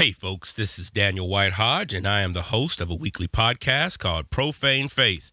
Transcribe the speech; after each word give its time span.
Hey, 0.00 0.12
folks, 0.12 0.54
this 0.54 0.78
is 0.78 0.88
Daniel 0.88 1.28
White 1.28 1.52
Hodge, 1.52 1.92
and 1.92 2.08
I 2.08 2.22
am 2.22 2.32
the 2.32 2.44
host 2.48 2.80
of 2.80 2.90
a 2.90 2.94
weekly 2.94 3.28
podcast 3.28 3.98
called 3.98 4.30
Profane 4.30 4.88
Faith. 4.88 5.30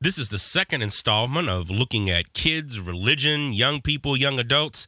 This 0.00 0.16
is 0.16 0.30
the 0.30 0.38
second 0.38 0.80
installment 0.80 1.50
of 1.50 1.68
looking 1.68 2.08
at 2.08 2.32
kids, 2.32 2.80
religion, 2.80 3.52
young 3.52 3.82
people, 3.82 4.16
young 4.16 4.38
adults. 4.38 4.86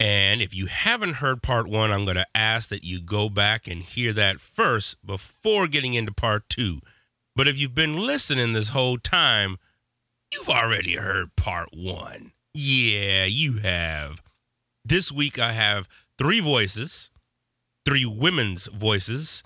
And 0.00 0.42
if 0.42 0.52
you 0.52 0.66
haven't 0.66 1.22
heard 1.22 1.40
part 1.40 1.68
one, 1.68 1.92
I'm 1.92 2.04
going 2.04 2.16
to 2.16 2.26
ask 2.34 2.68
that 2.70 2.82
you 2.82 3.00
go 3.00 3.28
back 3.28 3.68
and 3.68 3.80
hear 3.80 4.12
that 4.14 4.40
first 4.40 5.06
before 5.06 5.68
getting 5.68 5.94
into 5.94 6.10
part 6.10 6.48
two. 6.48 6.80
But 7.36 7.46
if 7.46 7.60
you've 7.60 7.76
been 7.76 7.96
listening 7.96 8.54
this 8.54 8.70
whole 8.70 8.98
time, 8.98 9.58
you've 10.32 10.48
already 10.48 10.96
heard 10.96 11.36
part 11.36 11.68
one. 11.72 12.32
Yeah, 12.54 13.24
you 13.24 13.58
have. 13.58 14.20
This 14.84 15.12
week 15.12 15.38
I 15.38 15.52
have 15.52 15.88
three 16.18 16.40
voices 16.40 17.10
three 17.88 18.04
women's 18.04 18.66
voices 18.66 19.42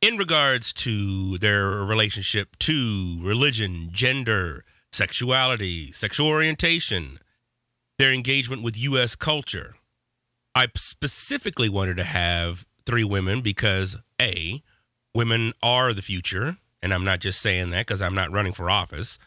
in 0.00 0.16
regards 0.16 0.72
to 0.72 1.36
their 1.36 1.68
relationship 1.68 2.56
to 2.58 3.18
religion, 3.20 3.90
gender, 3.92 4.64
sexuality, 4.90 5.92
sexual 5.92 6.28
orientation, 6.28 7.18
their 7.98 8.10
engagement 8.10 8.62
with 8.62 8.78
U.S. 8.84 9.14
culture. 9.14 9.74
I 10.54 10.68
specifically 10.74 11.68
wanted 11.68 11.98
to 11.98 12.04
have 12.04 12.64
three 12.86 13.04
women 13.04 13.42
because 13.42 13.98
A, 14.18 14.62
women 15.14 15.52
are 15.62 15.92
the 15.92 16.00
future. 16.00 16.56
And 16.82 16.94
I'm 16.94 17.04
not 17.04 17.20
just 17.20 17.42
saying 17.42 17.68
that 17.70 17.86
because 17.86 18.00
I'm 18.00 18.14
not 18.14 18.32
running 18.32 18.54
for 18.54 18.70
office. 18.70 19.18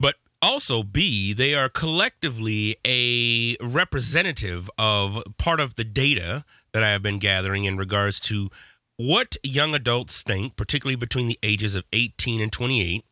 But 0.00 0.16
also, 0.42 0.82
B, 0.82 1.32
they 1.32 1.54
are 1.54 1.68
collectively 1.68 2.74
a 2.84 3.56
representative 3.64 4.68
of 4.76 5.22
part 5.38 5.60
of 5.60 5.76
the 5.76 5.84
data 5.84 6.44
that 6.76 6.82
I 6.82 6.90
have 6.90 7.02
been 7.02 7.18
gathering 7.18 7.64
in 7.64 7.78
regards 7.78 8.20
to 8.20 8.50
what 8.98 9.36
young 9.42 9.74
adults 9.74 10.22
think, 10.22 10.56
particularly 10.56 10.94
between 10.94 11.26
the 11.26 11.38
ages 11.42 11.74
of 11.74 11.84
18 11.94 12.38
and 12.38 12.52
28, 12.52 13.02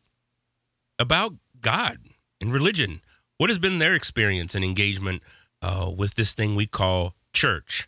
about 0.99 1.33
God 1.61 1.97
and 2.39 2.53
religion. 2.53 3.01
What 3.39 3.49
has 3.49 3.57
been 3.57 3.79
their 3.79 3.95
experience 3.95 4.53
and 4.53 4.63
engagement 4.63 5.23
uh, 5.63 5.91
with 5.97 6.13
this 6.13 6.35
thing 6.35 6.53
we 6.53 6.67
call 6.67 7.15
church? 7.33 7.87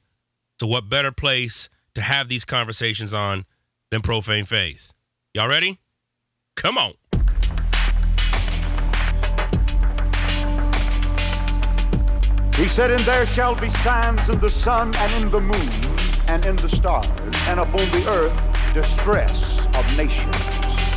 So, 0.60 0.66
what 0.66 0.90
better 0.90 1.12
place 1.12 1.70
to 1.94 2.02
have 2.02 2.28
these 2.28 2.44
conversations 2.44 3.14
on 3.14 3.46
than 3.92 4.02
profane 4.02 4.46
faith? 4.46 4.94
Y'all 5.36 5.48
ready? 5.48 5.78
Come 6.56 6.80
on. 6.80 6.94
He 12.58 12.68
said, 12.68 12.90
And 12.90 13.06
there 13.06 13.28
shall 13.28 13.54
be 13.54 13.70
signs 13.70 14.28
in 14.30 14.40
the 14.40 14.50
sun 14.50 14.96
and 14.96 15.14
in 15.24 15.30
the 15.30 15.40
moon 15.40 15.70
and 16.28 16.44
in 16.44 16.56
the 16.56 16.68
stars, 16.68 17.06
and 17.46 17.60
upon 17.60 17.92
the 17.92 18.04
earth 18.10 18.34
distress 18.74 19.60
of 19.76 19.86
nations. 19.96 20.36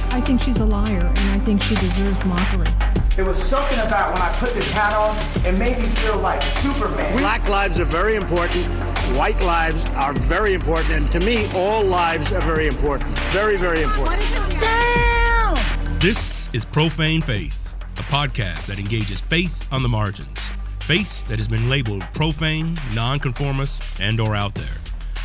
I 0.08 0.22
think 0.22 0.40
she's 0.40 0.58
a 0.60 0.64
liar, 0.64 1.12
and 1.14 1.30
I 1.30 1.38
think 1.38 1.62
she 1.62 1.74
deserves 1.74 2.24
mockery. 2.24 2.72
There 3.14 3.26
was 3.26 3.36
something 3.36 3.78
about 3.78 4.14
when 4.14 4.22
I 4.22 4.34
put 4.38 4.54
this 4.54 4.70
hat 4.70 4.94
on, 4.94 5.14
it 5.46 5.58
made 5.58 5.78
me 5.78 5.86
feel 5.96 6.16
like 6.16 6.42
Superman. 6.50 7.18
Black 7.18 7.46
lives 7.46 7.78
are 7.78 7.84
very 7.84 8.16
important. 8.16 8.66
White 9.14 9.40
lives 9.42 9.82
are 9.96 10.14
very 10.14 10.54
important. 10.54 10.92
And 10.94 11.12
to 11.12 11.20
me, 11.20 11.46
all 11.54 11.84
lives 11.84 12.32
are 12.32 12.40
very 12.40 12.68
important. 12.68 13.14
Very, 13.32 13.58
very 13.58 13.82
important. 13.82 14.22
Damn! 14.58 15.98
This 16.00 16.48
is 16.54 16.64
Profane 16.64 17.20
Faith, 17.20 17.74
a 17.98 18.02
podcast 18.04 18.68
that 18.68 18.78
engages 18.78 19.20
faith 19.20 19.66
on 19.70 19.82
the 19.82 19.90
margins. 19.90 20.50
Faith 20.86 21.26
that 21.28 21.38
has 21.38 21.48
been 21.48 21.68
labeled 21.70 22.02
profane, 22.12 22.80
nonconformist, 22.92 23.82
and 23.98 24.20
or 24.20 24.34
out 24.34 24.54
there. 24.54 24.76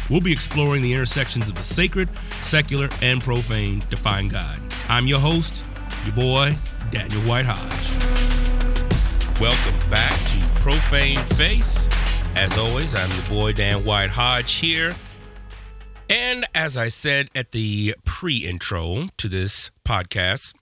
We'll 0.10 0.22
be 0.22 0.32
exploring 0.32 0.82
the 0.82 0.94
intersections 0.94 1.50
of 1.50 1.56
the 1.56 1.64
sacred, 1.64 2.16
secular, 2.42 2.90
and 3.02 3.24
profane 3.24 3.82
to 3.90 3.98
find 3.98 4.32
God. 4.32 4.62
I'm 4.88 5.08
your 5.08 5.20
host, 5.20 5.66
your 6.04 6.14
boy, 6.14 6.56
Daniel 6.92 7.22
White 7.22 7.46
Hodge. 7.48 7.92
Welcome 9.42 9.90
back 9.90 10.14
to 10.30 10.38
Profane 10.62 11.24
Faith. 11.36 11.92
As 12.36 12.58
always, 12.58 12.94
I'm 12.94 13.12
your 13.12 13.28
boy, 13.30 13.54
Dan 13.54 13.84
White 13.84 14.12
Hodge 14.12 14.54
here. 14.56 14.94
And 16.10 16.46
as 16.54 16.78
I 16.78 16.90
said 16.90 17.30
at 17.34 17.52
the 17.52 17.96
pre 18.06 18.38
intro 18.38 19.08
to 19.18 19.28
this 19.28 19.72
podcast, 19.84 20.54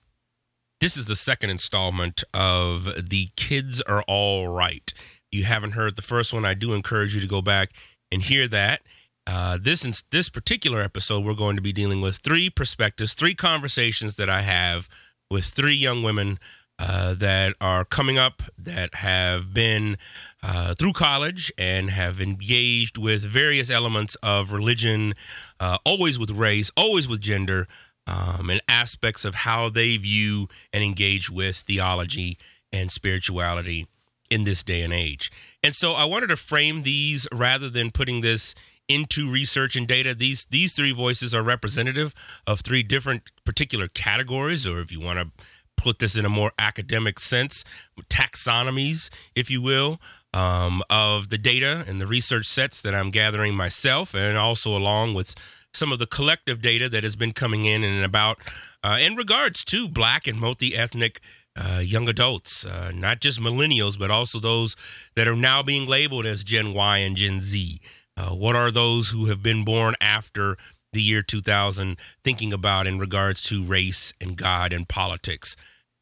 this 0.83 0.97
is 0.97 1.05
the 1.05 1.15
second 1.15 1.49
installment 1.49 2.25
of 2.33 3.09
The 3.09 3.29
Kids 3.37 3.79
Are 3.83 4.03
All 4.05 4.49
Right. 4.49 4.93
You 5.31 5.45
haven't 5.45 5.71
heard 5.71 5.95
the 5.95 6.01
first 6.01 6.33
one, 6.33 6.43
I 6.43 6.55
do 6.55 6.73
encourage 6.73 7.15
you 7.15 7.21
to 7.21 7.27
go 7.27 7.41
back 7.41 7.69
and 8.11 8.21
hear 8.21 8.49
that. 8.49 8.81
Uh, 9.25 9.57
this 9.61 9.85
in, 9.85 9.93
this 10.11 10.27
particular 10.27 10.81
episode, 10.81 11.23
we're 11.23 11.35
going 11.35 11.55
to 11.55 11.61
be 11.61 11.71
dealing 11.71 12.01
with 12.01 12.17
three 12.17 12.49
perspectives, 12.49 13.13
three 13.13 13.33
conversations 13.33 14.17
that 14.17 14.29
I 14.29 14.41
have 14.41 14.89
with 15.31 15.45
three 15.45 15.73
young 15.73 16.03
women 16.03 16.37
uh, 16.77 17.13
that 17.13 17.53
are 17.61 17.85
coming 17.85 18.17
up, 18.17 18.41
that 18.57 18.95
have 18.95 19.53
been 19.53 19.95
uh, 20.43 20.73
through 20.77 20.91
college 20.91 21.49
and 21.57 21.91
have 21.91 22.19
engaged 22.19 22.97
with 22.97 23.23
various 23.23 23.71
elements 23.71 24.15
of 24.15 24.51
religion, 24.51 25.13
uh, 25.61 25.77
always 25.85 26.19
with 26.19 26.31
race, 26.31 26.71
always 26.75 27.07
with 27.07 27.21
gender, 27.21 27.69
um, 28.07 28.49
and 28.49 28.61
aspects 28.67 29.25
of 29.25 29.35
how 29.35 29.69
they 29.69 29.97
view 29.97 30.47
and 30.71 30.83
engage 30.83 31.29
with 31.29 31.57
theology 31.57 32.37
and 32.71 32.91
spirituality 32.91 33.87
in 34.29 34.43
this 34.43 34.63
day 34.63 34.81
and 34.81 34.93
age. 34.93 35.31
And 35.61 35.75
so 35.75 35.93
I 35.93 36.05
wanted 36.05 36.27
to 36.27 36.35
frame 36.35 36.83
these 36.83 37.27
rather 37.31 37.69
than 37.69 37.91
putting 37.91 38.21
this 38.21 38.55
into 38.89 39.31
research 39.31 39.75
and 39.75 39.87
data. 39.87 40.13
These 40.13 40.45
these 40.45 40.73
three 40.73 40.91
voices 40.91 41.33
are 41.33 41.43
representative 41.43 42.13
of 42.45 42.61
three 42.61 42.83
different 42.83 43.23
particular 43.45 43.87
categories, 43.87 44.67
or 44.67 44.81
if 44.81 44.91
you 44.91 44.99
want 44.99 45.19
to 45.19 45.45
put 45.77 45.99
this 45.99 46.17
in 46.17 46.25
a 46.25 46.29
more 46.29 46.51
academic 46.57 47.19
sense, 47.19 47.63
taxonomies, 48.09 49.09
if 49.35 49.49
you 49.49 49.61
will, 49.61 49.99
um, 50.33 50.81
of 50.89 51.29
the 51.29 51.37
data 51.37 51.83
and 51.87 51.99
the 51.99 52.07
research 52.07 52.45
sets 52.45 52.81
that 52.81 52.95
I'm 52.95 53.11
gathering 53.11 53.55
myself, 53.55 54.13
and 54.13 54.37
also 54.37 54.77
along 54.77 55.13
with 55.13 55.35
some 55.73 55.91
of 55.91 55.99
the 55.99 56.07
collective 56.07 56.61
data 56.61 56.87
that 56.89 57.03
has 57.03 57.15
been 57.15 57.33
coming 57.33 57.65
in 57.65 57.83
and 57.83 58.03
about 58.03 58.39
uh, 58.83 58.97
in 58.99 59.15
regards 59.15 59.63
to 59.65 59.87
black 59.87 60.27
and 60.27 60.39
multi-ethnic 60.39 61.19
uh, 61.55 61.81
young 61.83 62.09
adults, 62.09 62.65
uh, 62.65 62.91
not 62.93 63.21
just 63.21 63.39
millennials, 63.39 63.97
but 63.97 64.11
also 64.11 64.39
those 64.39 64.75
that 65.15 65.27
are 65.27 65.35
now 65.35 65.63
being 65.63 65.87
labeled 65.87 66.25
as 66.25 66.43
Gen 66.43 66.73
Y 66.73 66.97
and 66.97 67.15
Gen 67.15 67.41
Z. 67.41 67.79
Uh, 68.15 68.29
what 68.29 68.55
are 68.55 68.71
those 68.71 69.09
who 69.09 69.25
have 69.25 69.41
been 69.41 69.63
born 69.63 69.95
after 70.01 70.57
the 70.91 71.01
year 71.01 71.21
2000 71.21 71.97
thinking 72.23 72.53
about 72.53 72.85
in 72.85 72.99
regards 72.99 73.41
to 73.43 73.63
race 73.63 74.13
and 74.21 74.35
God 74.35 74.73
and 74.73 74.87
politics? 74.87 75.55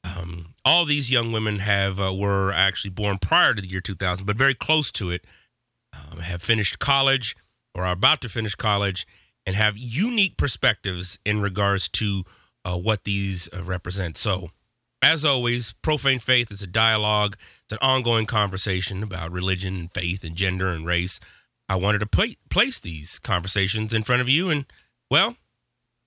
Um, 0.03 0.55
all 0.65 0.85
these 0.85 1.11
young 1.11 1.31
women 1.31 1.59
have 1.59 1.99
uh, 1.99 2.13
were 2.13 2.51
actually 2.51 2.91
born 2.91 3.19
prior 3.19 3.53
to 3.53 3.61
the 3.61 3.67
year 3.67 3.81
2000, 3.81 4.25
but 4.25 4.35
very 4.35 4.55
close 4.55 4.91
to 4.93 5.11
it. 5.11 5.25
Um, 5.93 6.19
have 6.19 6.41
finished 6.41 6.79
college 6.79 7.35
or 7.75 7.85
are 7.85 7.91
about 7.91 8.21
to 8.21 8.29
finish 8.29 8.55
college 8.55 9.05
and 9.45 9.55
have 9.55 9.77
unique 9.77 10.37
perspectives 10.37 11.19
in 11.25 11.41
regards 11.41 11.89
to 11.89 12.23
uh, 12.63 12.77
what 12.77 13.03
these 13.03 13.49
uh, 13.53 13.63
represent. 13.63 14.17
So, 14.17 14.51
as 15.03 15.25
always, 15.25 15.73
Profane 15.81 16.19
Faith 16.19 16.51
is 16.51 16.61
a 16.61 16.67
dialogue, 16.67 17.35
it's 17.63 17.71
an 17.71 17.79
ongoing 17.81 18.27
conversation 18.27 19.01
about 19.01 19.31
religion 19.31 19.75
and 19.75 19.91
faith 19.91 20.23
and 20.23 20.35
gender 20.35 20.69
and 20.69 20.85
race. 20.85 21.19
I 21.67 21.75
wanted 21.75 21.99
to 21.99 22.05
pl- 22.05 22.35
place 22.49 22.79
these 22.79 23.17
conversations 23.17 23.93
in 23.93 24.03
front 24.03 24.21
of 24.21 24.29
you 24.29 24.49
and, 24.49 24.65
well, 25.09 25.37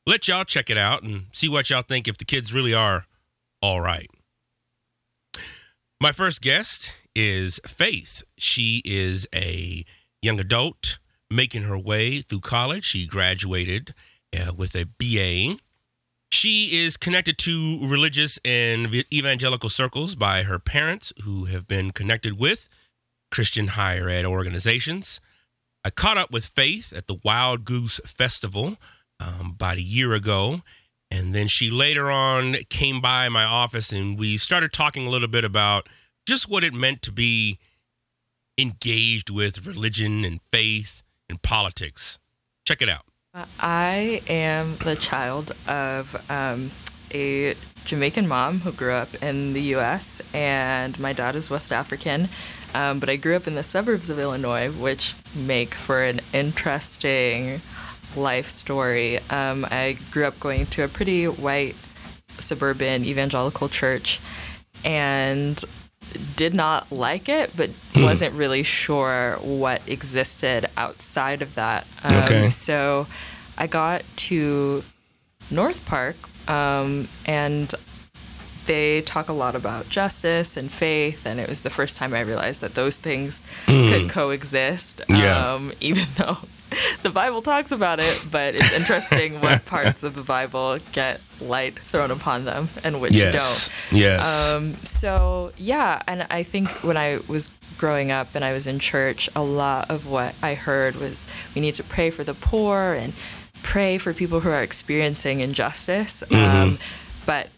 let 0.07 0.29
y'all 0.29 0.45
check 0.45 0.71
it 0.71 0.79
out 0.79 1.03
and 1.03 1.27
see 1.33 1.49
what 1.49 1.71
y'all 1.71 1.83
think 1.83 2.07
if 2.07 2.19
the 2.19 2.25
kids 2.25 2.53
really 2.53 2.75
are 2.75 3.07
all 3.63 3.81
right. 3.81 4.11
My 6.01 6.13
first 6.13 6.43
guest 6.43 6.95
is 7.15 7.61
Faith. 7.67 8.23
She 8.37 8.83
is 8.85 9.27
a 9.35 9.85
young 10.21 10.39
adult 10.39 10.99
making 11.31 11.63
her 11.63 11.79
way 11.79 12.21
through 12.21 12.41
college. 12.41 12.85
She 12.85 13.07
graduated 13.07 13.95
uh, 14.35 14.53
with 14.57 14.75
a 14.75 14.85
BA. 14.85 15.59
She 16.31 16.77
is 16.77 16.97
connected 16.97 17.39
to 17.39 17.79
religious 17.83 18.39
and 18.45 18.93
evangelical 19.13 19.69
circles 19.69 20.15
by 20.15 20.43
her 20.43 20.59
parents, 20.59 21.13
who 21.25 21.45
have 21.45 21.67
been 21.67 21.93
connected 21.93 22.39
with 22.39 22.69
Christian 23.31 23.69
higher 23.69 24.09
ed 24.09 24.25
organizations. 24.25 25.21
I 25.85 25.91
caught 25.91 26.17
up 26.17 26.33
with 26.33 26.47
Faith 26.47 26.93
at 26.93 27.07
the 27.07 27.19
Wild 27.25 27.65
Goose 27.65 28.01
Festival 28.05 28.79
um, 29.21 29.53
about 29.55 29.77
a 29.77 29.83
year 29.83 30.13
ago. 30.13 30.63
And 31.11 31.33
then 31.33 31.47
she 31.47 31.71
later 31.71 32.11
on 32.11 32.55
came 32.69 33.01
by 33.01 33.29
my 33.29 33.45
office 33.45 33.93
and 33.93 34.19
we 34.19 34.37
started 34.37 34.73
talking 34.73 35.07
a 35.07 35.11
little 35.11 35.29
bit 35.29 35.45
about 35.45 35.89
just 36.27 36.49
what 36.49 36.65
it 36.65 36.75
meant 36.75 37.03
to 37.03 37.13
be 37.13 37.59
engaged 38.59 39.31
with 39.31 39.67
religion 39.67 40.25
and 40.25 40.41
faith 40.51 41.04
and 41.29 41.41
politics. 41.43 42.19
Check 42.65 42.83
it 42.83 42.89
out. 42.89 43.05
I 43.59 44.23
am 44.29 44.77
the 44.77 44.95
child 44.95 45.51
of 45.67 46.15
um, 46.31 46.71
a 47.13 47.55
Jamaican 47.85 48.29
mom 48.29 48.61
who 48.61 48.73
grew 48.73 48.93
up 48.93 49.15
in 49.23 49.53
the 49.53 49.63
US, 49.77 50.23
and 50.33 50.99
my 51.01 51.13
dad 51.13 51.35
is 51.37 51.51
West 51.51 51.73
African. 51.73 52.29
Um, 52.75 52.99
but 52.99 53.09
I 53.09 53.17
grew 53.17 53.37
up 53.37 53.47
in 53.47 53.55
the 53.55 53.63
suburbs 53.63 54.11
of 54.11 54.19
Illinois, 54.19 54.71
which 54.71 55.15
make 55.35 55.75
for 55.75 56.03
an 56.03 56.21
interesting 56.33 57.61
life 58.17 58.47
story. 58.47 59.19
Um, 59.31 59.67
I 59.71 59.99
grew 60.11 60.25
up 60.25 60.39
going 60.41 60.67
to 60.67 60.83
a 60.83 60.89
pretty 60.89 61.27
white 61.27 61.77
suburban 62.41 63.05
evangelical 63.05 63.69
church 63.69 64.21
and 64.85 65.63
did 66.37 66.55
not 66.55 66.91
like 66.93 67.29
it, 67.29 67.51
but 67.57 67.71
wasn't 67.97 68.35
really 68.35 68.63
sure 68.63 69.39
what 69.41 69.83
existed 69.89 70.67
outside 70.77 71.43
of 71.43 71.55
that. 71.55 71.87
Um, 72.03 72.17
Okay. 72.25 72.51
So 72.51 73.07
I 73.57 73.67
got 73.67 74.03
to 74.17 74.83
North 75.51 75.85
Park 75.87 76.17
um, 76.49 77.09
and 77.27 77.73
they 78.67 79.03
talk 79.03 79.29
a 79.29 79.33
lot 79.33 79.55
about 79.55 79.89
justice 79.91 80.57
and 80.57 80.71
faith, 80.73 81.27
and 81.27 81.39
it 81.39 81.49
was 81.51 81.63
the 81.63 81.71
first 81.71 81.99
time 81.99 82.15
I 82.15 82.21
realized 82.21 82.63
that 82.63 82.75
those 82.75 82.97
things 82.97 83.45
could 83.67 84.09
coexist. 84.11 85.03
Yeah. 85.09 85.53
Um, 85.53 85.73
even 85.81 86.05
though 86.17 86.39
the 87.03 87.11
Bible 87.11 87.43
talks 87.43 87.73
about 87.73 88.01
it, 88.01 88.25
but 88.31 88.55
it's 88.55 88.73
interesting 88.73 89.41
what 89.41 89.65
parts 89.65 90.05
of 90.05 90.15
the 90.15 90.23
Bible 90.23 90.79
get 90.93 91.21
light 91.41 91.79
thrown 91.79 92.11
upon 92.11 92.45
them 92.45 92.69
and 92.83 93.01
which 93.01 93.13
Yes. 93.15 93.71
don't. 93.91 93.99
Yes. 94.01 94.55
Um, 94.55 94.75
so 94.85 95.53
yeah, 95.57 96.03
and 96.07 96.27
I 96.31 96.43
think 96.43 96.71
when 96.83 96.97
I 96.97 97.19
was 97.29 97.51
growing 97.79 98.11
up 98.11 98.35
and 98.35 98.45
I 98.45 98.53
was 98.53 98.67
in 98.67 98.79
church, 98.79 99.29
a 99.35 99.43
lot 99.43 99.91
of 99.91 100.07
what 100.09 100.35
I 100.43 100.55
heard 100.55 100.97
was 100.97 101.29
we 101.55 101.61
need 101.61 101.75
to 101.77 101.85
pray 101.85 102.11
for 102.11 102.25
the 102.25 102.35
poor 102.35 102.93
and 102.95 103.13
pray 103.63 103.99
for 103.99 104.13
people 104.13 104.41
who 104.41 104.51
are 104.51 104.63
experiencing 104.63 105.41
injustice. 105.41 106.23
Um, 106.31 106.79
but 107.27 107.49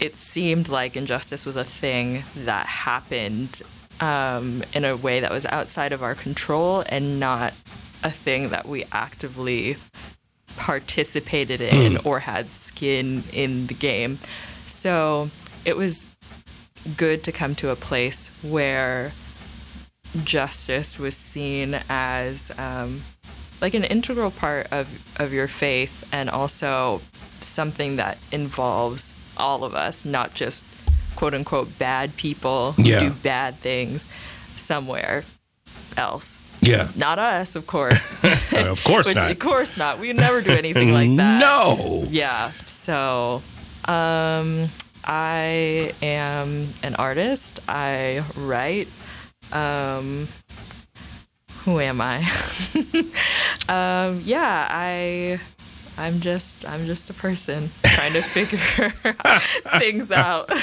it 0.00 0.16
seemed 0.16 0.68
like 0.68 0.96
injustice 0.96 1.46
was 1.46 1.56
a 1.56 1.64
thing 1.64 2.24
that 2.36 2.66
happened 2.66 3.62
um, 4.00 4.64
in 4.72 4.84
a 4.84 4.96
way 4.96 5.20
that 5.20 5.30
was 5.30 5.46
outside 5.46 5.92
of 5.92 6.02
our 6.02 6.14
control 6.16 6.82
and 6.88 7.20
not 7.20 7.54
a 8.04 8.10
thing 8.10 8.50
that 8.50 8.66
we 8.68 8.84
actively 8.92 9.76
participated 10.56 11.60
in 11.60 11.96
or 12.04 12.20
had 12.20 12.52
skin 12.52 13.24
in 13.32 13.66
the 13.66 13.74
game. 13.74 14.18
So 14.66 15.30
it 15.64 15.76
was 15.76 16.06
good 16.96 17.24
to 17.24 17.32
come 17.32 17.54
to 17.56 17.70
a 17.70 17.76
place 17.76 18.30
where 18.42 19.12
justice 20.22 20.98
was 20.98 21.16
seen 21.16 21.80
as 21.88 22.52
um, 22.58 23.02
like 23.60 23.74
an 23.74 23.84
integral 23.84 24.30
part 24.30 24.68
of, 24.70 24.86
of 25.16 25.32
your 25.32 25.48
faith 25.48 26.04
and 26.12 26.30
also 26.30 27.00
something 27.40 27.96
that 27.96 28.18
involves 28.30 29.14
all 29.36 29.64
of 29.64 29.74
us, 29.74 30.04
not 30.04 30.34
just 30.34 30.64
quote 31.16 31.34
unquote 31.34 31.78
bad 31.78 32.16
people 32.16 32.72
who 32.72 32.82
Yeah. 32.84 32.98
do 33.00 33.10
bad 33.10 33.58
things 33.58 34.08
somewhere 34.56 35.24
else. 35.96 36.44
yeah. 36.60 36.88
Not 36.96 37.18
us, 37.18 37.56
of 37.56 37.66
course. 37.66 38.10
of 38.52 38.82
course 38.84 39.06
Which, 39.06 39.16
not. 39.16 39.30
Of 39.30 39.38
course 39.38 39.76
not. 39.76 39.98
We 39.98 40.12
never 40.12 40.40
do 40.42 40.50
anything 40.50 40.92
like 40.92 41.08
that. 41.16 41.40
No. 41.40 42.04
Yeah. 42.08 42.52
So, 42.66 43.42
um, 43.86 44.68
I 45.04 45.92
am 46.02 46.68
an 46.82 46.94
artist. 46.96 47.60
I 47.68 48.24
write. 48.36 48.88
Um, 49.52 50.28
who 51.64 51.80
am 51.80 52.00
I? 52.00 52.18
um, 53.68 54.22
yeah, 54.24 54.68
I. 54.70 55.40
I'm 55.96 56.20
just 56.20 56.68
I'm 56.68 56.86
just 56.86 57.08
a 57.10 57.14
person 57.14 57.70
trying 57.84 58.14
to 58.14 58.22
figure 58.22 58.58
things 59.78 60.10
out. 60.10 60.50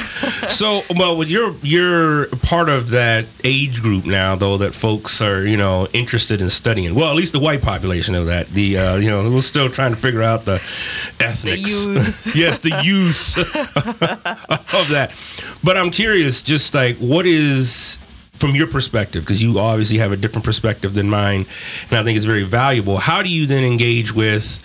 So, 0.52 0.82
well, 0.96 1.18
with 1.18 1.30
you're 1.30 1.56
you're 1.62 2.26
part 2.38 2.68
of 2.68 2.90
that 2.90 3.26
age 3.44 3.82
group 3.82 4.06
now, 4.06 4.36
though 4.36 4.58
that 4.58 4.74
folks 4.74 5.22
are 5.22 5.46
you 5.46 5.56
know 5.56 5.88
interested 5.94 6.42
in 6.42 6.50
studying. 6.50 6.94
Well, 6.96 7.10
at 7.10 7.16
least 7.16 7.32
the 7.32 7.40
white 7.40 7.62
population 7.62 8.16
of 8.16 8.26
that. 8.26 8.48
The 8.48 8.78
uh, 8.78 8.96
you 8.98 9.10
know 9.10 9.30
we're 9.30 9.42
still 9.42 9.70
trying 9.70 9.92
to 9.92 9.98
figure 9.98 10.22
out 10.24 10.46
the 10.46 10.56
ethnics. 11.20 11.86
youths. 11.86 12.36
yes, 12.36 12.60
the 12.60 12.82
use 12.84 13.38
of 13.38 14.90
that. 14.90 15.12
But 15.64 15.78
I'm 15.78 15.92
curious, 15.92 16.42
just 16.42 16.74
like 16.74 16.98
what 16.98 17.26
is 17.26 17.98
from 18.34 18.52
your 18.56 18.68
perspective, 18.68 19.24
because 19.24 19.42
you 19.42 19.58
obviously 19.60 20.00
have 20.00 20.12
a 20.12 20.18
different 20.18 20.44
perspective 20.44 20.94
than 20.96 21.10
mine, 21.10 21.46
and 21.90 22.00
I 22.00 22.04
think 22.04 22.18
it's 22.18 22.26
very 22.26 22.44
valuable. 22.44 22.98
How 22.98 23.22
do 23.22 23.30
you 23.30 23.46
then 23.46 23.64
engage 23.64 24.14
with 24.14 24.60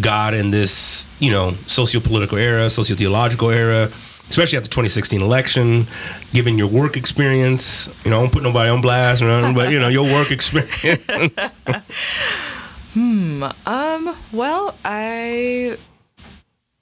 God 0.00 0.34
in 0.34 0.50
this, 0.50 1.08
you 1.18 1.30
know, 1.30 1.52
socio-political 1.66 2.38
era, 2.38 2.68
socio-theological 2.68 3.50
era, 3.50 3.90
especially 4.28 4.58
after 4.58 4.68
the 4.68 4.74
2016 4.74 5.20
election, 5.22 5.86
given 6.32 6.58
your 6.58 6.68
work 6.68 6.96
experience, 6.96 7.88
you 8.04 8.10
know, 8.10 8.18
I 8.18 8.22
don't 8.22 8.32
put 8.32 8.42
nobody 8.42 8.70
on 8.70 8.80
blast, 8.80 9.22
or 9.22 9.26
nothing, 9.26 9.54
but 9.54 9.70
you 9.70 9.78
know, 9.78 9.88
your 9.88 10.04
work 10.04 10.30
experience. 10.36 11.54
Hmm. 12.96 13.44
Um, 13.66 14.16
well, 14.32 14.74
I 14.82 15.76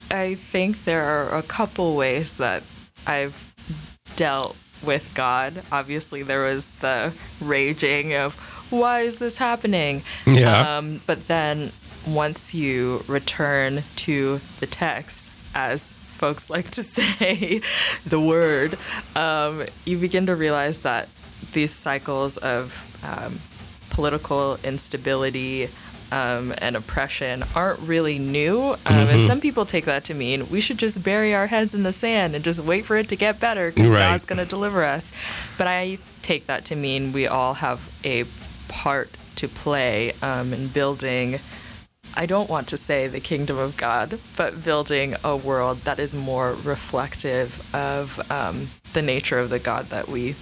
I 0.09 0.35
think 0.35 0.85
there 0.85 1.03
are 1.03 1.37
a 1.37 1.43
couple 1.43 1.97
ways 1.97 2.35
that 2.35 2.63
I've 3.05 3.53
dealt 4.15 4.55
with 4.81 5.11
God. 5.13 5.63
Obviously, 5.73 6.23
there 6.23 6.45
was 6.45 6.71
the 6.71 7.13
raging 7.41 8.13
of 8.13 8.35
why 8.69 9.01
is 9.01 9.19
this 9.19 9.37
happening? 9.37 10.03
Yeah. 10.25 10.77
Um, 10.77 11.01
but 11.05 11.27
then 11.27 11.73
once 12.07 12.53
you 12.53 13.03
return 13.07 13.83
to 13.97 14.39
the 14.59 14.67
text, 14.67 15.31
as 15.53 15.95
folks 15.95 16.49
like 16.55 16.69
to 16.71 16.83
say, 16.83 17.61
the 18.05 18.19
word, 18.19 18.77
um, 19.15 19.63
you 19.85 19.97
begin 19.97 20.25
to 20.27 20.35
realize 20.35 20.79
that 20.79 21.09
these 21.53 21.71
cycles 21.71 22.37
of 22.37 22.85
um, 23.03 23.39
political 23.89 24.57
instability 24.63 25.69
um, 26.11 26.53
and 26.59 26.75
oppression 26.75 27.43
aren't 27.55 27.79
really 27.79 28.19
new. 28.19 28.73
Um, 28.85 29.07
And 29.07 29.23
some 29.23 29.41
people 29.41 29.65
take 29.65 29.85
that 29.85 30.03
to 30.05 30.13
mean 30.13 30.49
we 30.49 30.61
should 30.61 30.77
just 30.77 31.03
bury 31.03 31.33
our 31.33 31.47
heads 31.47 31.73
in 31.73 31.83
the 31.83 31.91
sand 31.91 32.35
and 32.35 32.43
just 32.43 32.59
wait 32.59 32.85
for 32.85 32.95
it 32.97 33.09
to 33.09 33.15
get 33.15 33.39
better 33.39 33.71
because 33.71 33.89
Right. 33.89 33.99
God's 33.99 34.25
going 34.25 34.39
to 34.39 34.45
deliver 34.45 34.83
us. 34.83 35.11
But 35.57 35.67
I 35.67 35.97
take 36.21 36.45
that 36.47 36.65
to 36.65 36.75
mean 36.75 37.11
we 37.11 37.27
all 37.27 37.55
have 37.55 37.89
a 38.03 38.25
part 38.67 39.09
to 39.37 39.47
play 39.47 40.13
um, 40.21 40.53
in 40.53 40.67
building. 40.67 41.39
I 42.17 42.25
don't 42.25 42.49
want 42.49 42.67
to 42.69 42.77
say 42.77 43.07
the 43.07 43.19
kingdom 43.19 43.57
of 43.57 43.75
God, 43.77 44.19
but 44.37 44.63
building 44.63 45.15
a 45.23 45.35
world 45.35 45.79
that 45.81 45.99
is 45.99 46.15
more 46.15 46.53
reflective 46.63 47.61
of 47.75 48.19
um, 48.31 48.69
the 48.93 49.01
nature 49.01 49.39
of 49.39 49.49
the 49.49 49.59
God 49.59 49.87
that 49.89 50.07
we 50.07 50.35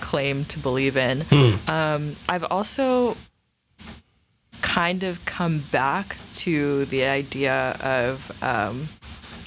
claim 0.00 0.44
to 0.46 0.58
believe 0.58 0.96
in. 0.96 1.24
Um, 1.66 2.16
I've 2.28 2.44
also 2.44 3.16
kind 4.62 5.02
of 5.02 5.24
come 5.24 5.60
back 5.70 6.16
to 6.34 6.84
the 6.86 7.04
idea 7.04 7.72
of 7.80 8.30
um, 8.42 8.88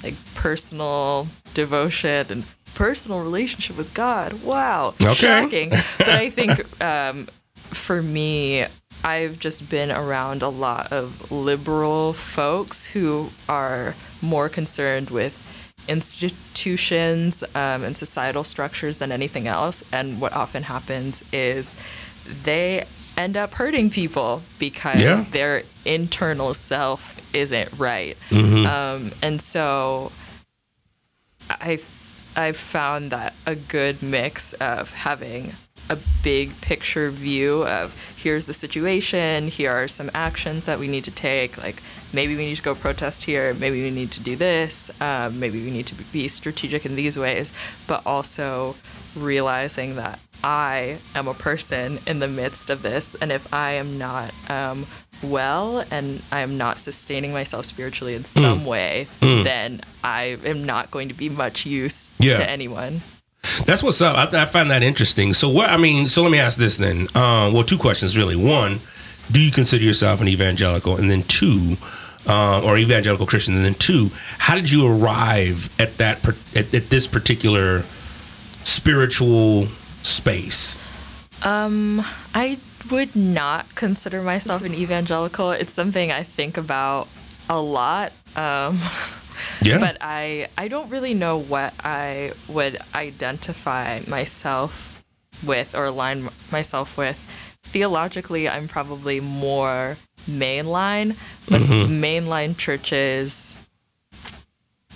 like 0.03 0.15
personal 0.35 1.27
devotion 1.53 2.25
and 2.29 2.43
personal 2.73 3.19
relationship 3.21 3.77
with 3.77 3.93
God. 3.93 4.33
Wow, 4.43 4.95
Okay. 5.01 5.13
shocking. 5.13 5.69
but 5.69 6.09
I 6.09 6.29
think 6.29 6.81
um, 6.83 7.27
for 7.55 8.01
me, 8.01 8.65
I've 9.03 9.39
just 9.39 9.69
been 9.69 9.91
around 9.91 10.41
a 10.43 10.49
lot 10.49 10.91
of 10.91 11.31
liberal 11.31 12.13
folks 12.13 12.87
who 12.87 13.29
are 13.47 13.95
more 14.21 14.49
concerned 14.49 15.09
with 15.09 15.41
institutions 15.87 17.43
um, 17.55 17.83
and 17.83 17.97
societal 17.97 18.43
structures 18.43 18.97
than 18.97 19.11
anything 19.11 19.47
else. 19.47 19.83
And 19.91 20.19
what 20.19 20.33
often 20.33 20.63
happens 20.63 21.23
is 21.31 21.75
they 22.43 22.85
end 23.17 23.35
up 23.37 23.53
hurting 23.53 23.89
people 23.89 24.41
because 24.59 25.01
Yeah. 25.01 25.23
their 25.31 25.63
internal 25.85 26.53
self 26.53 27.17
isn't 27.33 27.69
right. 27.77 28.17
Mm-hmm. 28.29 28.65
Um, 28.65 29.11
and 29.21 29.41
so 29.41 30.11
I've, 31.49 32.17
I've 32.35 32.57
found 32.57 33.11
that 33.11 33.33
a 33.45 33.55
good 33.55 34.03
mix 34.03 34.53
of 34.53 34.91
having 34.93 35.53
a 35.89 35.97
big 36.23 36.59
picture 36.61 37.09
view 37.09 37.65
of 37.65 37.95
here's 38.15 38.45
the 38.45 38.53
situation, 38.53 39.47
here 39.47 39.71
are 39.71 39.87
some 39.87 40.09
actions 40.13 40.65
that 40.65 40.79
we 40.79 40.87
need 40.87 41.03
to 41.05 41.11
take. 41.11 41.57
Like 41.57 41.81
maybe 42.13 42.35
we 42.35 42.45
need 42.45 42.55
to 42.55 42.61
go 42.61 42.75
protest 42.75 43.23
here, 43.23 43.53
maybe 43.53 43.81
we 43.81 43.91
need 43.91 44.11
to 44.11 44.19
do 44.19 44.35
this, 44.35 44.91
um, 45.01 45.39
maybe 45.39 45.63
we 45.63 45.71
need 45.71 45.87
to 45.87 45.95
be 45.95 46.27
strategic 46.27 46.85
in 46.85 46.95
these 46.95 47.17
ways, 47.17 47.53
but 47.87 48.01
also 48.05 48.75
realizing 49.15 49.95
that 49.95 50.19
I 50.43 50.99
am 51.15 51.27
a 51.27 51.33
person 51.33 51.99
in 52.07 52.19
the 52.19 52.27
midst 52.27 52.69
of 52.69 52.81
this, 52.81 53.15
and 53.15 53.31
if 53.31 53.51
I 53.53 53.71
am 53.73 53.97
not 53.97 54.33
um, 54.49 54.85
well 55.21 55.83
and 55.91 56.21
I 56.31 56.41
am 56.41 56.57
not 56.57 56.77
sustaining 56.77 57.33
myself 57.33 57.65
spiritually 57.65 58.13
in 58.15 58.23
some 58.25 58.63
way, 58.65 59.07
then 59.19 59.81
I 60.03 60.37
am 60.45 60.63
not 60.63 60.91
going 60.91 61.09
to 61.09 61.13
be 61.13 61.27
much 61.29 61.65
use 61.65 62.11
Yeah. 62.19 62.35
to 62.35 62.49
anyone. 62.49 63.01
That's 63.65 63.83
what's 63.83 64.01
up. 64.01 64.33
I, 64.33 64.43
I 64.43 64.45
find 64.45 64.71
that 64.71 64.83
interesting. 64.83 65.33
So 65.33 65.49
what 65.49 65.69
I 65.69 65.77
mean, 65.77 66.07
so 66.07 66.23
let 66.23 66.31
me 66.31 66.39
ask 66.39 66.57
this 66.57 66.77
then. 66.77 67.07
Um, 67.15 67.53
well, 67.53 67.63
two 67.63 67.77
questions 67.77 68.17
really. 68.17 68.35
One, 68.35 68.79
do 69.31 69.39
you 69.39 69.51
consider 69.51 69.83
yourself 69.83 70.21
an 70.21 70.27
evangelical? 70.27 70.97
And 70.97 71.09
then 71.09 71.23
two, 71.23 71.77
um, 72.25 72.63
or 72.63 72.77
evangelical 72.77 73.25
Christian? 73.25 73.55
And 73.55 73.63
then 73.63 73.75
two, 73.75 74.11
how 74.39 74.55
did 74.55 74.71
you 74.71 74.87
arrive 74.87 75.69
at 75.79 75.97
that 75.97 76.27
at, 76.55 76.73
at 76.73 76.89
this 76.89 77.07
particular 77.07 77.83
spiritual 78.63 79.67
space? 80.03 80.79
Um, 81.43 82.03
I 82.33 82.59
would 82.91 83.15
not 83.15 83.75
consider 83.75 84.21
myself 84.21 84.63
an 84.63 84.73
evangelical. 84.73 85.51
It's 85.51 85.73
something 85.73 86.11
I 86.11 86.23
think 86.23 86.57
about 86.57 87.07
a 87.49 87.59
lot. 87.59 88.13
Um, 88.35 88.79
Yeah. 89.61 89.79
but 89.79 89.97
I 90.01 90.47
I 90.57 90.67
don't 90.67 90.89
really 90.89 91.13
know 91.13 91.37
what 91.37 91.73
I 91.83 92.33
would 92.47 92.77
identify 92.95 94.01
myself 94.07 95.03
with 95.43 95.75
or 95.75 95.85
align 95.85 96.29
myself 96.51 96.97
with. 96.97 97.25
Theologically, 97.63 98.49
I'm 98.49 98.67
probably 98.67 99.19
more 99.19 99.97
mainline, 100.27 101.15
but 101.47 101.61
mm-hmm. 101.61 102.03
mainline 102.03 102.57
churches 102.57 103.55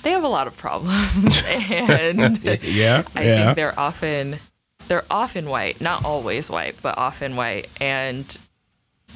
they 0.04 0.12
have 0.12 0.24
a 0.24 0.28
lot 0.28 0.48
of 0.48 0.58
problems 0.58 1.44
and 1.48 2.38
yeah. 2.44 3.04
I 3.16 3.24
yeah. 3.24 3.46
think 3.46 3.56
they're 3.56 3.80
often 3.80 4.40
they're 4.88 5.06
often 5.10 5.48
white, 5.48 5.80
not 5.80 6.04
always 6.04 6.52
white, 6.52 6.76
but 6.82 6.98
often 6.98 7.36
white, 7.36 7.70
and 7.80 8.38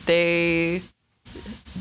they 0.06 0.82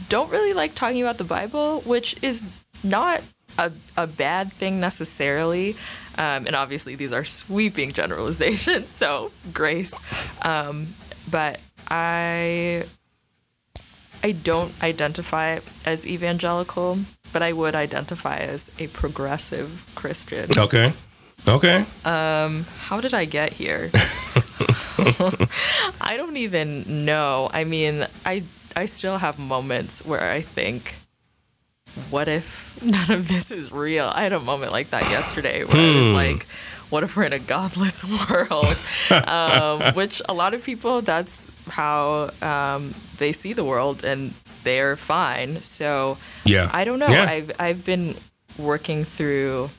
don't 0.08 0.30
really 0.30 0.52
like 0.54 0.74
talking 0.74 1.02
about 1.02 1.18
the 1.18 1.24
Bible, 1.24 1.80
which 1.82 2.16
is 2.22 2.54
not 2.82 3.22
a, 3.58 3.72
a 3.96 4.06
bad 4.06 4.52
thing 4.52 4.80
necessarily. 4.80 5.76
Um, 6.18 6.46
and 6.46 6.56
obviously, 6.56 6.94
these 6.94 7.12
are 7.12 7.24
sweeping 7.24 7.92
generalizations, 7.92 8.88
so 9.02 9.32
grace. 9.52 10.00
Um, 10.42 10.94
but 11.30 11.60
I 11.88 12.84
I 14.22 14.32
don't 14.32 14.72
identify 14.82 15.60
as 15.84 16.06
evangelical, 16.06 16.98
but 17.32 17.42
I 17.42 17.52
would 17.52 17.74
identify 17.74 18.38
as 18.38 18.70
a 18.78 18.86
progressive 18.88 19.84
Christian. 19.94 20.50
okay. 20.58 20.92
Okay. 21.46 21.84
Um, 22.04 22.66
How 22.88 23.00
did 23.00 23.14
I 23.14 23.24
get 23.24 23.52
here? 23.52 23.90
I 26.00 26.16
don't 26.16 26.36
even 26.38 27.04
know. 27.04 27.50
I 27.52 27.64
mean, 27.64 28.06
I 28.24 28.44
I 28.74 28.86
still 28.86 29.18
have 29.18 29.38
moments 29.38 30.04
where 30.04 30.30
I 30.32 30.40
think, 30.40 30.96
what 32.10 32.28
if 32.28 32.80
none 32.82 33.10
of 33.10 33.28
this 33.28 33.50
is 33.50 33.72
real? 33.72 34.10
I 34.14 34.22
had 34.22 34.32
a 34.32 34.40
moment 34.40 34.72
like 34.72 34.90
that 34.90 35.04
yesterday 35.10 35.64
where 35.64 35.76
I 35.76 35.96
was 35.96 36.10
like, 36.10 36.46
what 36.90 37.02
if 37.02 37.16
we're 37.16 37.24
in 37.24 37.32
a 37.32 37.38
godless 37.38 38.04
world? 38.30 38.84
um, 39.28 39.94
which 39.94 40.22
a 40.28 40.34
lot 40.34 40.54
of 40.54 40.62
people, 40.62 41.00
that's 41.02 41.50
how 41.68 42.30
um, 42.42 42.94
they 43.18 43.32
see 43.32 43.52
the 43.52 43.64
world, 43.64 44.04
and 44.04 44.34
they're 44.62 44.96
fine. 44.96 45.62
So 45.62 46.18
Yeah. 46.44 46.70
I 46.72 46.84
don't 46.84 46.98
know. 46.98 47.08
Yeah. 47.08 47.24
I've 47.30 47.52
I've 47.58 47.84
been 47.84 48.16
working 48.58 49.04
through 49.04 49.70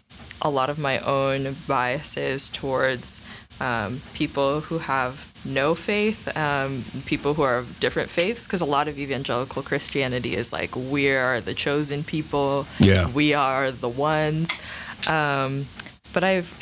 a 0.41 0.49
lot 0.49 0.69
of 0.69 0.77
my 0.77 0.99
own 0.99 1.55
biases 1.67 2.49
towards 2.49 3.21
um, 3.59 4.01
people 4.13 4.61
who 4.61 4.77
have 4.79 5.31
no 5.45 5.75
faith, 5.75 6.27
um, 6.37 6.83
people 7.05 7.33
who 7.33 7.41
are 7.41 7.57
of 7.57 7.79
different 7.79 8.09
faiths, 8.09 8.45
because 8.47 8.61
a 8.61 8.65
lot 8.65 8.87
of 8.87 8.97
evangelical 8.99 9.61
Christianity 9.63 10.35
is 10.35 10.53
like 10.53 10.75
we 10.75 11.09
are 11.11 11.41
the 11.41 11.53
chosen 11.53 12.03
people, 12.03 12.67
Yeah. 12.79 13.07
we 13.09 13.33
are 13.33 13.71
the 13.71 13.89
ones. 13.89 14.61
Um, 15.07 15.67
but 16.13 16.23
I've 16.23 16.53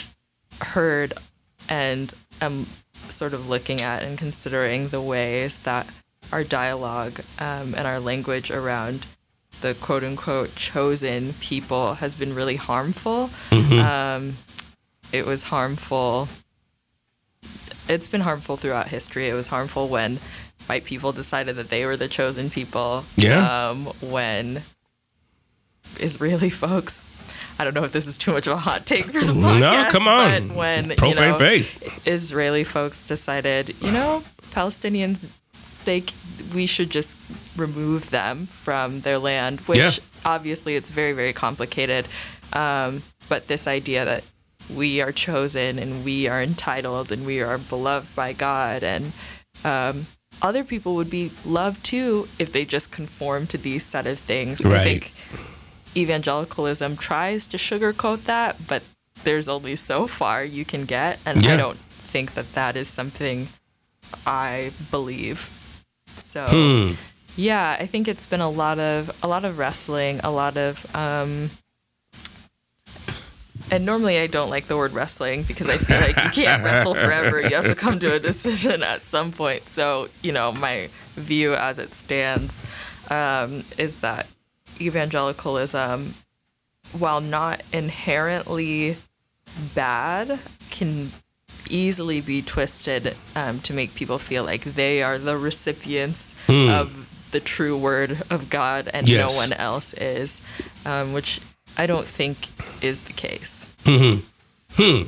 heard 0.62 1.14
and 1.70 2.14
am 2.42 2.68
sort 3.10 3.34
of 3.34 3.50
looking 3.50 3.82
at 3.82 4.04
and 4.04 4.18
considering 4.18 4.90
the 4.90 5.02
ways 5.02 5.60
that 5.60 5.88
our 6.32 6.44
dialogue 6.44 7.20
um, 7.40 7.76
and 7.76 7.86
our 7.88 8.00
language 8.00 8.50
around 8.52 9.06
the 9.62 9.74
quote 9.74 10.04
unquote 10.04 10.56
chosen 10.56 11.34
people 11.40 11.96
has 11.96 12.14
been 12.16 12.34
really 12.36 12.56
harmful. 12.58 13.30
Um, 13.52 14.38
it 15.12 15.26
was 15.26 15.44
harmful. 15.44 16.28
It's 17.88 18.08
been 18.08 18.22
harmful 18.22 18.58
throughout 18.58 18.88
history. 18.90 19.30
It 19.30 19.34
was 19.34 19.48
harmful 19.50 19.88
when 19.88 20.20
white 20.68 20.86
people 20.86 21.12
decided 21.12 21.56
that 21.58 21.70
they 21.70 21.86
were 21.86 21.96
the 21.98 22.08
chosen 22.08 22.50
people. 22.50 23.06
Yeah. 23.16 23.70
Um, 23.70 23.86
when 24.02 24.64
Israeli 26.00 26.50
folks, 26.66 27.10
I 27.60 27.64
don't 27.64 27.74
know 27.74 27.84
if 27.84 27.92
this 27.92 28.08
is 28.08 28.18
too 28.18 28.32
much 28.34 28.48
of 28.48 28.54
a 28.54 28.58
hot 28.58 28.86
take 28.86 29.06
for 29.06 29.20
the 29.24 29.34
podcast. 29.34 29.60
No, 29.60 29.88
come 29.92 30.08
on. 30.08 30.48
But 30.48 30.56
when 30.58 30.90
you 30.90 30.96
Profane 30.96 31.32
know, 31.32 31.38
faith. 31.38 32.08
Israeli 32.08 32.64
folks 32.64 33.06
decided, 33.06 33.76
you 33.82 33.92
know, 33.92 34.24
Palestinians, 34.52 35.30
they 35.86 36.04
we 36.54 36.66
should 36.66 36.90
just 36.90 37.18
remove 37.56 38.10
them 38.12 38.46
from 38.48 39.02
their 39.02 39.18
land, 39.20 39.62
which 39.62 39.78
Yeah. 39.78 39.92
obviously 40.26 40.76
it's 40.76 40.90
very 40.92 41.12
very 41.14 41.34
complicated. 41.34 42.08
Um, 42.54 43.04
but 43.30 43.48
this 43.48 43.68
idea 43.68 44.06
that 44.06 44.24
we 44.74 45.02
are 45.02 45.12
chosen 45.12 45.78
and 45.80 46.04
we 46.04 46.28
are 46.28 46.42
entitled 46.42 47.12
and 47.12 47.26
we 47.26 47.42
are 47.42 47.58
beloved 47.58 48.14
by 48.16 48.34
God 48.34 48.84
and 48.84 49.14
um, 49.64 50.08
other 50.42 50.64
people 50.64 50.96
would 50.96 51.10
be 51.10 51.32
loved 51.46 51.84
too 51.84 52.28
if 52.40 52.52
they 52.52 52.66
just 52.66 52.92
conform 52.92 53.48
to 53.48 53.58
these 53.58 53.84
set 53.84 54.06
of 54.08 54.20
things. 54.20 54.64
Right. 54.64 54.76
I 54.76 54.84
think 54.84 55.14
evangelicalism 55.96 56.98
tries 56.98 57.48
to 57.48 57.58
sugarcoat 57.58 58.24
that, 58.26 58.68
but 58.68 58.84
there's 59.24 59.48
only 59.48 59.76
so 59.76 60.08
far 60.08 60.44
you 60.44 60.66
can 60.66 60.82
get, 60.82 61.20
and 61.26 61.42
Yeah. 61.44 61.54
I 61.54 61.58
don't 61.58 61.80
think 62.00 62.34
that 62.34 62.54
that 62.54 62.76
is 62.76 62.88
something 62.88 63.50
I 64.26 64.72
believe. 64.92 65.50
So 66.16 66.46
Hmm. 66.48 66.94
yeah, 67.36 67.78
I 67.80 67.86
think 67.86 68.08
it's 68.08 68.28
been 68.28 68.42
a 68.42 68.50
lot 68.50 68.80
of 68.80 69.12
a 69.24 69.28
lot 69.28 69.46
of 69.46 69.58
wrestling, 69.58 70.20
a 70.24 70.32
lot 70.32 70.58
of 70.58 70.86
um 70.96 71.52
and 73.72 73.86
normally 73.86 74.20
I 74.20 74.28
don't 74.28 74.50
like 74.50 74.68
the 74.68 74.78
word 74.78 74.94
wrestling 74.94 75.44
because 75.44 75.70
I 75.70 75.78
feel 75.78 75.98
like 76.00 76.16
you 76.24 76.44
can't 76.44 76.64
wrestle 76.64 76.94
forever. 76.96 77.42
You 77.42 77.56
have 77.56 77.66
to 77.68 77.76
come 77.76 78.00
to 78.00 78.14
a 78.14 78.20
decision 78.20 78.84
at 78.84 79.06
some 79.06 79.32
point. 79.32 79.70
So, 79.70 80.10
you 80.22 80.32
know, 80.32 80.52
my 80.52 80.90
view 81.16 81.54
as 81.56 81.80
it 81.80 81.94
stands 81.94 82.64
um, 83.10 83.64
is 83.78 83.98
that 83.98 84.28
evangelicalism, 84.80 86.16
while 86.98 87.22
not 87.22 87.62
inherently 87.72 88.98
bad, 89.74 90.40
can 90.70 91.12
easily 91.70 92.22
be 92.22 92.42
twisted 92.42 93.16
um, 93.36 93.60
to 93.62 93.74
make 93.74 93.96
people 93.96 94.20
feel 94.20 94.44
like 94.44 94.64
they 94.64 95.02
are 95.02 95.18
the 95.18 95.38
recipients 95.38 96.36
of 96.48 97.10
the 97.32 97.40
true 97.40 97.78
word 97.78 98.22
of 98.30 98.50
God 98.50 98.90
and 98.94 99.08
Yes. 99.08 99.30
no 99.32 99.36
one 99.36 99.52
else 99.54 99.94
is, 99.94 100.42
um, 100.86 101.12
which 101.14 101.42
I 101.78 101.86
don't 101.88 102.08
think 102.08 102.38
is 102.82 103.04
the 103.04 103.14
case. 103.14 103.70
Hmm. 103.86 104.18
Hmm. 104.74 105.04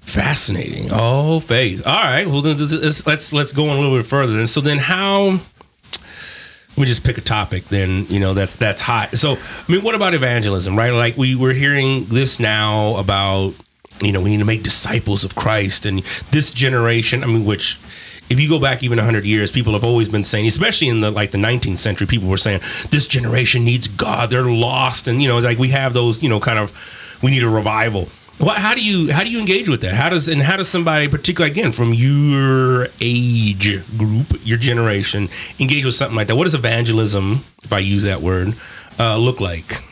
Fascinating. 0.00 0.88
Oh, 0.90 1.40
faith. 1.40 1.86
All 1.86 1.94
right. 1.94 2.26
Well, 2.26 2.42
then 2.42 2.56
let's 2.58 3.06
let's 3.06 3.32
let's 3.32 3.52
go 3.52 3.68
on 3.68 3.76
a 3.76 3.80
little 3.80 3.96
bit 3.96 4.06
further. 4.06 4.32
Then, 4.36 4.46
so 4.46 4.60
then 4.60 4.78
how? 4.78 5.38
Let 6.70 6.78
me 6.78 6.86
just 6.86 7.04
pick 7.04 7.18
a 7.18 7.20
topic. 7.20 7.66
Then 7.66 8.06
you 8.06 8.18
know 8.18 8.32
that's 8.32 8.56
that's 8.56 8.82
hot. 8.82 9.16
So 9.16 9.34
I 9.34 9.72
mean, 9.72 9.82
what 9.82 9.94
about 9.94 10.14
evangelism? 10.14 10.76
Right? 10.76 10.90
Like 10.90 11.16
we 11.16 11.34
we're 11.34 11.52
hearing 11.52 12.06
this 12.06 12.40
now 12.40 12.96
about 12.96 13.54
you 14.02 14.12
know 14.12 14.20
we 14.20 14.30
need 14.30 14.38
to 14.38 14.44
make 14.44 14.62
disciples 14.62 15.22
of 15.24 15.34
Christ 15.36 15.86
and 15.86 16.00
this 16.32 16.50
generation. 16.50 17.22
I 17.22 17.26
mean, 17.26 17.44
which 17.44 17.78
if 18.30 18.40
you 18.40 18.48
go 18.48 18.58
back 18.58 18.82
even 18.82 18.96
100 18.96 19.24
years 19.26 19.50
people 19.50 19.74
have 19.74 19.84
always 19.84 20.08
been 20.08 20.24
saying 20.24 20.46
especially 20.46 20.88
in 20.88 21.00
the 21.00 21.10
like 21.10 21.32
the 21.32 21.38
19th 21.38 21.78
century 21.78 22.06
people 22.06 22.28
were 22.28 22.38
saying 22.38 22.60
this 22.90 23.06
generation 23.06 23.64
needs 23.64 23.88
god. 23.88 24.30
They're 24.30 24.44
lost. 24.44 25.08
And 25.08 25.20
you 25.20 25.28
know 25.28 25.38
like 25.40 25.58
we 25.58 25.68
have 25.68 25.92
those 25.92 26.22
you 26.22 26.28
know 26.28 26.40
kind 26.40 26.58
of 26.58 26.72
we 27.22 27.30
need 27.30 27.42
a 27.42 27.48
revival. 27.48 28.08
What, 28.38 28.56
how 28.56 28.74
do 28.74 28.82
you 28.82 29.12
how 29.12 29.22
do 29.22 29.30
you 29.30 29.38
engage 29.38 29.68
with 29.68 29.82
that? 29.82 29.94
How 29.94 30.08
does 30.08 30.28
and 30.28 30.42
how 30.42 30.56
does 30.56 30.68
somebody 30.68 31.08
particularly 31.08 31.50
again 31.50 31.72
from 31.72 31.92
your 31.92 32.88
age 33.00 33.84
group 33.98 34.32
your 34.44 34.56
generation 34.56 35.28
engage 35.58 35.84
with 35.84 35.94
something 35.94 36.16
like 36.16 36.28
that? 36.28 36.36
What 36.36 36.44
does 36.44 36.54
evangelism 36.54 37.44
if 37.62 37.72
i 37.72 37.78
use 37.78 38.04
that 38.04 38.22
word 38.22 38.54
uh, 38.98 39.18
look 39.18 39.40
like? 39.40 39.84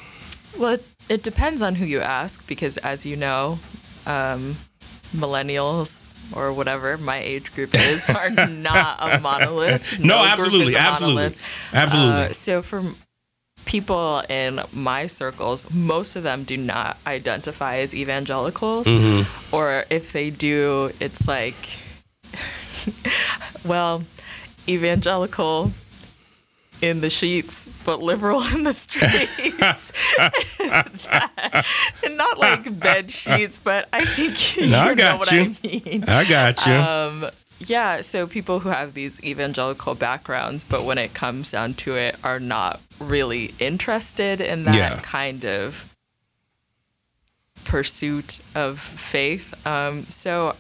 Well, 0.57 0.75
it, 0.75 0.87
it 1.09 1.23
depends 1.23 1.61
on 1.61 1.75
who 1.77 1.85
you 1.85 2.01
ask 2.01 2.47
because, 2.49 2.79
as 2.79 3.05
you 3.05 3.17
know, 3.17 3.59
um, 4.07 4.57
millennials 5.15 6.09
or 6.33 6.53
whatever 6.53 6.97
my 6.99 7.19
age 7.19 7.53
group 7.55 7.75
is 7.75 8.09
are 8.09 8.31
not 8.49 8.99
a 9.01 9.19
monolith. 9.21 9.99
no, 10.05 10.23
is 10.23 10.29
absolutely 10.29 10.77
absolutely 10.77 11.15
monolith. 11.15 11.71
absolutely 11.73 12.25
Uh, 12.25 12.33
so 12.33 12.63
for 12.63 12.83
people 13.65 14.21
in 14.29 14.61
my 14.73 15.07
circles, 15.07 15.71
most 15.71 16.17
of 16.17 16.23
them 16.23 16.45
do 16.45 16.57
not 16.57 16.97
identify 17.07 17.77
as 17.79 17.95
evangelicals, 17.95 18.87
Mm-hmm. 18.87 19.55
or 19.55 19.85
if 19.91 20.13
they 20.13 20.31
do, 20.31 20.91
it's 21.01 21.29
like, 21.29 21.57
well, 23.65 24.03
evangelical 24.69 25.73
in 26.81 27.01
the 27.01 27.11
sheets, 27.11 27.67
but 27.85 28.01
liberal 28.03 28.43
in 28.55 28.63
the 28.65 28.73
streets. 28.73 29.93
and 30.61 32.17
not 32.17 32.39
like 32.39 32.79
bed 32.81 33.11
sheets, 33.11 33.59
but 33.59 33.89
I 33.93 34.05
think 34.05 34.57
you 34.57 34.69
No, 34.69 34.79
I 34.79 34.95
know 34.95 35.17
what 35.17 35.31
you. 35.33 35.41
I 35.41 35.57
mean. 35.67 36.05
i 36.07 36.29
got 36.29 36.65
you 36.67 36.73
Um, 36.73 37.27
yeah, 37.61 38.01
so 38.03 38.27
people 38.29 38.61
who 38.61 38.69
have 38.69 38.95
these 38.95 39.21
evangelical 39.25 39.97
backgrounds, 39.97 40.63
but 40.63 40.85
when 40.85 40.97
it 40.99 41.13
comes 41.15 41.51
down 41.51 41.75
to 41.75 41.97
it, 41.97 42.15
are 42.23 42.39
not 42.39 42.81
really 43.01 43.53
interested 43.59 44.41
in 44.41 44.63
that 44.65 44.77
Yeah. 44.77 45.01
kind 45.03 45.45
of 45.45 45.93
pursuit 47.65 48.41
of 48.55 48.79
faith. 48.79 49.55
Um, 49.67 50.07
so 50.09 50.55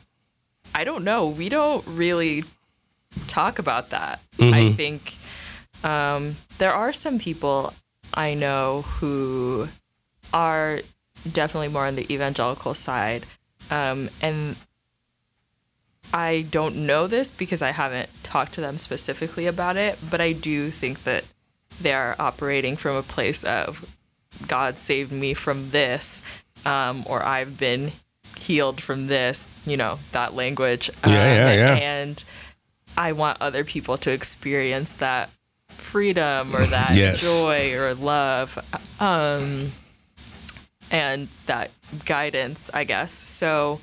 I 0.75 0.83
don't 0.85 1.05
know. 1.05 1.29
We 1.29 1.49
don't 1.49 1.87
really 1.87 2.45
talk 3.27 3.59
about 3.59 3.91
that. 3.91 4.23
I 4.41 4.73
think 4.73 5.17
um, 5.85 6.37
there 6.59 6.73
are 6.73 6.93
some 6.93 7.19
people 7.19 7.75
I 8.15 8.35
know 8.35 8.83
who 8.83 9.69
are 10.33 10.81
definitely 11.31 11.69
more 11.69 11.87
on 11.87 11.97
the 11.97 12.13
evangelical 12.13 12.75
side. 12.75 13.25
Um, 13.71 14.11
and 14.23 14.57
I 16.13 16.47
don't 16.51 16.87
know 16.87 17.07
this 17.07 17.31
because 17.31 17.63
I 17.63 17.71
haven't 17.71 18.09
talked 18.23 18.53
to 18.55 18.61
them 18.61 18.79
specifically 18.79 19.47
about 19.47 19.77
it, 19.77 19.99
but 20.09 20.21
I 20.21 20.33
do 20.33 20.71
think 20.71 21.05
that 21.05 21.25
they 21.81 21.93
are 21.93 22.17
operating 22.19 22.77
from 22.77 22.97
a 22.97 23.03
place 23.03 23.45
of 23.45 23.85
God 24.47 24.79
saved 24.79 25.13
me 25.13 25.35
from 25.35 25.71
this, 25.71 26.23
um, 26.65 27.05
or 27.07 27.23
I've 27.23 27.59
been 27.59 27.93
healed 28.39 28.81
from 28.81 29.07
this, 29.07 29.57
you 29.67 29.77
know, 29.77 29.99
that 30.13 30.35
language. 30.35 30.91
Yeah, 31.07 31.11
yeah, 31.13 31.51
Um, 31.51 31.59
yeah. 31.59 31.75
And 31.75 32.25
I 32.97 33.13
want 33.13 33.39
other 33.41 33.65
people 33.65 33.97
to 33.99 34.11
experience 34.11 34.97
that 34.97 35.31
freedom 35.79 36.55
or 36.55 36.67
that 36.67 36.95
Yes. 36.95 37.21
joy 37.21 37.75
or 37.75 37.95
love. 37.95 38.59
Um, 39.01 39.73
and 40.91 41.29
that 41.47 41.71
guidance, 42.05 42.71
I 42.73 42.85
guess. 42.85 43.13
So 43.13 43.81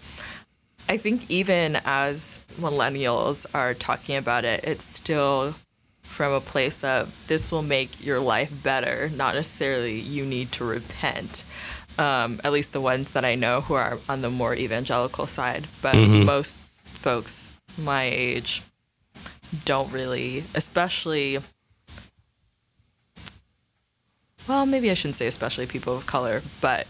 I 0.90 0.98
think 0.98 1.25
even 1.30 1.80
as 1.86 2.40
millennials 2.60 3.46
are 3.54 3.74
talking 3.74 4.16
about 4.16 4.46
it, 4.46 4.64
it's 4.64 4.86
still 4.86 5.56
from 6.04 6.32
a 6.32 6.42
place 6.42 6.84
of 6.84 7.28
this 7.28 7.52
will 7.52 7.62
make 7.62 8.04
your 8.06 8.20
life 8.20 8.52
better, 8.64 9.10
not 9.10 9.36
necessarily 9.36 10.00
you 10.00 10.25
need 10.25 10.52
to 10.54 10.64
repent. 10.64 11.44
Um, 11.98 12.40
at 12.44 12.52
least 12.52 12.74
the 12.74 12.82
ones 12.82 13.12
that 13.12 13.24
I 13.25 13.36
know 13.36 13.62
who 13.62 13.74
are 13.74 14.00
on 14.10 14.22
the 14.22 14.30
more 14.30 14.54
evangelical 14.56 15.28
side. 15.28 15.68
But 15.82 15.96
most 15.96 16.62
folks 16.86 17.52
my 17.78 18.04
age 18.04 18.64
don't 19.64 19.92
really, 19.92 20.44
especially 20.54 21.40
well, 24.48 24.66
maybe 24.66 24.90
I 24.92 24.94
shouldn't 24.94 25.16
say 25.16 25.28
especially 25.28 25.66
people 25.66 25.96
of 25.98 26.06
color, 26.06 26.42
but 26.62 26.88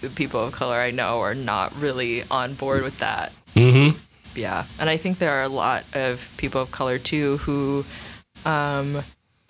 the 0.00 0.08
people 0.10 0.42
of 0.44 0.52
color 0.52 0.76
I 0.76 0.90
know 0.90 1.20
are 1.20 1.34
not 1.34 1.74
really 1.78 2.24
on 2.30 2.54
board 2.54 2.82
with 2.82 2.98
that. 2.98 3.32
Mm-hmm. 3.54 3.98
Yeah. 4.34 4.64
And 4.78 4.88
I 4.88 4.96
think 4.96 5.18
there 5.18 5.32
are 5.32 5.42
a 5.42 5.48
lot 5.48 5.84
of 5.92 6.30
people 6.36 6.62
of 6.62 6.70
color 6.70 6.98
too 6.98 7.38
who 7.38 7.84
um, 8.44 9.02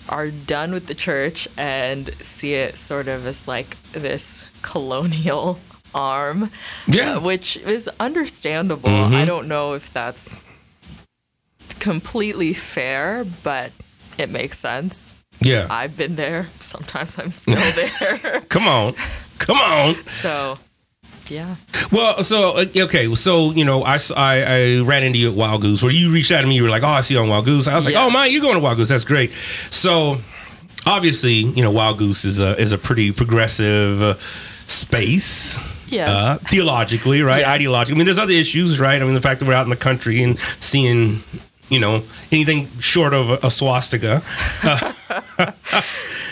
are 0.08 0.30
done 0.30 0.72
with 0.72 0.86
the 0.86 0.94
church 0.94 1.46
and 1.56 2.12
see 2.24 2.54
it 2.54 2.78
sort 2.78 3.06
of 3.08 3.26
as 3.26 3.46
like 3.46 3.76
this 3.92 4.46
colonial 4.62 5.60
arm, 5.94 6.50
Yeah. 6.86 7.16
uh, 7.16 7.20
which 7.20 7.56
is 7.58 7.88
understandable. 8.00 8.88
I 8.90 9.24
don't 9.24 9.48
know 9.48 9.74
if 9.74 9.92
that's 9.92 10.38
completely 11.78 12.52
fair, 12.54 13.24
but 13.42 13.72
it 14.18 14.30
makes 14.30 14.58
sense. 14.58 15.14
Yeah. 15.40 15.66
I've 15.70 15.96
been 15.96 16.16
there. 16.16 16.48
Sometimes 16.60 17.18
I'm 17.18 17.30
still 17.30 17.54
there. 17.74 18.40
Come 18.42 18.66
on. 18.68 18.94
Come 19.38 19.56
on. 19.56 20.06
so, 20.06 20.58
yeah. 21.28 21.56
Well, 21.92 22.22
so 22.22 22.56
uh, 22.58 22.64
okay, 22.76 23.14
so 23.14 23.52
you 23.52 23.64
know, 23.64 23.82
I 23.82 23.98
I 24.16 24.80
ran 24.80 25.02
into 25.02 25.18
you 25.18 25.30
at 25.30 25.34
Wild 25.36 25.62
Goose, 25.62 25.82
where 25.82 25.92
you 25.92 26.12
reached 26.12 26.30
out 26.30 26.42
to 26.42 26.46
me. 26.46 26.56
You 26.56 26.64
were 26.64 26.68
like, 26.68 26.82
"Oh, 26.82 26.88
I 26.88 27.00
see 27.00 27.14
you 27.14 27.20
on 27.20 27.28
Wild 27.28 27.44
Goose." 27.46 27.68
I 27.68 27.74
was 27.76 27.86
like, 27.86 27.94
"Oh, 27.94 28.10
my, 28.10 28.26
you're 28.26 28.42
going 28.42 28.56
to 28.56 28.62
Wild 28.62 28.76
Goose? 28.76 28.88
That's 28.88 29.04
great." 29.04 29.32
So, 29.70 30.18
obviously, 30.86 31.32
you 31.34 31.62
know, 31.62 31.70
Wild 31.70 31.98
Goose 31.98 32.24
is 32.24 32.38
a 32.38 32.56
is 32.60 32.72
a 32.72 32.78
pretty 32.78 33.12
progressive 33.12 34.02
uh, 34.02 34.14
space. 34.66 35.58
Yes. 35.88 36.08
Uh, 36.08 36.38
theologically, 36.42 37.22
right? 37.22 37.40
Yes. 37.40 37.60
Ideologically. 37.60 37.92
I 37.92 37.94
mean, 37.96 38.04
there's 38.06 38.18
other 38.18 38.32
issues, 38.32 38.78
right? 38.78 39.00
I 39.00 39.04
mean, 39.04 39.14
the 39.14 39.20
fact 39.20 39.40
that 39.40 39.46
we're 39.46 39.54
out 39.54 39.64
in 39.64 39.70
the 39.70 39.76
country 39.76 40.22
and 40.22 40.38
seeing, 40.38 41.20
you 41.70 41.80
know, 41.80 42.02
anything 42.30 42.68
short 42.80 43.14
of 43.14 43.30
a, 43.30 43.46
a 43.46 43.50
swastika. 43.50 44.22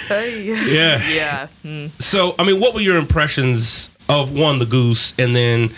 Hey. 0.09 0.45
Yeah. 0.47 1.07
Yeah. 1.11 1.49
mm. 1.63 1.91
So, 2.01 2.35
I 2.39 2.45
mean, 2.45 2.61
what 2.61 2.75
were 2.75 2.81
your 2.81 2.97
impressions 2.97 3.91
of 4.09 4.33
one, 4.35 4.59
the 4.59 4.65
goose, 4.65 5.13
and 5.19 5.37
then 5.37 5.75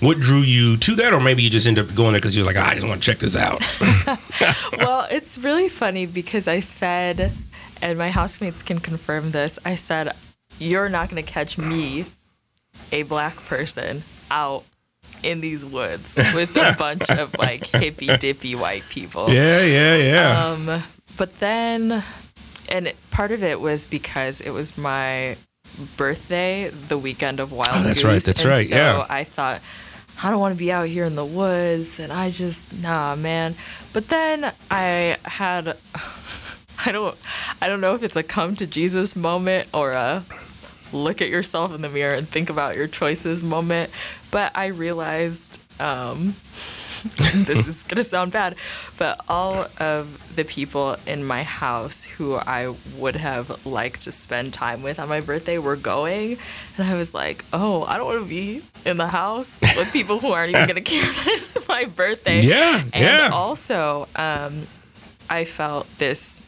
what 0.00 0.20
drew 0.20 0.40
you 0.40 0.76
to 0.76 0.94
that, 0.96 1.14
or 1.14 1.20
maybe 1.20 1.42
you 1.42 1.48
just 1.48 1.66
ended 1.66 1.88
up 1.88 1.94
going 1.94 2.12
there 2.12 2.20
because 2.20 2.36
you're 2.36 2.44
like, 2.44 2.56
"Ah, 2.58 2.68
I 2.68 2.74
just 2.74 2.86
want 2.86 3.02
to 3.02 3.06
check 3.10 3.18
this 3.20 3.36
out. 3.36 3.62
Well, 4.76 5.06
it's 5.10 5.38
really 5.38 5.68
funny 5.68 6.04
because 6.04 6.46
I 6.48 6.60
said, 6.60 7.32
and 7.80 7.96
my 7.96 8.10
housemates 8.10 8.62
can 8.62 8.80
confirm 8.80 9.30
this, 9.30 9.58
I 9.64 9.76
said, 9.76 10.12
You're 10.58 10.88
not 10.90 11.08
going 11.08 11.24
to 11.24 11.32
catch 11.32 11.56
me, 11.56 12.04
a 12.92 13.04
black 13.04 13.36
person, 13.44 14.02
out 14.30 14.64
in 15.24 15.40
these 15.40 15.64
woods 15.64 16.16
with 16.34 16.54
a 16.56 16.74
bunch 16.78 17.08
of 17.10 17.34
like 17.38 17.66
hippy 17.66 18.16
dippy 18.18 18.54
white 18.54 18.84
people. 18.88 19.30
yeah, 19.30 19.62
yeah, 19.62 19.96
yeah. 19.96 20.46
Um, 20.46 20.82
but 21.16 21.38
then, 21.38 22.02
and 22.68 22.86
it- 22.88 22.96
part 23.10 23.32
of 23.32 23.42
it 23.42 23.60
was 23.60 23.86
because 23.86 24.40
it 24.40 24.50
was 24.50 24.76
my 24.78 25.36
birthday, 25.96 26.70
the 26.88 26.98
weekend 26.98 27.40
of 27.40 27.52
Wild 27.52 27.68
Oh, 27.72 27.82
that's 27.82 28.02
Goose. 28.02 28.04
right, 28.04 28.22
that's 28.22 28.44
and 28.44 28.50
right, 28.54 28.66
So 28.66 28.76
yeah. 28.76 29.06
I 29.08 29.24
thought, 29.24 29.60
I 30.22 30.30
don't 30.30 30.38
want 30.40 30.54
to 30.54 30.58
be 30.58 30.70
out 30.70 30.86
here 30.86 31.04
in 31.04 31.16
the 31.16 31.24
woods, 31.24 31.98
and 31.98 32.12
I 32.12 32.30
just 32.30 32.72
nah, 32.72 33.16
man. 33.16 33.56
But 33.92 34.08
then 34.08 34.52
I 34.70 35.16
had, 35.24 35.76
I 36.86 36.92
don't, 36.92 37.16
I 37.60 37.68
don't 37.68 37.80
know 37.80 37.94
if 37.94 38.02
it's 38.02 38.16
a 38.16 38.22
come 38.22 38.54
to 38.56 38.66
Jesus 38.66 39.16
moment 39.16 39.68
or 39.74 39.92
a 39.92 40.24
look 40.94 41.20
at 41.20 41.28
yourself 41.28 41.74
in 41.74 41.82
the 41.82 41.88
mirror 41.88 42.14
and 42.14 42.28
think 42.28 42.50
about 42.50 42.76
your 42.76 42.86
choices 42.86 43.42
moment. 43.42 43.90
But 44.30 44.56
I 44.56 44.66
realized. 44.66 45.60
Um, 45.80 46.36
this 47.34 47.66
is 47.66 47.84
gonna 47.84 48.02
sound 48.02 48.32
bad, 48.32 48.54
but 48.96 49.20
all 49.28 49.66
of 49.78 50.34
the 50.36 50.44
people 50.44 50.96
in 51.06 51.22
my 51.22 51.42
house 51.42 52.04
who 52.04 52.36
I 52.36 52.74
would 52.96 53.16
have 53.16 53.66
liked 53.66 54.02
to 54.02 54.12
spend 54.12 54.54
time 54.54 54.82
with 54.82 54.98
on 54.98 55.10
my 55.10 55.20
birthday 55.20 55.58
were 55.58 55.76
going, 55.76 56.38
and 56.78 56.88
I 56.88 56.94
was 56.94 57.12
like, 57.12 57.44
oh, 57.52 57.82
I 57.84 57.98
don't 57.98 58.06
want 58.06 58.22
to 58.22 58.28
be 58.28 58.62
in 58.86 58.96
the 58.96 59.08
house 59.08 59.60
with 59.76 59.92
people 59.92 60.18
who 60.18 60.28
aren't 60.28 60.50
even 60.50 60.66
gonna 60.66 60.80
care 60.80 61.04
that 61.04 61.26
it's 61.26 61.68
my 61.68 61.84
birthday. 61.84 62.40
Yeah, 62.40 62.80
and 62.94 63.04
yeah. 63.04 63.28
also, 63.30 64.08
um, 64.16 64.66
I 65.28 65.44
felt 65.44 65.86
this 65.98 66.40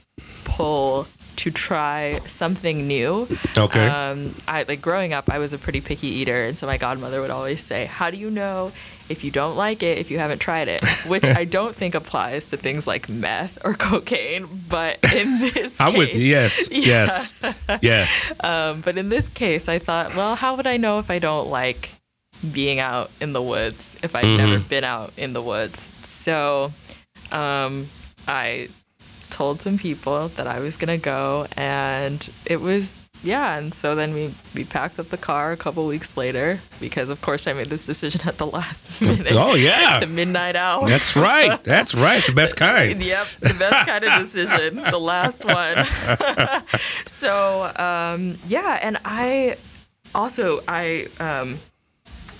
pull 0.45 1.07
to 1.37 1.51
try 1.51 2.21
something 2.27 2.87
new. 2.87 3.29
Okay. 3.57 3.87
Um, 3.87 4.35
I 4.49 4.65
like 4.65 4.81
growing 4.81 5.13
up, 5.13 5.31
I 5.31 5.39
was 5.39 5.53
a 5.53 5.59
pretty 5.59 5.81
picky 5.81 6.09
eater, 6.09 6.45
and 6.45 6.59
so 6.59 6.67
my 6.67 6.77
godmother 6.79 7.21
would 7.21 7.31
always 7.31 7.63
say, 7.65 7.87
"How 7.87 8.11
do 8.11 8.17
you 8.17 8.31
know 8.31 8.73
if 9.09 9.23
you 9.23 9.31
don't 9.31 9.55
like 9.57 9.83
it 9.83 9.99
if 9.99 10.11
you 10.11 10.19
haven't 10.19 10.39
tried 10.41 10.69
it?" 10.69 10.83
Which 11.07 11.25
I 11.25 11.45
don't 11.45 11.75
think 11.75 11.95
applies 11.95 12.51
to 12.51 12.57
things 12.57 12.87
like 12.87 13.09
meth 13.09 13.59
or 13.65 13.75
cocaine, 13.89 14.65
but 14.69 14.99
in 15.15 15.39
this, 15.55 15.81
I'm 15.81 15.95
with 15.97 16.11
case- 16.11 16.17
you. 16.21 16.27
Yes, 16.27 16.69
Yeah. 16.71 17.07
yes, 17.07 17.35
yes. 17.83 18.33
Um, 18.41 18.81
but 18.81 18.97
in 18.97 19.09
this 19.09 19.29
case, 19.29 19.69
I 19.69 19.79
thought, 19.79 20.15
well, 20.17 20.35
how 20.37 20.57
would 20.57 20.67
I 20.67 20.77
know 20.77 20.99
if 20.99 21.11
I 21.11 21.19
don't 21.19 21.49
like 21.49 21.91
being 22.53 22.79
out 22.81 23.11
in 23.21 23.33
the 23.33 23.41
woods 23.43 23.97
if 24.03 24.15
I've 24.15 24.25
never 24.39 24.59
been 24.61 24.85
out 24.85 25.13
in 25.17 25.33
the 25.33 25.43
woods? 25.43 25.91
So 26.03 26.73
um, 27.33 27.89
I 28.29 28.69
told 29.37 29.61
some 29.63 29.77
people 29.79 30.29
that 30.37 30.47
I 30.47 30.59
was 30.61 30.77
gonna 30.77 30.99
go, 31.17 31.47
and 31.57 32.19
it 32.47 32.61
was 32.61 33.01
yeah. 33.23 33.57
And 33.59 33.73
so 33.75 33.95
then 33.95 34.13
we 34.15 34.25
we 34.55 34.65
packed 34.65 34.99
up 34.99 35.09
the 35.09 35.17
car 35.17 35.53
a 35.53 35.57
couple 35.57 35.87
weeks 35.87 36.17
later 36.17 36.61
because 36.81 37.09
of 37.11 37.19
course 37.27 37.47
I 37.47 37.53
made 37.55 37.67
this 37.75 37.85
decision 37.87 38.21
at 38.31 38.37
the 38.39 38.47
last 38.47 39.03
minute. 39.11 39.33
Oh 39.33 39.55
yeah, 39.55 40.01
The 40.01 40.07
midnight 40.07 40.57
hour. 40.57 40.87
that's 40.89 41.17
right. 41.17 41.63
That's 41.65 41.95
right. 41.95 42.23
The 42.25 42.33
best 42.33 42.57
kind. 42.69 43.03
Yep, 43.05 43.27
the 43.41 43.55
best 43.59 43.81
kind 43.91 44.05
of 44.05 44.13
decision, 44.25 44.77
the 44.91 44.99
last 45.15 45.45
one. 45.45 45.85
so, 46.79 47.71
um, 47.77 48.39
yeah, 48.47 48.79
and 48.83 48.99
I 49.05 49.57
also 50.15 50.63
I 50.69 51.09
um, 51.21 51.59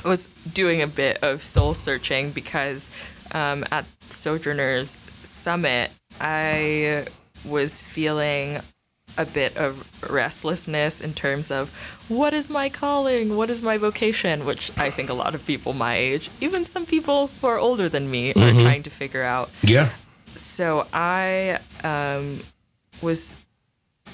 was 0.05 0.29
doing 0.53 0.83
a 0.83 0.87
bit 0.87 1.19
of 1.23 1.43
soul 1.43 1.75
searching 1.75 2.31
because 2.31 2.91
um, 3.33 3.65
at 3.73 3.85
Sojourners 4.11 4.99
Summit, 5.25 5.91
I 6.21 7.07
was 7.45 7.83
feeling 7.83 8.61
a 9.19 9.25
bit 9.25 9.57
of 9.57 9.91
restlessness 10.11 11.01
in 11.01 11.15
terms 11.15 11.51
of 11.51 11.71
what 12.09 12.35
is 12.35 12.51
my 12.51 12.69
calling, 12.69 13.37
what 13.37 13.49
is 13.49 13.63
my 13.63 13.79
vocation, 13.79 14.45
which 14.45 14.71
I 14.77 14.91
think 14.91 15.09
a 15.09 15.15
lot 15.15 15.35
of 15.35 15.47
people 15.47 15.73
my 15.73 15.95
age, 15.97 16.31
even 16.41 16.65
some 16.65 16.85
people 16.85 17.29
who 17.41 17.47
are 17.47 17.59
older 17.59 17.89
than 17.89 18.11
me, 18.11 18.31
are 18.35 18.53
trying 18.53 18.83
to 18.83 18.91
figure 18.91 19.23
out 19.23 19.51
Yeah. 19.63 19.91
so 20.37 20.87
I 20.93 21.61
um, 21.83 22.43
was 23.01 23.35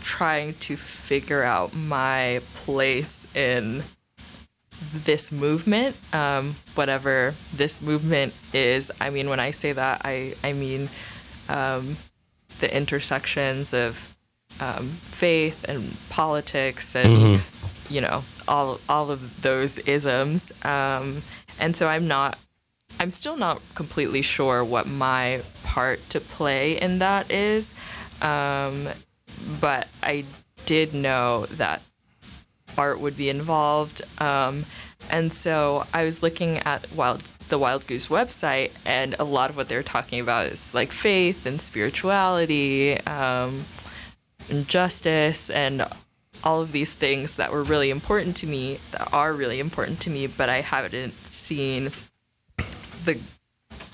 trying 0.02 0.54
to 0.54 0.76
figure 0.76 1.42
out 1.42 1.74
my 1.74 2.40
place 2.54 3.26
in 3.34 3.82
this 4.92 5.30
movement, 5.32 5.96
um, 6.12 6.56
whatever 6.74 7.34
this 7.52 7.80
movement 7.82 8.34
is. 8.52 8.90
I 9.00 9.10
mean, 9.10 9.28
when 9.28 9.38
I 9.40 9.52
say 9.52 9.72
that, 9.72 10.02
I 10.04 10.34
I 10.42 10.52
mean 10.52 10.88
um, 11.48 11.96
the 12.60 12.74
intersections 12.74 13.72
of 13.72 14.14
um, 14.60 14.88
faith 15.02 15.64
and 15.68 15.96
politics 16.10 16.94
and 16.94 17.42
you 17.88 18.00
know 18.00 18.24
all 18.46 18.80
all 18.88 19.10
of 19.10 19.42
those 19.42 19.78
isms. 19.80 20.52
Um, 20.64 21.22
and 21.58 21.76
so 21.76 21.88
I'm 21.88 22.06
not 22.06 22.38
I'm 23.00 23.10
still 23.10 23.36
not 23.36 23.60
completely 23.74 24.22
sure 24.22 24.64
what 24.64 24.86
my 24.86 25.42
part 25.62 26.08
to 26.10 26.20
play 26.20 26.80
in 26.80 26.98
that 26.98 27.30
is. 27.30 27.74
Um, 28.20 28.88
but 29.60 29.88
I 30.02 30.24
did 30.66 30.94
know 30.94 31.46
that 31.46 31.82
art 32.78 33.00
would 33.00 33.16
be 33.16 33.28
involved. 33.28 34.02
Um, 34.18 34.66
and 35.10 35.32
so 35.32 35.86
I 35.92 36.04
was 36.04 36.22
looking 36.22 36.58
at 36.58 36.90
Wild 36.92 37.22
the 37.52 37.58
Wild 37.58 37.86
Goose 37.86 38.08
website, 38.08 38.70
and 38.86 39.14
a 39.18 39.24
lot 39.24 39.50
of 39.50 39.56
what 39.58 39.68
they're 39.68 39.82
talking 39.82 40.18
about 40.20 40.46
is 40.46 40.74
like 40.74 40.90
faith 40.90 41.44
and 41.44 41.60
spirituality, 41.60 42.98
um, 43.00 43.66
and 44.48 44.66
justice, 44.66 45.50
and 45.50 45.86
all 46.42 46.62
of 46.62 46.72
these 46.72 46.94
things 46.94 47.36
that 47.36 47.52
were 47.52 47.62
really 47.62 47.90
important 47.90 48.34
to 48.36 48.46
me, 48.46 48.80
that 48.92 49.12
are 49.12 49.34
really 49.34 49.60
important 49.60 50.00
to 50.00 50.08
me, 50.10 50.26
but 50.26 50.48
I 50.48 50.62
haven't 50.62 51.14
seen 51.26 51.90
the 53.04 53.20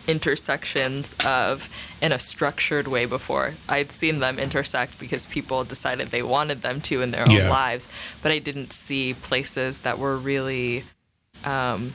intersections 0.07 1.15
of 1.27 1.69
in 2.01 2.13
a 2.13 2.19
structured 2.19 2.87
way 2.87 3.07
before. 3.07 3.55
I'd 3.69 3.91
seen 3.93 4.21
them 4.21 4.39
intersect 4.39 4.99
because 5.01 5.27
people 5.27 5.65
decided 5.65 6.09
they 6.09 6.23
wanted 6.23 6.63
them 6.63 6.81
to 6.83 7.03
in 7.03 7.11
their 7.11 7.29
own 7.29 7.37
Yeah. 7.37 7.51
lives, 7.51 7.89
but 8.23 8.31
I 8.31 8.39
didn't 8.39 8.73
see 8.73 9.15
places 9.15 9.81
that 9.81 9.99
were 9.99 10.17
really 10.17 10.85
um, 11.45 11.95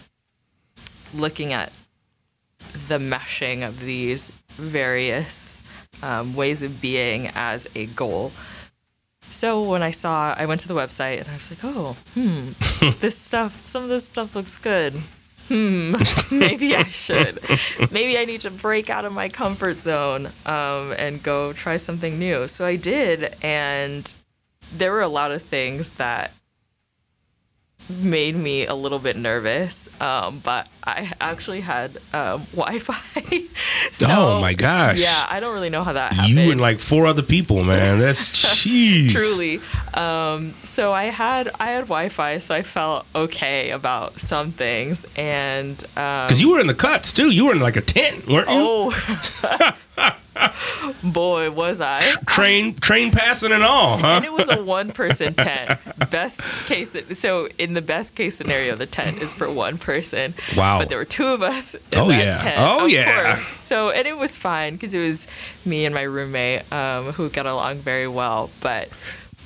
looking 1.13 1.54
at 1.54 1.71
the 2.88 2.97
meshing 2.97 3.67
of 3.67 3.80
these 3.80 4.32
various 4.49 5.60
um, 6.02 6.34
ways 6.34 6.62
of 6.62 6.82
being 6.82 7.30
as 7.36 7.67
a 7.76 7.86
goal. 7.88 8.32
So 9.30 9.63
when 9.63 9.82
I 9.82 9.91
saw, 9.91 10.34
I 10.38 10.45
went 10.45 10.62
to 10.62 10.67
the 10.67 10.76
website 10.76 11.19
and 11.19 11.30
I 11.30 11.34
was 11.34 11.49
like, 11.49 11.63
oh, 11.63 11.95
hmm, 12.13 12.52
this 12.99 13.17
stuff, 13.30 13.65
some 13.65 13.84
of 13.84 13.89
this 13.89 14.06
stuff 14.06 14.36
looks 14.36 14.58
good. 14.58 15.02
Hmm, 15.47 15.95
maybe 16.32 16.76
I 16.76 16.84
should. 16.84 17.39
Maybe 17.91 18.17
I 18.17 18.26
need 18.26 18.41
to 18.41 18.52
break 18.52 18.89
out 18.89 19.06
of 19.06 19.12
my 19.12 19.30
comfort 19.30 19.82
zone 19.82 20.28
um, 20.45 20.93
and 20.97 21.21
go 21.21 21.52
try 21.52 21.78
something 21.78 22.17
new. 22.17 22.47
So 22.47 22.65
I 22.65 22.76
did, 22.78 23.36
and 23.41 24.13
there 24.71 24.91
were 24.91 25.02
a 25.02 25.08
lot 25.08 25.32
of 25.32 25.41
things 25.41 25.93
that 25.93 26.32
made 27.89 28.36
me 28.36 28.65
a 28.65 28.73
little 28.73 28.99
bit 28.99 29.17
nervous. 29.17 29.89
Um, 29.99 30.39
but 30.39 30.69
I 30.86 31.12
actually 31.22 31.62
had 31.62 31.98
um, 32.13 32.46
Wi-Fi. 32.54 33.39
so, 33.91 34.06
Oh, 34.10 34.41
my 34.41 34.54
gosh. 34.54 35.00
Yeah, 35.00 35.26
I 35.30 35.39
don't 35.39 35.54
really 35.54 35.69
know 35.69 35.84
how 35.84 35.93
that 35.93 36.13
happened. 36.13 36.36
You 36.36 36.52
and 36.52 36.60
like 36.60 36.80
four 36.80 37.06
other 37.06 37.22
people, 37.22 37.63
man. 37.63 38.00
That's 38.00 38.32
jeez. 38.65 39.10
Truly. 39.12 39.62
Um, 39.93 40.54
so 40.63 40.91
I 40.91 41.06
had 41.06 41.50
I 41.60 41.67
had 41.72 41.82
Wi-Fi, 41.86 42.39
so 42.39 42.54
I 42.56 42.63
felt 42.63 43.06
okay 43.15 43.72
about 43.72 44.19
some 44.19 44.52
things, 44.52 45.06
and 45.15 45.82
um, 45.96 46.28
Because 46.28 46.41
you 46.41 46.52
were 46.52 46.60
in 46.60 46.67
the 46.67 46.74
cuts 46.74 47.13
too. 47.13 47.30
You 47.32 47.46
were 47.46 47.54
in 47.54 47.60
like 47.60 47.78
a 47.78 47.82
tent, 47.82 48.28
weren't 48.28 48.50
you? 48.50 48.56
oh, 48.58 49.74
boy, 51.04 51.52
was 51.52 51.80
I! 51.82 52.02
Train, 52.26 52.74
train 52.76 53.12
passing 53.12 53.52
and 53.52 53.63
all, 53.63 53.98
huh? 53.98 54.08
And 54.08 54.26
it 54.26 54.34
was 54.34 54.50
a 54.50 54.63
one-person 54.63 55.36
tent. 55.36 55.80
Best 56.10 56.65
case, 56.65 56.96
so 57.12 57.48
in 57.58 57.74
the 57.74 57.82
best 57.82 58.15
case 58.15 58.36
scenario, 58.36 58.76
the 58.76 58.86
tent 58.88 59.22
is 59.22 59.34
for 59.36 59.50
one 59.50 59.78
person. 59.78 60.34
Wow. 60.58 60.72
But 60.79 60.89
there 60.89 60.97
were 60.97 61.05
two 61.05 61.27
of 61.27 61.41
us 61.41 61.75
in 61.75 61.81
Oh, 61.99 62.07
that 62.09 62.23
yeah. 62.23 62.36
tent. 62.36 62.55
Oh, 62.59 62.86
yeah. 62.86 63.25
Course. 63.36 63.41
So 63.57 63.89
and 63.91 64.07
it 64.07 64.17
was 64.17 64.38
fine 64.38 64.73
because 64.73 64.93
it 64.93 64.99
was 64.99 65.27
me 65.65 65.86
and 65.86 65.93
my 65.95 66.01
roommate 66.03 66.71
um, 66.71 67.13
who 67.13 67.29
got 67.29 67.45
along 67.45 67.77
very 67.77 68.07
well, 68.07 68.49
but 68.62 68.89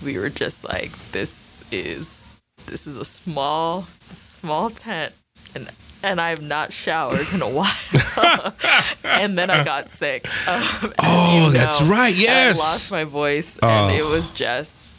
we 0.03 0.17
were 0.17 0.29
just 0.29 0.63
like, 0.63 0.91
this 1.11 1.63
is 1.71 2.31
this 2.67 2.85
is 2.87 2.97
a 2.97 3.05
small 3.05 3.87
small 4.11 4.69
tent, 4.69 5.13
and 5.55 5.69
and 6.03 6.21
I've 6.21 6.41
not 6.41 6.71
showered 6.71 7.27
in 7.33 7.41
a 7.41 7.49
while. 7.49 7.73
and 9.03 9.37
then 9.37 9.49
I 9.49 9.63
got 9.63 9.89
sick. 9.89 10.27
Um, 10.47 10.93
Oh, 10.99 11.49
that's 11.51 11.81
know. 11.81 11.87
right. 11.87 12.13
And 12.13 12.21
Yes. 12.21 12.55
I 12.57 12.59
lost 12.61 12.91
my 12.91 13.03
voice, 13.03 13.57
and 13.57 13.91
Oh. 13.91 13.95
it 13.95 14.05
was 14.05 14.29
just, 14.29 14.95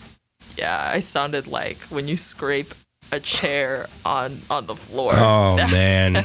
yeah, 0.57 0.91
I 0.93 0.99
sounded 1.01 1.47
like 1.47 1.83
when 1.85 2.09
you 2.09 2.17
scrape 2.17 2.75
a 3.11 3.21
chair 3.21 3.87
on 4.05 4.43
on 4.51 4.67
the 4.67 4.75
floor. 4.77 5.13
Oh 5.15 5.57
man. 5.71 6.25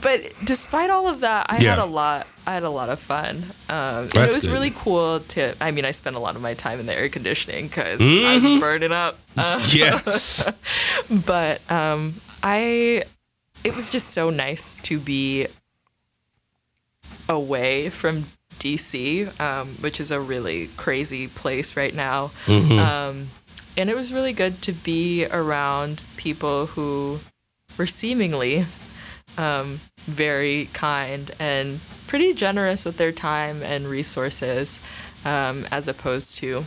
But 0.00 0.32
despite 0.44 0.88
all 0.90 1.08
of 1.08 1.20
that, 1.20 1.46
I 1.50 1.58
Yeah. 1.58 1.70
had 1.70 1.78
a 1.78 1.84
lot. 1.84 2.26
I 2.46 2.54
had 2.54 2.62
a 2.62 2.70
lot 2.70 2.88
of 2.88 2.98
fun. 2.98 3.44
Um, 3.68 4.06
it 4.06 4.14
was 4.14 4.44
good. 4.44 4.52
really 4.52 4.70
cool 4.74 5.20
to. 5.20 5.54
I 5.60 5.70
mean, 5.70 5.84
I 5.84 5.90
spent 5.90 6.16
a 6.16 6.20
lot 6.20 6.36
of 6.36 6.42
my 6.42 6.54
time 6.54 6.80
in 6.80 6.86
the 6.86 6.94
air 6.94 7.08
conditioning 7.08 7.68
because 7.68 8.00
I 8.02 8.34
was 8.34 8.44
burning 8.60 8.92
up. 8.92 9.18
Uh, 9.36 9.62
yes. 9.72 10.50
but 11.26 11.60
um, 11.70 12.20
I, 12.42 13.04
it 13.62 13.76
was 13.76 13.90
just 13.90 14.08
so 14.08 14.30
nice 14.30 14.74
to 14.82 14.98
be 14.98 15.46
away 17.28 17.90
from 17.90 18.26
DC, 18.58 19.38
um, 19.40 19.68
which 19.80 20.00
is 20.00 20.10
a 20.10 20.20
really 20.20 20.68
crazy 20.76 21.28
place 21.28 21.76
right 21.76 21.94
now. 21.94 22.30
Um, 22.48 23.28
and 23.76 23.88
it 23.90 23.96
was 23.96 24.12
really 24.12 24.32
good 24.32 24.60
to 24.62 24.72
be 24.72 25.26
around 25.26 26.04
people 26.16 26.66
who 26.66 27.20
were 27.76 27.86
seemingly 27.86 28.66
um, 29.38 29.80
very 30.00 30.68
kind 30.72 31.30
and 31.38 31.80
pretty 32.06 32.34
generous 32.34 32.84
with 32.84 32.96
their 32.96 33.12
time 33.12 33.62
and 33.62 33.86
resources, 33.86 34.80
um, 35.24 35.66
as 35.70 35.86
opposed 35.88 36.36
to 36.38 36.66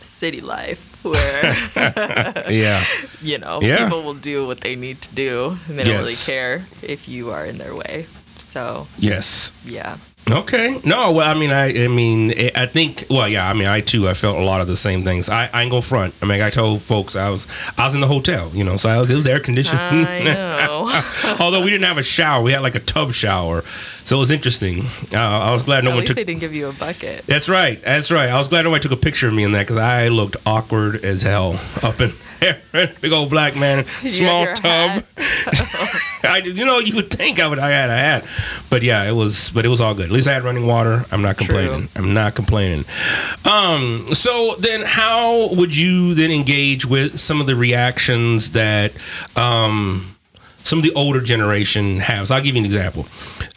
city 0.00 0.40
life 0.40 1.04
where 1.04 1.56
Yeah. 2.50 2.82
you 3.20 3.38
know, 3.38 3.60
Yeah. 3.62 3.84
people 3.84 4.02
will 4.02 4.14
do 4.14 4.46
what 4.46 4.60
they 4.62 4.74
need 4.74 5.00
to 5.02 5.14
do 5.14 5.58
and 5.68 5.78
they 5.78 5.84
don't 5.84 5.98
really 6.00 6.14
care 6.26 6.66
if 6.82 7.06
you 7.08 7.30
are 7.30 7.44
in 7.46 7.58
their 7.58 7.74
way. 7.74 8.06
So, 8.38 8.88
Yes. 8.98 9.52
yeah. 9.64 9.98
Okay. 10.32 10.80
No, 10.84 11.12
well, 11.12 11.28
I 11.28 11.34
mean, 11.38 11.50
I, 11.52 11.84
I 11.84 11.88
mean, 11.88 12.32
I- 12.56 12.66
think, 12.66 13.04
well, 13.10 13.28
yeah, 13.28 13.48
I 13.48 13.52
mean, 13.52 13.68
I 13.68 13.80
too, 13.82 14.08
I 14.08 14.14
felt 14.14 14.38
a 14.38 14.42
lot 14.42 14.60
of 14.62 14.66
the 14.66 14.76
same 14.76 15.04
things. 15.04 15.28
I, 15.28 15.46
I 15.52 15.62
ain't 15.62 15.70
gonna 15.70 15.82
front. 15.82 16.14
I 16.22 16.26
mean, 16.26 16.40
I 16.40 16.48
told 16.48 16.80
folks 16.80 17.14
I 17.16 17.28
was, 17.28 17.46
I 17.76 17.84
was 17.84 17.94
in 17.94 18.00
the 18.00 18.06
hotel, 18.06 18.50
you 18.54 18.64
know, 18.64 18.76
so 18.78 18.88
I 18.88 18.98
was, 18.98 19.10
it 19.10 19.14
was 19.16 19.26
air 19.26 19.40
conditioned. 19.40 19.78
I 19.80 20.22
know. 20.24 21.36
Although 21.40 21.62
we 21.62 21.70
didn't 21.70 21.84
have 21.84 21.98
a 21.98 22.02
shower, 22.02 22.42
we 22.42 22.52
had 22.52 22.62
like 22.62 22.74
a 22.74 22.80
tub 22.80 23.12
shower, 23.12 23.62
so 24.04 24.16
it 24.16 24.20
was 24.20 24.30
interesting. 24.30 24.82
Uh, 25.12 25.16
I 25.18 25.50
was 25.52 25.62
glad 25.62 25.84
no 25.84 25.90
At 25.90 25.94
one 25.94 26.00
least 26.00 26.08
took. 26.10 26.16
they 26.16 26.24
didn't 26.24 26.40
give 26.40 26.54
you 26.54 26.68
a 26.68 26.72
bucket. 26.72 27.26
That's 27.26 27.48
right. 27.48 27.82
That's 27.82 28.10
right. 28.10 28.28
I 28.30 28.38
was 28.38 28.48
glad 28.48 28.62
nobody 28.64 28.82
took 28.82 28.92
a 28.92 28.96
picture 28.96 29.28
of 29.28 29.34
me 29.34 29.44
in 29.44 29.52
that 29.52 29.62
because 29.62 29.76
I 29.78 30.08
looked 30.08 30.36
awkward 30.46 31.04
as 31.04 31.22
hell 31.22 31.60
up 31.82 32.00
in 32.00 32.12
there. 32.40 32.62
Big 33.00 33.12
old 33.12 33.28
black 33.30 33.54
man, 33.56 33.84
small 34.06 34.46
tub. 34.54 35.02
I, 36.22 36.38
you 36.38 36.64
know, 36.64 36.78
you 36.78 36.94
would 36.96 37.10
think 37.10 37.40
I 37.40 37.46
would. 37.48 37.58
I 37.58 37.70
had 37.70 37.90
a 37.90 37.96
hat, 37.96 38.24
but 38.70 38.82
yeah, 38.82 39.04
it 39.04 39.12
was. 39.12 39.50
But 39.50 39.64
it 39.64 39.68
was 39.68 39.80
all 39.80 39.94
good. 39.94 40.06
At 40.06 40.10
least 40.10 40.28
I 40.28 40.32
had 40.32 40.44
running 40.44 40.66
water. 40.66 41.04
I'm 41.10 41.22
not 41.22 41.36
complaining. 41.36 41.88
I'm 41.96 42.14
not 42.14 42.34
complaining. 42.34 42.84
Um. 43.44 44.06
So 44.14 44.56
then, 44.58 44.82
how 44.82 45.52
would 45.54 45.76
you 45.76 46.14
then 46.14 46.30
engage 46.30 46.86
with 46.86 47.18
some 47.18 47.40
of 47.40 47.46
the 47.46 47.56
reactions 47.56 48.50
that 48.50 48.92
um 49.36 50.16
some 50.64 50.78
of 50.78 50.84
the 50.84 50.92
older 50.94 51.20
generation 51.20 51.98
has. 52.00 52.30
I'll 52.30 52.42
give 52.42 52.54
you 52.54 52.60
an 52.60 52.66
example. 52.66 53.06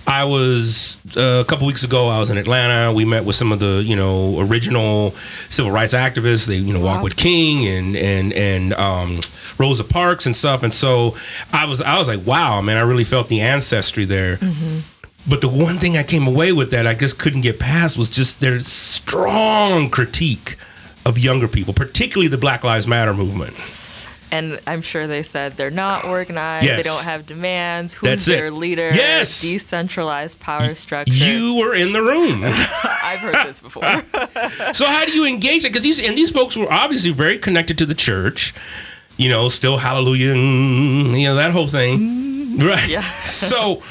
I 0.08 0.24
was 0.24 1.00
uh, 1.18 1.44
a 1.44 1.46
couple 1.46 1.66
weeks 1.68 1.84
ago. 1.84 2.08
I 2.08 2.20
was 2.20 2.30
in 2.30 2.38
Atlanta. 2.38 2.94
We 2.94 3.06
met 3.06 3.26
with 3.26 3.36
some 3.36 3.52
of 3.52 3.60
the 3.60 3.84
you 3.84 3.96
know 3.96 4.40
original 4.40 5.12
civil 5.50 5.72
rights 5.72 5.94
activists. 5.94 6.48
They 6.48 6.58
you 6.58 6.74
know 6.74 6.80
walk 6.80 7.04
with 7.04 7.16
King 7.16 7.68
and 7.68 7.96
and 7.96 8.34
and 8.34 8.74
um, 8.74 9.20
Rosa 9.58 9.84
Parks 9.84 10.26
and 10.26 10.36
stuff. 10.36 10.64
And 10.64 10.74
so 10.74 11.16
I 11.52 11.66
was 11.66 11.82
I 11.82 11.98
was 11.98 12.08
like, 12.08 12.26
wow, 12.26 12.62
man, 12.62 12.78
I 12.78 12.82
really 12.82 13.04
felt 13.04 13.30
the 13.30 13.42
ancestry 13.42 14.06
there. 14.06 14.40
But 15.28 15.42
the 15.42 15.50
one 15.50 15.80
thing 15.80 15.98
I 15.98 16.04
came 16.04 16.28
away 16.28 16.52
with 16.52 16.70
that 16.72 16.86
I 16.86 16.94
just 16.94 17.18
couldn't 17.18 17.42
get 17.42 17.60
past 17.60 17.98
was 17.98 18.12
just 18.12 18.42
their 18.42 18.60
strong 18.60 19.90
critique 19.90 20.56
of 21.04 21.18
younger 21.18 21.48
people, 21.48 21.74
particularly 21.74 22.28
the 22.28 22.38
Black 22.38 22.64
Lives 22.64 22.86
Matter 22.88 23.14
movement. 23.14 23.54
And 24.32 24.60
I'm 24.68 24.82
sure 24.82 25.08
they 25.08 25.24
said 25.24 25.56
they're 25.58 25.70
not 25.70 26.04
organized. 26.04 26.68
They 26.68 26.82
don't 26.82 27.04
have 27.04 27.26
demands. 27.26 27.94
Who's 27.94 28.10
That's 28.10 28.28
it. 28.28 28.32
their 28.32 28.52
leader? 28.52 28.90
Yes. 28.90 29.42
Decentralized 29.42 30.40
power 30.40 30.76
structure. 30.76 31.14
You 31.14 31.56
were 31.56 31.74
in 31.76 31.94
the 31.94 32.02
room. 32.02 32.44
I've 32.44 33.20
heard 33.20 33.48
this 33.48 33.60
before. 33.60 33.84
So 34.74 34.86
how 34.86 35.06
do 35.06 35.12
you 35.12 35.26
engage 35.26 35.64
it? 35.64 35.70
Because 35.70 35.84
these 35.84 36.00
and 36.00 36.18
these 36.18 36.32
folks 36.32 36.58
were 36.58 36.72
obviously 36.72 37.12
very 37.12 37.38
connected 37.38 37.78
to 37.78 37.86
the 37.86 37.94
church. 37.96 38.54
You 39.18 39.30
know, 39.30 39.48
still 39.48 39.78
hallelujah, 39.78 40.34
mm, 40.34 41.18
you 41.18 41.28
know 41.28 41.36
that 41.36 41.52
whole 41.52 41.68
thing, 41.68 42.58
right? 42.60 42.88
Yeah. 42.88 43.02
so 43.24 43.82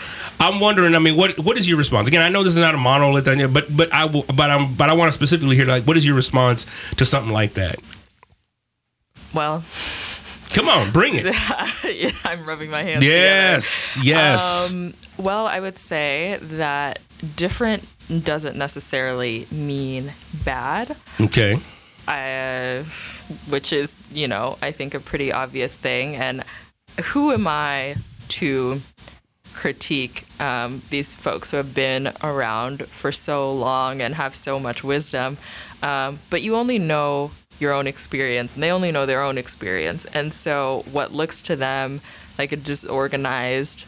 I'm 0.40 0.60
wondering. 0.60 0.94
I 0.94 0.98
mean, 0.98 1.16
what 1.16 1.38
what 1.38 1.58
is 1.58 1.68
your 1.68 1.78
response? 1.78 2.08
Again, 2.08 2.22
I 2.22 2.28
know 2.28 2.42
this 2.42 2.54
is 2.54 2.60
not 2.60 2.74
a 2.74 2.78
monolith, 2.78 3.24
but 3.52 3.74
but 3.74 3.92
I 3.92 4.04
will, 4.04 4.24
but 4.24 4.50
I'm 4.50 4.74
but 4.74 4.90
I 4.90 4.94
want 4.94 5.08
to 5.08 5.12
specifically 5.12 5.56
hear 5.56 5.66
like 5.66 5.84
what 5.84 5.96
is 5.96 6.04
your 6.06 6.16
response 6.16 6.66
to 6.96 7.04
something 7.04 7.32
like 7.32 7.54
that? 7.54 7.76
well, 9.34 9.60
Come 10.54 10.68
on, 10.68 10.92
bring 10.92 11.14
it. 11.16 11.24
yeah, 11.84 12.10
I'm 12.24 12.44
rubbing 12.44 12.70
my 12.70 12.82
hands. 12.82 13.00
together. 13.00 13.16
yes, 13.16 13.98
yes. 14.02 14.72
Um, 14.72 14.94
well, 15.16 15.46
I 15.46 15.58
would 15.58 15.78
say 15.78 16.38
that 16.42 17.00
different 17.34 17.84
doesn't 18.24 18.56
necessarily 18.56 19.46
mean 19.50 20.12
bad. 20.44 20.96
okay. 21.20 21.60
uh, 22.06 22.84
which 23.48 23.72
is, 23.72 24.04
you 24.12 24.28
know, 24.28 24.58
I 24.62 24.70
think 24.70 24.94
a 24.94 25.00
pretty 25.00 25.32
obvious 25.32 25.78
thing. 25.78 26.14
And 26.14 26.44
who 27.02 27.32
am 27.32 27.48
I 27.48 27.96
to 28.28 28.80
critique 29.54 30.26
um, 30.40 30.82
these 30.90 31.14
folks 31.14 31.50
who 31.50 31.56
have 31.56 31.74
been 31.74 32.12
around 32.22 32.86
for 32.88 33.12
so 33.12 33.52
long 33.52 34.02
and 34.02 34.14
have 34.14 34.34
so 34.34 34.58
much 34.58 34.84
wisdom. 34.84 35.38
Um, 35.82 36.18
but 36.28 36.42
you 36.42 36.56
only 36.56 36.78
know 36.78 37.30
your 37.64 37.72
own 37.72 37.86
experience, 37.86 38.54
and 38.54 38.62
they 38.62 38.70
only 38.70 38.92
know 38.92 39.06
their 39.06 39.22
own 39.22 39.38
experience. 39.38 40.04
And 40.06 40.32
so, 40.32 40.84
what 40.92 41.12
looks 41.12 41.42
to 41.42 41.56
them 41.56 42.00
like 42.38 42.52
a 42.52 42.56
disorganized 42.56 43.86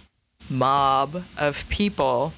mob 0.49 1.25
of 1.37 1.69
people 1.69 2.33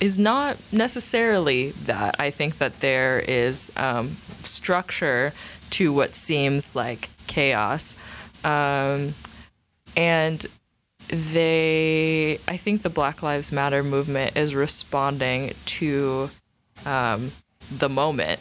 is 0.00 0.18
not 0.18 0.56
necessarily 0.72 1.70
that. 1.70 2.16
I 2.18 2.30
think 2.30 2.58
that 2.58 2.80
there 2.80 3.20
is 3.20 3.70
um, 3.76 4.16
structure 4.42 5.32
to 5.70 5.92
what 5.92 6.14
seems 6.14 6.74
like 6.74 7.10
chaos. 7.26 7.96
Um, 8.44 9.14
and 9.96 10.44
they, 11.08 12.38
I 12.48 12.56
think 12.56 12.82
the 12.82 12.90
Black 12.90 13.22
Lives 13.22 13.52
Matter 13.52 13.82
movement 13.82 14.36
is 14.36 14.54
responding 14.54 15.54
to 15.66 16.30
um, 16.84 17.32
the 17.70 17.88
moment. 17.88 18.40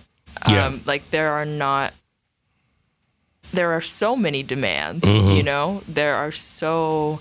Yeah. 0.50 0.65
Um, 0.65 0.82
like 0.86 1.10
there 1.10 1.32
are 1.34 1.45
not, 1.45 1.93
there 3.54 3.71
are 3.71 3.82
so 3.82 4.15
many 4.15 4.43
demands, 4.43 5.06
Mm-hmm. 5.06 5.32
you 5.32 5.43
know, 5.43 5.82
there 5.88 6.15
are 6.15 6.32
so 6.32 7.19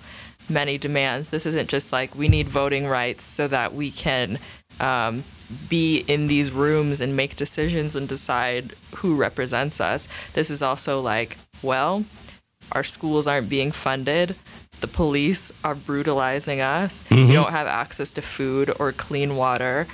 many 0.48 0.78
demands. 0.78 1.30
This 1.30 1.46
isn't 1.46 1.68
just 1.68 1.92
like 1.92 2.14
we 2.14 2.28
need 2.28 2.48
voting 2.48 2.86
rights 2.86 3.24
so 3.24 3.48
that 3.48 3.74
we 3.74 3.90
can 3.90 4.38
um, 4.80 5.24
be 5.68 6.04
in 6.08 6.26
these 6.26 6.50
rooms 6.52 7.00
and 7.00 7.16
make 7.16 7.36
decisions 7.36 7.96
and 7.96 8.08
decide 8.08 8.74
who 8.96 9.14
represents 9.16 9.80
us. 9.80 10.08
This 10.32 10.50
is 10.50 10.62
also 10.62 11.00
like, 11.00 11.38
well, 11.62 12.04
our 12.72 12.84
schools 12.84 13.26
aren't 13.26 13.48
being 13.48 13.70
funded. 13.72 14.34
The 14.80 14.88
police 14.88 15.52
are 15.64 15.74
brutalizing 15.74 16.60
us. 16.60 17.04
We 17.10 17.32
don't 17.32 17.50
have 17.50 17.66
access 17.66 18.12
to 18.14 18.22
food 18.22 18.70
or 18.78 18.92
clean 18.92 19.36
water. 19.36 19.86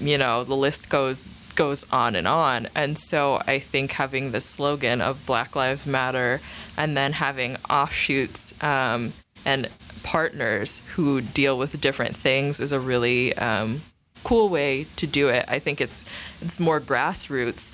You 0.00 0.18
know, 0.18 0.42
the 0.42 0.56
list 0.56 0.88
goes 0.88 1.28
goes 1.54 1.84
on 1.90 2.14
and 2.16 2.26
on. 2.26 2.68
And 2.74 2.98
so 2.98 3.40
I 3.46 3.58
think 3.58 3.92
having 3.92 4.32
the 4.32 4.40
slogan 4.40 5.00
of 5.00 5.24
Black 5.26 5.54
Lives 5.56 5.86
Matter 5.86 6.40
and 6.76 6.96
then 6.96 7.12
having 7.12 7.56
offshoots 7.68 8.54
um, 8.62 9.12
and 9.44 9.68
partners 10.02 10.82
who 10.94 11.20
deal 11.20 11.56
with 11.58 11.80
different 11.80 12.16
things 12.16 12.60
is 12.60 12.72
a 12.72 12.80
really 12.80 13.34
um, 13.36 13.82
cool 14.22 14.48
way 14.48 14.86
to 14.96 15.06
do 15.06 15.28
it. 15.28 15.44
I 15.48 15.58
think 15.58 15.80
it's 15.80 16.04
it's 16.40 16.58
more 16.58 16.80
grassroots. 16.80 17.72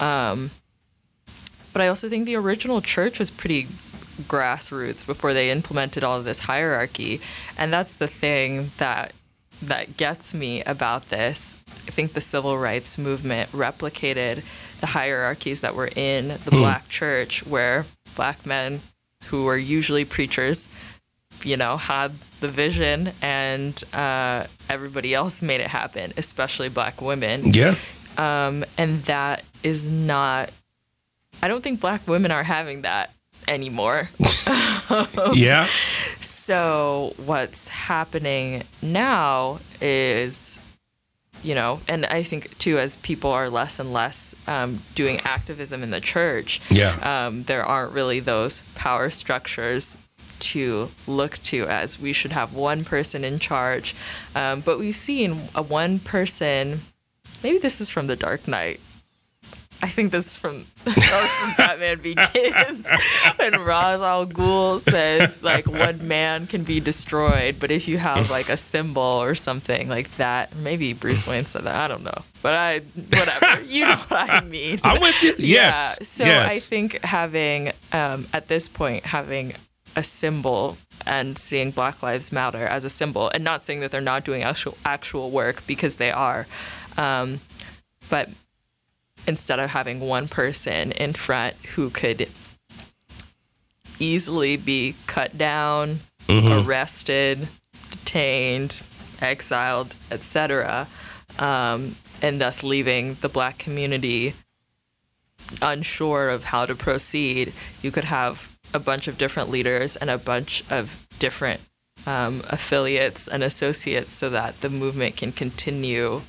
Um, 0.00 0.50
but 1.72 1.82
I 1.82 1.88
also 1.88 2.08
think 2.08 2.26
the 2.26 2.36
original 2.36 2.80
church 2.80 3.18
was 3.18 3.30
pretty 3.30 3.68
grassroots 4.22 5.06
before 5.06 5.32
they 5.32 5.50
implemented 5.50 6.02
all 6.02 6.18
of 6.18 6.24
this 6.24 6.40
hierarchy, 6.40 7.20
and 7.56 7.72
that's 7.72 7.96
the 7.96 8.08
thing 8.08 8.72
that 8.78 9.12
that 9.62 9.96
gets 9.96 10.34
me 10.34 10.62
about 10.64 11.08
this. 11.08 11.56
I 11.86 11.90
think 11.90 12.12
the 12.14 12.20
civil 12.20 12.56
rights 12.58 12.98
movement 12.98 13.50
replicated 13.52 14.42
the 14.80 14.86
hierarchies 14.88 15.60
that 15.60 15.74
were 15.74 15.90
in 15.94 16.28
the 16.44 16.50
black 16.50 16.88
church, 16.88 17.44
where 17.46 17.84
black 18.14 18.46
men 18.46 18.80
who 19.26 19.44
were 19.44 19.56
usually 19.56 20.04
preachers, 20.04 20.68
you 21.44 21.56
know, 21.56 21.76
had 21.76 22.12
the 22.40 22.48
vision, 22.48 23.12
and 23.20 23.82
uh, 23.92 24.44
everybody 24.68 25.12
else 25.14 25.42
made 25.42 25.60
it 25.60 25.66
happen, 25.68 26.12
especially 26.16 26.68
black 26.70 27.02
women 27.02 27.50
Yeah. 27.50 27.74
um, 28.16 28.64
and 28.78 29.02
that 29.04 29.44
is 29.62 29.90
not. 29.90 30.50
I 31.42 31.48
don't 31.48 31.62
think 31.62 31.80
black 31.80 32.06
women 32.08 32.30
are 32.30 32.42
having 32.44 32.82
that 32.82 33.12
anymore. 33.48 34.08
Yeah. 35.34 35.66
So 36.40 37.12
what's 37.18 37.68
happening 37.68 38.62
now 38.80 39.60
is, 39.78 40.58
you 41.42 41.54
know, 41.54 41.82
and 41.86 42.06
I 42.06 42.22
think 42.22 42.56
too, 42.56 42.78
as 42.78 42.96
people 42.96 43.30
are 43.30 43.50
less 43.50 43.78
and 43.78 43.92
less 43.92 44.34
um, 44.48 44.80
doing 44.94 45.20
activism 45.20 45.82
in 45.82 45.90
the 45.90 46.00
church, 46.00 46.62
Yeah. 46.70 46.96
um, 47.26 47.42
there 47.42 47.62
aren't 47.62 47.92
really 47.92 48.20
those 48.20 48.62
power 48.74 49.10
structures 49.10 49.98
to 50.38 50.90
look 51.06 51.34
to 51.42 51.66
as 51.66 52.00
we 52.00 52.14
should 52.14 52.32
have 52.32 52.54
one 52.54 52.84
person 52.84 53.22
in 53.22 53.38
charge. 53.38 53.94
Um, 54.34 54.62
but 54.62 54.78
we've 54.78 54.96
seen 54.96 55.50
a 55.54 55.60
one 55.60 55.98
person. 55.98 56.80
Maybe 57.42 57.58
this 57.58 57.82
is 57.82 57.90
from 57.90 58.06
The 58.06 58.16
Dark 58.16 58.48
Knight. 58.48 58.80
I 59.82 59.88
think 59.88 60.12
this 60.12 60.26
is 60.26 60.36
from, 60.36 60.64
from 60.84 61.54
Batman 61.56 61.98
Begins 62.02 62.90
when 63.36 63.60
Ra's 63.60 64.02
al 64.02 64.26
Ghul 64.26 64.78
says 64.78 65.42
like 65.42 65.66
one 65.66 66.06
man 66.06 66.46
can 66.46 66.64
be 66.64 66.80
destroyed, 66.80 67.56
but 67.58 67.70
if 67.70 67.88
you 67.88 67.98
have 67.98 68.30
like 68.30 68.48
a 68.48 68.56
symbol 68.56 69.02
or 69.02 69.34
something 69.34 69.88
like 69.88 70.14
that, 70.16 70.54
maybe 70.56 70.92
Bruce 70.92 71.26
Wayne 71.26 71.46
said 71.46 71.64
that. 71.64 71.76
I 71.76 71.88
don't 71.88 72.04
know, 72.04 72.24
but 72.42 72.54
I 72.54 72.80
whatever. 72.94 73.62
you 73.66 73.86
know 73.86 73.96
what 73.96 74.30
I 74.30 74.44
mean. 74.44 74.80
I'm 74.84 75.00
with 75.00 75.22
you. 75.22 75.34
Yes. 75.38 75.98
Yeah. 76.00 76.04
So 76.04 76.24
yes. 76.24 76.50
I 76.50 76.58
think 76.58 77.02
having 77.04 77.72
um, 77.92 78.28
at 78.34 78.48
this 78.48 78.68
point 78.68 79.06
having 79.06 79.54
a 79.96 80.02
symbol 80.02 80.76
and 81.06 81.38
seeing 81.38 81.70
Black 81.70 82.02
Lives 82.02 82.30
Matter 82.32 82.66
as 82.66 82.84
a 82.84 82.90
symbol, 82.90 83.30
and 83.32 83.42
not 83.42 83.64
saying 83.64 83.80
that 83.80 83.90
they're 83.90 84.00
not 84.00 84.24
doing 84.24 84.42
actual 84.42 84.76
actual 84.84 85.30
work 85.30 85.66
because 85.66 85.96
they 85.96 86.10
are, 86.10 86.46
um, 86.98 87.40
but 88.10 88.28
instead 89.26 89.58
of 89.58 89.70
having 89.70 90.00
one 90.00 90.28
person 90.28 90.92
in 90.92 91.12
front 91.12 91.54
who 91.74 91.90
could 91.90 92.28
easily 93.98 94.56
be 94.56 94.94
cut 95.06 95.36
down, 95.36 96.00
arrested, 96.28 97.48
detained, 97.90 98.82
exiled, 99.20 99.94
etc., 100.10 100.88
um, 101.38 101.96
and 102.22 102.40
thus 102.40 102.62
leaving 102.62 103.16
the 103.20 103.28
black 103.28 103.58
community 103.58 104.34
unsure 105.62 106.28
of 106.28 106.44
how 106.44 106.66
to 106.66 106.74
proceed, 106.74 107.52
you 107.82 107.90
could 107.90 108.04
have 108.04 108.54
a 108.72 108.78
bunch 108.78 109.08
of 109.08 109.18
different 109.18 109.50
leaders 109.50 109.96
and 109.96 110.10
a 110.10 110.18
bunch 110.18 110.62
of 110.70 111.06
different 111.18 111.60
um, 112.06 112.42
affiliates 112.48 113.28
and 113.28 113.42
associates 113.42 114.12
so 114.12 114.30
that 114.30 114.60
the 114.60 114.70
movement 114.70 115.16
can 115.16 115.32
continue 115.32 116.22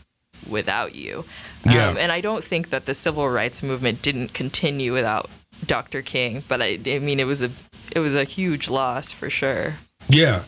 without 0.50 0.96
you. 0.96 1.26
Yeah. 1.66 1.88
Um, 1.90 1.98
and 1.98 2.12
I 2.12 2.22
don't 2.22 2.44
think 2.44 2.70
that 2.70 2.86
the 2.86 2.94
civil 2.94 3.30
rights 3.30 3.62
movement 3.64 4.02
didn't 4.02 4.34
continue 4.34 4.94
without 4.94 5.30
Dr. 5.66 6.02
King, 6.02 6.44
but 6.48 6.62
I, 6.62 6.80
I 6.86 7.00
mean, 7.00 7.20
it 7.20 7.28
was 7.28 7.42
a 7.44 7.52
it 7.96 8.00
was 8.00 8.16
a 8.16 8.24
huge 8.24 8.70
loss 8.70 9.12
for 9.12 9.30
sure. 9.30 9.76
Yeah. 10.08 10.44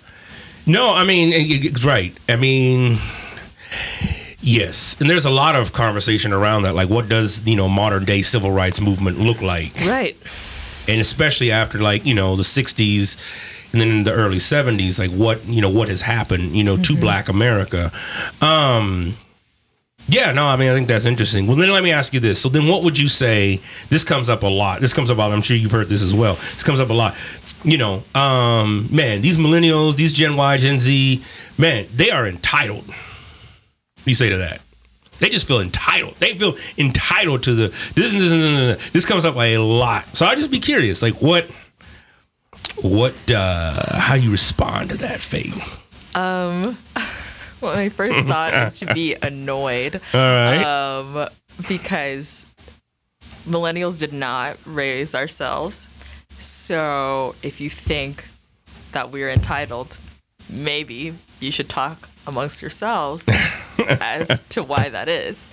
No, 0.66 0.94
I 0.94 1.04
mean, 1.04 1.30
it- 1.34 1.84
right. 1.86 2.18
I 2.30 2.36
mean, 2.38 2.98
yes. 4.40 4.96
And 5.00 5.10
there's 5.10 5.26
a 5.26 5.30
lot 5.32 5.56
of 5.56 5.74
conversation 5.74 6.32
around 6.34 6.64
that. 6.64 6.76
Like, 6.76 6.90
what 6.90 7.10
does, 7.10 7.46
you 7.48 7.56
know, 7.56 7.70
modern 7.70 8.06
day 8.06 8.22
civil 8.22 8.52
rights 8.52 8.80
movement 8.82 9.20
look 9.20 9.42
like? 9.42 9.76
Right. 9.86 10.18
And 10.88 11.00
especially 11.00 11.52
after, 11.52 11.80
like, 11.80 12.06
you 12.06 12.14
know, 12.14 12.36
the 12.36 12.44
60s 12.44 13.18
and 13.72 13.82
then 13.82 13.90
in 13.90 14.04
the 14.04 14.14
early 14.14 14.38
70s, 14.38 15.00
like, 15.00 15.12
what, 15.12 15.44
you 15.46 15.62
know, 15.62 15.70
what 15.70 15.88
has 15.90 16.02
happened, 16.02 16.56
you 16.56 16.64
know, 16.64 16.78
to 16.78 16.96
black 16.96 17.28
America. 17.30 17.92
Um, 18.42 19.16
yeah, 20.08 20.32
no, 20.32 20.46
I 20.46 20.58
mean, 20.58 20.70
I 20.70 20.76
think 20.76 20.88
that's 20.88 21.06
interesting. 21.06 21.48
Well, 21.48 21.56
then 21.56 21.70
let 21.72 21.84
me 21.84 21.92
ask 21.92 22.14
you 22.14 22.20
this. 22.20 22.42
So 22.42 22.50
then 22.50 22.68
what 22.68 22.84
would 22.84 23.00
you 23.00 23.08
say? 23.08 23.62
This 23.90 24.04
comes 24.04 24.30
up 24.30 24.44
a 24.44 24.48
lot. 24.48 24.82
This 24.82 24.94
comes 24.94 25.10
up 25.10 25.18
a 25.18 25.22
lot. 25.22 25.32
I'm 25.32 25.42
sure 25.42 25.56
you've 25.56 25.72
heard 25.72 25.90
this 25.90 26.04
as 26.04 26.14
well. 26.14 26.36
This 26.36 26.64
comes 26.64 26.80
up 26.80 26.90
a 26.90 26.94
lot. 26.94 27.16
You 27.64 27.78
know, 27.78 28.04
um, 28.14 28.90
man, 28.92 29.22
these 29.22 29.38
millennials, 29.38 29.96
these 29.96 30.12
Gen 30.12 30.36
Y, 30.36 30.58
Gen 30.58 30.80
Z, 30.80 31.24
man, 31.58 31.88
they 31.94 32.12
are 32.12 32.28
entitled. 32.28 32.88
What 32.88 34.06
do 34.06 34.12
you 34.12 34.16
say 34.16 34.30
to 34.30 34.38
that? 34.38 34.62
They 35.20 35.30
just 35.30 35.48
feel 35.48 35.62
entitled. 35.62 36.16
They 36.20 36.34
feel 36.34 36.58
entitled 36.78 37.44
to 37.44 37.54
the 37.56 37.68
this 37.96 38.12
this, 38.12 38.32
and 38.32 38.42
this, 38.42 38.76
this, 38.76 38.90
this 38.90 39.06
comes 39.06 39.24
up 39.24 39.38
a 39.38 39.58
lot. 39.58 40.18
So 40.18 40.26
I'd 40.26 40.38
just 40.38 40.52
be 40.52 40.60
curious, 40.60 41.02
like 41.02 41.22
what 41.22 41.50
what 42.82 43.14
uh 43.32 43.98
how 43.98 44.16
you 44.16 44.32
respond 44.32 44.90
to 44.90 44.98
that 44.98 45.22
Faith. 45.22 45.82
Well, 46.14 46.76
my 47.64 47.90
first 47.90 48.20
thought 48.28 48.54
is 48.54 48.80
to 48.80 48.94
be 48.94 49.16
annoyed. 49.22 49.96
All 50.14 50.20
right. 50.20 50.64
um, 50.64 51.30
because 51.68 52.46
millennials 53.48 54.00
did 54.00 54.14
not 54.14 54.58
raise 54.66 55.16
ourselves. 55.16 55.90
So 56.40 57.36
if 57.44 57.62
you 57.62 57.70
think 57.70 58.26
that 58.92 59.12
we're 59.12 59.30
entitled, 59.30 59.98
maybe 60.50 61.16
you 61.40 61.52
should 61.52 61.70
talk 61.70 62.10
amongst 62.26 62.62
yourselves 62.62 63.30
as 63.88 64.42
to 64.50 64.64
why 64.64 64.90
that 64.90 65.10
is. 65.10 65.52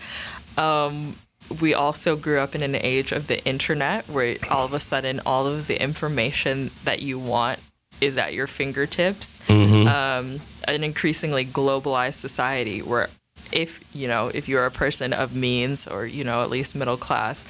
Um, 0.57 1.17
we 1.61 1.75
also 1.75 2.15
grew 2.17 2.39
up 2.39 2.55
in 2.55 2.63
an 2.63 2.77
age 2.77 3.11
of 3.13 3.27
the 3.27 3.45
internet 3.45 4.09
where 4.09 4.37
all 4.51 4.65
of 4.65 4.73
a 4.73 4.81
sudden 4.81 5.21
all 5.27 5.47
of 5.47 5.67
the 5.67 5.81
information 5.83 6.71
that 6.85 7.03
you 7.03 7.19
want 7.19 7.59
is 8.01 8.17
at 8.17 8.33
your 8.35 8.47
fingertips. 8.47 9.41
Um, 9.51 10.41
an 10.69 10.85
increasingly 10.85 11.45
globalized 11.45 12.15
society 12.15 12.81
where 12.83 13.09
if 13.53 13.81
you 13.95 14.07
know 14.07 14.29
if 14.29 14.49
you're 14.49 14.67
a 14.67 14.71
person 14.71 15.13
of 15.13 15.35
means 15.35 15.87
or 15.87 16.07
you 16.07 16.23
know 16.23 16.43
at 16.43 16.51
least 16.51 16.77
middle 16.77 16.97
class 16.97 17.45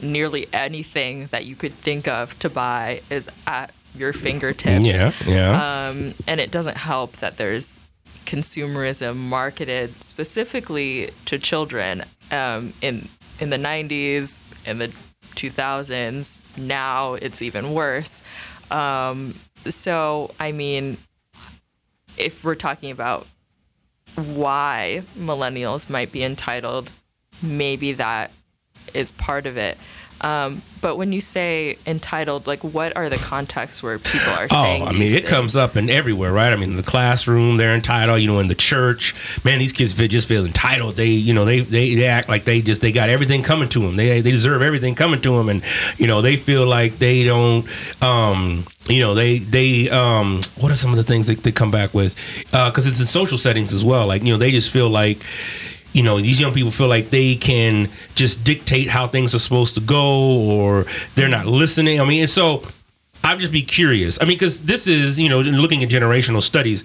nearly 0.00 0.46
anything 0.52 1.26
that 1.30 1.46
you 1.46 1.56
could 1.56 1.72
think 1.72 2.06
of 2.06 2.38
to 2.38 2.48
buy 2.48 3.00
is 3.10 3.30
at 3.46 3.72
your 3.94 4.12
fingertips. 4.12 4.98
Yeah, 4.98 5.12
yeah. 5.26 5.88
Um, 5.88 6.14
and 6.26 6.40
it 6.40 6.50
doesn't 6.50 6.76
help 6.76 7.12
that 7.16 7.36
there's 7.36 7.80
consumerism 8.24 9.16
marketed 9.16 10.02
specifically 10.02 11.10
to 11.24 11.38
children 11.38 12.04
um, 12.30 12.72
in 12.80 13.08
in 13.40 13.50
the 13.50 13.56
90s, 13.56 14.40
in 14.66 14.78
the 14.78 14.92
2000s. 15.34 16.38
Now 16.58 17.14
it's 17.14 17.40
even 17.42 17.72
worse. 17.72 18.22
Um, 18.70 19.34
so, 19.66 20.34
I 20.40 20.52
mean, 20.52 20.98
if 22.18 22.44
we're 22.44 22.54
talking 22.54 22.90
about 22.90 23.26
why 24.14 25.02
millennials 25.16 25.88
might 25.88 26.12
be 26.12 26.24
entitled, 26.24 26.92
maybe 27.42 27.92
that 27.92 28.32
is 28.94 29.12
part 29.12 29.46
of 29.46 29.56
it. 29.56 29.78
Um, 30.20 30.62
but 30.80 30.96
when 30.96 31.12
you 31.12 31.20
say 31.20 31.76
entitled, 31.86 32.46
like 32.46 32.62
what 32.62 32.96
are 32.96 33.08
the 33.08 33.16
contexts 33.16 33.82
where 33.82 33.98
people 33.98 34.32
are 34.32 34.48
saying? 34.48 34.82
Oh, 34.82 34.86
I 34.86 34.92
mean, 34.92 35.02
it 35.02 35.10
things? 35.10 35.28
comes 35.28 35.56
up 35.56 35.76
in 35.76 35.90
everywhere, 35.90 36.32
right? 36.32 36.52
I 36.52 36.56
mean, 36.56 36.70
in 36.70 36.76
the 36.76 36.82
classroom, 36.84 37.56
they're 37.56 37.74
entitled. 37.74 38.20
You 38.20 38.28
know, 38.28 38.38
in 38.38 38.46
the 38.46 38.54
church, 38.54 39.14
man, 39.44 39.58
these 39.58 39.72
kids 39.72 39.92
feel, 39.92 40.06
just 40.08 40.28
feel 40.28 40.44
entitled. 40.44 40.96
They, 40.96 41.06
you 41.06 41.34
know, 41.34 41.44
they, 41.44 41.60
they 41.60 41.94
they 41.94 42.06
act 42.06 42.28
like 42.28 42.44
they 42.44 42.62
just 42.62 42.80
they 42.80 42.92
got 42.92 43.08
everything 43.08 43.42
coming 43.42 43.68
to 43.70 43.80
them. 43.80 43.96
They 43.96 44.20
they 44.20 44.30
deserve 44.30 44.62
everything 44.62 44.94
coming 44.94 45.20
to 45.22 45.36
them, 45.36 45.48
and 45.48 45.64
you 45.96 46.06
know, 46.06 46.22
they 46.22 46.36
feel 46.36 46.66
like 46.66 46.98
they 46.98 47.24
don't. 47.24 47.66
um 48.02 48.66
you 48.88 49.00
know 49.02 49.14
they 49.14 49.36
they 49.36 49.90
um 49.90 50.40
what 50.56 50.72
are 50.72 50.74
some 50.74 50.90
of 50.92 50.96
the 50.96 51.02
things 51.02 51.26
that 51.26 51.42
they 51.42 51.52
come 51.52 51.70
back 51.70 51.92
with 51.92 52.14
because 52.50 52.86
it's 52.86 52.98
in 53.00 53.04
social 53.04 53.36
settings 53.36 53.74
as 53.74 53.84
well 53.84 54.06
like 54.06 54.22
you 54.22 54.32
know 54.32 54.38
they 54.38 54.50
just 54.50 54.72
feel 54.72 54.88
like 54.88 55.18
you 55.92 56.02
know 56.02 56.20
these 56.20 56.40
young 56.40 56.52
people 56.52 56.70
feel 56.70 56.88
like 56.88 57.10
they 57.10 57.34
can 57.34 57.88
just 58.14 58.44
dictate 58.44 58.88
how 58.88 59.06
things 59.06 59.34
are 59.34 59.38
supposed 59.38 59.74
to 59.74 59.80
go 59.80 60.38
or 60.50 60.84
they're 61.14 61.28
not 61.28 61.46
listening 61.46 62.00
i 62.00 62.04
mean 62.04 62.20
and 62.22 62.30
so 62.30 62.62
i'd 63.24 63.38
just 63.40 63.52
be 63.52 63.62
curious 63.62 64.18
i 64.20 64.24
mean 64.24 64.36
because 64.36 64.60
this 64.62 64.86
is 64.86 65.18
you 65.20 65.28
know 65.28 65.40
looking 65.40 65.82
at 65.82 65.88
generational 65.88 66.42
studies 66.42 66.84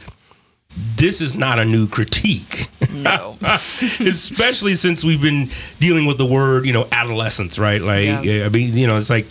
this 0.95 1.21
is 1.21 1.35
not 1.35 1.59
a 1.59 1.65
new 1.65 1.87
critique 1.87 2.67
No. 2.91 3.37
especially 3.43 4.75
since 4.75 5.03
we've 5.03 5.21
been 5.21 5.49
dealing 5.79 6.05
with 6.05 6.17
the 6.17 6.25
word 6.25 6.65
you 6.65 6.73
know 6.73 6.87
adolescence 6.91 7.59
right 7.59 7.81
like 7.81 8.23
Yeah. 8.23 8.45
i 8.45 8.49
mean 8.49 8.75
you 8.75 8.87
know 8.87 8.97
it's 8.97 9.09
like 9.09 9.27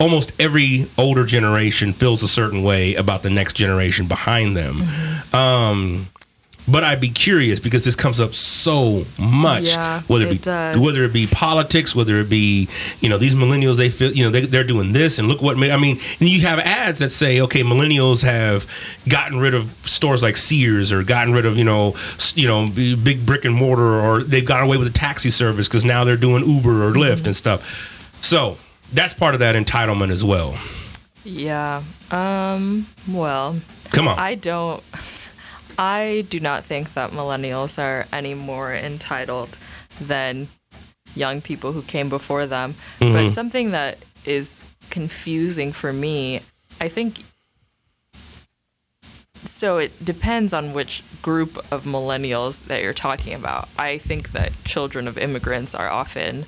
almost 0.00 0.32
every 0.40 0.86
older 0.96 1.24
generation 1.26 1.92
feels 1.92 2.22
a 2.22 2.28
certain 2.28 2.62
way 2.62 2.94
about 2.94 3.22
the 3.22 3.30
next 3.30 3.54
generation 3.54 4.06
behind 4.06 4.56
them 4.56 4.76
Mm-hmm. 4.76 5.36
um 5.36 6.08
but 6.70 6.84
I'd 6.84 7.00
be 7.00 7.08
curious 7.08 7.58
because 7.60 7.84
this 7.84 7.96
comes 7.96 8.20
up 8.20 8.34
so 8.34 9.04
much, 9.18 9.64
Yeah, 9.68 10.02
whether 10.02 10.26
it, 10.26 10.28
it 10.28 10.32
be 10.32 10.38
does. 10.38 10.76
whether 10.78 11.04
it 11.04 11.12
be 11.12 11.26
politics, 11.26 11.96
whether 11.96 12.16
it 12.20 12.28
be 12.28 12.68
you 13.00 13.08
know 13.08 13.18
these 13.18 13.34
millennials 13.34 13.76
they 13.78 13.90
feel 13.90 14.12
you 14.12 14.24
know 14.24 14.30
they, 14.30 14.42
they're 14.42 14.64
doing 14.64 14.92
this 14.92 15.18
and 15.18 15.28
look 15.28 15.40
what 15.42 15.56
ma- 15.56 15.66
I 15.66 15.76
mean. 15.78 15.98
And 16.20 16.28
you 16.28 16.42
have 16.46 16.58
ads 16.58 16.98
that 17.00 17.10
say 17.10 17.40
okay 17.40 17.62
millennials 17.62 18.22
have 18.22 18.66
gotten 19.08 19.38
rid 19.38 19.54
of 19.54 19.72
stores 19.86 20.22
like 20.22 20.36
Sears 20.36 20.92
or 20.92 21.02
gotten 21.02 21.32
rid 21.32 21.46
of 21.46 21.56
you 21.56 21.64
know 21.64 21.94
you 22.34 22.46
know 22.46 22.68
big 22.68 23.24
brick 23.24 23.44
and 23.44 23.54
mortar 23.54 23.98
or 24.00 24.22
they've 24.22 24.44
gone 24.44 24.62
away 24.62 24.76
with 24.76 24.86
the 24.86 24.92
taxi 24.98 25.30
service 25.30 25.68
because 25.68 25.84
now 25.84 26.04
they're 26.04 26.16
doing 26.16 26.46
Uber 26.48 26.86
or 26.88 26.92
Lyft 26.92 27.24
and 27.26 27.34
stuff. 27.34 28.14
So 28.20 28.56
that's 28.92 29.14
part 29.14 29.34
of 29.34 29.40
that 29.40 29.54
entitlement 29.54 30.10
as 30.10 30.24
well. 30.24 30.56
yeah. 31.24 31.82
Um. 32.10 32.86
Well, 33.08 33.60
Come 33.90 34.08
on, 34.08 34.18
I 34.18 34.34
don't. 34.34 34.82
I 35.78 36.26
do 36.28 36.40
not 36.40 36.64
think 36.64 36.94
that 36.94 37.12
millennials 37.12 37.80
are 37.82 38.06
any 38.12 38.34
more 38.34 38.74
entitled 38.74 39.56
than 40.00 40.48
young 41.14 41.40
people 41.40 41.72
who 41.72 41.82
came 41.82 42.08
before 42.08 42.46
them. 42.46 42.74
But 42.98 43.28
something 43.30 43.70
that 43.70 43.98
is 44.24 44.64
confusing 44.90 45.72
for 45.72 45.92
me, 45.92 46.40
I 46.80 46.88
think. 46.88 47.22
So 49.44 49.78
it 49.78 50.04
depends 50.04 50.52
on 50.52 50.72
which 50.72 51.02
group 51.22 51.58
of 51.70 51.84
millennials 51.84 52.64
that 52.64 52.82
you're 52.82 52.92
talking 52.92 53.34
about. 53.34 53.68
I 53.78 53.98
think 53.98 54.32
that 54.32 54.52
children 54.64 55.06
of 55.06 55.16
immigrants 55.16 55.74
are 55.74 55.88
often, 55.88 56.44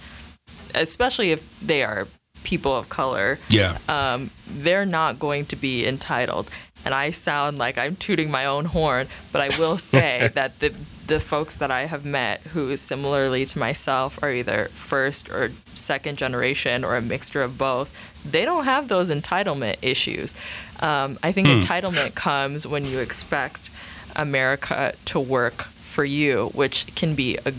especially 0.74 1.30
if 1.30 1.48
they 1.60 1.82
are 1.82 2.08
people 2.42 2.76
of 2.76 2.88
color, 2.88 3.38
yeah, 3.48 3.78
um, 3.88 4.30
they're 4.46 4.86
not 4.86 5.18
going 5.18 5.46
to 5.46 5.56
be 5.56 5.86
entitled. 5.86 6.50
And 6.84 6.94
I 6.94 7.10
sound 7.10 7.58
like 7.58 7.78
I'm 7.78 7.96
tooting 7.96 8.30
my 8.30 8.46
own 8.46 8.66
horn, 8.66 9.08
but 9.32 9.40
I 9.40 9.58
will 9.58 9.78
say 9.94 10.30
that 10.34 10.60
the 10.60 10.74
the 11.06 11.18
folks 11.18 11.56
that 11.56 11.72
I 11.72 11.86
have 11.86 12.04
met 12.04 12.40
who 12.52 12.76
similarly 12.76 13.44
to 13.44 13.58
myself 13.58 14.22
are 14.22 14.30
either 14.30 14.68
first 14.72 15.28
or 15.28 15.50
second 15.74 16.18
generation 16.18 16.84
or 16.84 16.94
a 16.94 17.02
mixture 17.02 17.42
of 17.42 17.58
both, 17.58 17.90
they 18.24 18.44
don't 18.44 18.62
have 18.62 18.86
those 18.86 19.10
entitlement 19.10 19.78
issues. 19.82 20.36
Um, 20.78 21.18
I 21.20 21.32
think 21.32 21.48
entitlement 21.48 22.14
comes 22.14 22.64
when 22.64 22.84
you 22.84 23.00
expect 23.00 23.70
America 24.14 24.92
to 25.06 25.18
work 25.18 25.62
for 25.62 26.04
you, 26.04 26.50
which 26.54 26.94
can 26.94 27.16
be 27.16 27.38
a 27.44 27.52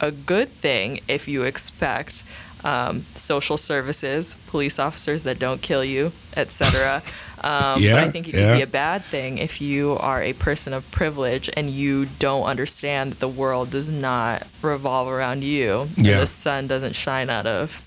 a 0.00 0.10
good 0.10 0.50
thing 0.50 1.00
if 1.08 1.28
you 1.28 1.42
expect 1.42 2.24
um, 2.64 3.06
social 3.14 3.56
services, 3.56 4.36
police 4.46 4.78
officers 4.78 5.22
that 5.24 5.38
don't 5.38 5.62
kill 5.62 5.84
you, 5.84 6.12
etc. 6.36 7.02
Um, 7.44 7.82
Yeah, 7.82 7.96
but 7.96 8.04
I 8.04 8.10
think 8.10 8.26
it 8.28 8.32
can 8.32 8.40
yeah. 8.40 8.56
be 8.56 8.62
a 8.62 8.66
bad 8.66 9.04
thing 9.04 9.36
if 9.36 9.60
you 9.60 9.98
are 10.00 10.22
a 10.22 10.32
person 10.32 10.72
of 10.72 10.90
privilege 10.90 11.50
and 11.54 11.68
you 11.68 12.06
don't 12.18 12.44
understand 12.44 13.12
that 13.12 13.20
the 13.20 13.28
world 13.28 13.68
does 13.68 13.90
not 13.90 14.46
revolve 14.62 15.08
around 15.08 15.44
you. 15.44 15.90
and 15.94 16.06
Yeah. 16.06 16.20
the 16.20 16.26
sun 16.26 16.66
doesn't 16.68 16.96
shine 16.96 17.28
out 17.28 17.46
of, 17.46 17.82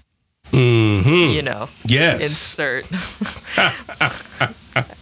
mm-hmm. 0.52 1.34
you 1.34 1.42
know, 1.42 1.70
yes, 1.86 2.22
insert 2.22 2.86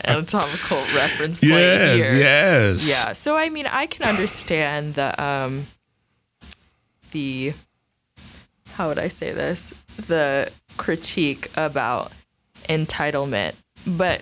anatomical 0.06 0.78
reference 0.96 1.40
point 1.40 1.52
yes, 1.52 1.96
here. 1.96 2.16
yes, 2.16 2.88
Yeah. 2.88 3.14
So 3.14 3.36
I 3.36 3.50
mean, 3.50 3.66
I 3.68 3.88
can 3.88 4.08
understand 4.08 4.96
the 4.96 5.22
um 5.22 5.68
the 7.12 7.54
how 8.76 8.90
would 8.90 9.00
I 9.00 9.08
say 9.08 9.32
this? 9.32 9.74
The 9.96 10.52
critique 10.76 11.50
about 11.56 12.12
entitlement, 12.68 13.54
but 13.88 14.22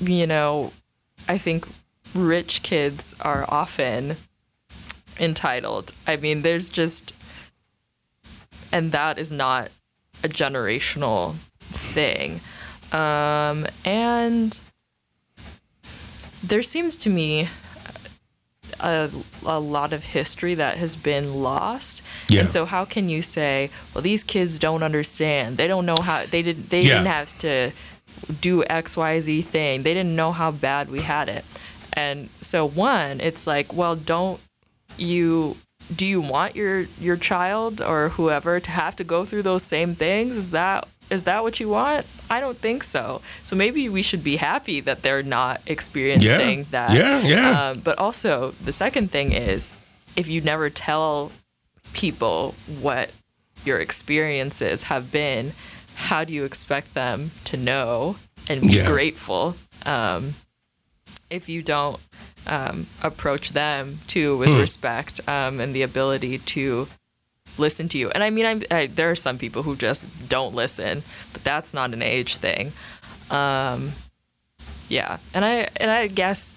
you 0.00 0.26
know, 0.26 0.72
I 1.28 1.38
think 1.38 1.68
rich 2.14 2.62
kids 2.64 3.14
are 3.20 3.44
often 3.46 4.16
entitled. 5.20 5.92
I 6.08 6.16
mean, 6.16 6.42
there's 6.42 6.68
just 6.68 7.14
and 8.72 8.90
that 8.90 9.20
is 9.20 9.30
not 9.30 9.70
a 10.24 10.28
generational 10.28 11.36
thing. 11.60 12.40
Um 12.90 13.66
and 13.84 14.60
there 16.42 16.62
seems 16.62 16.96
to 16.98 17.10
me 17.10 17.48
a, 18.80 19.10
a 19.44 19.58
lot 19.58 19.92
of 19.92 20.04
history 20.04 20.54
that 20.54 20.76
has 20.78 20.96
been 20.96 21.42
lost. 21.42 22.02
Yeah. 22.28 22.40
And 22.40 22.50
so 22.50 22.64
how 22.64 22.84
can 22.84 23.08
you 23.08 23.22
say, 23.22 23.70
well, 23.94 24.02
these 24.02 24.22
kids 24.24 24.58
don't 24.58 24.82
understand. 24.82 25.56
They 25.56 25.66
don't 25.66 25.86
know 25.86 25.96
how 25.96 26.24
they 26.26 26.42
didn't 26.42 26.70
they 26.70 26.82
Yeah. 26.82 26.94
didn't 26.98 27.06
have 27.06 27.36
to 27.38 27.72
do 28.40 28.62
XYZ 28.64 29.44
thing. 29.44 29.82
They 29.82 29.94
didn't 29.94 30.14
know 30.14 30.32
how 30.32 30.50
bad 30.50 30.90
we 30.90 31.00
had 31.00 31.28
it. 31.28 31.44
And 31.94 32.28
so 32.40 32.66
one, 32.66 33.20
it's 33.20 33.46
like, 33.46 33.72
well, 33.74 33.96
don't 33.96 34.40
you 34.96 35.56
do 35.94 36.06
you 36.06 36.20
want 36.20 36.54
your 36.54 36.86
your 37.00 37.16
child 37.16 37.82
or 37.82 38.10
whoever 38.10 38.60
to 38.60 38.70
have 38.70 38.94
to 38.96 39.04
go 39.04 39.24
through 39.24 39.42
those 39.42 39.62
same 39.64 39.94
things? 39.94 40.36
Is 40.36 40.50
that 40.52 40.86
is 41.10 41.24
that 41.24 41.42
what 41.42 41.58
you 41.60 41.68
want? 41.68 42.06
I 42.30 42.40
don't 42.40 42.58
think 42.58 42.82
so. 42.84 43.20
So 43.42 43.56
maybe 43.56 43.88
we 43.88 44.02
should 44.02 44.22
be 44.24 44.36
happy 44.36 44.80
that 44.80 45.02
they're 45.02 45.22
not 45.22 45.60
experiencing 45.66 46.66
that. 46.70 46.96
Yeah, 46.96 47.20
yeah. 47.20 47.70
Um, 47.70 47.80
but 47.80 47.98
also 47.98 48.54
the 48.64 48.72
second 48.72 49.10
thing 49.10 49.32
is 49.32 49.74
if 50.16 50.28
you 50.28 50.40
never 50.40 50.70
tell 50.70 51.32
people 51.92 52.54
what 52.80 53.10
your 53.64 53.78
experiences 53.78 54.84
have 54.84 55.10
been, 55.10 55.52
how 55.94 56.24
do 56.24 56.32
you 56.32 56.44
expect 56.44 56.94
them 56.94 57.32
to 57.44 57.56
know 57.56 58.16
and 58.48 58.62
be 58.62 58.76
Yeah. 58.76 58.86
grateful 58.86 59.56
um, 59.84 60.34
if 61.28 61.48
you 61.48 61.62
don't 61.62 62.00
um, 62.46 62.86
approach 63.02 63.50
them 63.52 64.00
too 64.06 64.36
with 64.38 64.48
Hmm. 64.48 64.58
respect 64.58 65.20
um, 65.28 65.60
and 65.60 65.74
the 65.74 65.82
ability 65.82 66.38
to 66.38 66.88
listen 67.60 67.88
to 67.90 67.98
you? 67.98 68.10
And 68.10 68.24
I 68.24 68.30
mean, 68.30 68.46
I'm, 68.46 68.62
I, 68.70 68.86
there 68.86 69.10
are 69.10 69.14
some 69.16 69.38
people 69.38 69.62
who 69.62 69.76
just 69.76 70.06
don't 70.28 70.54
listen, 70.54 71.02
but 71.32 71.44
that's 71.44 71.72
not 71.72 71.92
an 71.92 72.02
age 72.02 72.36
thing. 72.36 72.72
Um, 73.30 73.92
yeah, 74.88 75.18
and 75.32 75.44
I 75.44 75.68
and 75.76 75.90
I 75.90 76.08
guess 76.08 76.54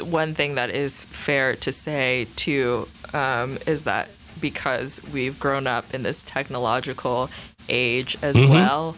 one 0.00 0.34
thing 0.34 0.56
that 0.56 0.70
is 0.70 1.04
fair 1.04 1.56
to 1.56 1.72
say 1.72 2.28
too 2.36 2.88
um, 3.14 3.58
is 3.66 3.84
that 3.84 4.10
because 4.40 5.00
we've 5.12 5.40
grown 5.40 5.66
up 5.66 5.94
in 5.94 6.02
this 6.02 6.22
technological 6.22 7.30
age 7.68 8.16
as 8.22 8.40
well, 8.40 8.96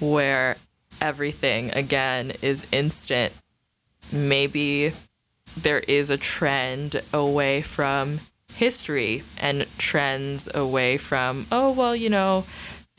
where 0.00 0.56
everything 1.00 1.70
again 1.72 2.32
is 2.40 2.66
instant, 2.72 3.32
maybe 4.12 4.92
there 5.56 5.80
is 5.80 6.10
a 6.10 6.16
trend 6.16 7.02
away 7.12 7.62
from 7.62 8.20
history 8.58 9.22
and 9.38 9.66
trends 9.78 10.48
away 10.52 10.96
from, 10.98 11.46
oh, 11.52 11.70
well, 11.70 11.94
you 11.94 12.10
know, 12.10 12.44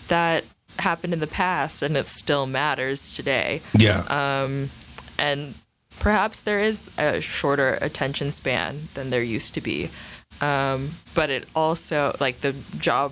that 0.07 0.45
happened 0.77 1.11
in 1.11 1.19
the 1.19 1.27
past 1.27 1.81
and 1.81 1.97
it 1.97 2.07
still 2.07 2.45
matters 2.47 3.13
today. 3.13 3.61
Yeah. 3.77 3.99
Um, 4.07 4.69
and 5.17 5.55
perhaps 5.99 6.43
there 6.43 6.61
is 6.61 6.89
a 6.97 7.19
shorter 7.19 7.77
attention 7.81 8.31
span 8.31 8.87
than 8.93 9.09
there 9.09 9.21
used 9.21 9.53
to 9.55 9.61
be. 9.61 9.89
Um, 10.39 10.91
but 11.13 11.29
it 11.29 11.45
also, 11.53 12.15
like 12.21 12.39
the 12.39 12.55
job 12.77 13.11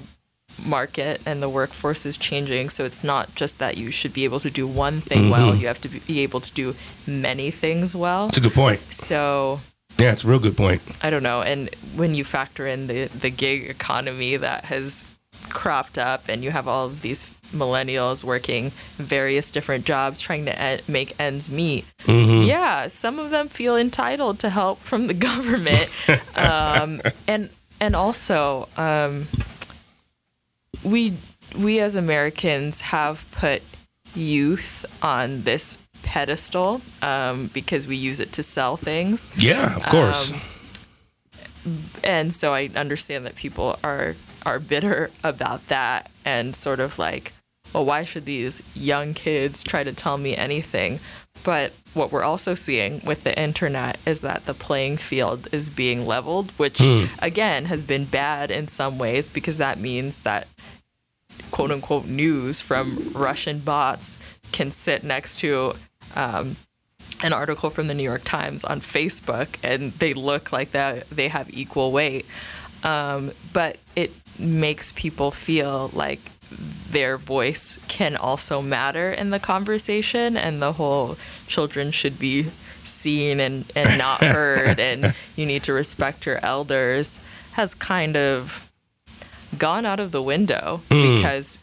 market 0.64 1.20
and 1.26 1.43
the 1.43 1.50
workforce 1.50 2.06
is 2.06 2.16
changing. 2.18 2.70
So 2.70 2.86
it's 2.86 3.04
not 3.04 3.36
just 3.36 3.60
that 3.60 3.76
you 3.76 3.91
should 3.91 4.14
be 4.14 4.24
able 4.24 4.39
to 4.39 4.50
do 4.50 4.66
one 4.66 5.02
thing 5.02 5.30
well, 5.30 5.52
Mhm. 5.52 5.60
you 5.60 5.68
have 5.68 5.82
to 5.82 5.89
be 5.89 6.22
able 6.22 6.39
to 6.39 6.52
do 6.54 6.76
many 7.06 7.52
things 7.52 7.93
well. 7.95 8.28
That's 8.28 8.38
a 8.38 8.41
good 8.41 8.54
point. 8.54 8.80
So 8.93 9.60
Yeah, 10.00 10.12
it's 10.12 10.24
a 10.24 10.28
real 10.28 10.39
good 10.39 10.56
point. 10.58 10.82
I 11.02 11.10
don't 11.10 11.24
know. 11.24 11.41
And 11.41 11.70
when 11.95 12.14
you 12.16 12.24
factor 12.24 12.68
in 12.68 12.88
the, 12.88 13.06
the 13.08 13.30
gig 13.32 13.70
economy 13.70 14.38
that 14.38 14.66
has 14.66 15.06
cropped 15.50 15.98
up 15.98 16.26
and 16.30 16.43
you 16.43 16.52
have 16.52 16.68
all 16.68 16.86
of 16.86 17.02
these 17.02 17.32
millennials 17.54 18.24
working 18.24 18.72
various 18.98 19.50
different 19.50 19.86
jobs 19.86 20.20
trying 20.22 20.45
to 20.45 20.76
e- 20.76 20.82
make 20.88 21.16
ends 21.20 21.50
meet, 21.50 21.86
Mhm. 22.06 22.45
yeah, 22.45 22.88
some 22.89 23.18
of 23.20 23.32
them 23.32 23.48
feel 23.50 23.76
entitled 23.78 24.38
to 24.39 24.50
help 24.50 24.82
from 24.82 25.08
the 25.08 25.14
government. 25.30 25.89
um, 26.36 27.02
and 27.28 27.50
and 27.80 27.95
also, 27.95 28.68
um, 28.78 29.28
we 30.84 31.14
we 31.58 31.80
as 31.80 31.95
Americans 31.95 32.82
have 32.82 33.26
put 33.32 33.62
youth 34.16 34.86
on 35.02 35.43
this 35.43 35.78
pedestal 36.08 36.82
um, 37.01 37.47
because 37.53 37.86
we 37.86 37.97
use 37.97 38.20
it 38.22 38.32
to 38.32 38.41
sell 38.41 38.78
things. 38.78 39.30
Yeah, 39.38 39.76
of 39.76 39.84
course. 39.88 40.32
Um, 40.32 40.41
and 42.03 42.34
so 42.34 42.53
I 42.53 42.70
understand 42.76 43.26
that 43.26 43.36
people 43.36 43.78
are 43.84 44.16
are 44.45 44.60
bitter 44.60 45.12
about 45.26 45.68
that 45.68 46.10
and 46.24 46.55
sort 46.55 46.80
of 46.80 46.97
like, 46.97 47.34
well, 47.74 47.84
why 47.84 48.05
should 48.05 48.26
these 48.26 48.64
young 48.74 49.14
kids 49.14 49.64
try 49.64 49.84
to 49.84 49.91
tell 49.91 50.18
me 50.18 50.36
anything? 50.36 51.01
But 51.43 51.74
what 51.93 52.12
we're 52.12 52.24
also 52.24 52.53
seeing 52.55 53.01
with 53.05 53.24
the 53.26 53.38
internet 53.38 53.99
is 54.05 54.22
that 54.22 54.45
the 54.45 54.53
playing 54.53 54.97
field 54.97 55.49
is 55.51 55.70
being 55.70 56.05
leveled, 56.05 56.51
which 56.58 56.78
Hmm. 56.80 57.05
again 57.20 57.66
has 57.66 57.84
been 57.84 58.05
bad 58.05 58.49
in 58.49 58.70
some 58.70 58.97
ways 58.97 59.28
because 59.28 59.58
that 59.58 59.78
means 59.80 60.22
that 60.22 60.47
quote 61.51 61.72
unquote 61.72 62.05
news 62.05 62.62
from 62.62 63.12
Russian 63.14 63.60
bots 63.60 64.18
can 64.53 64.72
sit 64.72 65.03
next 65.03 65.39
to 65.39 65.76
um, 66.16 66.55
an 67.24 67.34
article 67.34 67.70
from 67.70 67.88
the 67.88 67.93
New 67.93 68.03
York 68.03 68.24
Times 68.24 68.64
on 68.64 68.80
Facebook 68.82 69.47
and 69.64 69.91
they 69.93 70.14
look 70.14 70.51
like 70.51 70.72
that 70.72 71.10
they 71.10 71.28
have 71.30 71.49
equal 71.53 71.91
weight. 71.91 72.26
Um, 72.84 73.32
but 73.53 73.78
it 73.95 74.12
makes 74.38 74.91
people 74.91 75.32
feel 75.32 75.89
like 75.93 76.20
their 76.91 77.18
voice 77.18 77.80
can 77.88 78.16
also 78.16 78.62
matter 78.62 79.12
in 79.12 79.32
the 79.32 79.39
conversation 79.39 80.38
and 80.38 80.62
the 80.62 80.74
whole 80.74 81.18
children 81.47 81.91
should 81.91 82.18
be 82.20 82.51
seen 82.84 83.39
and, 83.39 83.66
and 83.76 83.97
not 83.97 84.24
heard 84.24 84.80
and 84.80 85.14
you 85.36 85.45
need 85.45 85.64
to 85.64 85.74
respect 85.74 86.26
your 86.26 86.39
elders 86.43 87.20
has 87.53 87.76
kind 87.76 88.16
of 88.16 88.70
gone 89.58 89.86
out 89.86 89.99
of 89.99 90.12
the 90.12 90.22
window 90.22 90.82
Mm. 90.89 91.18
because 91.18 91.58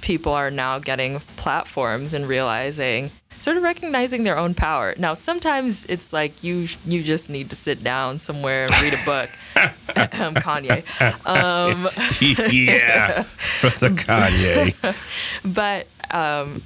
people 0.00 0.32
are 0.32 0.50
now 0.50 0.78
getting 0.78 1.20
platforms 1.36 2.12
and 2.12 2.26
realizing 2.26 3.10
sort 3.44 3.56
of 3.58 3.62
recognizing 3.62 4.22
their 4.24 4.38
own 4.44 4.54
power 4.54 4.94
now 4.96 5.12
sometimes 5.14 5.84
it's 5.94 6.12
like 6.18 6.32
you 6.46 6.56
you 6.92 7.02
just 7.02 7.28
need 7.28 7.46
to 7.50 7.56
sit 7.66 7.78
down 7.92 8.18
somewhere 8.18 8.64
and 8.64 8.72
read 8.82 8.94
a 8.94 9.04
book 9.04 9.30
um, 10.24 10.34
kanye 10.46 10.78
um, 11.26 11.78
yeah, 12.52 13.24
the 13.82 13.90
Kanye. 14.04 14.60
but 15.60 15.82
um, 16.22 16.62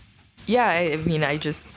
yeah, 0.46 0.66
I, 0.66 0.92
I 0.92 0.96
mean, 0.96 1.22
I 1.24 1.36
just 1.36 1.68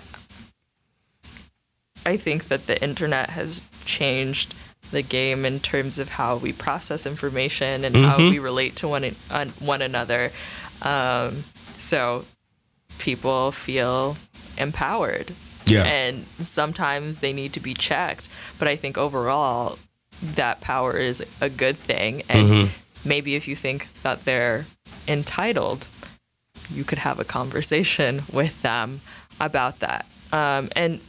I 2.05 2.17
think 2.17 2.45
that 2.45 2.67
the 2.67 2.81
internet 2.81 3.29
has 3.31 3.61
changed 3.85 4.55
the 4.91 5.01
game 5.01 5.45
in 5.45 5.59
terms 5.59 5.99
of 5.99 6.09
how 6.09 6.35
we 6.37 6.51
process 6.53 7.05
information 7.05 7.85
and 7.85 7.95
how 7.95 8.17
Mhm. 8.17 8.29
we 8.31 8.39
relate 8.39 8.75
to 8.77 8.87
one 8.87 9.03
one 9.59 9.81
another. 9.81 10.31
Um, 10.81 11.43
so 11.77 12.25
people 12.97 13.51
feel 13.51 14.17
empowered. 14.61 15.33
Yeah. 15.65 15.83
And 15.83 16.25
sometimes 16.39 17.19
they 17.19 17.33
need 17.33 17.53
to 17.53 17.59
be 17.59 17.73
checked, 17.73 18.29
but 18.59 18.67
I 18.67 18.75
think 18.75 18.97
overall 18.97 19.77
that 20.21 20.61
power 20.61 20.97
is 20.97 21.23
a 21.39 21.49
good 21.49 21.77
thing 21.77 22.23
and 22.29 22.47
Mhm. 22.49 22.69
maybe 23.03 23.35
if 23.35 23.47
you 23.47 23.55
think 23.55 23.87
that 24.03 24.25
they're 24.25 24.65
entitled, 25.07 25.87
you 26.73 26.83
could 26.83 26.99
have 26.99 27.19
a 27.19 27.23
conversation 27.25 28.23
with 28.31 28.61
them 28.61 29.01
about 29.39 29.79
that. 29.79 30.05
Um, 30.31 30.69
and, 30.75 31.01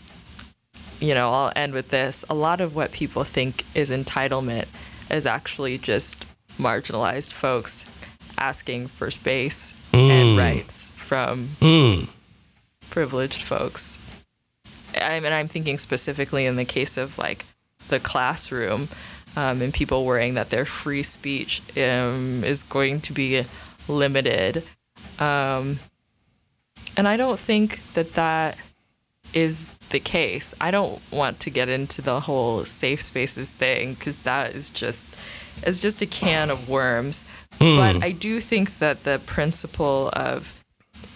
you 1.00 1.14
know, 1.14 1.32
I'll 1.32 1.52
end 1.56 1.72
with 1.74 1.88
this. 1.90 2.24
A 2.30 2.34
lot 2.34 2.60
of 2.60 2.74
what 2.74 2.92
people 2.92 3.24
think 3.24 3.64
is 3.74 3.90
entitlement 3.90 4.66
is 5.10 5.26
actually 5.26 5.78
just 5.78 6.24
marginalized 6.58 7.32
folks 7.32 7.84
asking 8.38 8.88
for 8.88 9.10
space 9.10 9.74
Mm. 9.92 10.10
and 10.10 10.38
rights 10.38 10.90
from 10.96 11.56
Mm. 11.60 12.08
Privileged 12.92 13.42
folks. 13.42 13.98
I 15.00 15.18
mean, 15.18 15.32
I'm 15.32 15.48
thinking 15.48 15.78
specifically 15.78 16.44
in 16.44 16.56
the 16.56 16.66
case 16.66 16.98
of 16.98 17.16
like 17.16 17.46
the 17.88 17.98
classroom 17.98 18.90
um, 19.34 19.62
and 19.62 19.72
people 19.72 20.04
worrying 20.04 20.34
that 20.34 20.50
their 20.50 20.66
free 20.66 21.02
speech 21.02 21.62
um, 21.78 22.44
is 22.44 22.62
going 22.62 23.00
to 23.00 23.14
be 23.14 23.46
limited. 23.88 24.62
Um, 25.18 25.78
and 26.94 27.08
I 27.08 27.16
don't 27.16 27.38
think 27.38 27.82
that 27.94 28.12
that 28.12 28.58
is 29.32 29.68
the 29.88 29.98
case. 29.98 30.54
I 30.60 30.70
don't 30.70 31.00
want 31.10 31.40
to 31.40 31.50
get 31.50 31.70
into 31.70 32.02
the 32.02 32.20
whole 32.20 32.66
safe 32.66 33.00
spaces 33.00 33.54
thing 33.54 33.94
because 33.94 34.18
that 34.18 34.54
is 34.54 34.68
just 34.68 35.16
it's 35.62 35.80
just 35.80 36.02
a 36.02 36.06
can 36.06 36.50
of 36.50 36.68
worms. 36.68 37.24
Hmm. 37.58 37.76
But 37.76 38.04
I 38.04 38.12
do 38.12 38.38
think 38.40 38.78
that 38.80 39.04
the 39.04 39.18
principle 39.24 40.10
of 40.12 40.60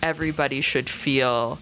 everybody 0.02 0.62
should 0.62 0.88
feel 0.88 1.58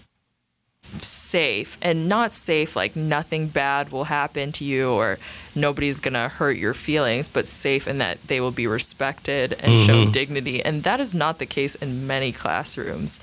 safe 1.01 1.77
and 1.83 2.09
not 2.09 2.33
safe 2.33 2.77
like 2.77 2.95
nothing 2.95 3.49
bad 3.49 3.91
will 3.91 4.05
happen 4.05 4.53
to 4.53 4.65
you 4.65 4.91
or 4.93 5.19
nobody's 5.55 5.99
gonna 6.01 6.29
hurt 6.29 6.57
your 6.57 6.73
feelings 6.75 7.27
but 7.29 7.49
safe 7.49 7.89
in 7.89 7.99
that 7.99 8.19
they 8.29 8.41
will 8.41 8.53
be 8.53 8.67
respected 8.67 9.55
and 9.61 9.85
show 9.87 10.05
Mhm. 10.05 10.13
dignity. 10.13 10.63
And 10.65 10.85
that 10.85 11.01
is 11.01 11.15
not 11.15 11.39
the 11.39 11.47
case 11.47 11.75
in 11.75 12.07
many 12.07 12.33
classrooms 12.33 13.21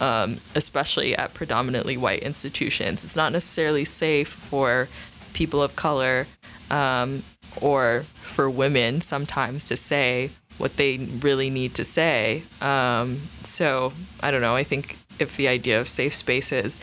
um, 0.00 0.38
especially 0.56 1.16
at 1.16 1.34
predominantly 1.34 1.96
white 1.96 2.18
institutions. 2.24 3.04
It's 3.04 3.14
not 3.14 3.30
necessarily 3.30 3.84
safe 3.84 4.26
for 4.28 4.88
people 5.34 5.62
of 5.62 5.76
color 5.76 6.26
um, 6.68 7.22
or 7.60 8.04
for 8.20 8.50
women 8.50 9.00
sometimes 9.00 9.64
to 9.66 9.76
say 9.76 10.30
what 10.58 10.76
they 10.78 10.96
really 11.20 11.48
need 11.48 11.74
to 11.76 11.84
say. 11.84 12.42
Um, 12.60 13.22
so 13.44 13.92
i 14.20 14.32
don't 14.32 14.40
know. 14.40 14.56
I 14.56 14.64
think 14.64 14.98
if 15.20 15.36
the 15.36 15.46
idea 15.46 15.80
of 15.80 15.88
safe 15.88 16.12
spaces 16.14 16.80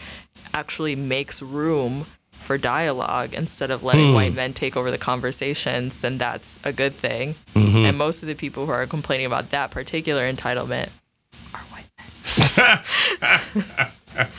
actually 0.53 0.95
makes 0.95 1.41
room 1.41 2.05
for 2.31 2.57
dialogue 2.57 3.33
instead 3.33 3.69
of 3.69 3.83
letting 3.83 4.07
Mm. 4.07 4.13
white 4.15 4.33
men 4.33 4.51
take 4.53 4.75
over 4.75 4.89
the 4.89 4.97
conversations, 4.97 5.97
then 5.97 6.17
that's 6.17 6.59
a 6.63 6.73
good 6.73 6.95
thing. 6.97 7.35
Mhm. 7.55 7.87
And 7.87 7.97
most 7.97 8.23
of 8.23 8.27
the 8.27 8.33
people 8.35 8.65
who 8.65 8.71
are 8.71 8.87
complaining 8.87 9.27
about 9.27 9.51
that 9.51 9.69
particular 9.69 10.31
entitlement 10.31 10.89
are 11.53 11.61
white 11.69 11.85
men. 11.97 13.91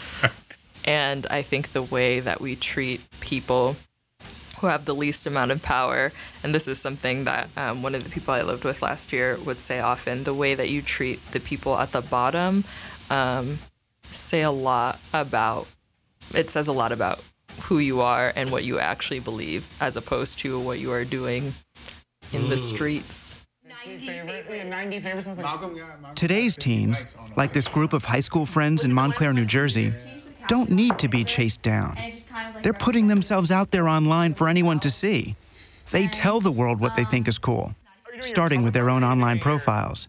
and 0.85 1.27
I 1.31 1.43
think 1.43 1.73
the 1.73 1.83
way 1.83 2.19
that 2.21 2.41
we 2.41 2.57
treat 2.57 3.01
people 3.21 3.77
who 4.61 4.67
have 4.69 4.85
the 4.85 4.95
least 4.95 5.27
amount 5.27 5.51
of 5.51 5.63
power, 5.63 6.13
and 6.43 6.55
this 6.55 6.69
is 6.69 6.81
something 6.81 7.25
that 7.25 7.49
um, 7.57 7.83
one 7.83 7.95
of 7.95 8.05
the 8.05 8.11
people 8.11 8.33
I 8.35 8.43
lived 8.43 8.65
with 8.65 8.81
last 8.83 9.13
year 9.13 9.37
would 9.45 9.61
say 9.61 9.81
often, 9.81 10.25
the 10.25 10.35
way 10.35 10.55
that 10.55 10.69
you 10.69 10.83
treat 10.83 11.21
the 11.33 11.41
people 11.41 11.79
at 11.79 11.91
the 11.93 12.01
bottom 12.03 12.65
um, 13.11 13.59
say 14.11 14.43
a 14.43 14.51
lot 14.53 15.01
about 15.13 15.67
it 16.35 16.51
says 16.51 16.68
a 16.68 16.72
lot 16.72 16.93
about 16.93 17.20
who 17.62 17.78
you 17.78 18.01
are 18.01 18.33
and 18.35 18.51
what 18.51 18.64
you 18.64 18.78
actually 18.78 19.20
believe 19.20 19.68
as 19.80 19.97
opposed 19.97 20.39
to 20.41 20.59
what 20.59 20.78
you 20.78 20.93
are 20.93 21.05
doing 21.05 21.55
in 22.33 22.49
the 22.49 22.57
streets. 22.57 23.37
Today's 26.14 26.57
teens, 26.57 27.05
like 27.37 27.53
this 27.53 27.68
group 27.68 27.93
of 27.93 28.05
high 28.05 28.20
school 28.20 28.47
friends 28.47 28.85
in 28.85 28.93
Montclair, 28.93 29.33
New 29.33 29.47
Jersey, 29.47 29.93
don't 30.49 30.70
need 30.70 30.99
to 30.99 31.09
be 31.09 31.24
chased 31.24 31.62
down. 31.62 31.97
They're 32.62 32.72
putting 32.72 33.09
themselves 33.09 33.51
out 33.51 33.70
there 33.70 33.89
online 33.89 34.35
for 34.35 34.49
anyone 34.49 34.80
to 34.80 34.91
see. 34.91 35.37
They 35.91 36.07
tell 36.07 36.41
the 36.41 36.53
world 36.53 36.80
what 36.80 36.97
they 36.97 37.05
think 37.05 37.28
is 37.28 37.39
cool, 37.39 37.74
starting 38.20 38.62
with 38.62 38.72
their 38.72 38.89
own 38.89 39.05
online 39.05 39.39
profiles. 39.39 40.09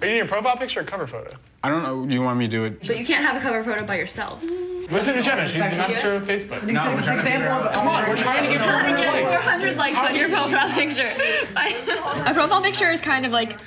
Are 0.00 0.04
you 0.06 0.10
doing 0.12 0.16
your 0.16 0.28
profile 0.28 0.56
picture 0.56 0.80
or 0.80 0.84
cover 0.84 1.06
photo? 1.06 1.34
I 1.62 1.70
don't 1.70 1.82
know. 1.82 2.04
You 2.12 2.22
want 2.22 2.38
me 2.38 2.46
to 2.46 2.50
do 2.50 2.64
it? 2.64 2.80
But 2.86 2.98
you 2.98 3.06
can't 3.06 3.24
have 3.24 3.36
a 3.36 3.40
cover 3.40 3.64
photo 3.64 3.84
by 3.84 3.96
yourself. 3.96 4.42
Listen 4.42 5.14
to 5.14 5.22
Jenna. 5.22 5.48
She's 5.48 5.58
the 5.58 5.70
master 5.70 6.14
of 6.14 6.24
Facebook. 6.24 6.62
No, 6.62 6.94
we're 6.94 7.02
trying 7.02 7.16
to 7.18 7.22
figure 7.22 7.48
out. 7.48 7.72
Come 7.72 7.88
on, 7.88 8.08
we're 8.08 8.16
trying 8.16 8.44
to 8.44 8.50
get 8.50 8.62
400 8.62 8.98
likes. 8.98 9.34
400 9.34 9.76
likes 9.76 9.98
on 9.98 10.14
your 10.14 10.28
profile 10.28 10.70
picture. 10.72 11.10
a 12.26 12.34
profile 12.34 12.62
picture 12.62 12.90
is 12.90 13.00
kind 13.00 13.26
of 13.26 13.32
like 13.32 13.58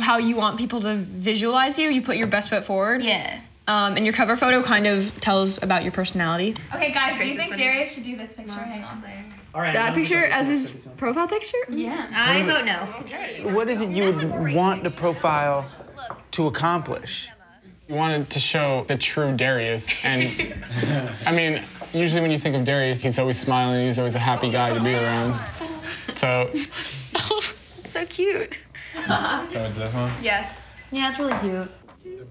how 0.00 0.16
you 0.16 0.36
want 0.36 0.58
people 0.58 0.80
to 0.80 0.96
visualize 0.96 1.78
you. 1.78 1.90
You 1.90 2.02
put 2.02 2.16
your 2.16 2.26
best 2.26 2.50
foot 2.50 2.64
forward. 2.64 3.02
Yeah. 3.02 3.38
Um, 3.68 3.96
and 3.96 4.04
your 4.04 4.14
cover 4.14 4.36
photo 4.36 4.62
kind 4.62 4.86
of 4.86 5.20
tells 5.20 5.62
about 5.62 5.84
your 5.84 5.92
personality. 5.92 6.56
Okay, 6.74 6.92
guys, 6.92 7.18
do 7.18 7.26
you 7.26 7.36
think. 7.36 7.56
Darius 7.56 7.94
should 7.94 8.04
do 8.04 8.16
this 8.16 8.32
picture? 8.32 8.54
Hang 8.54 8.82
on 8.82 9.02
there. 9.02 9.24
That 9.54 9.94
picture 9.94 10.24
as 10.26 10.48
his 10.48 10.72
profile 10.96 11.28
picture? 11.28 11.58
Yeah. 11.68 12.08
I 12.14 12.42
vote 12.42 12.64
no. 12.64 13.50
What 13.54 13.68
is 13.68 13.80
it 13.80 13.90
you 13.90 14.04
would 14.12 14.54
want 14.54 14.82
the 14.82 14.90
profile 14.90 15.66
to 16.32 16.46
accomplish? 16.46 17.28
You 17.88 17.94
wanted 17.96 18.30
to 18.30 18.40
show 18.40 18.84
the 18.88 18.96
true 18.96 19.36
Darius, 19.36 19.90
and 20.02 20.54
I 21.26 21.34
mean, 21.34 21.62
usually 21.92 22.22
when 22.22 22.30
you 22.30 22.38
think 22.38 22.56
of 22.56 22.64
Darius, 22.64 23.02
he's 23.02 23.18
always 23.18 23.38
smiling. 23.38 23.84
He's 23.86 23.98
always 23.98 24.14
a 24.14 24.18
happy 24.20 24.50
guy 24.50 24.72
to 24.72 24.80
be 24.82 24.94
around. 25.02 25.38
So, 26.14 26.50
So 27.86 28.06
cute. 28.06 28.58
so 29.04 29.64
it's 29.64 29.76
this 29.76 29.92
one. 29.92 30.10
Yes. 30.22 30.64
Yeah, 30.90 31.10
it's 31.10 31.18
really 31.18 31.38
cute. 31.40 31.70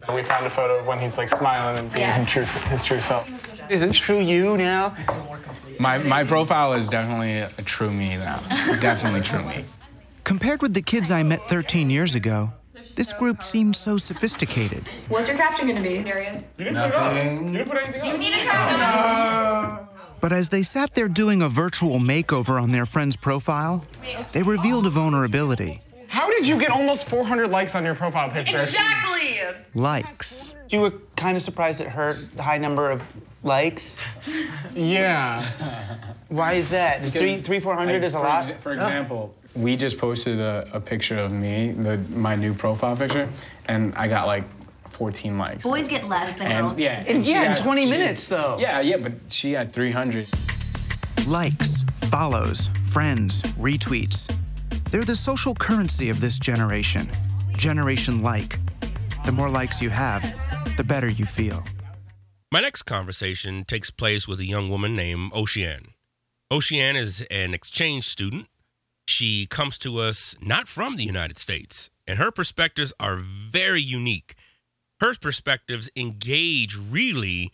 And 0.07 0.15
we 0.15 0.23
found 0.23 0.47
a 0.47 0.49
photo 0.49 0.79
of 0.79 0.87
when 0.87 0.97
he's 0.99 1.17
like 1.19 1.29
smiling 1.29 1.77
and 1.77 1.91
being 1.93 2.01
Yeah. 2.07 2.17
his, 2.23 2.31
true, 2.31 2.61
his 2.69 2.83
true 2.83 2.99
self. 3.01 3.29
Is 3.69 3.83
it 3.83 3.93
true 3.93 4.19
you 4.19 4.57
now? 4.57 4.95
My, 5.81 5.97
my 5.97 6.23
profile 6.23 6.73
is 6.73 6.87
definitely 6.87 7.39
a 7.39 7.49
true 7.65 7.89
me 7.89 8.15
now. 8.15 8.39
definitely 8.79 9.21
true 9.21 9.43
me. 9.43 9.65
Compared 10.23 10.61
with 10.61 10.75
the 10.75 10.81
kids 10.83 11.09
I 11.09 11.23
met 11.23 11.41
13 11.49 11.89
years 11.89 12.13
ago, 12.13 12.53
this 12.93 13.11
group 13.13 13.41
seemed 13.41 13.75
so 13.75 13.97
sophisticated. 13.97 14.85
What's 15.09 15.27
your 15.27 15.37
caption 15.37 15.67
gonna 15.67 15.81
be, 15.81 16.03
Darius? 16.03 16.47
You 16.59 16.65
didn't 16.65 16.81
put 16.83 16.89
it 16.91 16.95
up. 16.95 17.15
You 17.15 17.51
didn't 17.57 17.67
put 17.67 17.77
anything 17.79 18.05
You 18.05 18.11
up. 18.11 18.19
need 18.19 18.33
a 18.33 18.37
caption. 18.43 19.87
But 20.19 20.31
as 20.31 20.49
they 20.49 20.61
sat 20.61 20.93
there 20.93 21.07
doing 21.07 21.41
a 21.41 21.49
virtual 21.49 21.97
makeover 21.97 22.61
on 22.61 22.69
their 22.69 22.85
friend's 22.85 23.15
profile, 23.15 23.83
they 24.33 24.43
revealed 24.43 24.85
a 24.85 24.91
vulnerability. 24.91 25.79
How 26.09 26.29
did 26.29 26.47
you 26.47 26.59
get 26.59 26.69
almost 26.69 27.07
400 27.07 27.49
likes 27.49 27.73
on 27.73 27.83
your 27.83 27.95
profile 27.95 28.29
picture? 28.29 28.57
Exactly. 28.61 29.39
Likes. 29.73 30.53
You 30.69 30.81
were 30.81 30.91
kind 31.15 31.35
of 31.35 31.41
surprised 31.41 31.81
at 31.81 31.87
her 31.93 32.19
the 32.35 32.43
high 32.43 32.59
number 32.59 32.91
of 32.91 33.01
likes. 33.43 33.97
Yeah. 34.75 35.45
Why 36.29 36.53
is 36.53 36.69
that? 36.69 37.01
Is 37.01 37.13
three, 37.13 37.37
three, 37.37 37.59
four 37.59 37.75
hundred 37.75 38.03
is 38.03 38.15
a 38.15 38.19
for 38.19 38.23
lot. 38.23 38.43
exa- 38.43 38.55
for 38.55 38.69
oh. 38.69 38.75
example, 38.75 39.35
we 39.55 39.75
just 39.75 39.97
posted 39.97 40.39
a, 40.39 40.69
a 40.73 40.79
picture 40.79 41.17
of 41.17 41.31
me, 41.31 41.71
the, 41.71 41.97
my 42.15 42.35
new 42.35 42.53
profile 42.53 42.95
picture, 42.95 43.27
and 43.67 43.93
I 43.95 44.07
got 44.07 44.27
like 44.27 44.43
14 44.87 45.37
likes. 45.37 45.65
Boys 45.65 45.87
get 45.87 46.07
less 46.07 46.35
than 46.37 46.51
and 46.51 46.65
girls. 46.67 46.79
yeah, 46.79 47.03
In- 47.05 47.21
she 47.23 47.31
yeah, 47.31 47.51
in 47.51 47.57
20 47.57 47.83
she- 47.83 47.89
minutes, 47.91 48.27
though. 48.27 48.57
Yeah, 48.59 48.81
yeah, 48.81 48.97
but 48.97 49.13
she 49.29 49.51
had 49.53 49.73
300. 49.73 50.27
Likes, 51.27 51.83
follows, 52.09 52.67
friends, 52.85 53.41
retweets. 53.59 54.27
They're 54.91 55.03
the 55.03 55.15
social 55.15 55.55
currency 55.55 56.09
of 56.09 56.19
this 56.21 56.37
generation. 56.39 57.09
Generation 57.53 58.21
like. 58.21 58.59
The 59.25 59.31
more 59.31 59.49
likes 59.49 59.81
you 59.81 59.89
have, 59.89 60.21
the 60.77 60.83
better 60.83 61.09
you 61.09 61.25
feel. 61.25 61.63
My 62.53 62.59
next 62.59 62.83
conversation 62.83 63.63
takes 63.63 63.91
place 63.91 64.27
with 64.27 64.41
a 64.41 64.45
young 64.45 64.67
woman 64.69 64.93
named 64.93 65.31
Oceane. 65.31 65.93
Oceane 66.51 66.97
is 66.97 67.21
an 67.31 67.53
exchange 67.53 68.05
student. 68.05 68.47
She 69.07 69.45
comes 69.45 69.77
to 69.77 69.99
us 69.99 70.35
not 70.41 70.67
from 70.67 70.97
the 70.97 71.05
United 71.05 71.37
States, 71.37 71.89
and 72.05 72.19
her 72.19 72.29
perspectives 72.29 72.93
are 72.99 73.15
very 73.15 73.81
unique. 73.81 74.35
Her 74.99 75.13
perspectives 75.15 75.89
engage 75.95 76.75
really 76.77 77.51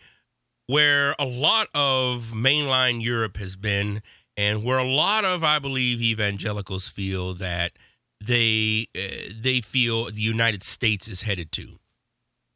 where 0.66 1.14
a 1.20 1.26
lot 1.26 1.68
of 1.76 2.32
mainline 2.34 3.00
Europe 3.04 3.38
has 3.38 3.56
been, 3.56 4.02
and 4.36 4.64
where 4.64 4.80
a 4.80 4.84
lot 4.84 5.24
of, 5.24 5.44
I 5.44 5.60
believe, 5.60 6.02
evangelicals 6.02 6.90
feel 6.90 7.36
that 7.36 7.74
they 8.20 8.88
uh, 8.98 9.32
they 9.40 9.62
feel 9.62 10.06
the 10.06 10.22
United 10.22 10.64
States 10.64 11.08
is 11.08 11.22
headed 11.22 11.52
to. 11.52 11.78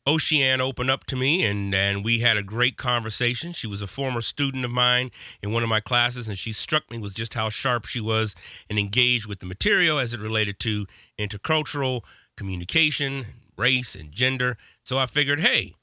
Oceane 0.08 0.60
opened 0.60 0.90
up 0.90 1.06
to 1.06 1.16
me 1.16 1.46
and, 1.46 1.76
and 1.76 2.04
we 2.04 2.20
had 2.20 2.36
a 2.36 2.44
great 2.44 2.76
conversation. 2.76 3.52
She 3.52 3.68
was 3.68 3.82
a 3.82 3.88
former 3.88 4.22
student 4.22 4.66
of 4.66 4.72
mine 4.72 5.12
in 5.44 5.52
one 5.52 5.62
of 5.62 5.70
my 5.70 5.80
classes, 5.80 6.28
and 6.28 6.38
she 6.40 6.54
struck 6.54 6.90
me 6.90 6.98
with 6.98 7.14
just 7.14 7.36
how 7.36 7.50
sharp 7.50 7.86
she 7.86 8.02
was 8.02 8.36
and 8.70 8.80
engaged 8.80 9.28
with 9.28 9.40
the 9.40 9.46
material 9.46 10.00
as 10.00 10.14
it 10.14 10.20
related 10.20 10.60
to 10.62 10.88
intercultural 11.20 12.04
communication, 12.36 13.26
race, 13.58 13.94
and 13.94 14.12
gender. 14.12 14.58
So 14.84 14.98
I 14.98 15.06
figured, 15.06 15.42
hey, 15.42 15.76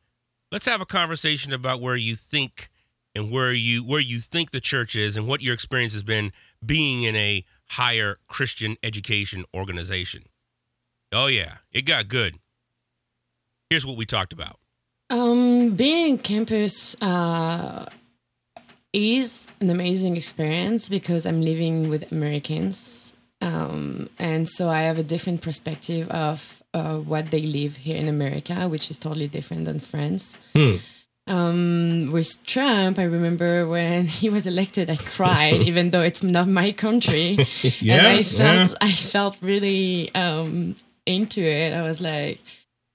let's 0.51 0.67
have 0.67 0.81
a 0.81 0.87
conversation 0.87 1.53
about 1.53 1.81
where 1.81 1.97
you 1.97 2.17
think 2.17 2.71
and 3.15 3.31
where 3.31 3.53
you 3.53 3.85
where 3.85 4.01
you 4.01 4.19
think 4.19 4.51
the 4.51 4.61
church 4.61 4.97
is 4.97 5.17
and 5.17 5.29
what 5.29 5.43
your 5.43 5.55
experience 5.55 5.93
has 5.93 6.03
been 6.03 6.33
being 6.65 7.05
in 7.05 7.15
a 7.15 7.45
higher 7.71 8.17
Christian 8.27 8.77
education 8.83 9.45
organization. 9.55 10.25
Oh 11.13 11.27
yeah, 11.27 11.59
it 11.73 11.83
got 11.83 12.09
good. 12.09 12.39
Here's 13.71 13.87
what 13.87 13.97
we 13.97 14.07
talked 14.07 14.33
about. 14.33 14.59
Um, 15.11 15.71
being 15.71 16.13
in 16.13 16.19
campus 16.19 17.01
uh, 17.03 17.87
is 18.93 19.49
an 19.61 19.71
amazing 19.71 20.17
experience 20.17 20.89
because 20.89 21.27
I'm 21.27 21.41
living 21.41 21.89
with 21.89 22.11
Americans. 22.13 23.13
Um, 23.41 24.11
and 24.19 24.49
so 24.49 24.69
I 24.69 24.83
have 24.83 24.99
a 24.99 25.03
different 25.03 25.43
perspective 25.43 26.09
of 26.11 26.63
uh, 26.75 26.97
what 26.97 27.31
they 27.31 27.41
live 27.41 27.77
here 27.77 27.97
in 27.97 28.09
America, 28.09 28.69
which 28.69 28.91
is 28.91 28.99
totally 28.99 29.29
different 29.29 29.65
than 29.65 29.81
France. 29.81 30.39
Um, 31.27 32.11
with 32.11 32.43
Trump, 32.47 32.99
I 32.99 33.05
remember 33.05 33.67
when 33.67 34.07
he 34.21 34.31
was 34.31 34.47
elected, 34.47 34.89
I 34.89 34.97
cried, 34.97 35.63
even 35.71 35.91
though 35.91 36.03
it's 36.03 36.23
not 36.23 36.49
my 36.49 36.73
country. 36.73 37.39
and 37.83 38.07
I 38.07 38.23
felt 38.23 38.71
yeah. 38.71 38.77
I 38.81 38.93
felt 38.93 39.37
really 39.43 40.13
um, 40.15 40.75
into 41.07 41.43
it. 41.43 41.75
I 41.75 41.83
was 41.83 42.01
like, 42.01 42.41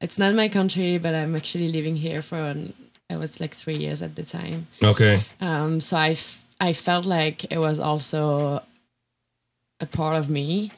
it's 0.04 0.18
not 0.20 0.34
my 0.36 0.50
country, 0.50 0.98
but 1.00 1.14
I'm 1.16 1.36
actually 1.36 1.70
living 1.72 1.96
here 1.98 2.22
for. 2.22 2.38
An, 2.38 2.74
I 3.10 3.16
was 3.18 3.40
like 3.40 3.54
three 3.56 3.78
years 3.78 4.02
at 4.02 4.16
the 4.16 4.24
time. 4.24 4.68
Okay. 4.84 5.24
Um, 5.42 5.82
so 5.82 5.98
I, 5.98 6.12
f- 6.12 6.44
I 6.60 6.74
felt 6.74 7.06
like 7.06 7.38
it 7.52 7.60
was 7.60 7.80
also 7.80 8.62
a 9.80 9.86
part 9.86 10.16
of 10.18 10.30
me. 10.30 10.72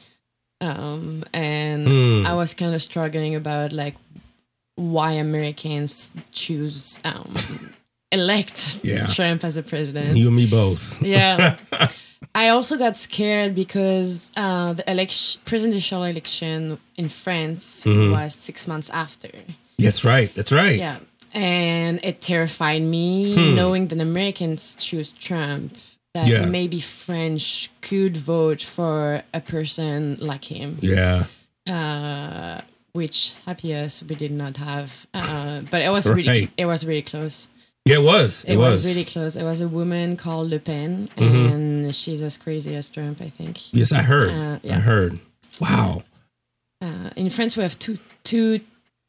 Um, 0.60 1.22
and 1.32 1.86
Hmm. 1.86 2.26
I 2.26 2.34
was 2.34 2.54
kind 2.54 2.74
of 2.74 2.82
struggling 2.82 3.34
about 3.34 3.72
like 3.72 3.94
why 4.74 5.12
Americans 5.12 6.12
choose 6.32 6.98
um, 7.04 7.34
elect 8.12 8.80
Yeah. 8.82 9.06
Trump 9.06 9.44
as 9.44 9.56
a 9.56 9.62
president. 9.62 10.16
You 10.16 10.26
and 10.28 10.36
me 10.36 10.46
both. 10.46 11.02
Yeah. 11.02 11.56
I 12.34 12.48
also 12.48 12.76
got 12.76 12.96
scared 12.96 13.54
because 13.54 14.30
uh, 14.36 14.72
the 14.74 14.90
election, 14.90 15.40
presidential 15.44 16.02
election 16.04 16.78
in 16.96 17.08
France 17.08 17.84
Mhm. 17.84 18.10
was 18.12 18.34
six 18.34 18.66
months 18.66 18.90
after. 18.90 19.30
That's 19.78 20.04
right. 20.04 20.34
That's 20.34 20.52
right. 20.52 20.78
Yeah. 20.78 20.98
And 21.32 22.00
it 22.02 22.20
terrified 22.22 22.82
me 22.82 23.34
Hmm. 23.34 23.54
knowing 23.54 23.88
that 23.88 24.00
Americans 24.00 24.76
choose 24.78 25.12
Trump, 25.12 25.76
that 26.14 26.26
Yeah. 26.26 26.46
maybe 26.46 26.80
French 26.80 27.68
could 27.82 28.16
vote 28.16 28.62
for 28.62 29.22
a 29.34 29.40
person 29.40 30.16
like 30.20 30.44
him. 30.46 30.78
Yeah. 30.80 31.26
Uh, 31.68 32.60
which 32.92 33.34
happy 33.44 33.74
us 33.74 34.02
we 34.08 34.14
did 34.14 34.30
not 34.30 34.56
have. 34.56 35.06
Uh, 35.12 35.60
but 35.70 35.82
it 35.82 35.90
was 35.90 36.06
really 36.08 36.48
it 36.56 36.64
was 36.66 36.86
really 36.86 37.02
close. 37.02 37.48
Yeah, 37.86 37.96
it 37.98 38.02
was. 38.02 38.44
It, 38.44 38.54
It, 38.54 38.56
was. 38.58 38.76
was. 38.78 38.86
really 38.86 39.04
close. 39.04 39.36
It 39.36 39.44
was 39.44 39.60
a 39.60 39.68
woman 39.68 40.16
called 40.16 40.50
Le 40.50 40.58
Pen, 40.58 41.08
Mhm. 41.16 41.52
and 41.52 41.94
she's 41.94 42.20
as 42.20 42.36
crazy 42.36 42.74
as 42.74 42.90
Trump, 42.90 43.20
I 43.22 43.28
think. 43.30 43.72
Yes, 43.72 43.92
I 43.92 44.02
heard. 44.02 44.30
Uh, 44.30 44.58
I 44.76 44.80
heard. 44.80 45.18
Wow. 45.60 46.02
Uh, 46.82 47.10
in 47.16 47.30
France, 47.30 47.56
we 47.56 47.62
have 47.62 47.78
two, 47.78 47.96
two, 48.24 48.60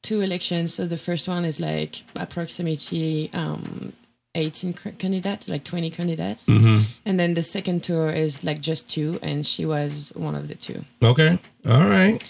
two 0.03 0.21
elections. 0.21 0.73
So 0.75 0.85
the 0.85 0.95
first 0.97 1.27
one 1.27 1.43
is 1.43 1.59
like 1.59 2.03
approximately 2.15 3.29
um, 3.33 3.93
18 4.35 4.73
candidates, 4.99 5.49
like 5.49 5.63
20 5.63 5.89
candidates. 5.89 6.45
Mhm. 6.47 6.83
And 7.05 7.19
then 7.19 7.33
the 7.33 7.43
second 7.43 7.81
tour 7.83 8.09
is 8.11 8.43
like 8.43 8.61
just 8.61 8.87
two, 8.89 9.17
and 9.23 9.45
she 9.45 9.65
was 9.65 10.11
one 10.15 10.35
of 10.35 10.47
the 10.47 10.55
two. 10.55 10.85
Okay. 11.01 11.39
All 11.67 11.87
right. 11.87 12.21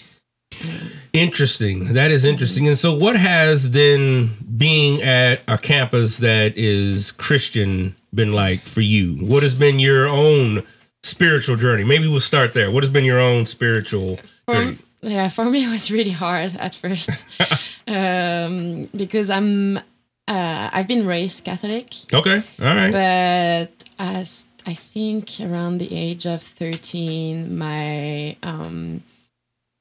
Interesting. 1.12 1.92
That 1.94 2.10
is 2.10 2.24
interesting. 2.24 2.68
And 2.68 2.78
so, 2.78 2.94
what 2.94 3.16
has 3.16 3.70
then 3.70 4.30
being 4.56 5.02
at 5.02 5.42
a 5.48 5.58
campus 5.58 6.18
that 6.18 6.56
is 6.56 7.12
Christian 7.12 7.96
been 8.14 8.32
like 8.32 8.60
for 8.60 8.80
you? 8.80 9.14
What 9.26 9.42
has 9.42 9.54
been 9.54 9.78
your 9.78 10.06
own 10.06 10.62
spiritual 11.02 11.56
journey? 11.56 11.84
Maybe 11.84 12.08
we'll 12.08 12.20
start 12.20 12.54
there. 12.54 12.70
What 12.70 12.82
has 12.82 12.90
been 12.90 13.04
your 13.04 13.20
own 13.20 13.46
spiritual 13.46 14.18
journey? 14.48 14.78
Yeah, 15.00 15.28
for 15.28 15.44
me, 15.44 15.64
it 15.66 15.70
was 15.70 15.90
really 15.90 16.10
hard 16.10 16.56
at 16.56 16.74
first 16.74 17.10
um, 17.86 18.88
because 18.94 19.30
I'm 19.30 19.78
uh, 20.28 20.70
I've 20.72 20.88
been 20.88 21.06
raised 21.06 21.44
Catholic. 21.44 21.94
Okay. 22.12 22.42
All 22.60 22.74
right. 22.74 22.92
But 22.92 23.84
as 23.98 24.44
I 24.66 24.74
think 24.74 25.40
around 25.40 25.78
the 25.78 25.92
age 25.94 26.26
of 26.26 26.42
13, 26.42 27.56
my 27.56 28.36
um, 28.42 29.02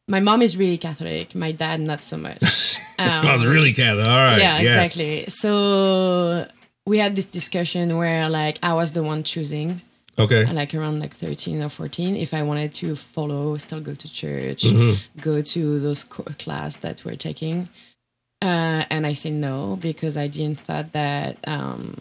my 0.07 0.19
mom 0.19 0.41
is 0.41 0.55
really 0.57 0.77
Catholic. 0.77 1.35
My 1.35 1.51
dad 1.51 1.79
not 1.81 2.01
so 2.03 2.17
much. 2.17 2.79
I 2.99 3.33
was 3.33 3.45
really 3.45 3.73
Catholic. 3.73 4.07
All 4.07 4.15
right. 4.15 4.39
Yeah, 4.39 4.59
yes. 4.59 4.85
exactly. 4.97 5.25
So 5.29 6.47
we 6.85 6.97
had 6.99 7.15
this 7.15 7.25
discussion 7.25 7.97
where 7.97 8.29
like 8.29 8.57
I 8.63 8.73
was 8.73 8.93
the 8.93 9.03
one 9.03 9.23
choosing. 9.23 9.81
Okay. 10.19 10.45
uh, 10.45 10.53
like 10.53 10.73
around 10.73 10.99
like 10.99 11.13
13 11.15 11.61
or 11.61 11.69
14 11.69 12.15
if 12.15 12.33
i 12.33 12.41
wanted 12.41 12.73
to 12.73 12.95
follow 12.95 13.55
still 13.57 13.79
go 13.79 13.93
to 13.93 14.11
church 14.11 14.63
Mhm. 14.63 14.97
go 15.21 15.43
to 15.43 15.79
those 15.79 16.03
co- 16.03 16.23
class 16.39 16.77
that 16.77 17.05
we're 17.05 17.15
taking 17.15 17.69
uh, 18.41 18.81
and 18.89 19.05
i 19.05 19.13
say 19.13 19.29
no 19.29 19.77
because 19.79 20.17
i 20.17 20.25
didn't 20.25 20.57
thought 20.59 20.91
that 20.93 21.37
um, 21.47 21.97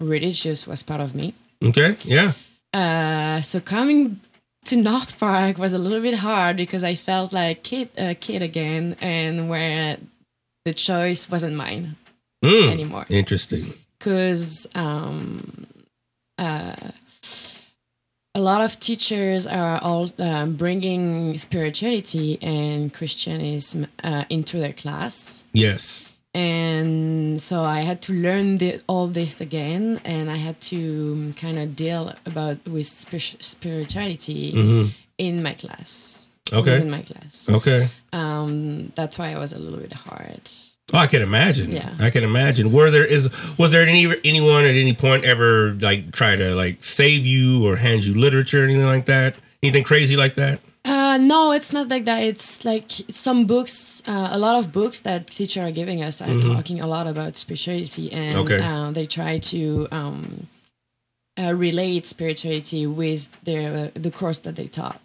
religious 0.00 0.66
was 0.66 0.82
part 0.82 1.02
of 1.02 1.14
me 1.14 1.34
Okay. 1.62 1.96
Yeah. 2.04 2.32
uh, 2.72 3.42
so 3.42 3.60
coming 3.60 4.20
to 4.66 4.76
North 4.76 5.18
Park 5.18 5.58
was 5.58 5.72
a 5.72 5.78
little 5.78 6.00
bit 6.00 6.16
hard 6.16 6.56
because 6.56 6.84
I 6.84 6.94
felt 6.94 7.32
like 7.32 7.62
kid, 7.62 7.88
a 7.96 8.14
kid 8.14 8.42
again, 8.42 8.96
and 9.00 9.48
where 9.48 9.98
the 10.64 10.74
choice 10.74 11.30
wasn't 11.30 11.56
mine 11.56 11.96
Mm, 12.44 12.70
anymore. 12.70 13.06
Interesting. 13.08 13.72
Because 13.98 14.66
um, 14.74 15.66
uh, 16.38 16.76
a 18.34 18.40
lot 18.40 18.60
of 18.60 18.78
teachers 18.78 19.44
are 19.46 19.80
all 19.82 20.12
um, 20.18 20.54
bringing 20.54 21.36
spirituality 21.38 22.38
and 22.40 22.94
Christianism 22.94 23.86
uh, 24.04 24.24
into 24.30 24.58
their 24.58 24.72
class 24.72 25.42
Yes. 25.52 26.04
And 26.34 27.40
so 27.40 27.62
I 27.62 27.80
had 27.80 28.00
to 28.02 28.12
learn 28.12 28.58
the, 28.58 28.80
all 28.86 29.06
this 29.08 29.40
again, 29.40 30.00
and 30.04 30.30
I 30.30 30.36
had 30.36 30.60
to 30.72 31.32
kind 31.36 31.58
of 31.58 31.74
deal 31.76 32.12
about 32.26 32.58
with 32.66 32.86
spir- 32.86 33.38
spirituality 33.40 34.52
Mhm. 34.52 34.90
in 35.18 35.42
my 35.42 35.54
class. 35.54 36.28
Okay. 36.50 36.80
in 36.80 36.88
my 36.90 37.02
class. 37.02 37.46
Okay. 37.50 37.90
Um, 38.12 38.90
that's 38.94 39.18
why 39.18 39.28
it 39.28 39.38
was 39.38 39.52
a 39.52 39.58
little 39.58 39.78
bit 39.78 39.92
hard. 39.92 40.40
Oh, 40.94 40.98
I 40.98 41.06
can 41.06 41.20
imagine. 41.20 41.70
Yeah. 41.72 41.92
I 42.00 42.08
can 42.08 42.24
imagine. 42.24 42.72
Were 42.72 42.90
there 42.90 43.04
is 43.04 43.28
was 43.58 43.70
there 43.72 43.86
any 43.86 44.06
anyone 44.24 44.64
at 44.64 44.74
any 44.74 44.94
point 44.94 45.26
ever 45.26 45.74
like 45.74 46.12
try 46.12 46.36
to 46.36 46.54
like 46.54 46.82
save 46.82 47.26
you 47.26 47.66
or 47.68 47.76
hand 47.76 48.04
you 48.06 48.14
literature 48.14 48.62
or 48.62 48.64
anything 48.64 48.86
like 48.86 49.04
that? 49.04 49.36
Anything 49.62 49.84
crazy 49.84 50.16
like 50.16 50.36
that? 50.36 50.60
Uh, 51.08 51.16
no, 51.16 51.52
it's 51.52 51.72
not 51.72 51.88
like 51.88 52.04
that. 52.04 52.22
It's 52.22 52.66
like 52.66 52.90
some 53.10 53.46
books, 53.46 54.02
uh, 54.06 54.28
a 54.30 54.38
lot 54.38 54.56
of 54.58 54.72
books 54.72 55.00
that 55.00 55.26
teacher 55.28 55.62
are 55.62 55.72
giving 55.72 56.02
us 56.02 56.20
are 56.20 56.34
Mhm. 56.34 56.54
talking 56.54 56.80
a 56.80 56.86
lot 56.86 57.06
about 57.06 57.36
spirituality, 57.38 58.12
and 58.12 58.36
Okay. 58.36 58.60
uh, 58.60 58.90
they 58.92 59.06
try 59.06 59.38
to 59.52 59.88
um, 59.90 60.46
uh, 61.40 61.54
relate 61.54 62.04
spirituality 62.04 62.86
with 62.86 63.22
their 63.44 63.90
the 64.04 64.10
course 64.10 64.40
that 64.40 64.56
they 64.56 64.66
taught. 64.68 65.00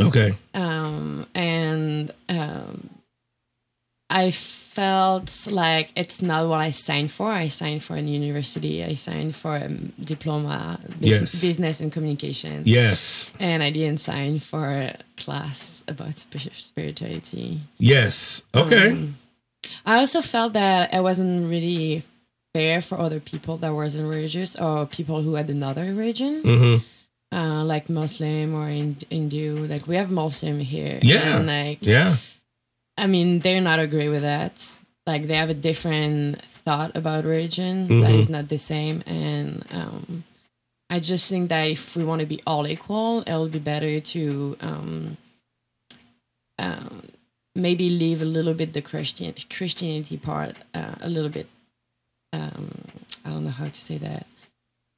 Okay. 0.00 0.30
um, 0.54 1.26
and 1.34 2.10
um, 2.28 2.88
I 4.08 4.30
felt 4.74 5.30
like 5.50 5.92
it's 5.96 6.20
not 6.20 6.48
what 6.48 6.60
I 6.60 6.70
signed 6.72 7.10
for. 7.10 7.30
I 7.30 7.48
signed 7.48 7.82
for 7.82 7.94
an 7.96 8.08
university. 8.08 8.82
I 8.84 8.94
signed 8.94 9.34
for 9.36 9.56
a 9.56 9.68
diploma, 10.12 10.78
bus- 11.00 11.10
Yes. 11.10 11.40
business 11.40 11.80
and 11.80 11.90
communication. 11.92 12.62
Yes. 12.66 13.28
and 13.38 13.62
I 13.62 13.70
didn't 13.70 14.00
sign 14.00 14.38
for 14.40 14.64
a 14.70 14.96
class 15.16 15.84
about 15.86 16.18
spirituality. 16.18 17.60
Yes. 17.78 18.42
Okay. 18.54 18.90
Um, 18.90 19.16
I 19.86 19.96
also 19.98 20.20
felt 20.20 20.52
that 20.54 20.92
I 20.92 21.00
wasn't 21.00 21.48
really 21.50 22.02
fair 22.54 22.80
for 22.80 22.98
other 22.98 23.20
people 23.20 23.56
that 23.58 23.72
wasn't 23.74 24.08
religious 24.08 24.56
or 24.60 24.86
people 24.86 25.22
who 25.22 25.34
had 25.34 25.48
another 25.50 25.84
religion 25.94 26.42
hmm 26.42 26.76
uh, 27.32 27.64
like 27.64 27.88
Muslim 27.88 28.54
or 28.54 28.68
in 28.68 28.96
Hindu. 29.10 29.66
Like 29.66 29.88
we 29.88 29.96
have 29.96 30.08
Muslim 30.10 30.60
here. 30.60 30.98
Yeah. 31.02 31.38
And 31.38 31.46
like 31.48 31.78
Yeah. 31.80 32.16
I 32.96 33.06
mean, 33.06 33.40
they're 33.40 33.60
not 33.60 33.78
agree 33.78 34.08
with 34.08 34.22
that. 34.22 34.78
Like 35.06 35.26
they 35.26 35.34
have 35.36 35.50
a 35.50 35.54
different 35.54 36.42
thought 36.44 36.96
about 36.96 37.24
religion 37.24 38.00
that 38.00 38.12
Mhm. 38.14 38.18
is 38.20 38.28
not 38.28 38.48
the 38.48 38.58
same. 38.58 39.02
And 39.06 39.64
um, 39.70 40.24
I 40.88 41.00
just 41.00 41.28
think 41.28 41.48
that 41.50 41.68
if 41.68 41.96
we 41.96 42.04
want 42.04 42.20
to 42.20 42.26
be 42.26 42.40
all 42.46 42.66
equal, 42.66 43.22
it'll 43.26 43.48
be 43.48 43.58
better 43.58 44.00
to 44.00 44.56
um, 44.60 45.16
um, 46.58 47.02
maybe 47.54 47.88
leave 47.88 48.22
a 48.22 48.24
little 48.24 48.54
bit 48.54 48.72
the 48.72 48.82
Christian 48.82 49.34
Christianity 49.50 50.16
part 50.16 50.56
uh, 50.74 50.94
a 51.00 51.08
little 51.08 51.30
bit. 51.30 51.48
Um, 52.32 52.70
I 53.24 53.30
don't 53.30 53.44
know 53.44 53.50
how 53.50 53.66
to 53.66 53.80
say 53.80 53.98
that. 53.98 54.26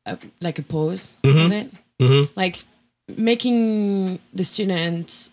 Uh, 0.06 0.16
like 0.40 0.58
a 0.58 0.62
pause 0.62 1.14
Mhm. 1.24 1.46
of 1.46 1.52
it 1.52 1.70
Mhm. 1.98 2.28
like 2.36 2.56
making 3.16 4.20
the 4.32 4.44
student 4.44 5.30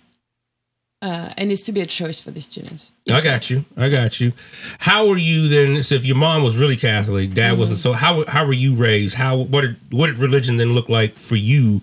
uh, 1.08 1.34
it 1.38 1.46
needs 1.46 1.64
to 1.64 1.72
be 1.72 1.82
a 1.82 1.86
choice 2.00 2.20
for 2.24 2.32
the 2.32 2.40
students. 2.42 2.92
I 3.12 3.20
got 3.22 3.50
you. 3.50 3.66
I 3.76 3.90
got 3.90 4.20
you. 4.22 4.32
How 4.80 5.00
were 5.08 5.18
you 5.18 5.40
then? 5.50 5.84
So 5.84 5.96
if 5.96 6.06
your 6.06 6.16
mom 6.16 6.44
was 6.44 6.56
really 6.62 6.78
Catholic, 6.78 7.34
dad 7.34 7.58
wasn't. 7.60 7.80
So 7.80 7.92
how 8.04 8.26
how 8.28 8.46
were 8.46 8.54
you 8.66 8.72
raised? 8.88 9.16
How 9.18 9.36
what 9.38 9.62
did 9.62 9.76
what 9.92 10.08
did 10.08 10.18
religion 10.18 10.58
then 10.58 10.70
look 10.74 10.90
like 10.90 11.14
for 11.30 11.36
you 11.36 11.82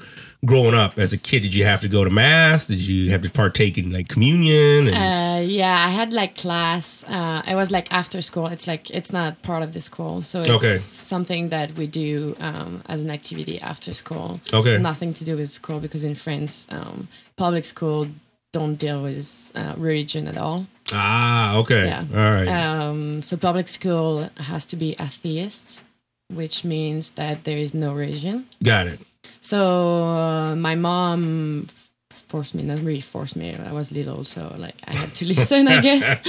growing 0.51 0.75
up 0.75 0.99
as 0.99 1.13
a 1.13 1.19
kid? 1.19 1.41
Did 1.43 1.55
you 1.55 1.65
have 1.67 1.81
to 1.83 1.89
go 1.89 2.03
to 2.05 2.11
mass? 2.11 2.67
Did 2.67 2.81
you 2.91 3.11
have 3.13 3.21
to 3.23 3.31
partake 3.31 3.77
in 3.77 3.93
like 3.93 4.09
communion? 4.09 4.89
And, 4.89 4.97
uh, 4.97 5.31
yeah 5.61 5.87
i 5.89 5.91
had 6.01 6.13
like 6.13 6.33
class 6.37 7.05
uh, 7.09 7.43
it 7.53 7.55
was 7.55 7.71
like 7.71 7.87
after 8.01 8.21
school 8.23 8.47
it's 8.55 8.67
like 8.67 8.85
it's 8.99 9.13
not 9.13 9.31
part 9.43 9.63
of 9.63 9.71
the 9.73 9.81
school 9.81 10.23
so 10.23 10.41
it's 10.43 10.51
Okay. 10.59 10.77
something 11.13 11.49
that 11.51 11.69
we 11.79 11.87
do 11.87 12.37
um, 12.41 12.83
as 12.95 13.01
an 13.01 13.11
activity 13.11 13.57
after 13.73 13.91
school 13.95 14.29
Okay. 14.53 14.77
nothing 14.91 15.13
to 15.15 15.25
do 15.25 15.35
with 15.37 15.49
school 15.49 15.81
because 15.81 16.05
in 16.11 16.15
france 16.15 16.67
um, 16.71 17.09
public 17.37 17.65
school 17.65 18.07
don't 18.53 18.77
deal 18.77 19.03
with 19.03 19.53
uh, 19.55 19.75
religion 19.77 20.27
at 20.27 20.37
all 20.37 20.67
ah, 20.93 21.57
okay. 21.59 21.87
Yeah. 21.87 22.05
All 22.13 22.33
right. 22.35 22.49
Um, 22.49 23.23
so 23.23 23.37
public 23.37 23.69
school 23.69 24.29
has 24.39 24.67
to 24.67 24.77
be 24.77 24.97
atheist, 24.99 25.85
which 26.29 26.65
means 26.65 27.13
that 27.13 27.45
there 27.45 27.59
is 27.59 27.75
no 27.75 27.93
religion. 27.95 28.47
got 28.63 28.87
it. 28.87 29.01
So 29.41 30.05
uh, 30.05 30.57
my 30.57 30.75
mom 30.75 31.67
forced 32.11 32.55
me, 32.55 32.63
not 32.63 32.79
really 32.81 33.01
forced 33.01 33.37
me. 33.37 33.55
I 33.55 33.73
was 33.73 33.91
little, 33.93 34.25
so 34.25 34.55
like 34.59 34.77
I 34.87 34.93
had 34.95 35.15
to 35.17 35.25
listen, 35.35 35.69
I 35.69 35.81
guess. 35.81 36.21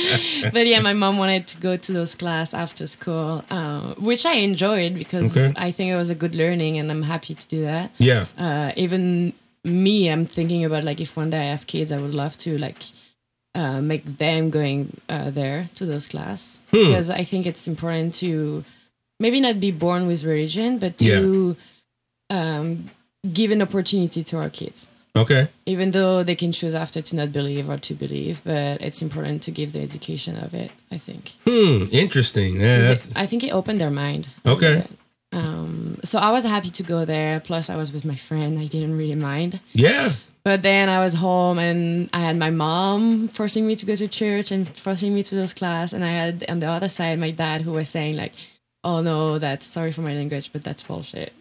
but 0.53 0.65
yeah, 0.67 0.81
my 0.81 0.93
mom 0.93 1.17
wanted 1.17 1.47
to 1.47 1.57
go 1.57 1.75
to 1.77 1.91
those 1.91 2.15
class 2.15 2.53
after 2.53 2.87
school, 2.87 3.43
uh, 3.49 3.93
which 3.95 4.25
I 4.25 4.33
enjoyed 4.35 4.93
because 4.95 5.35
Okay. 5.37 5.51
I 5.57 5.71
think 5.71 5.91
it 5.91 5.95
was 5.97 6.09
a 6.09 6.15
good 6.15 6.35
learning, 6.35 6.77
and 6.77 6.89
I'm 6.91 7.03
happy 7.03 7.33
to 7.33 7.47
do 7.47 7.63
that. 7.63 7.91
Yeah. 7.97 8.25
Uh, 8.37 8.71
even 8.75 9.33
me, 9.63 10.09
I'm 10.09 10.25
thinking 10.25 10.65
about 10.65 10.83
like 10.83 10.99
if 10.99 11.15
one 11.15 11.29
day 11.29 11.39
I 11.41 11.51
have 11.51 11.67
kids, 11.67 11.91
I 11.91 11.97
would 12.01 12.13
love 12.13 12.37
to 12.37 12.57
like 12.57 12.83
uh, 13.55 13.81
make 13.81 14.17
them 14.17 14.49
going 14.49 14.97
uh, 15.09 15.29
there 15.29 15.69
to 15.75 15.85
those 15.85 16.07
class 16.07 16.59
Hmm. 16.71 16.77
because 16.87 17.09
I 17.09 17.23
think 17.23 17.45
it's 17.45 17.67
important 17.67 18.13
to 18.15 18.63
maybe 19.19 19.39
not 19.41 19.59
be 19.59 19.71
born 19.71 20.07
with 20.07 20.23
religion, 20.23 20.79
but 20.79 20.97
to 20.99 21.55
um, 22.29 22.85
give 23.33 23.51
an 23.51 23.61
opportunity 23.61 24.23
to 24.23 24.37
our 24.37 24.49
kids. 24.49 24.89
Okay. 25.15 25.49
Even 25.65 25.91
though 25.91 26.23
they 26.23 26.35
can 26.35 26.53
choose 26.53 26.73
after 26.73 27.01
to 27.01 27.15
not 27.17 27.33
believe 27.33 27.69
or 27.69 27.77
to 27.77 27.93
believe, 27.93 28.41
but 28.45 28.81
it's 28.81 29.01
important 29.01 29.43
to 29.43 29.51
give 29.51 29.73
the 29.73 29.81
education 29.81 30.37
of 30.37 30.53
it. 30.53 30.71
I 30.89 30.97
think. 30.97 31.33
Hmm. 31.45 31.83
Interesting. 31.91 32.61
Yeah. 32.61 32.91
it- 32.91 33.09
I 33.15 33.25
think 33.27 33.43
it 33.43 33.51
opened 33.51 33.81
their 33.81 33.91
mind. 33.91 34.27
Okay. 34.45 34.85
Um, 35.31 35.97
so 36.03 36.19
I 36.19 36.31
was 36.31 36.43
happy 36.43 36.69
to 36.71 36.83
go 36.83 37.05
there. 37.05 37.39
Plus, 37.39 37.69
I 37.69 37.75
was 37.77 37.91
with 37.93 38.03
my 38.05 38.15
friend. 38.15 38.59
I 38.59 38.65
didn't 38.65 38.97
really 38.97 39.15
mind. 39.15 39.59
yeah. 39.73 40.13
But 40.43 40.63
then 40.63 40.89
I 40.89 40.97
was 40.97 41.13
home 41.13 41.59
and 41.59 42.09
I 42.13 42.19
had 42.21 42.35
my 42.35 42.49
mom 42.49 43.27
forcing 43.27 43.67
me 43.67 43.75
to 43.75 43.85
go 43.85 43.95
to 43.95 44.07
church 44.07 44.49
and 44.49 44.67
forcing 44.67 45.13
me 45.13 45.21
to 45.21 45.35
those 45.35 45.53
class. 45.53 45.93
And 45.93 46.03
I 46.03 46.09
had 46.13 46.43
on 46.49 46.59
the 46.59 46.67
other 46.67 46.89
side 46.89 47.19
my 47.19 47.29
dad 47.29 47.61
who 47.61 47.69
was 47.71 47.89
saying 47.89 48.15
like, 48.17 48.33
"Oh 48.83 49.01
no, 49.01 49.37
that's 49.37 49.67
sorry 49.67 49.91
for 49.91 50.01
my 50.01 50.13
language, 50.15 50.51
but 50.51 50.63
that's 50.63 50.81
bullshit." 50.81 51.31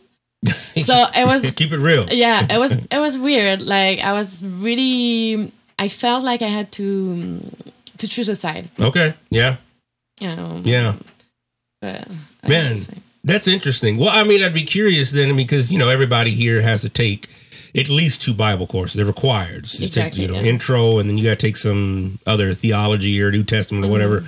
so 0.84 1.06
it 1.14 1.24
was 1.26 1.54
Keep 1.56 1.72
it 1.72 1.78
real. 1.78 2.06
yeah, 2.12 2.46
it 2.50 2.58
was 2.58 2.74
it 2.90 2.98
was 2.98 3.16
weird. 3.16 3.62
Like 3.62 4.00
I 4.00 4.12
was 4.12 4.44
really, 4.44 5.50
I 5.78 5.88
felt 5.88 6.22
like 6.22 6.42
I 6.42 6.48
had 6.48 6.70
to 6.72 7.40
to 7.96 8.06
choose 8.06 8.28
a 8.28 8.36
side. 8.36 8.68
Okay. 8.78 9.14
Yeah. 9.30 9.56
Um, 10.20 10.60
Yeah. 10.66 10.92
But 11.80 12.06
Man. 12.46 12.84
That's 13.24 13.46
interesting. 13.48 13.96
Well, 13.98 14.10
I 14.10 14.24
mean, 14.24 14.42
I'd 14.42 14.54
be 14.54 14.62
curious 14.64 15.10
then 15.10 15.36
because 15.36 15.70
you 15.72 15.78
know 15.78 15.88
everybody 15.88 16.30
here 16.32 16.60
has 16.62 16.82
to 16.82 16.88
take 16.88 17.28
at 17.74 17.88
least 17.88 18.20
two 18.22 18.34
Bible 18.34 18.66
courses. 18.66 18.96
They're 18.96 19.06
required. 19.06 19.68
So 19.68 19.80
you 19.82 19.86
Exactly, 19.86 20.26
take 20.26 20.34
you 20.36 20.42
know 20.42 20.48
intro, 20.48 20.98
and 20.98 21.08
then 21.08 21.16
you 21.18 21.24
got 21.24 21.38
to 21.38 21.46
take 21.46 21.56
some 21.56 22.18
other 22.26 22.52
theology 22.54 23.22
or 23.22 23.30
New 23.30 23.44
Testament 23.44 23.84
or 23.84 23.88
Mm-hmm. 23.88 23.92
whatever. 23.92 24.24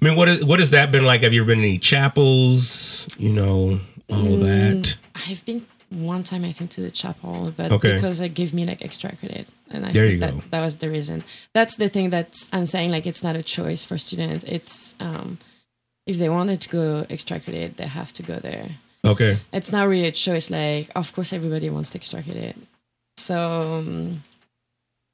I 0.00 0.04
mean, 0.04 0.16
what 0.16 0.28
is 0.28 0.44
what 0.44 0.60
has 0.60 0.70
that 0.70 0.90
been 0.92 1.04
like? 1.04 1.22
Have 1.22 1.32
you 1.32 1.42
ever 1.42 1.48
been 1.48 1.58
to 1.58 1.64
any 1.68 1.78
chapels? 1.78 3.08
You 3.18 3.32
know, 3.32 3.80
all 4.10 4.34
of 4.34 4.40
that. 4.40 4.76
Mm, 4.76 4.96
I've 5.30 5.44
been 5.44 5.66
one 5.90 6.22
time 6.24 6.44
I 6.44 6.52
think 6.52 6.70
to 6.70 6.80
the 6.80 6.90
chapel, 6.90 7.52
but 7.56 7.70
Okay. 7.72 7.94
because 7.94 8.20
it 8.20 8.30
gave 8.34 8.52
me 8.52 8.64
like 8.66 8.82
extra 8.82 9.14
credit, 9.16 9.46
and 9.70 9.86
I 9.86 9.92
There 9.92 10.02
think 10.08 10.14
you 10.14 10.20
that 10.20 10.32
go. 10.34 10.42
that 10.50 10.60
was 10.64 10.76
the 10.76 10.90
reason. 10.90 11.22
That's 11.52 11.76
the 11.76 11.88
thing 11.88 12.10
that 12.10 12.36
I'm 12.52 12.66
saying. 12.66 12.90
Like 12.90 13.06
it's 13.06 13.22
not 13.22 13.36
a 13.36 13.42
choice 13.42 13.84
for 13.84 13.96
student. 13.98 14.44
It's 14.44 14.94
um, 15.00 15.38
if 16.06 16.18
they 16.18 16.28
wanted 16.28 16.60
to 16.62 16.68
go 16.68 17.06
extra 17.10 17.40
credit, 17.40 17.76
they 17.76 17.86
have 17.86 18.12
to 18.14 18.22
go 18.22 18.36
there. 18.38 18.68
Okay. 19.04 19.38
It's 19.52 19.70
not 19.72 19.88
really 19.88 20.06
a 20.06 20.12
choice. 20.12 20.50
Like 20.50 20.88
of 20.94 21.12
course 21.14 21.32
everybody 21.32 21.68
wants 21.70 21.90
to 21.90 21.98
credit, 21.98 22.56
so. 23.16 23.36
Um, 23.78 24.22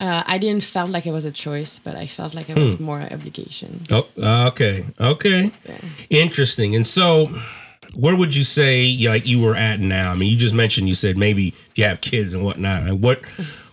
uh, 0.00 0.24
I 0.26 0.38
didn't 0.38 0.64
felt 0.64 0.90
like 0.90 1.06
it 1.06 1.12
was 1.12 1.24
a 1.24 1.30
choice, 1.30 1.78
but 1.78 1.96
I 1.96 2.06
felt 2.06 2.34
like 2.34 2.50
it 2.50 2.56
was 2.58 2.74
Hmm. 2.74 2.82
more 2.84 3.00
obligation. 3.02 3.82
Oh, 3.92 4.08
okay. 4.48 4.84
Okay. 4.98 5.52
Interesting. 6.10 6.74
And 6.74 6.84
so, 6.84 7.28
where 7.94 8.16
would 8.16 8.34
you 8.34 8.42
say 8.42 8.96
like 9.06 9.28
you 9.28 9.40
were 9.40 9.54
at 9.54 9.78
now? 9.78 10.10
I 10.10 10.16
mean, 10.16 10.28
you 10.32 10.36
just 10.36 10.54
mentioned 10.54 10.88
you 10.88 10.96
said 10.96 11.16
maybe 11.16 11.54
you 11.76 11.84
have 11.84 12.00
kids 12.00 12.34
and 12.34 12.42
whatnot. 12.44 12.82
Like, 12.90 12.98
what 12.98 13.20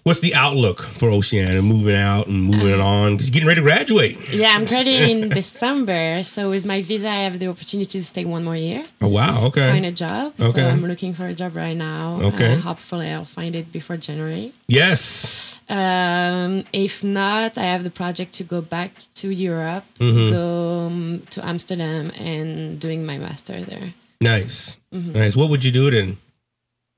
what's 0.10 0.22
the 0.22 0.34
outlook 0.34 0.82
for 0.99 1.07
Oceana 1.12 1.62
moving 1.62 1.95
out 1.95 2.26
and 2.26 2.38
moving 2.51 2.82
Um, 2.82 2.93
on? 2.95 3.07
Because 3.16 3.30
getting 3.30 3.47
ready 3.47 3.62
to 3.62 3.68
graduate. 3.72 4.16
Yeah, 4.34 4.55
I'm 4.55 4.66
graduating 4.66 5.18
in 5.24 5.30
December. 5.30 6.24
So 6.24 6.49
with 6.49 6.66
my 6.66 6.80
visa, 6.82 7.07
I 7.10 7.22
have 7.28 7.38
the 7.38 7.47
opportunity 7.53 7.97
to 7.99 8.03
stay 8.14 8.26
one 8.26 8.43
more 8.49 8.55
year. 8.70 8.82
Oh 9.05 9.12
wow, 9.20 9.36
okay. 9.49 9.70
Find 9.76 9.86
a 9.86 9.91
job. 10.05 10.34
Okay. 10.41 10.62
So 10.62 10.68
I'm 10.74 10.84
looking 10.91 11.14
for 11.14 11.26
a 11.34 11.36
job 11.41 11.51
right 11.55 11.78
now. 11.78 12.20
Okay. 12.30 12.53
Uh, 12.53 12.57
hopefully, 12.70 13.07
I'll 13.16 13.32
find 13.39 13.53
it 13.62 13.72
before 13.72 13.97
January. 13.97 14.47
Yes. 14.68 15.60
Um, 15.70 16.64
if 16.74 17.03
not, 17.03 17.51
I 17.64 17.66
have 17.74 17.84
the 17.84 17.91
project 18.01 18.32
to 18.39 18.43
go 18.43 18.60
back 18.62 18.91
to 19.20 19.26
Europe, 19.30 19.86
Mhm. 19.99 20.32
go 20.32 20.47
um, 20.88 21.22
to 21.34 21.39
Amsterdam, 21.51 22.03
and 22.32 22.80
doing 22.86 23.05
my 23.05 23.18
master 23.28 23.57
there. 23.72 23.93
Nice. 24.22 24.78
Mhm. 24.91 25.14
Nice. 25.22 25.36
What 25.39 25.47
would 25.51 25.64
you 25.64 25.72
do 25.72 25.88
in? 26.01 26.18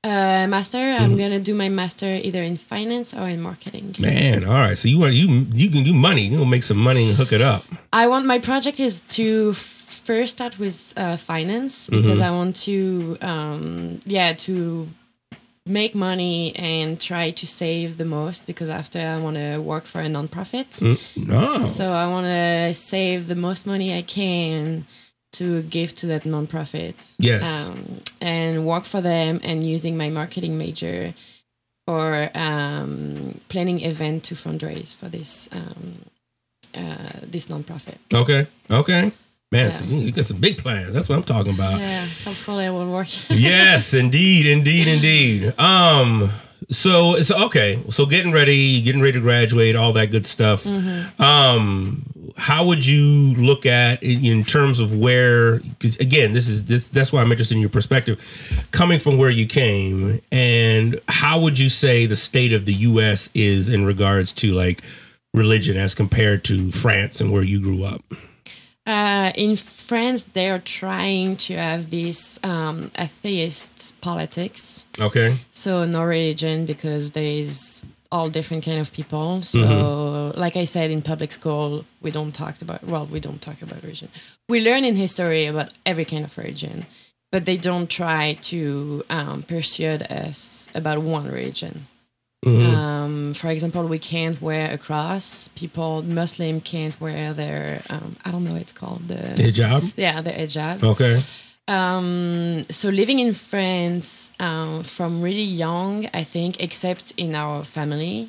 Uh, 0.04 0.48
master, 0.48 0.78
I'm 0.78 1.12
Mhm. 1.12 1.18
gonna 1.18 1.38
do 1.38 1.54
my 1.54 1.68
master 1.68 2.08
either 2.24 2.42
in 2.42 2.56
finance 2.56 3.14
or 3.14 3.28
in 3.28 3.40
marketing. 3.40 3.94
Man, 4.00 4.44
all 4.44 4.54
right. 4.58 4.76
So 4.76 4.88
you 4.88 4.98
want 4.98 5.14
you 5.14 5.46
you 5.54 5.70
can 5.70 5.84
do 5.84 5.92
money. 5.94 6.22
You 6.26 6.38
gonna 6.38 6.50
make 6.50 6.64
some 6.64 6.78
money 6.80 7.08
and 7.08 7.16
hook 7.16 7.32
it 7.32 7.40
up. 7.40 7.62
I 7.92 8.08
want 8.08 8.26
my 8.26 8.38
project 8.40 8.80
is 8.80 9.00
to 9.10 9.52
first 9.52 10.32
start 10.32 10.58
with 10.58 10.92
uh, 10.96 11.16
finance 11.16 11.88
because 11.88 12.18
Mhm. 12.18 12.24
I 12.28 12.30
want 12.32 12.56
to, 12.66 13.16
um, 13.22 14.00
yeah, 14.04 14.32
to 14.46 14.88
make 15.64 15.94
money 15.94 16.52
and 16.56 16.98
try 16.98 17.30
to 17.30 17.46
save 17.46 17.96
the 17.96 18.04
most 18.04 18.48
because 18.48 18.68
after 18.70 18.98
I 18.98 19.20
want 19.20 19.36
to 19.36 19.58
work 19.58 19.84
for 19.86 20.00
a 20.00 20.08
nonprofit. 20.08 20.70
Mm, 20.82 20.98
oh. 21.30 21.64
So 21.78 21.92
I 21.92 22.08
want 22.08 22.26
to 22.26 22.74
save 22.74 23.28
the 23.28 23.36
most 23.36 23.68
money 23.68 23.96
I 23.96 24.02
can 24.02 24.84
to 25.32 25.62
give 25.62 25.94
to 25.96 26.06
that 26.06 26.24
nonprofit. 26.24 27.12
Yes. 27.18 27.70
Um, 27.70 28.00
and 28.20 28.66
work 28.66 28.84
for 28.84 29.00
them 29.00 29.40
and 29.42 29.64
using 29.66 29.96
my 29.96 30.10
marketing 30.10 30.58
major 30.58 31.14
for 31.86 32.30
um, 32.34 33.40
planning 33.48 33.80
event 33.80 34.24
to 34.24 34.34
fundraise 34.34 34.94
for 34.94 35.08
this 35.08 35.48
um, 35.52 36.04
uh, 36.74 37.20
this 37.22 37.46
nonprofit. 37.48 37.96
Okay. 38.14 38.46
Okay. 38.70 39.12
Man, 39.50 39.66
Yeah. 39.66 39.70
so 39.70 39.84
you, 39.84 39.96
you 39.98 40.12
got 40.12 40.24
some 40.24 40.38
big 40.40 40.56
plans. 40.58 40.94
That's 40.94 41.08
what 41.10 41.16
I'm 41.16 41.24
talking 41.24 41.52
about. 41.54 41.78
Yeah, 41.78 42.06
hopefully 42.24 42.64
it 42.66 42.70
will 42.70 42.88
work. 42.90 43.08
yes, 43.28 43.92
indeed, 43.92 44.46
indeed, 44.46 44.86
indeed. 44.86 45.52
Um, 45.58 46.30
so 46.72 47.14
it's 47.16 47.30
okay. 47.30 47.78
So 47.90 48.06
getting 48.06 48.32
ready, 48.32 48.80
getting 48.82 49.00
ready 49.00 49.12
to 49.12 49.20
graduate, 49.20 49.76
all 49.76 49.92
that 49.92 50.10
good 50.10 50.26
stuff. 50.26 50.64
Mhm. 50.64 51.20
Um, 51.20 52.02
how 52.36 52.64
would 52.66 52.84
you 52.84 53.34
look 53.34 53.66
at 53.66 54.02
in, 54.02 54.24
in 54.24 54.44
terms 54.44 54.80
of 54.80 54.96
where? 54.96 55.58
Because 55.58 55.96
again, 55.98 56.32
this 56.32 56.48
is 56.48 56.64
this. 56.64 56.88
That's 56.88 57.12
why 57.12 57.20
I'm 57.20 57.30
interested 57.30 57.54
in 57.54 57.60
your 57.60 57.70
perspective, 57.70 58.66
coming 58.72 58.98
from 58.98 59.18
where 59.18 59.30
you 59.30 59.46
came, 59.46 60.20
and 60.32 60.98
how 61.08 61.40
would 61.40 61.58
you 61.58 61.68
say 61.70 62.06
the 62.06 62.16
state 62.16 62.52
of 62.52 62.64
the 62.66 62.72
U.S. 62.74 63.30
is 63.34 63.68
in 63.68 63.84
regards 63.84 64.32
to 64.32 64.52
like 64.52 64.80
religion 65.34 65.76
as 65.76 65.94
compared 65.94 66.42
to 66.44 66.70
France 66.72 67.20
and 67.20 67.30
where 67.32 67.42
you 67.42 67.60
grew 67.60 67.84
up? 67.84 68.02
Uh, 68.84 69.30
in 69.36 69.54
France, 69.56 70.24
they 70.24 70.50
are 70.50 70.58
trying 70.58 71.36
to 71.36 71.54
have 71.54 71.90
this 71.90 72.38
um, 72.42 72.90
atheist 72.98 73.94
politics. 74.00 74.84
Okay. 75.00 75.36
So 75.52 75.84
no 75.84 76.02
religion 76.02 76.66
because 76.66 77.12
there 77.12 77.22
is 77.44 77.82
all 78.10 78.28
different 78.28 78.64
kind 78.64 78.80
of 78.80 78.92
people. 78.92 79.42
So 79.42 79.58
Mhm. 79.60 80.36
like 80.36 80.56
I 80.56 80.64
said, 80.66 80.90
in 80.90 81.00
public 81.02 81.32
school, 81.32 81.84
we 82.02 82.10
don't 82.10 82.32
talk 82.34 82.60
about 82.60 82.82
well, 82.84 83.06
we 83.06 83.20
don't 83.20 83.40
talk 83.40 83.62
about 83.62 83.82
religion. 83.82 84.08
We 84.48 84.60
learn 84.60 84.84
in 84.84 84.96
history 84.96 85.46
about 85.46 85.72
every 85.86 86.04
kind 86.04 86.24
of 86.24 86.36
religion, 86.36 86.86
but 87.30 87.44
they 87.44 87.56
don't 87.56 87.88
try 87.88 88.34
to 88.50 89.04
um, 89.08 89.42
persuade 89.44 90.02
us 90.10 90.68
about 90.74 90.98
one 91.02 91.30
religion. 91.30 91.86
Mhm. 92.44 92.74
Um, 92.74 93.34
for 93.34 93.48
example, 93.48 93.86
we 93.86 93.98
can't 93.98 94.40
wear 94.42 94.72
a 94.72 94.78
cross. 94.78 95.48
People, 95.54 96.02
Muslim 96.02 96.60
can't 96.60 97.00
wear 97.00 97.32
their 97.32 97.82
um, 97.88 98.16
I 98.24 98.32
don't 98.32 98.42
know 98.44 98.52
what 98.52 98.62
it's 98.62 98.72
called 98.72 99.06
the 99.06 99.34
Hijab? 99.36 99.92
Yeah, 99.96 100.20
the 100.20 100.32
hijab. 100.32 100.82
Okay. 100.82 101.20
Um, 101.68 102.66
so 102.68 102.88
living 102.88 103.20
in 103.20 103.34
France 103.34 104.32
um, 104.40 104.82
from 104.82 105.22
really 105.22 105.44
young, 105.44 106.08
I 106.12 106.24
think, 106.24 106.60
except 106.60 107.12
in 107.16 107.36
our 107.36 107.62
family, 107.64 108.28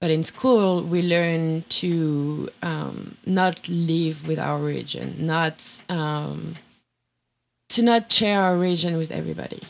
but 0.00 0.10
in 0.10 0.24
school 0.24 0.82
we 0.82 1.02
learn 1.02 1.64
to 1.80 2.48
um, 2.62 3.18
not 3.26 3.68
live 3.68 4.26
with 4.26 4.38
our 4.38 4.58
religion, 4.58 5.16
not 5.18 5.82
um, 5.90 6.54
to 7.68 7.82
not 7.82 8.10
share 8.10 8.40
our 8.40 8.56
religion 8.56 8.96
with 8.96 9.10
everybody. 9.12 9.60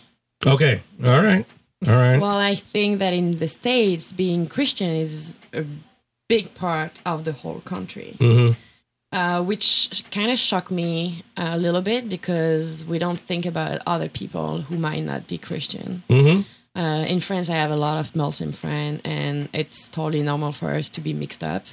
Okay. 0.47 0.83
All 1.05 1.23
right. 1.23 1.45
All 1.87 1.97
right. 1.97 2.19
Well, 2.21 2.39
I 2.39 2.55
think 2.55 2.99
that 2.99 3.13
in 3.13 3.39
the 3.39 3.49
States, 3.49 4.13
being 4.13 4.47
Christian 4.47 4.89
is 4.91 5.39
a 5.53 5.65
big 6.29 6.55
part 6.55 7.03
of 7.05 7.25
the 7.25 7.33
whole 7.33 7.61
country. 7.61 8.17
hmm 8.19 8.53
uh, 9.13 9.41
which 9.41 10.03
kind 10.11 10.29
of 10.29 10.37
shocked 10.39 10.73
me 10.73 11.23
a 11.37 11.57
little 11.57 11.81
bit 11.83 12.09
because 12.09 12.85
we 12.85 12.99
don't 12.99 13.21
think 13.21 13.47
about 13.47 13.81
other 13.87 14.09
people 14.09 14.63
who 14.63 14.77
might 14.77 15.05
not 15.05 15.29
be 15.29 15.39
Christian. 15.39 16.03
hmm 16.11 16.41
Uh, 16.77 17.05
in 17.07 17.21
France, 17.21 17.49
I 17.49 17.55
have 17.55 17.71
a 17.71 17.77
lot 17.77 17.99
of 18.01 18.17
Muslim 18.17 18.51
friends, 18.51 19.01
and 19.05 19.49
it's 19.53 19.89
totally 19.89 20.25
normal 20.25 20.51
for 20.51 20.75
us 20.75 20.91
to 20.91 21.01
be 21.01 21.13
mixed 21.13 21.45
up, 21.45 21.65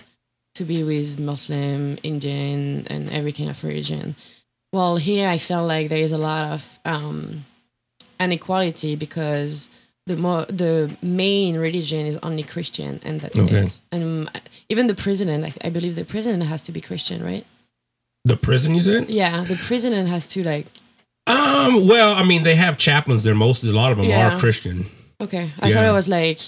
to 0.54 0.64
be 0.64 0.84
with 0.84 1.20
Muslim, 1.20 1.98
Indian, 2.04 2.86
and 2.88 3.10
every 3.10 3.32
kind 3.34 3.50
of 3.50 3.64
religion. 3.64 4.16
Well, 4.72 4.98
here 4.98 5.28
I 5.28 5.40
feel 5.40 5.66
like 5.66 5.90
there 5.90 6.04
is 6.06 6.12
a 6.12 6.20
lot 6.20 6.44
of 6.54 6.80
um, 6.86 7.46
inequality 8.20 8.96
because 8.96 9.72
the 10.08 10.18
more 10.18 10.46
the 10.46 10.96
main 11.02 11.58
religion 11.58 12.06
is 12.06 12.18
only 12.24 12.44
Christian, 12.44 13.00
and 13.04 13.20
that's 13.22 13.40
Okay. 13.40 13.64
it. 13.66 13.82
And 13.92 14.04
um, 14.04 14.30
even 14.70 14.88
the 14.88 14.96
president, 14.96 15.46
I, 15.46 15.68
I 15.68 15.70
believe 15.70 15.96
the 15.96 16.06
president 16.06 16.44
has 16.44 16.64
to 16.64 16.72
be 16.72 16.82
Christian, 16.82 17.24
right? 17.24 17.46
The 18.26 18.38
prison, 18.38 18.76
you 18.76 18.82
said? 18.82 19.10
Yeah, 19.10 19.44
the 19.44 19.56
president 19.68 20.10
has 20.10 20.28
to 20.28 20.44
like. 20.44 20.68
Um. 21.28 21.88
Well, 21.88 22.14
I 22.16 22.24
mean, 22.24 22.44
they 22.44 22.56
have 22.56 22.78
chaplains 22.78 23.24
there. 23.24 23.36
Most, 23.36 23.64
a 23.64 23.68
lot 23.72 23.92
of 23.92 23.98
them 23.98 24.08
Yeah. 24.08 24.34
are 24.36 24.40
Christian. 24.40 24.86
Okay, 25.20 25.52
I 25.60 25.68
Yeah. 25.70 25.76
thought 25.76 25.86
it 25.86 25.92
was 25.94 26.08
like, 26.08 26.40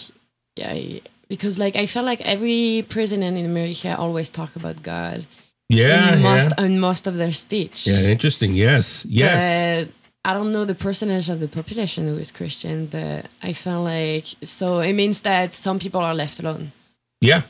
yeah, 0.55 0.99
because 1.29 1.57
like 1.59 1.75
I 1.75 1.85
felt 1.85 2.05
like 2.05 2.21
every 2.21 2.85
president 2.89 3.37
in 3.37 3.45
America 3.45 3.95
always 3.97 4.29
talk 4.29 4.55
about 4.55 4.81
God. 4.81 5.25
Yeah, 5.69 6.15
in 6.15 6.21
most 6.21 6.51
yeah. 6.57 6.65
in 6.65 6.79
most 6.79 7.07
of 7.07 7.15
their 7.15 7.31
speech. 7.31 7.87
Yeah. 7.87 8.09
Interesting. 8.11 8.53
Yes. 8.53 9.05
Yes. 9.09 9.87
But 9.87 9.93
I 10.25 10.33
don't 10.33 10.51
know 10.51 10.63
the 10.65 10.75
percentage 10.75 11.29
of 11.29 11.39
the 11.39 11.47
population 11.47 12.07
who 12.07 12.17
is 12.17 12.31
Christian, 12.31 12.85
but 12.85 13.25
I 13.41 13.53
felt 13.53 13.83
like 13.85 14.25
so 14.43 14.79
it 14.79 14.93
means 14.93 15.21
that 15.21 15.53
some 15.53 15.79
people 15.79 16.01
are 16.01 16.15
left 16.15 16.39
alone. 16.39 16.71
yeah. 17.21 17.43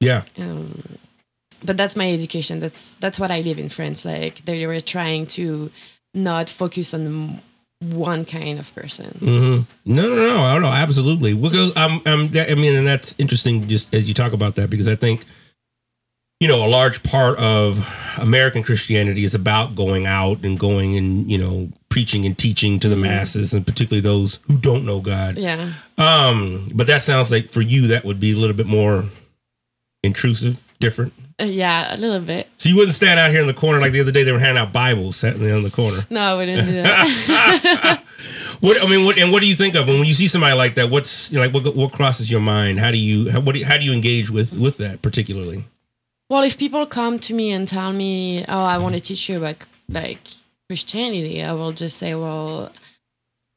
Yeah. 0.00 0.24
Um, 0.38 0.98
but 1.64 1.76
that's 1.78 1.96
my 1.96 2.12
education. 2.12 2.60
That's 2.60 2.94
that's 2.96 3.18
what 3.18 3.30
I 3.30 3.40
live 3.40 3.58
in 3.58 3.70
France. 3.70 4.04
Like 4.04 4.44
they 4.44 4.66
were 4.66 4.80
trying 4.80 5.26
to 5.28 5.70
not 6.12 6.50
focus 6.50 6.92
on 6.92 7.40
one 7.80 8.24
kind 8.26 8.58
of 8.58 8.74
person. 8.74 9.10
hmm 9.18 9.60
No, 9.86 10.02
no, 10.08 10.16
no. 10.16 10.40
I 10.42 10.52
don't 10.52 10.62
know. 10.62 10.68
Absolutely. 10.68 11.32
Because 11.34 11.72
I'm, 11.76 12.02
I'm. 12.06 12.28
I 12.36 12.54
mean, 12.54 12.74
and 12.76 12.86
that's 12.86 13.14
interesting. 13.18 13.66
Just 13.68 13.94
as 13.94 14.06
you 14.08 14.14
talk 14.14 14.32
about 14.34 14.56
that, 14.56 14.68
because 14.68 14.88
I 14.88 14.96
think, 14.96 15.24
you 16.40 16.48
know, 16.48 16.66
a 16.66 16.68
large 16.68 17.02
part 17.02 17.38
of 17.38 18.18
American 18.20 18.62
Christianity 18.62 19.24
is 19.24 19.34
about 19.34 19.74
going 19.74 20.06
out 20.06 20.44
and 20.44 20.58
going 20.58 20.96
and 20.96 21.30
you 21.30 21.38
know 21.38 21.70
preaching 21.88 22.24
and 22.26 22.36
teaching 22.36 22.78
to 22.80 22.88
the 22.88 22.96
masses, 22.96 23.54
and 23.54 23.66
particularly 23.66 24.00
those 24.00 24.40
who 24.46 24.58
don't 24.58 24.84
know 24.84 25.00
God. 25.00 25.38
Yeah. 25.38 25.72
Um. 25.98 26.70
But 26.74 26.86
that 26.88 27.02
sounds 27.02 27.30
like 27.30 27.48
for 27.50 27.60
you 27.60 27.88
that 27.88 28.04
would 28.04 28.20
be 28.20 28.32
a 28.32 28.36
little 28.36 28.56
bit 28.56 28.66
more 28.66 29.04
intrusive, 30.02 30.72
different. 30.80 31.12
Uh, 31.40 31.44
yeah, 31.44 31.94
a 31.94 31.96
little 31.96 32.20
bit. 32.20 32.48
So 32.58 32.68
you 32.68 32.76
wouldn't 32.76 32.94
stand 32.94 33.18
out 33.18 33.30
here 33.30 33.40
in 33.40 33.48
the 33.48 33.54
corner 33.54 33.80
like 33.80 33.92
the 33.92 34.00
other 34.00 34.12
day. 34.12 34.22
They 34.22 34.30
were 34.30 34.38
handing 34.38 34.62
out 34.62 34.72
Bibles, 34.72 35.16
sitting 35.16 35.42
there 35.42 35.56
in 35.56 35.62
the 35.64 35.70
corner. 35.70 36.06
No, 36.10 36.20
I 36.20 36.34
wouldn't 36.36 36.66
do 36.66 36.82
that. 36.82 38.02
What 38.60 38.82
I 38.82 38.86
mean, 38.88 39.04
what 39.04 39.18
and 39.18 39.30
what 39.30 39.42
do 39.42 39.46
you 39.46 39.54
think 39.54 39.74
of 39.74 39.88
when 39.88 40.06
you 40.06 40.14
see 40.14 40.26
somebody 40.26 40.56
like 40.56 40.76
that? 40.76 40.88
What's 40.88 41.30
you 41.30 41.38
know, 41.38 41.44
like 41.44 41.52
what 41.52 41.76
what 41.76 41.92
crosses 41.92 42.30
your 42.30 42.40
mind? 42.40 42.78
How 42.80 42.90
do 42.90 42.96
you 42.96 43.30
how, 43.30 43.40
what 43.40 43.52
do 43.52 43.58
you, 43.58 43.66
how 43.66 43.76
do 43.76 43.84
you 43.84 43.92
engage 43.92 44.30
with 44.30 44.56
with 44.56 44.78
that 44.78 45.02
particularly? 45.02 45.64
Well, 46.30 46.42
if 46.42 46.56
people 46.58 46.86
come 46.86 47.18
to 47.20 47.34
me 47.34 47.50
and 47.52 47.66
tell 47.68 47.92
me, 47.92 48.44
"Oh, 48.48 48.64
I 48.64 48.78
want 48.78 48.94
to 48.94 49.00
teach 49.00 49.28
you 49.28 49.36
about 49.38 49.56
like 49.88 50.24
Christianity," 50.68 51.42
I 51.42 51.52
will 51.52 51.72
just 51.72 51.96
say, 51.98 52.14
"Well, 52.14 52.70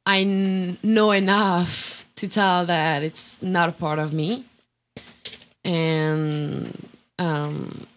I 0.05 0.21
n- 0.21 0.77
know 0.83 1.11
enough 1.11 2.05
to 2.15 2.27
tell 2.27 2.65
that 2.65 3.03
it's 3.03 3.41
not 3.41 3.69
a 3.69 3.71
part 3.73 3.99
of 3.99 4.13
me," 4.13 4.43
and 5.63 6.87
um, 7.19 7.87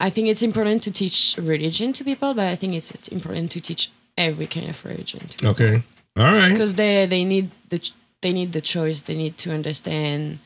I 0.00 0.10
think 0.10 0.28
it's 0.28 0.42
important 0.42 0.82
to 0.84 0.90
teach 0.90 1.36
religion 1.38 1.92
to 1.94 2.04
people, 2.04 2.34
but 2.34 2.46
I 2.46 2.56
think 2.56 2.74
it's, 2.74 2.90
it's 2.90 3.08
important 3.08 3.50
to 3.52 3.60
teach 3.60 3.90
every 4.16 4.46
kind 4.46 4.68
of 4.68 4.84
religion. 4.84 5.28
To 5.28 5.48
Okay, 5.48 5.82
all 6.16 6.24
right. 6.24 6.50
because 6.50 6.74
they 6.74 7.06
they 7.06 7.24
need 7.24 7.50
the 7.68 7.78
ch- 7.78 7.94
they 8.20 8.32
need 8.32 8.52
the 8.52 8.60
choice 8.60 9.02
they 9.02 9.16
need 9.16 9.36
to 9.38 9.52
understand 9.52 10.38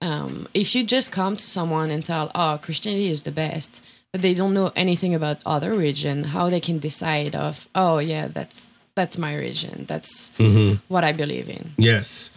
um, 0.00 0.46
if 0.54 0.74
you 0.74 0.84
just 0.84 1.10
come 1.10 1.36
to 1.36 1.42
someone 1.42 1.90
and 1.90 2.04
tell 2.04 2.30
oh 2.34 2.58
christianity 2.62 3.10
is 3.10 3.22
the 3.22 3.32
best 3.32 3.82
but 4.12 4.22
they 4.22 4.34
don't 4.34 4.54
know 4.54 4.70
anything 4.76 5.14
about 5.14 5.38
other 5.44 5.70
religion 5.70 6.24
how 6.24 6.48
they 6.48 6.60
can 6.60 6.78
decide 6.78 7.34
of 7.34 7.68
oh 7.74 7.98
yeah 7.98 8.26
that's 8.28 8.68
that's 8.94 9.16
my 9.16 9.32
religion. 9.32 9.84
That's 9.86 10.32
Mhm. 10.38 10.80
what 10.88 11.04
I 11.04 11.12
believe 11.12 11.48
in. 11.48 11.72
Yes. 11.78 12.32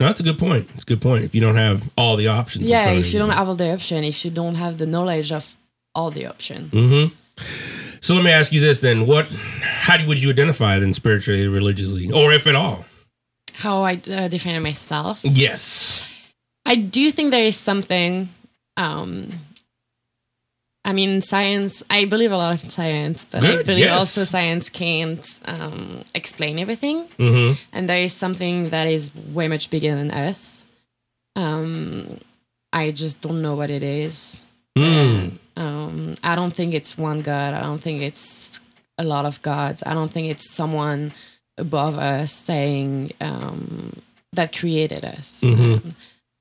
No, 0.00 0.06
that's 0.06 0.20
a 0.20 0.22
good 0.22 0.38
point. 0.38 0.70
It's 0.74 0.84
a 0.84 0.86
good 0.86 1.02
point. 1.02 1.24
If 1.24 1.34
you 1.34 1.42
don't 1.42 1.56
have 1.56 1.90
all 1.94 2.16
the 2.16 2.28
options. 2.28 2.70
Yeah, 2.70 2.88
if 2.88 3.06
of 3.06 3.12
you 3.12 3.18
don't 3.18 3.34
have 3.36 3.48
all 3.50 3.54
the 3.54 3.70
option, 3.74 4.02
if 4.02 4.24
you 4.24 4.30
don't 4.30 4.54
have 4.54 4.78
the 4.78 4.86
knowledge 4.86 5.30
of 5.30 5.54
all 5.94 6.10
the 6.10 6.24
option. 6.26 6.70
hmm 6.72 7.06
So 8.00 8.14
let 8.14 8.24
me 8.24 8.30
ask 8.30 8.50
you 8.50 8.62
this 8.62 8.80
then: 8.80 9.06
What, 9.06 9.26
how 9.60 9.98
do, 9.98 10.06
would 10.06 10.22
you 10.22 10.30
identify 10.30 10.78
then 10.78 10.94
spiritually, 10.94 11.46
religiously, 11.48 12.10
or 12.10 12.32
if 12.32 12.46
at 12.46 12.54
all? 12.54 12.86
How 13.52 13.82
I 13.84 14.00
uh, 14.10 14.28
define 14.28 14.62
myself. 14.62 15.20
Yes. 15.22 16.08
I 16.66 16.74
do 16.74 17.10
think 17.10 17.30
there 17.30 17.44
is 17.44 17.56
something. 17.56 18.28
Um, 18.76 19.30
I 20.84 20.92
mean, 20.92 21.20
science. 21.20 21.82
I 21.88 22.04
believe 22.04 22.32
a 22.32 22.36
lot 22.36 22.52
of 22.52 22.70
science, 22.70 23.24
but 23.24 23.44
I 23.44 23.62
believe 23.62 23.86
yes. 23.86 23.98
also 23.98 24.22
science 24.22 24.68
can't 24.68 25.40
um, 25.46 26.04
explain 26.14 26.58
everything. 26.58 27.06
Mm-hmm. 27.18 27.60
And 27.72 27.88
there 27.88 27.98
is 27.98 28.12
something 28.12 28.70
that 28.70 28.86
is 28.86 29.10
way 29.32 29.48
much 29.48 29.70
bigger 29.70 29.94
than 29.94 30.10
us. 30.10 30.64
Um, 31.34 32.20
I 32.72 32.90
just 32.90 33.20
don't 33.20 33.42
know 33.42 33.54
what 33.56 33.70
it 33.70 33.82
is. 33.82 34.42
Mm. 34.76 35.38
Um, 35.56 36.14
I 36.22 36.36
don't 36.36 36.54
think 36.54 36.74
it's 36.74 36.98
one 36.98 37.20
God. 37.20 37.54
I 37.54 37.62
don't 37.62 37.80
think 37.80 38.02
it's 38.02 38.60
a 38.98 39.04
lot 39.04 39.24
of 39.24 39.40
gods. 39.42 39.82
I 39.84 39.94
don't 39.94 40.12
think 40.12 40.30
it's 40.30 40.50
someone 40.50 41.12
above 41.58 41.98
us 41.98 42.32
saying 42.32 43.12
um, 43.20 44.02
that 44.32 44.56
created 44.56 45.04
us. 45.04 45.40
Mhm. 45.42 45.94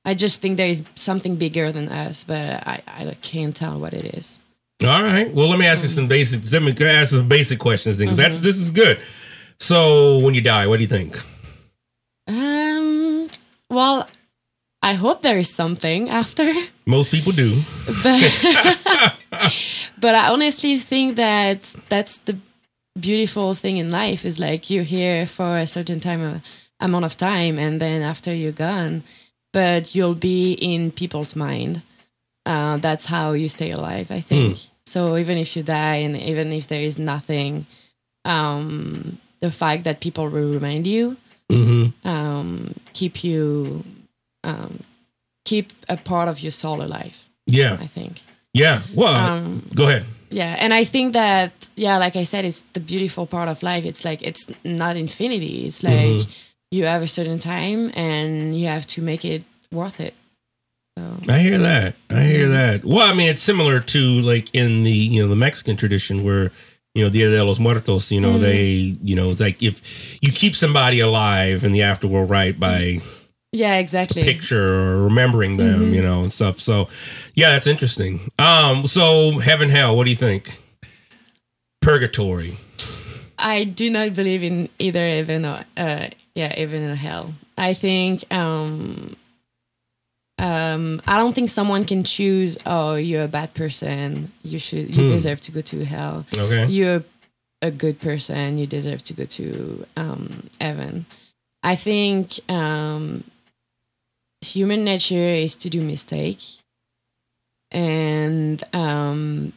I 0.06 0.14
just 0.14 0.42
think 0.42 0.58
there 0.58 0.68
is 0.68 0.84
something 0.96 1.36
bigger 1.36 1.72
than 1.72 1.90
us, 1.90 2.24
but 2.24 2.66
I, 2.68 2.82
I 2.88 3.14
can't 3.22 3.56
tell 3.56 3.80
what 3.80 3.94
it 3.94 4.06
is. 4.14 4.40
All 4.86 5.02
right. 5.04 5.34
Well, 5.34 5.48
let 5.50 5.58
me 5.58 5.66
ask 5.66 5.82
you 5.84 5.90
some 5.90 6.08
basic. 6.08 6.52
Let 6.52 6.62
me 6.62 6.76
ask 6.88 7.12
some 7.12 7.28
basic 7.28 7.60
questions. 7.60 7.98
Then, 7.98 8.10
'cause 8.10 8.18
that's 8.18 8.38
this 8.40 8.58
is 8.58 8.72
good. 8.72 9.00
So, 9.60 10.20
when 10.20 10.34
you 10.36 10.42
die, 10.42 10.68
what 10.68 10.78
do 10.78 10.84
you 10.84 10.90
think? 10.90 11.18
Um, 12.28 13.30
well, 13.70 14.08
I 14.82 14.94
hope 14.94 15.22
there 15.22 15.38
is 15.40 15.50
something 15.50 16.10
after. 16.10 16.52
Most 16.86 17.10
people 17.12 17.32
do. 17.32 17.62
but 18.04 18.22
but 19.98 20.16
I 20.16 20.30
honestly 20.30 20.78
think 20.78 21.16
that 21.16 21.76
that's 21.90 22.18
the 22.20 22.38
beautiful 23.00 23.54
thing 23.56 23.78
in 23.78 23.92
life 23.92 24.26
is 24.26 24.40
like 24.40 24.70
you're 24.70 24.84
here 24.84 25.26
for 25.28 25.58
a 25.58 25.68
certain 25.68 26.00
time 26.00 26.22
uh, 26.24 26.40
amount 26.80 27.06
of 27.06 27.18
time 27.18 27.60
and 27.60 27.82
then 27.82 28.02
after 28.02 28.34
you're 28.34 28.52
gone 28.54 29.04
but 29.60 29.82
you'll 29.96 30.20
be 30.34 30.42
in 30.72 30.92
people's 31.02 31.34
mind 31.36 31.74
uh, 32.52 32.76
that's 32.86 33.06
how 33.16 33.28
you 33.42 33.48
stay 33.58 33.72
alive 33.80 34.08
i 34.20 34.22
think 34.30 34.58
so 34.86 35.00
even 35.24 35.36
if 35.44 35.50
you 35.56 35.64
die 35.64 36.00
and 36.06 36.16
even 36.32 36.48
if 36.60 36.66
there 36.68 36.82
is 36.90 36.98
nothing 37.00 37.66
um, 38.34 39.18
the 39.40 39.52
fact 39.52 39.84
that 39.84 40.00
people 40.00 40.26
will 40.30 40.52
remind 40.60 40.86
you 40.88 41.18
Mm-hmm. 41.52 41.86
um, 42.14 42.74
keep 42.94 43.24
you 43.24 43.84
um, 44.44 44.80
keep 45.50 45.66
a 45.88 45.96
part 45.96 46.28
of 46.28 46.38
your 46.42 46.52
soul 46.52 46.82
alive 46.82 47.18
Yeah. 47.46 47.78
i 47.80 47.88
think 47.98 48.14
Yeah. 48.64 48.82
Well, 48.96 49.16
Um, 49.32 49.62
go 49.76 49.84
ahead. 49.90 50.06
yeah, 50.32 50.56
and 50.64 50.72
I 50.82 50.86
think 50.94 51.14
that 51.14 51.52
yeah, 51.76 51.98
like 52.06 52.16
I 52.16 52.26
said, 52.26 52.46
it's 52.46 52.62
the 52.74 52.80
beautiful 52.80 53.26
part 53.28 53.50
of 53.54 53.62
life. 53.72 53.84
It's 53.92 54.04
like 54.10 54.22
it's 54.30 54.44
not 54.64 54.96
infinity. 54.96 55.56
It's 55.68 55.84
like 55.84 56.20
Mhm. 56.24 56.28
You 56.72 56.86
have 56.86 57.02
a 57.02 57.08
certain 57.08 57.40
time 57.40 57.92
and 57.96 58.58
you 58.58 58.68
have 58.68 58.86
to 58.88 59.02
make 59.02 59.24
it 59.26 59.44
worth 59.72 60.00
it. 60.00 60.14
I 61.28 61.40
hear 61.40 61.58
that. 61.58 61.96
I 62.10 62.24
hear 62.24 62.48
that. 62.50 62.86
Well, 62.86 63.02
I 63.12 63.14
mean, 63.14 63.30
it's 63.30 63.42
similar 63.42 63.80
to 63.82 64.00
like 64.22 64.54
in 64.54 64.84
the 64.84 64.92
you 64.92 65.22
know 65.22 65.28
the 65.28 65.36
Mexican 65.36 65.76
tradition 65.76 66.24
where 66.24 66.52
you 66.94 67.04
know 67.04 67.10
Dia 67.10 67.30
de 67.30 67.44
los 67.44 67.60
Muertos. 67.60 68.12
You 68.12 68.22
know 68.22 68.34
Mhm. 68.36 68.42
they 68.42 68.96
you 69.04 69.16
know 69.16 69.32
it's 69.32 69.42
like 69.42 69.62
if 69.62 70.18
you 70.22 70.32
keep 70.32 70.56
somebody 70.56 71.00
alive 71.02 71.64
in 71.66 71.72
the 71.74 71.80
afterworld, 71.82 72.30
right, 72.30 72.58
by 72.58 73.00
Yeah, 73.52 73.76
exactly. 73.78 74.24
picture 74.24 74.68
or 74.68 75.04
remembering 75.04 75.58
them, 75.58 75.92
Mhm. 75.92 75.96
you 75.96 76.02
know, 76.02 76.22
and 76.24 76.32
stuff. 76.32 76.60
So, 76.60 76.88
yeah, 77.36 77.50
that's 77.52 77.68
interesting. 77.68 78.32
Um, 78.40 78.86
so 78.88 79.40
heaven, 79.40 79.70
hell, 79.70 79.96
what 79.98 80.04
do 80.06 80.12
you 80.12 80.16
think? 80.18 80.58
Purgatory. 81.82 82.58
I 83.38 83.64
do 83.66 83.90
not 83.90 84.14
believe 84.14 84.44
in 84.44 84.70
either 84.80 85.00
heaven 85.08 85.46
or 85.46 85.66
uh, 85.78 86.08
yeah, 86.36 86.54
even 86.60 86.82
in 86.84 86.96
hell. 86.96 87.34
I 87.58 87.74
think 87.74 88.24
um, 88.32 89.16
um, 90.38 91.02
I 91.08 91.18
don't 91.18 91.34
think 91.34 91.50
someone 91.50 91.86
can 91.86 92.04
choose. 92.04 92.58
Oh, 92.66 92.96
you're 92.96 93.24
a 93.24 93.28
bad 93.30 93.54
person. 93.54 94.32
You 94.44 94.60
should. 94.60 94.94
You 94.94 95.04
Hmm. 95.04 95.10
deserve 95.10 95.42
to 95.42 95.52
go 95.52 95.62
to 95.62 95.86
hell. 95.86 96.26
Okay. 96.38 96.66
You're 96.68 97.04
a 97.62 97.72
good 97.72 98.00
person. 98.00 98.58
You 98.58 98.68
deserve 98.68 99.02
to 99.04 99.14
go 99.14 99.26
to 99.26 99.86
um, 99.96 100.50
heaven. 100.60 101.06
I 101.64 101.76
think 101.76 102.40
um, 102.50 103.24
human 104.42 104.84
nature 104.84 105.16
is 105.46 105.56
to 105.56 105.70
do 105.70 105.82
mistake, 105.82 106.42
and 107.72 108.62
um, 108.74 109.54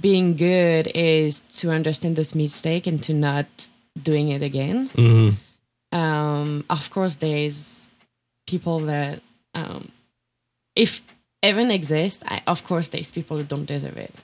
being 0.00 0.36
good 0.36 0.90
is 0.94 1.40
to 1.58 1.70
understand 1.70 2.16
this 2.16 2.34
mistake 2.34 2.86
and 2.86 3.02
to 3.02 3.12
not 3.12 3.46
doing 4.00 4.28
it 4.28 4.42
again. 4.42 4.88
Mm-hmm. 4.88 5.96
Um, 5.96 6.64
of 6.68 6.90
course, 6.90 7.16
there 7.16 7.36
is 7.36 7.88
people 8.46 8.80
that 8.80 9.20
um, 9.54 9.90
if 10.74 11.00
heaven 11.42 11.70
exists, 11.70 12.22
I, 12.26 12.42
of 12.46 12.64
course, 12.64 12.88
there's 12.88 13.10
people 13.10 13.38
who 13.38 13.44
don't 13.44 13.66
deserve 13.66 13.96
it. 13.96 14.14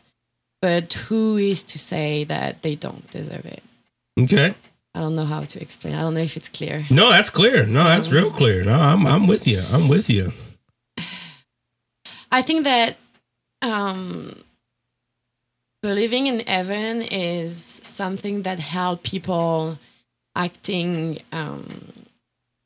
But 0.61 0.93
who 0.93 1.37
is 1.37 1.63
to 1.65 1.79
say 1.79 2.25
that 2.25 2.63
they 2.63 2.75
don't 2.75 3.09
deserve 3.11 3.47
it? 3.47 3.63
Okay. 4.19 4.55
I 4.95 4.99
don't 4.99 5.15
know 5.15 5.25
how 5.25 5.43
to 5.43 5.63
explain. 5.63 5.95
I 5.95 6.01
don't 6.01 6.15
know 6.15 6.21
if 6.21 6.37
it's 6.37 6.49
clear. 6.49 6.85
No, 6.91 7.11
that's 7.11 7.31
clear. 7.31 7.65
No, 7.65 7.85
that's 7.85 8.11
real 8.11 8.31
clear. 8.31 8.65
No, 8.65 8.75
I'm 8.75 9.07
I'm 9.07 9.27
with 9.27 9.47
you. 9.47 9.63
I'm 9.71 9.89
with 9.89 10.11
you. 10.11 10.33
I 12.33 12.43
think 12.43 12.65
that 12.65 12.97
um, 13.63 14.43
believing 15.83 16.27
in 16.27 16.41
heaven 16.41 17.03
is 17.03 17.81
something 17.83 18.43
that 18.43 18.59
help 18.59 19.03
people 19.03 19.79
acting 20.37 21.19
um, 21.33 21.67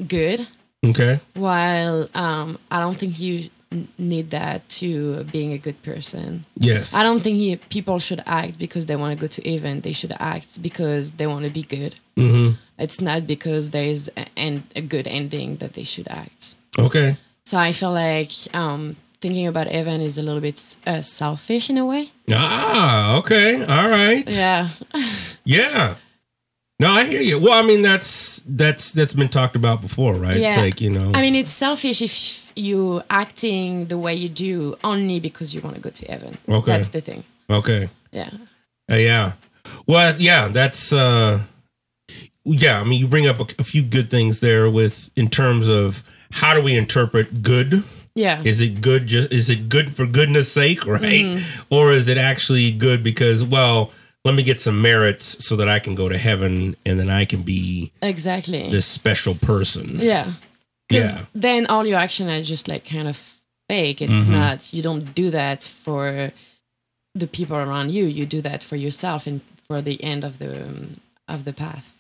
good. 0.07 0.47
Okay. 0.85 1.21
While 1.35 2.09
um, 2.15 2.59
I 2.71 2.81
don't 2.81 2.97
think 2.97 3.19
you 3.19 3.51
need 3.99 4.31
that 4.31 4.69
to 4.69 5.25
being 5.25 5.53
a 5.53 5.59
good 5.59 5.83
person. 5.83 6.45
Yes. 6.57 6.95
I 6.95 7.03
don't 7.03 7.21
think 7.21 7.41
you, 7.41 7.57
people 7.57 7.99
should 7.99 8.23
act 8.27 8.59
because 8.59 8.87
they 8.87 8.97
want 8.97 9.17
to 9.17 9.21
go 9.21 9.27
to 9.27 9.51
heaven. 9.51 9.81
They 9.81 9.93
should 9.93 10.13
act 10.19 10.63
because 10.63 11.13
they 11.13 11.27
want 11.27 11.45
to 11.47 11.51
be 11.51 11.63
good. 11.63 11.97
Mm-hmm. 12.17 12.55
It's 12.79 13.01
not 13.01 13.27
because 13.27 13.71
there 13.71 13.85
is 13.85 14.11
a, 14.17 14.63
a 14.77 14.81
good 14.81 15.07
ending 15.07 15.57
that 15.57 15.73
they 15.73 15.85
should 15.85 16.09
act. 16.09 16.57
Okay. 16.79 17.17
So 17.45 17.59
I 17.59 17.73
feel 17.73 17.93
like 17.93 18.33
um, 18.55 18.97
thinking 19.25 19.47
about 19.47 19.67
Evan 19.69 20.03
is 20.03 20.19
a 20.19 20.23
little 20.23 20.41
bit 20.43 20.77
uh, 20.87 21.01
selfish 21.01 21.71
in 21.71 21.79
a 21.79 21.87
way. 21.87 22.11
Ah, 22.31 23.17
okay. 23.21 23.65
All 23.65 23.89
right. 23.89 24.25
Yeah. 24.29 24.69
Yeah. 25.47 25.95
No, 26.81 26.91
I 26.91 27.05
hear 27.05 27.21
you. 27.21 27.39
Well, 27.41 27.53
I 27.53 27.67
mean 27.67 27.83
that's 27.83 28.43
that's 28.47 28.93
that's 28.93 29.15
been 29.15 29.29
talked 29.29 29.57
about 29.57 29.81
before, 29.83 30.15
right? 30.15 30.37
It's 30.37 30.57
Yeah. 30.57 30.63
like, 30.63 30.81
you 30.81 30.91
know. 30.91 31.13
I 31.15 31.21
mean, 31.23 31.35
it's 31.35 31.51
selfish 31.51 32.01
if 32.03 32.53
you 32.57 33.03
acting 33.11 33.87
the 33.89 33.97
way 33.99 34.15
you 34.15 34.29
do 34.29 34.75
only 34.83 35.21
because 35.21 35.55
you 35.55 35.61
want 35.63 35.77
to 35.77 35.83
go 35.83 35.91
to 35.91 36.05
heaven. 36.13 36.33
Okay. 36.49 36.71
That's 36.73 36.89
the 36.91 37.01
thing. 37.01 37.25
Okay. 37.49 37.89
Yeah. 38.13 38.31
Uh, 38.91 38.97
yeah. 38.97 39.33
Well, 39.87 40.15
yeah, 40.19 40.49
that's 40.49 40.93
uh 40.93 41.41
yeah, 42.45 42.81
I 42.81 42.85
mean 42.85 43.01
you 43.01 43.09
bring 43.09 43.29
up 43.29 43.41
a, 43.41 43.47
a 43.59 43.65
few 43.65 43.83
good 43.83 44.09
things 44.11 44.41
there 44.41 44.69
with 44.69 45.11
in 45.17 45.29
terms 45.29 45.69
of 45.69 46.03
how 46.41 46.53
do 46.55 46.61
we 46.63 46.75
interpret 46.77 47.43
good? 47.43 47.83
Yeah. 48.15 48.43
Is 48.45 48.61
it 48.61 48.81
good 48.81 49.07
just 49.07 49.33
is 49.33 49.51
it 49.51 49.69
good 49.69 49.95
for 49.97 50.07
goodness 50.07 50.53
sake, 50.53 50.87
right? 50.99 51.03
Mhm. 51.25 51.65
Or 51.71 51.93
is 51.93 52.09
it 52.09 52.19
actually 52.19 52.71
good 52.71 53.03
because 53.03 53.43
well, 53.43 53.91
let 54.25 54.35
me 54.35 54.43
get 54.43 54.61
some 54.61 54.81
merits 54.81 55.45
so 55.45 55.57
that 55.57 55.69
I 55.69 55.79
can 55.81 55.95
go 55.95 56.09
to 56.09 56.17
heaven 56.17 56.77
and 56.87 56.99
then 56.99 57.11
I 57.11 57.25
can 57.25 57.43
be 57.43 57.93
Exactly. 58.03 58.71
this 58.71 58.87
special 58.87 59.35
person. 59.35 59.99
Yeah. 60.01 60.33
Yeah. 60.91 61.25
Then 61.35 61.67
all 61.67 61.85
your 61.87 61.99
action 61.99 62.29
are 62.31 62.43
just 62.43 62.69
like 62.69 62.85
kind 62.89 63.09
of 63.09 63.17
fake. 63.69 64.01
It's 64.01 64.13
Mhm. 64.27 64.29
not. 64.31 64.73
You 64.73 64.83
don't 64.83 65.15
do 65.15 65.31
that 65.31 65.65
for 65.65 66.33
the 67.15 67.27
people 67.27 67.57
around 67.57 67.91
you. 67.91 68.05
You 68.07 68.27
do 68.27 68.41
that 68.43 68.63
for 68.63 68.77
yourself 68.77 69.27
and 69.27 69.41
for 69.67 69.81
the 69.81 70.03
end 70.05 70.25
of 70.25 70.39
the 70.39 70.63
um, 70.63 71.01
of 71.27 71.45
the 71.45 71.53
path. 71.53 71.94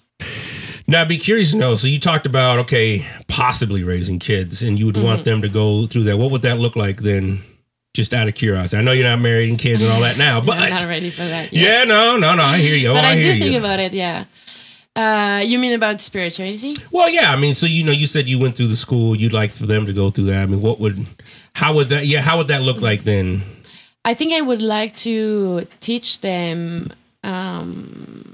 Now, 0.86 1.00
I'd 1.00 1.08
be 1.08 1.16
curious 1.18 1.52
to 1.52 1.56
know. 1.56 1.74
So, 1.76 1.86
you 1.86 1.98
talked 1.98 2.26
about 2.26 2.58
okay, 2.60 3.04
possibly 3.26 3.82
raising 3.82 4.18
kids, 4.18 4.62
and 4.62 4.78
you 4.78 4.86
would 4.86 4.96
want 5.02 5.22
Mhm. 5.22 5.24
them 5.24 5.42
to 5.42 5.48
go 5.48 5.86
through 5.86 6.04
that. 6.04 6.18
What 6.18 6.30
would 6.30 6.42
that 6.42 6.58
look 6.58 6.76
like 6.76 7.02
then? 7.02 7.40
Just 7.94 8.12
out 8.12 8.26
of 8.26 8.34
curiosity. 8.34 8.76
I 8.76 8.82
know 8.82 8.90
you're 8.92 9.04
not 9.08 9.20
married 9.20 9.48
and 9.48 9.58
kids 9.58 9.80
and 9.80 9.90
all 9.90 10.00
that 10.00 10.18
now, 10.18 10.40
but 10.44 10.58
I'm 10.58 10.70
not 10.70 10.82
ready 10.88 11.10
for 11.10 11.22
that. 11.22 11.52
yet. 11.52 11.62
yeah, 11.62 11.84
no, 11.84 12.16
no, 12.16 12.34
no. 12.34 12.42
I 12.42 12.58
hear 12.58 12.74
you. 12.74 12.88
Oh, 12.90 12.94
but 12.94 13.04
I, 13.04 13.12
I, 13.12 13.20
do 13.20 13.38
think 13.38 13.52
you. 13.52 13.58
about 13.58 13.78
it. 13.78 13.92
Yeah. 13.94 14.24
Uh, 14.96 15.40
you 15.44 15.58
mean 15.60 15.72
about 15.72 16.00
spirituality? 16.00 16.74
well, 16.90 17.08
yeah. 17.08 17.32
I 17.32 17.36
mean, 17.36 17.54
so 17.54 17.66
you 17.66 17.82
know, 17.84 17.92
you 17.92 18.06
said 18.08 18.26
you 18.28 18.38
went 18.38 18.56
through 18.56 18.66
the 18.68 18.76
school. 18.76 19.16
You'd 19.16 19.32
like 19.32 19.52
for 19.52 19.66
them 19.66 19.86
to 19.86 19.92
go 19.92 20.10
through 20.10 20.24
that. 20.26 20.42
I 20.42 20.46
mean, 20.46 20.60
what 20.60 20.80
would, 20.80 21.06
how 21.54 21.74
would 21.74 21.88
that? 21.90 22.06
Yeah, 22.06 22.20
how 22.20 22.36
would 22.38 22.48
that 22.48 22.62
look 22.62 22.80
like 22.80 23.04
then? 23.04 23.42
I 24.04 24.12
think 24.14 24.32
I 24.32 24.40
would 24.40 24.60
like 24.60 24.94
to 24.96 25.66
teach 25.80 26.20
them 26.20 26.92
um, 27.22 28.33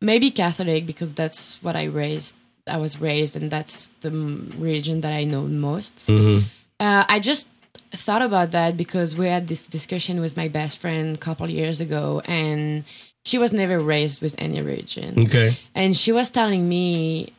maybe 0.00 0.30
Catholic 0.30 0.86
because 0.86 1.14
that's 1.14 1.62
what 1.62 1.76
I 1.76 1.84
raised. 1.84 2.36
I 2.68 2.78
was 2.78 3.00
raised, 3.00 3.36
and 3.36 3.50
that's 3.50 3.88
the 4.00 4.10
religion 4.10 5.00
that 5.02 5.12
I 5.12 5.24
know 5.24 5.42
most. 5.42 6.08
Mhm. 6.08 6.44
Uh, 6.80 7.04
I 7.08 7.20
just 7.20 7.48
thought 7.92 8.22
about 8.22 8.50
that 8.50 8.76
because 8.76 9.16
we 9.16 9.26
had 9.28 9.46
this 9.48 9.62
discussion 9.62 10.20
with 10.20 10.36
my 10.36 10.48
best 10.48 10.78
friend 10.78 11.14
a 11.14 11.18
couple 11.18 11.48
years 11.48 11.80
ago, 11.80 12.20
and 12.26 12.84
she 13.24 13.38
was 13.38 13.52
never 13.52 13.78
raised 13.78 14.20
with 14.20 14.34
any 14.38 14.60
religion. 14.60 15.18
Okay. 15.18 15.56
And 15.74 15.96
she 15.96 16.12
was 16.12 16.30
telling 16.30 16.68
me 16.68 17.32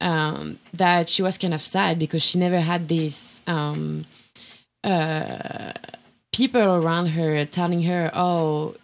um, 0.00 0.58
that 0.74 1.08
she 1.08 1.22
was 1.22 1.38
kind 1.38 1.54
of 1.54 1.62
sad 1.62 1.98
because 1.98 2.22
she 2.22 2.38
never 2.38 2.60
had 2.60 2.88
these 2.88 3.40
um, 3.46 4.04
uh, 4.84 5.72
people 6.32 6.60
around 6.62 7.06
her 7.08 7.44
telling 7.44 7.82
her, 7.84 8.10
oh, 8.14 8.74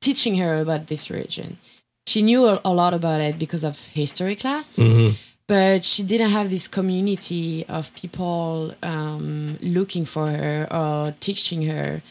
teaching 0.00 0.36
her 0.36 0.60
about 0.60 0.86
this 0.88 1.10
religion. 1.10 1.58
She 2.06 2.22
knew 2.22 2.46
a, 2.46 2.60
a 2.64 2.72
lot 2.72 2.94
about 2.94 3.20
it 3.20 3.38
because 3.38 3.64
of 3.64 3.78
history 3.86 4.36
class, 4.36 4.76
Mhm. 4.78 5.16
but 5.48 5.84
she 5.84 6.02
didn't 6.02 6.30
have 6.30 6.50
this 6.50 6.68
community 6.68 7.64
of 7.68 7.92
people 7.94 8.74
um, 8.82 9.58
looking 9.60 10.04
for 10.06 10.26
her 10.28 10.66
or 10.70 11.14
teaching 11.20 11.62
her. 11.66 12.02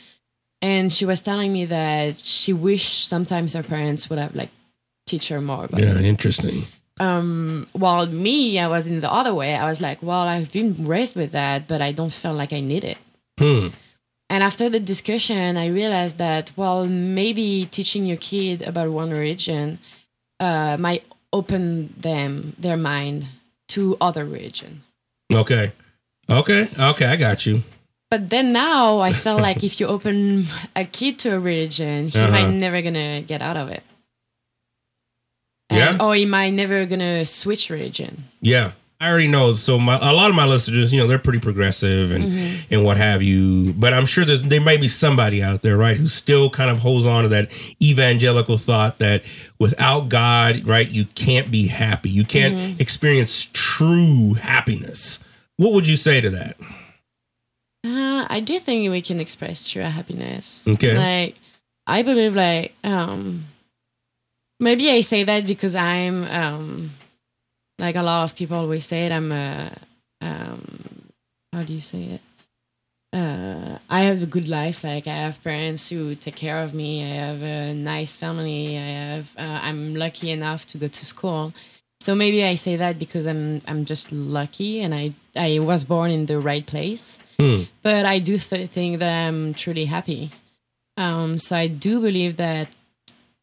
And 0.62 0.92
she 0.92 1.06
was 1.06 1.22
telling 1.22 1.52
me 1.54 1.66
that 1.66 2.20
she 2.20 2.52
wished 2.54 3.08
sometimes 3.08 3.54
her 3.54 3.64
parents 3.64 4.10
would 4.10 4.20
have 4.20 4.34
like 4.36 4.50
teach 5.06 5.28
her 5.30 5.40
more 5.42 5.66
about 5.66 5.82
Yeah, 5.82 5.98
it 6.00 6.06
interesting. 6.06 6.66
um 7.00 7.68
while 7.74 8.08
me 8.08 8.58
i 8.58 8.68
was 8.76 8.88
in 8.88 9.02
the 9.02 9.12
other 9.20 9.34
way 9.36 9.54
i 9.54 9.66
was 9.72 9.80
like 9.82 10.00
well 10.02 10.26
i've 10.34 10.50
been 10.58 10.70
raised 10.88 11.14
with 11.22 11.32
that 11.34 11.68
but 11.68 11.82
i 11.82 11.92
don't 11.92 12.14
feel 12.14 12.34
like 12.34 12.54
i 12.54 12.62
need 12.62 12.84
it 12.86 12.98
Hmm. 13.38 13.68
And 14.30 14.44
after 14.44 14.70
the 14.70 14.80
discussion 14.80 15.58
i 15.58 15.68
realized 15.68 16.18
that 16.18 16.52
well 16.56 16.86
maybe 16.88 17.66
teaching 17.72 18.06
your 18.06 18.18
kid 18.18 18.62
about 18.62 18.90
one 18.90 19.12
religion 19.12 19.78
uh, 20.40 20.76
might 20.80 21.04
open 21.32 21.94
them 21.98 22.56
their 22.60 22.78
mind 22.78 23.26
to 23.68 23.98
other 24.02 24.26
religion 24.26 24.82
Okay. 25.34 25.72
Okay. 26.30 26.70
Okay. 26.80 27.06
I 27.06 27.16
got 27.16 27.46
you. 27.48 27.62
but 28.12 28.30
then 28.30 28.54
now 28.54 29.00
i 29.00 29.12
feel 29.12 29.38
like 29.48 29.64
if 29.70 29.80
you 29.80 29.88
open 29.88 30.46
a 30.76 30.86
kid 30.86 31.18
to 31.20 31.30
a 31.36 31.40
religion 31.40 32.08
he 32.10 32.20
Uh-huh. 32.20 32.32
might 32.32 32.50
never 32.66 32.82
gonna 32.82 33.22
get 33.22 33.42
out 33.42 33.58
of 33.58 33.70
it 33.70 33.84
Yeah. 35.72 35.90
And- 35.92 36.02
or 36.02 36.14
he 36.16 36.26
might 36.26 36.52
never 36.54 36.86
gonna 36.86 37.26
switch 37.26 37.70
religion 37.70 38.26
Yeah. 38.42 38.72
I 39.02 39.10
already 39.10 39.28
know. 39.28 39.54
So 39.56 39.78
my, 39.78 39.96
a 40.02 40.14
lot 40.14 40.30
of 40.30 40.36
my 40.36 40.46
listeners, 40.46 40.94
you 40.94 41.00
know, 41.00 41.06
they're 41.08 41.20
pretty 41.20 41.40
progressive 41.40 42.12
and 42.12 42.24
Mhm. 42.32 42.66
and 42.72 42.84
what 42.86 42.96
have 42.98 43.22
you. 43.22 43.74
But 43.74 43.94
I'm 43.94 44.06
sure 44.06 44.24
there's 44.24 44.42
there 44.44 44.62
might 44.62 44.80
be 44.80 44.88
somebody 44.88 45.44
out 45.44 45.62
there, 45.62 45.78
right, 45.78 45.98
who 45.98 46.08
still 46.08 46.50
kind 46.50 46.70
of 46.72 46.80
holds 46.80 47.06
on 47.06 47.24
to 47.24 47.30
that 47.30 47.52
evangelical 47.82 48.58
thought 48.58 49.00
that 49.00 49.24
without 49.60 50.08
God, 50.10 50.66
right, 50.66 50.90
you 50.90 51.06
can't 51.16 51.52
be 51.52 51.68
happy. 51.68 52.10
You 52.10 52.24
can't 52.24 52.56
Mhm. 52.56 52.80
experience 52.80 53.50
true 53.54 54.36
happiness. 54.36 55.20
What 55.58 55.74
would 55.74 55.88
you 55.88 55.98
say 55.98 56.22
to 56.22 56.30
that? 56.30 56.58
Uh, 57.86 58.26
I 58.30 58.40
do 58.40 58.60
think 58.60 58.90
we 58.90 59.02
can 59.02 59.20
express 59.20 59.68
true 59.68 59.84
happiness. 59.84 60.66
Okay. 60.68 60.98
Like, 60.98 61.36
I 61.86 62.02
believe, 62.02 62.36
like, 62.36 62.74
um, 62.84 63.44
maybe 64.60 64.90
I 64.90 65.02
say 65.02 65.24
that 65.24 65.46
because 65.46 65.76
I'm, 65.76 66.24
um, 66.26 66.92
like 67.80 67.96
a 67.96 68.04
lot 68.04 68.24
of 68.24 68.36
people 68.36 68.58
always 68.58 68.86
say 68.86 69.06
it. 69.06 69.12
I'm 69.12 69.32
a, 69.32 69.72
um, 70.22 71.10
how 71.54 71.64
do 71.64 71.74
you 71.74 71.82
say 71.82 72.04
it? 72.04 72.22
Uh, 73.14 73.80
I 73.90 74.02
have 74.02 74.22
a 74.22 74.26
good 74.26 74.50
life. 74.50 74.84
Like 74.84 75.08
I 75.08 75.16
have 75.16 75.42
parents 75.44 75.90
who 75.90 76.16
take 76.16 76.36
care 76.36 76.62
of 76.64 76.74
me. 76.74 77.04
I 77.04 77.14
have 77.16 77.42
a 77.42 77.74
nice 77.74 78.16
family. 78.16 78.78
I 78.78 78.82
have. 78.82 79.36
Uh, 79.38 79.60
I'm 79.64 79.96
lucky 79.96 80.32
enough 80.32 80.66
to 80.68 80.78
go 80.78 80.88
to 80.88 81.06
school. 81.06 81.54
So 82.02 82.14
maybe 82.14 82.44
I 82.44 82.56
say 82.56 82.76
that 82.76 83.00
because 83.00 83.26
I'm 83.26 83.62
I'm 83.68 83.86
just 83.86 84.12
lucky 84.12 84.82
and 84.82 84.94
I 84.94 85.14
I 85.36 85.60
was 85.60 85.86
born 85.86 86.12
in 86.12 86.26
the 86.26 86.40
right 86.40 86.66
place 86.66 87.20
Hmm. 87.40 87.64
but 87.82 88.06
I 88.06 88.20
do 88.20 88.38
th- 88.38 88.70
think 88.70 89.00
that 89.00 89.28
I'm 89.28 89.54
truly 89.54 89.86
happy. 89.86 90.32
Um, 90.98 91.38
so 91.40 91.56
I 91.56 91.68
do 91.68 92.00
believe 92.00 92.38
that 92.38 92.70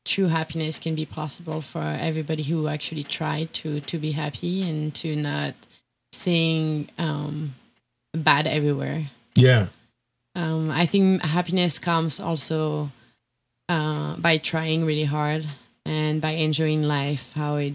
true 0.05 0.27
happiness 0.27 0.79
can 0.79 0.95
be 0.95 1.07
possible 1.07 1.61
for 1.61 1.81
everybody 1.83 2.43
who 2.43 2.67
actually 2.69 3.05
tried 3.05 3.53
to 3.55 3.81
to 3.81 3.99
be 3.99 4.13
happy 4.13 4.63
and 4.69 4.95
to 4.97 5.15
not 5.17 5.55
seeing 6.13 6.89
um, 6.99 7.55
bad 8.13 8.47
everywhere. 8.47 9.05
Yeah. 9.35 9.67
Um, 10.35 10.71
I 10.71 10.87
think 10.87 11.23
happiness 11.23 11.79
comes 11.79 12.19
also 12.21 12.91
uh, 13.69 14.17
by 14.17 14.39
trying 14.39 14.85
really 14.85 15.05
hard 15.05 15.47
and 15.85 16.21
by 16.21 16.31
enjoying 16.33 16.83
life, 16.83 17.33
how 17.35 17.57
it 17.57 17.75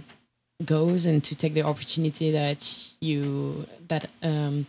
goes, 0.66 1.06
and 1.06 1.24
to 1.24 1.36
take 1.36 1.54
the 1.54 1.62
opportunity 1.62 2.32
that 2.32 2.94
you 3.00 3.66
that 3.88 4.10
um, 4.24 4.66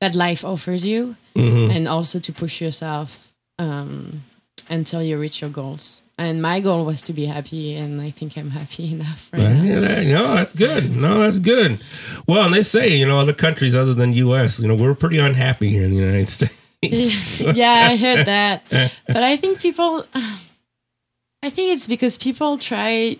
that 0.00 0.14
life 0.14 0.44
offers 0.44 0.84
you, 0.84 1.16
Mhm. 1.34 1.74
and 1.74 1.88
also 1.88 2.18
to 2.20 2.32
push 2.32 2.60
yourself 2.60 3.32
um, 3.58 4.22
until 4.68 5.02
you 5.02 5.16
reach 5.18 5.40
your 5.40 5.50
goals. 5.50 6.00
And 6.18 6.40
my 6.40 6.60
goal 6.60 6.86
was 6.86 7.02
to 7.02 7.12
be 7.12 7.26
happy, 7.26 7.74
and 7.74 8.00
I 8.00 8.10
think 8.10 8.38
I'm 8.38 8.50
happy 8.50 8.90
enough 8.92 9.28
right. 9.32 9.42
Yeah, 9.42 10.02
no, 10.04 10.34
that's 10.34 10.54
good. 10.54 10.96
No, 10.96 11.20
that's 11.20 11.38
good. 11.38 11.80
Well, 12.26 12.46
and 12.46 12.54
they 12.54 12.62
say, 12.62 12.88
you 12.96 13.06
know, 13.06 13.18
other 13.18 13.34
countries 13.34 13.74
other 13.76 13.92
than 13.94 14.12
U.S., 14.14 14.58
you 14.58 14.68
know, 14.68 14.74
we're 14.74 14.94
pretty 14.94 15.18
unhappy 15.18 15.68
here 15.68 15.82
in 15.84 15.90
the 15.90 15.96
United 15.96 16.28
States. 16.36 17.40
yeah, 17.40 17.88
I 17.90 17.96
heard 17.96 18.26
that. 18.26 18.64
But 19.06 19.22
I 19.22 19.36
think 19.36 19.60
people, 19.60 20.06
I 20.14 21.50
think 21.50 21.72
it's 21.74 21.86
because 21.86 22.16
people 22.16 22.56
try 22.58 23.18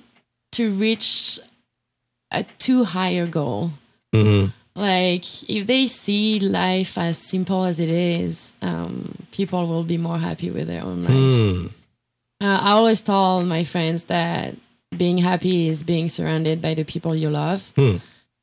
to 0.53 0.71
reach 0.71 1.39
a 2.31 2.45
too 2.59 2.85
higher 2.85 3.27
goal. 3.27 3.73
Mhm. 4.15 4.53
Like, 4.75 5.25
if 5.51 5.67
they 5.67 5.87
see 5.87 6.39
life 6.39 6.99
as 6.99 7.17
simple 7.19 7.65
as 7.65 7.81
it 7.81 7.89
is, 7.89 8.53
um, 8.61 9.15
people 9.33 9.67
will 9.67 9.85
be 9.85 9.97
more 9.97 10.19
happy 10.19 10.51
with 10.51 10.67
their 10.67 10.83
own 10.83 11.03
life. 11.03 11.13
Hmm. 11.15 11.67
Uh, 12.41 12.61
I 12.63 12.73
always 12.73 13.01
tell 13.03 13.45
my 13.45 13.65
friends 13.65 14.05
that 14.05 14.55
being 14.97 15.19
happy 15.19 15.69
is 15.69 15.83
being 15.83 16.09
surrounded 16.09 16.61
by 16.61 16.75
the 16.75 16.85
people 16.85 17.15
you 17.15 17.31
love. 17.31 17.73
Hmm. 17.77 17.97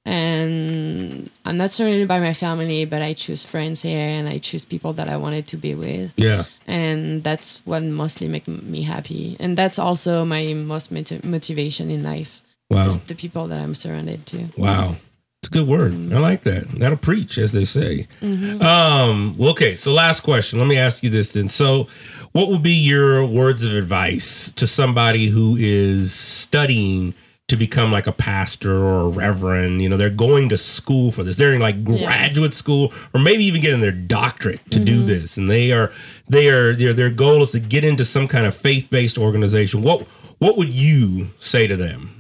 And 0.06 1.32
I'm 1.46 1.56
not 1.56 1.72
surrounded 1.72 2.08
by 2.10 2.20
my 2.20 2.34
family, 2.34 2.84
but 2.84 3.02
I 3.02 3.14
choose 3.14 3.46
friends 3.46 3.82
here 3.82 4.06
and 4.06 4.28
I 4.28 4.38
choose 4.38 4.66
people 4.66 4.92
that 4.94 5.08
I 5.08 5.16
wanted 5.16 5.48
to 5.48 5.58
be 5.58 5.76
with. 5.76 6.14
Yeah. 6.18 6.44
And 6.68 7.24
that's 7.24 7.62
what 7.64 7.84
mostly 7.84 8.28
make 8.28 8.48
me 8.48 8.82
happy. 8.82 9.38
And 9.40 9.58
that's 9.58 9.80
also 9.80 10.26
my 10.26 10.54
most 10.54 10.92
moti- 10.92 11.22
motivation 11.24 11.90
in 11.90 12.04
life. 12.04 12.42
Wow. 12.70 12.88
is 12.88 13.00
the 13.02 13.16
people 13.16 13.48
that 13.48 13.62
I'm 13.62 13.76
surrounded 13.76 14.26
to. 14.28 14.50
Wow. 14.58 14.96
It's 15.44 15.50
a 15.50 15.52
good 15.60 15.68
word. 15.68 16.14
I 16.14 16.20
like 16.20 16.44
that. 16.44 16.70
That'll 16.80 16.98
preach, 16.98 17.38
as 17.38 17.52
they 17.52 17.66
say. 17.66 18.08
Mhm. 18.22 18.62
Um, 18.64 19.36
okay, 19.42 19.76
so 19.76 19.92
last 19.92 20.22
question. 20.22 20.58
Let 20.58 20.70
me 20.70 20.78
ask 20.78 21.04
you 21.04 21.10
this 21.10 21.32
then. 21.32 21.50
So, 21.50 21.88
what 22.32 22.48
would 22.48 22.64
be 22.64 22.72
your 22.72 23.26
words 23.26 23.62
of 23.62 23.74
advice 23.74 24.54
to 24.56 24.66
somebody 24.66 25.28
who 25.28 25.58
is 25.60 26.14
studying 26.14 27.14
to 27.50 27.58
become 27.58 27.92
like 27.92 28.08
a 28.08 28.14
pastor 28.14 28.72
or 28.74 29.02
a 29.02 29.10
reverend? 29.10 29.82
You 29.82 29.90
know, 29.90 29.98
they're 29.98 30.10
going 30.10 30.48
to 30.48 30.58
school 30.58 31.12
for 31.12 31.24
this. 31.26 31.36
They're 31.36 31.54
in 31.54 31.60
like 31.60 31.76
Yeah. 31.86 32.06
graduate 32.06 32.54
school 32.54 32.94
or 33.14 33.20
maybe 33.20 33.44
even 33.44 33.60
getting 33.62 33.82
their 33.82 33.92
doctorate 33.92 34.62
to 34.72 34.80
do 34.80 35.02
Mhm. 35.04 35.08
this. 35.08 35.36
And 35.36 35.50
they 35.50 35.74
are 35.74 35.92
they 36.30 36.48
are 36.48 36.74
their 36.74 36.94
their 36.94 37.10
goal 37.10 37.44
is 37.44 37.52
to 37.52 37.60
get 37.60 37.84
into 37.84 38.06
some 38.06 38.30
kind 38.30 38.46
of 38.46 38.56
faith-based 38.56 39.18
organization. 39.18 39.82
What 39.82 40.08
what 40.40 40.56
would 40.58 40.70
you 40.70 41.32
say 41.42 41.68
to 41.68 41.76
them? 41.76 42.12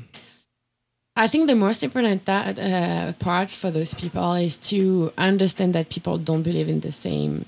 I 1.15 1.27
think 1.27 1.47
the 1.47 1.55
most 1.55 1.83
important 1.83 2.25
that, 2.25 2.57
uh, 2.57 3.13
part 3.13 3.51
for 3.51 3.69
those 3.69 3.93
people 3.93 4.33
is 4.33 4.57
to 4.69 5.11
understand 5.17 5.75
that 5.75 5.89
people 5.89 6.17
don't 6.17 6.41
believe 6.41 6.67
in 6.67 6.79
the 6.79 6.91
same, 6.91 7.45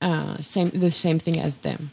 uh, 0.00 0.40
same 0.40 0.70
the 0.70 0.90
same 0.90 1.20
thing 1.20 1.38
as 1.38 1.58
them. 1.58 1.92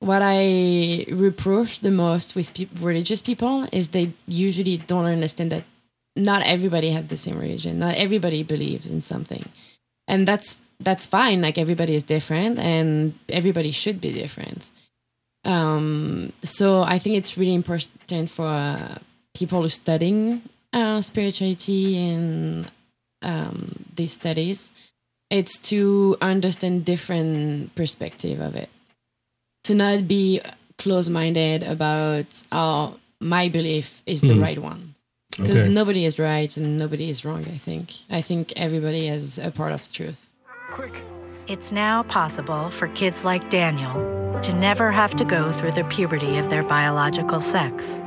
What 0.00 0.22
I 0.22 1.04
reproach 1.10 1.80
the 1.80 1.90
most 1.90 2.34
with 2.34 2.54
peop 2.54 2.70
religious 2.80 3.22
people 3.22 3.68
is 3.70 3.88
they 3.88 4.12
usually 4.26 4.78
don't 4.78 5.06
understand 5.06 5.52
that 5.52 5.64
not 6.16 6.42
everybody 6.46 6.90
have 6.90 7.08
the 7.08 7.16
same 7.16 7.38
religion. 7.38 7.78
Not 7.78 7.94
everybody 7.96 8.42
believes 8.42 8.90
in 8.90 9.02
something, 9.02 9.44
and 10.08 10.26
that's 10.26 10.56
that's 10.80 11.06
fine. 11.06 11.42
Like 11.42 11.58
everybody 11.58 11.94
is 11.94 12.04
different, 12.04 12.58
and 12.58 13.14
everybody 13.28 13.72
should 13.72 14.00
be 14.00 14.12
different. 14.12 14.70
Um, 15.44 16.32
so 16.42 16.82
I 16.82 16.98
think 16.98 17.16
it's 17.16 17.36
really 17.36 17.54
important 17.54 18.30
for 18.30 18.46
uh, 18.46 18.98
people 19.34 19.62
who 19.62 19.68
studying 19.68 20.42
uh, 20.72 21.00
spirituality 21.02 21.98
and 21.98 22.70
um, 23.22 23.84
these 23.96 24.12
studies. 24.12 24.72
It's 25.30 25.58
to 25.70 26.16
understand 26.20 26.84
different 26.84 27.74
perspective 27.74 28.40
of 28.40 28.54
it, 28.54 28.68
to 29.64 29.74
not 29.74 30.06
be 30.06 30.40
close-minded 30.78 31.62
about 31.62 32.42
oh 32.52 32.96
my 33.20 33.48
belief 33.48 34.02
is 34.06 34.20
the 34.20 34.34
Hmm. 34.34 34.42
right 34.42 34.58
one 34.58 34.94
because 35.30 35.60
Okay. 35.62 35.68
nobody 35.72 36.04
is 36.04 36.18
right 36.18 36.54
and 36.56 36.76
nobody 36.76 37.08
is 37.08 37.24
wrong. 37.24 37.44
I 37.52 37.58
think 37.58 37.92
I 38.10 38.20
think 38.20 38.52
everybody 38.56 39.06
has 39.06 39.38
a 39.38 39.50
part 39.50 39.72
of 39.72 39.90
truth. 39.92 40.28
It's 41.46 41.70
now 41.72 42.02
possible 42.04 42.70
for 42.70 42.88
kids 42.88 43.24
like 43.24 43.48
Daniel 43.50 43.94
to 44.42 44.52
never 44.54 44.90
have 44.90 45.14
to 45.16 45.24
go 45.24 45.52
through 45.52 45.72
the 45.72 45.84
puberty 45.84 46.38
of 46.38 46.50
their 46.50 46.62
biological 46.64 47.40
sex. 47.40 48.02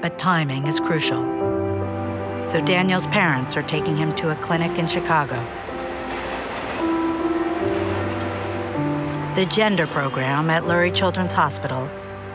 But 0.00 0.18
timing 0.18 0.66
is 0.66 0.80
crucial. 0.80 1.22
So 2.48 2.60
Daniel's 2.60 3.06
parents 3.08 3.56
are 3.56 3.62
taking 3.62 3.96
him 3.96 4.14
to 4.16 4.30
a 4.30 4.36
clinic 4.36 4.78
in 4.78 4.86
Chicago. 4.86 5.34
The 9.34 9.46
gender 9.46 9.86
program 9.86 10.48
at 10.48 10.62
Lurie 10.62 10.94
Children's 10.94 11.32
Hospital 11.32 11.88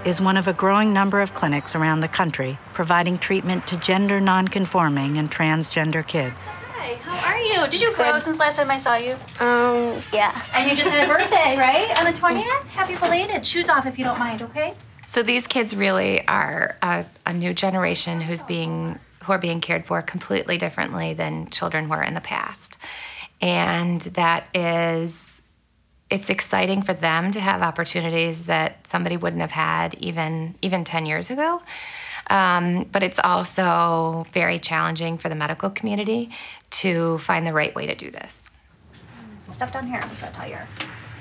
is 0.05 0.20
one 0.20 0.36
of 0.36 0.47
a 0.47 0.53
growing 0.53 0.93
number 0.93 1.22
of 1.22 1.34
clinics 1.34 1.76
around 1.76 2.01
the 2.01 2.07
country 2.07 2.57
providing 2.74 3.18
treatment 3.18 3.66
to 3.68 3.78
gender 3.78 4.20
nonconforming 4.20 5.18
and 5.18 5.30
transgender 5.30 6.05
kids. 6.05 6.57
Hi, 6.57 6.95
how 6.95 7.32
are 7.32 7.39
you? 7.39 7.70
Did 7.70 7.82
you 7.82 7.93
grow 7.95 8.20
since 8.20 8.39
last 8.39 8.57
time 8.57 8.70
I 8.70 8.78
saw 8.78 8.95
you? 8.95 9.14
Um, 9.39 9.99
yeah. 10.12 10.39
And 10.55 10.70
you 10.70 10.76
just 10.76 10.91
had 10.91 11.07
a 11.07 11.14
birthday, 11.14 11.55
right? 11.57 11.88
On 11.99 12.05
the 12.05 12.20
20th? 12.20 12.68
Happy 12.70 12.95
belated. 12.95 13.45
Shoes 13.45 13.70
off 13.70 13.86
if 13.86 13.97
you 13.97 14.05
don't 14.05 14.20
mind, 14.20 14.41
okay? 14.41 14.74
So 15.12 15.24
these 15.24 15.45
kids 15.45 15.76
really 15.76 16.26
are 16.26 16.78
a, 16.82 17.05
a 17.26 17.34
new 17.34 17.53
generation 17.53 18.22
who's 18.22 18.43
being 18.43 18.97
who 19.26 19.34
are 19.34 19.38
being 19.38 19.59
cared 19.59 19.86
for 19.86 20.01
completely 20.01 20.57
differently 20.57 21.14
than 21.14 21.49
children 21.49 21.89
were 21.89 22.01
in 22.01 22.14
the 22.14 22.22
past. 22.22 22.78
And 23.41 23.99
that 23.99 24.47
is 24.55 25.41
it's 26.09 26.30
exciting 26.30 26.82
for 26.82 26.93
them 26.93 27.32
to 27.32 27.41
have 27.41 27.62
opportunities 27.62 28.45
that 28.45 28.88
somebody 28.88 29.18
wouldn't 29.18 29.41
have 29.41 29.51
had 29.51 29.95
even 29.95 30.55
even 30.62 30.86
10 30.86 31.05
years 31.05 31.30
ago. 31.30 31.62
Um, 32.30 32.86
but 32.89 33.03
it's 33.03 33.20
also 33.22 34.26
very 34.32 34.59
challenging 34.59 35.18
for 35.18 35.28
the 35.28 35.36
medical 35.36 35.70
community 35.70 36.30
to 36.70 37.18
find 37.18 37.45
the 37.45 37.51
right 37.51 37.76
way 37.76 37.86
to 37.86 37.95
do 37.95 38.12
this. 38.12 38.49
Stuff 39.51 39.74
down 39.74 39.88
here. 39.88 39.99
Let's 39.99 40.22
tell 40.22 40.47
you. 40.47 40.55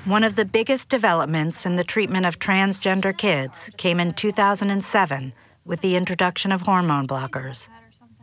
One 0.05 0.23
of 0.23 0.35
the 0.35 0.45
biggest 0.45 0.89
developments 0.89 1.63
in 1.63 1.75
the 1.75 1.83
treatment 1.83 2.25
of 2.25 2.39
transgender 2.39 3.15
kids 3.15 3.69
came 3.77 3.99
in 3.99 4.13
2007 4.13 5.31
with 5.63 5.81
the 5.81 5.95
introduction 5.95 6.51
of 6.51 6.61
hormone 6.61 7.05
blockers, 7.05 7.69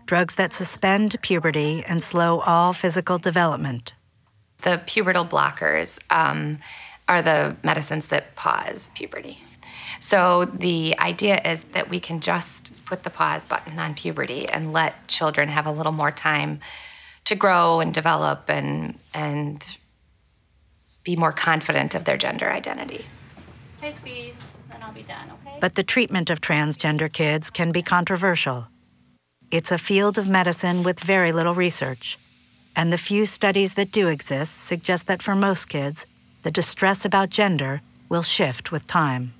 drugs 0.05 0.35
that 0.35 0.53
suspend 0.53 1.22
puberty 1.22 1.85
and 1.87 2.03
slow 2.03 2.41
all 2.41 2.72
physical 2.72 3.16
development. 3.16 3.95
The 4.62 4.83
pubertal 4.87 5.31
blockers 5.31 6.01
um, 6.11 6.59
are 7.07 7.22
the 7.22 7.57
medicines 7.62 8.09
that 8.09 8.35
pause 8.35 8.91
puberty. 8.97 9.41
So 10.01 10.47
the 10.47 10.99
idea 10.99 11.41
is 11.45 11.62
that 11.62 11.89
we 11.89 12.01
can 12.01 12.18
just 12.18 12.87
put 12.87 13.05
the 13.05 13.11
pause 13.11 13.45
button 13.45 13.79
on 13.79 13.95
puberty 13.95 14.49
and 14.49 14.72
let 14.72 15.07
children 15.07 15.49
have 15.49 15.66
a 15.66 15.72
little 15.72 15.93
more 15.93 16.11
time 16.11 16.59
to 17.26 17.37
grow 17.37 17.79
and 17.79 17.95
develop 17.95 18.51
and 18.51 18.99
and 19.14 19.76
be 21.09 21.17
more 21.17 21.33
confident 21.33 21.95
of 21.95 22.05
their 22.05 22.19
gender 22.19 22.51
identity. 22.51 23.07
Tight 23.81 23.97
squeeze, 23.97 24.47
then 24.71 24.83
I'll 24.83 24.93
be 24.93 25.05
done, 25.05 25.27
okay? 25.41 25.57
But 25.59 25.75
the 25.75 25.83
treatment 25.83 26.29
of 26.29 26.43
transgender 26.43 27.11
kids 27.11 27.49
can 27.49 27.73
be 27.73 27.81
controversial. 27.81 28.67
It's 29.51 29.73
a 29.73 29.79
field 29.79 30.19
of 30.19 30.29
medicine 30.29 30.83
with 30.83 31.01
very 31.01 31.33
little 31.33 31.55
research, 31.55 32.19
and 32.77 32.93
the 32.93 32.99
few 32.99 33.25
studies 33.25 33.73
that 33.73 33.91
do 33.91 34.09
exist 34.09 34.67
suggest 34.67 35.07
that 35.07 35.23
for 35.23 35.35
most 35.35 35.71
kids, 35.71 36.05
the 36.43 36.51
distress 36.51 37.07
about 37.07 37.31
gender 37.31 37.81
will 38.11 38.23
shift 38.23 38.71
with 38.71 38.87
time. 38.87 39.33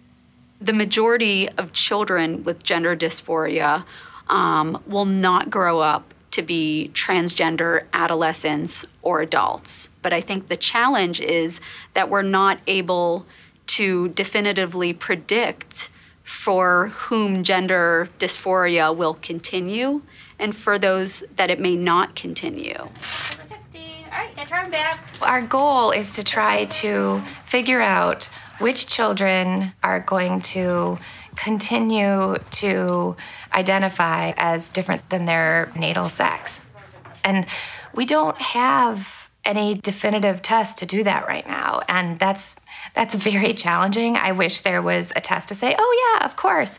The 0.63 0.73
majority 0.73 1.51
of 1.51 1.75
children 1.75 2.45
with 2.45 2.63
gender 2.63 2.97
dysphoria 2.97 3.85
um, 4.29 4.83
will 4.87 5.05
not 5.05 5.51
grow 5.51 5.81
up 5.81 6.15
to 6.31 6.43
be 6.43 6.91
transgender 6.95 7.85
adolescents 7.93 8.87
or 9.03 9.21
adults. 9.21 9.91
But 10.03 10.13
I 10.13 10.21
think 10.21 10.47
the 10.47 10.57
challenge 10.57 11.21
is 11.21 11.61
that 11.95 12.11
we're 12.11 12.23
not 12.23 12.61
able 12.67 13.27
to 13.69 14.09
definitively 14.09 14.93
predict 14.93 15.91
for 16.25 16.89
whom 16.89 17.43
gender 17.43 18.09
dysphoria 18.19 18.95
will 18.95 19.15
continue 19.15 20.03
and 20.39 20.55
for 20.55 20.79
those 20.79 21.25
that 21.37 21.51
it 21.51 21.59
may 21.59 21.75
not 21.75 22.15
continue. 22.15 22.77
All 22.79 24.25
right, 24.25 24.35
get 24.37 24.51
your 24.51 24.59
arm 24.59 24.71
back. 24.71 24.99
Our 25.23 25.43
goal 25.43 25.91
is 25.91 26.15
to 26.15 26.25
try 26.25 26.65
to 26.65 27.21
figure 27.45 27.81
out 27.81 28.29
which 28.59 28.87
children 28.87 29.73
are 29.83 30.01
going 30.01 30.41
to 30.41 30.99
continue 31.37 32.37
to 32.51 33.17
identify 33.59 34.33
as 34.37 34.69
different 34.69 35.09
than 35.11 35.25
their 35.25 35.73
natal 35.77 36.09
sex. 36.09 36.61
And 37.25 37.47
we 37.93 38.07
don't 38.07 38.39
have 38.39 39.29
any 39.45 39.75
definitive 39.75 40.43
test 40.43 40.79
to 40.79 40.87
do 40.87 41.03
that 41.05 41.27
right 41.27 41.47
now, 41.47 41.81
and 41.89 42.19
that's 42.19 42.55
that's 42.95 43.15
very 43.15 43.53
challenging. 43.55 44.17
I 44.17 44.33
wish 44.33 44.61
there 44.61 44.83
was 44.83 45.13
a 45.17 45.21
test 45.21 45.49
to 45.49 45.55
say, 45.55 45.75
"Oh 45.79 45.93
yeah, 46.05 46.27
of 46.27 46.37
course. 46.37 46.79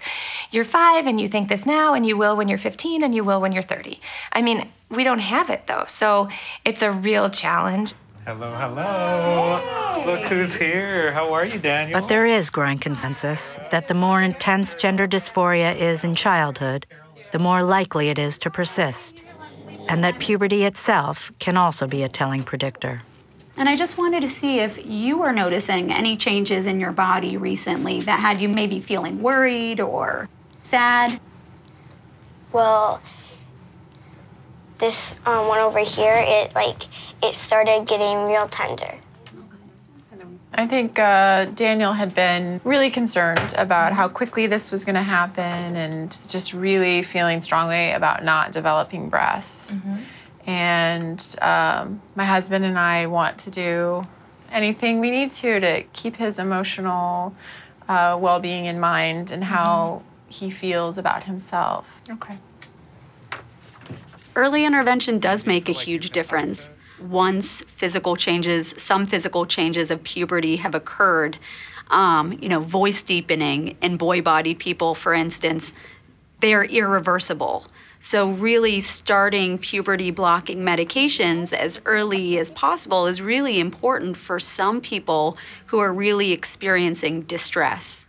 You're 0.52 0.66
5 0.66 1.08
and 1.08 1.20
you 1.20 1.28
think 1.28 1.50
this 1.50 1.66
now 1.66 1.94
and 1.94 2.06
you 2.06 2.16
will 2.18 2.36
when 2.38 2.48
you're 2.48 2.58
15 2.58 3.04
and 3.04 3.14
you 3.14 3.24
will 3.24 3.42
when 3.42 3.52
you're 3.52 3.62
30." 3.64 4.00
I 4.32 4.42
mean, 4.42 4.70
we 4.90 5.04
don't 5.04 5.20
have 5.20 5.50
it 5.50 5.68
though. 5.68 5.86
So, 5.88 6.30
it's 6.64 6.82
a 6.82 6.92
real 6.92 7.30
challenge. 7.30 7.94
Hello, 8.30 8.54
hello. 8.54 10.06
Look 10.06 10.20
who's 10.28 10.54
here. 10.54 11.12
How 11.12 11.34
are 11.34 11.44
you, 11.44 11.58
Daniel? 11.58 12.00
But 12.00 12.10
there 12.10 12.28
is 12.28 12.52
growing 12.52 12.78
consensus 12.78 13.58
that 13.72 13.88
the 13.88 13.96
more 13.96 14.22
intense 14.22 14.76
gender 14.76 15.08
dysphoria 15.08 15.76
is 15.76 16.04
in 16.04 16.14
childhood, 16.14 16.86
the 17.32 17.40
more 17.40 17.64
likely 17.64 18.10
it 18.10 18.20
is 18.20 18.38
to 18.40 18.52
persist, 18.52 19.24
and 19.88 20.04
that 20.04 20.20
puberty 20.20 20.64
itself 20.64 21.32
can 21.40 21.58
also 21.58 21.88
be 21.88 22.04
a 22.04 22.08
telling 22.08 22.44
predictor. 22.44 23.02
And 23.58 23.68
I 23.68 23.76
just 23.76 23.98
wanted 23.98 24.22
to 24.22 24.30
see 24.30 24.60
if 24.60 24.78
you 24.86 25.18
were 25.18 25.34
noticing 25.34 25.92
any 25.92 26.16
changes 26.16 26.68
in 26.68 26.80
your 26.80 26.92
body 26.92 27.36
recently 27.36 28.00
that 28.02 28.20
had 28.20 28.40
you 28.40 28.48
maybe 28.48 28.80
feeling 28.80 29.24
worried 29.24 29.80
or 29.80 30.30
sad. 30.62 31.20
Well, 32.54 33.02
this 34.80 35.16
um, 35.26 35.48
one 35.48 35.60
over 35.60 35.80
here, 35.80 36.16
it 36.16 36.56
like 36.56 36.84
it 37.22 37.36
started 37.36 37.86
getting 37.88 38.26
real 38.26 38.48
tender. 38.48 38.96
I 40.54 40.66
think 40.68 40.98
uh, 40.98 41.46
Daniel 41.46 41.94
had 41.94 42.16
been 42.16 42.60
really 42.64 42.90
concerned 42.90 43.54
about 43.58 43.94
how 43.94 44.08
quickly 44.08 44.48
this 44.48 44.72
was 44.72 44.84
going 44.84 44.96
to 44.96 45.04
happen 45.04 45.76
and 45.76 46.12
just 46.12 46.54
really 46.54 47.02
feeling 47.04 47.40
strongly 47.40 47.92
about 47.92 48.24
not 48.24 48.52
developing 48.52 49.10
breasts. 49.10 49.78
Mm-hmm. 49.78 50.50
And 50.50 51.36
um, 51.42 52.02
my 52.16 52.26
husband 52.26 52.66
and 52.66 52.80
I 52.80 53.06
want 53.06 53.38
to 53.40 53.52
do 53.52 54.04
anything 54.52 55.00
we 55.00 55.12
need 55.12 55.32
to 55.34 55.60
to 55.60 55.84
keep 55.94 56.16
his 56.16 56.40
emotional 56.40 57.36
uh, 57.88 58.18
well 58.20 58.40
being 58.40 58.66
in 58.66 58.80
mind 58.80 59.32
and 59.32 59.44
how 59.44 60.02
mm-hmm. 60.02 60.46
he 60.46 60.50
feels 60.50 60.98
about 60.98 61.24
himself. 61.24 62.02
Okay. 62.10 62.38
Early 64.40 64.64
intervention 64.64 65.20
does 65.20 65.46
make 65.46 65.68
a 65.68 65.74
huge 65.74 66.12
difference 66.12 66.72
once 67.02 67.62
physical 67.76 68.16
changes, 68.16 68.74
some 68.78 69.06
physical 69.06 69.46
changes 69.46 69.92
of 69.92 70.02
puberty 70.02 70.56
have 70.56 70.74
occurred, 70.74 71.38
um, 71.90 72.32
you 72.42 72.48
know, 72.48 72.62
voice 72.62 73.02
deepening 73.02 73.76
in 73.82 73.98
boy 73.98 74.22
bodied 74.22 74.58
people, 74.58 74.96
for 74.96 75.14
instance, 75.14 75.74
they're 76.40 76.64
irreversible. 76.64 77.68
So, 78.00 78.30
really, 78.30 78.80
starting 78.80 79.58
puberty 79.58 80.10
blocking 80.10 80.60
medications 80.60 81.52
as 81.52 81.82
early 81.86 82.38
as 82.38 82.50
possible 82.50 83.08
is 83.08 83.22
really 83.22 83.60
important 83.60 84.16
for 84.16 84.40
some 84.40 84.80
people 84.80 85.38
who 85.66 85.80
are 85.80 85.92
really 85.92 86.32
experiencing 86.32 87.24
distress. 87.24 88.08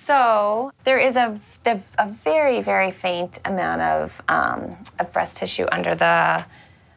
So, 0.00 0.70
there 0.84 0.96
is 0.96 1.16
a, 1.16 1.40
a 1.66 2.08
very, 2.08 2.62
very 2.62 2.92
faint 2.92 3.40
amount 3.44 3.82
of, 3.82 4.22
um, 4.28 4.76
of 5.00 5.12
breast 5.12 5.36
tissue 5.36 5.66
under 5.72 5.96
the 5.96 6.46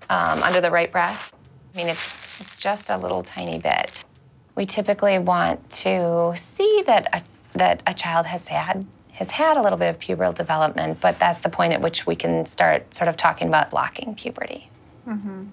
um, 0.07 0.43
under 0.43 0.61
the 0.61 0.69
right 0.69 0.91
breast. 0.91 1.33
I 1.73 1.77
mean, 1.77 1.87
it's, 1.87 2.39
it's 2.39 2.57
just 2.57 2.91
a 2.91 2.97
little 2.97 3.21
tiny 3.21 3.57
bit. 3.57 4.05
We 4.53 4.65
typically 4.65 5.17
want 5.17 5.67
to 5.81 6.33
see 6.35 6.83
that 6.85 7.09
a, 7.11 7.57
that 7.57 7.81
a 7.87 7.93
child 7.95 8.27
has 8.27 8.47
had 8.47 8.85
has 9.13 9.31
had 9.31 9.57
a 9.57 9.63
little 9.63 9.79
bit 9.79 9.89
of 9.89 9.99
pubertal 9.99 10.35
development, 10.35 11.01
but 11.01 11.17
that's 11.17 11.39
the 11.39 11.49
point 11.49 11.73
at 11.73 11.81
which 11.81 12.05
we 12.05 12.15
can 12.15 12.45
start 12.45 12.93
sort 12.93 13.07
of 13.07 13.17
talking 13.17 13.47
about 13.47 13.71
blocking 13.71 14.13
puberty. 14.13 14.69
Mm-hmm. 15.07 15.45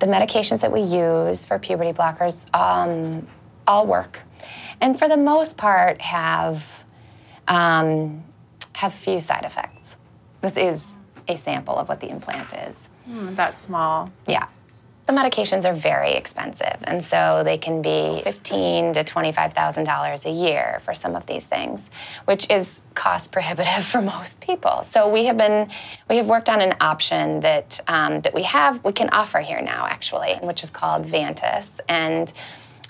The 0.00 0.06
medications 0.06 0.60
that 0.60 0.70
we 0.70 0.82
use 0.82 1.46
for 1.46 1.58
puberty 1.58 1.92
blockers 1.92 2.46
um, 2.54 3.26
all 3.66 3.86
work, 3.86 4.20
and 4.82 4.98
for 4.98 5.08
the 5.08 5.16
most 5.16 5.56
part 5.56 6.02
have 6.02 6.79
um, 7.48 8.22
have 8.74 8.94
few 8.94 9.20
side 9.20 9.44
effects. 9.44 9.96
This 10.40 10.56
is 10.56 10.98
a 11.28 11.36
sample 11.36 11.76
of 11.76 11.88
what 11.88 12.00
the 12.00 12.10
implant 12.10 12.52
is. 12.68 12.88
Mm, 13.08 13.34
that 13.36 13.60
small. 13.60 14.10
Yeah. 14.26 14.46
The 15.06 15.12
medications 15.16 15.64
are 15.64 15.74
very 15.74 16.12
expensive, 16.12 16.76
and 16.84 17.02
so 17.02 17.42
they 17.42 17.58
can 17.58 17.82
be 17.82 18.20
fifteen 18.22 18.92
to 18.92 19.02
twenty-five 19.02 19.52
thousand 19.52 19.84
dollars 19.84 20.24
a 20.24 20.30
year 20.30 20.80
for 20.84 20.94
some 20.94 21.16
of 21.16 21.26
these 21.26 21.46
things, 21.46 21.90
which 22.26 22.48
is 22.48 22.80
cost 22.94 23.32
prohibitive 23.32 23.84
for 23.92 24.00
most 24.00 24.40
people. 24.40 24.84
So 24.84 25.08
we 25.08 25.24
have 25.24 25.36
been, 25.36 25.68
we 26.08 26.16
have 26.18 26.26
worked 26.28 26.48
on 26.48 26.60
an 26.60 26.74
option 26.80 27.40
that 27.40 27.80
um, 27.88 28.20
that 28.20 28.32
we 28.34 28.44
have, 28.44 28.84
we 28.84 28.92
can 28.92 29.08
offer 29.10 29.40
here 29.40 29.60
now 29.60 29.84
actually, 29.86 30.34
which 30.42 30.62
is 30.62 30.70
called 30.70 31.04
Vantas, 31.04 31.80
and 31.88 32.32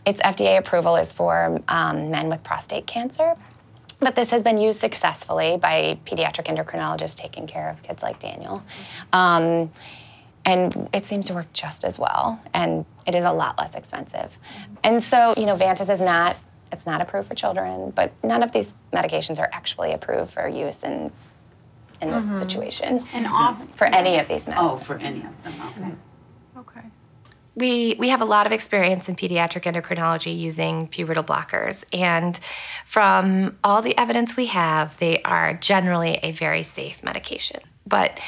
its 0.05 0.21
FDA 0.21 0.59
approval 0.59 0.97
is 0.97 1.15
for 1.15 1.59
um, 1.69 2.11
men 2.11 2.29
with 2.29 2.43
prostate 2.45 2.87
cancer. 2.87 3.35
But 4.01 4.17
this 4.17 4.31
has 4.31 4.43
been 4.43 4.59
used 4.59 4.81
successfully 4.81 5.59
by 5.59 5.99
pediatric 6.07 6.47
endocrinologists 6.47 7.15
taking 7.15 7.47
care 7.47 7.69
of 7.71 7.83
kids 7.83 8.03
like 8.03 8.19
Daniel. 8.19 8.63
Um, 9.13 9.71
and 10.47 10.89
it 10.95 11.05
seems 11.05 11.27
to 11.27 11.35
work 11.35 11.53
just 11.53 11.85
as 11.85 11.99
well, 11.99 12.41
and 12.55 12.87
it 13.07 13.15
is 13.15 13.25
a 13.25 13.33
lot 13.33 13.59
less 13.59 13.75
expensive. 13.75 14.39
And 14.83 15.03
so, 15.03 15.35
you 15.37 15.45
know, 15.47 15.55
Vantas 15.57 15.91
is 15.91 16.01
not 16.01 16.37
it's 16.73 16.87
not 16.87 17.01
approved 17.01 17.27
for 17.29 17.35
children, 17.35 17.91
but 17.91 18.13
none 18.23 18.45
of 18.45 18.53
these 18.53 18.77
medications 18.93 19.41
are 19.41 19.49
actually 19.53 19.93
approved 19.93 20.33
for 20.33 20.47
use 20.49 20.85
in 20.85 21.13
in 22.01 22.11
this 22.11 22.25
Mhm. 22.25 22.39
situation. 22.39 23.01
And 23.13 23.27
all- 23.27 23.57
for 23.75 23.87
any 23.89 24.19
of 24.19 24.29
these 24.29 24.47
medicines. 24.49 24.71
Oh, 24.73 24.77
for 24.79 24.97
any 24.99 25.23
of 25.23 25.43
them. 25.43 25.99
Okay. 26.57 26.81
We, 27.55 27.97
we 27.99 28.09
have 28.11 28.21
a 28.21 28.25
lot 28.25 28.47
of 28.47 28.53
experience 28.53 29.09
in 29.09 29.17
pediatric 29.17 29.63
endocrinology 29.63 30.39
using 30.39 30.89
pubertal 30.89 31.25
blockers, 31.25 31.85
and 31.93 32.39
from 32.87 33.59
all 33.65 33.83
the 33.83 33.97
evidence 33.99 34.37
we 34.37 34.47
have, 34.47 34.97
they 34.99 35.21
are 35.23 35.55
generally 35.55 36.19
a 36.23 36.33
very 36.33 36.63
safe 36.63 37.03
medication. 37.03 37.61
But 37.87 38.21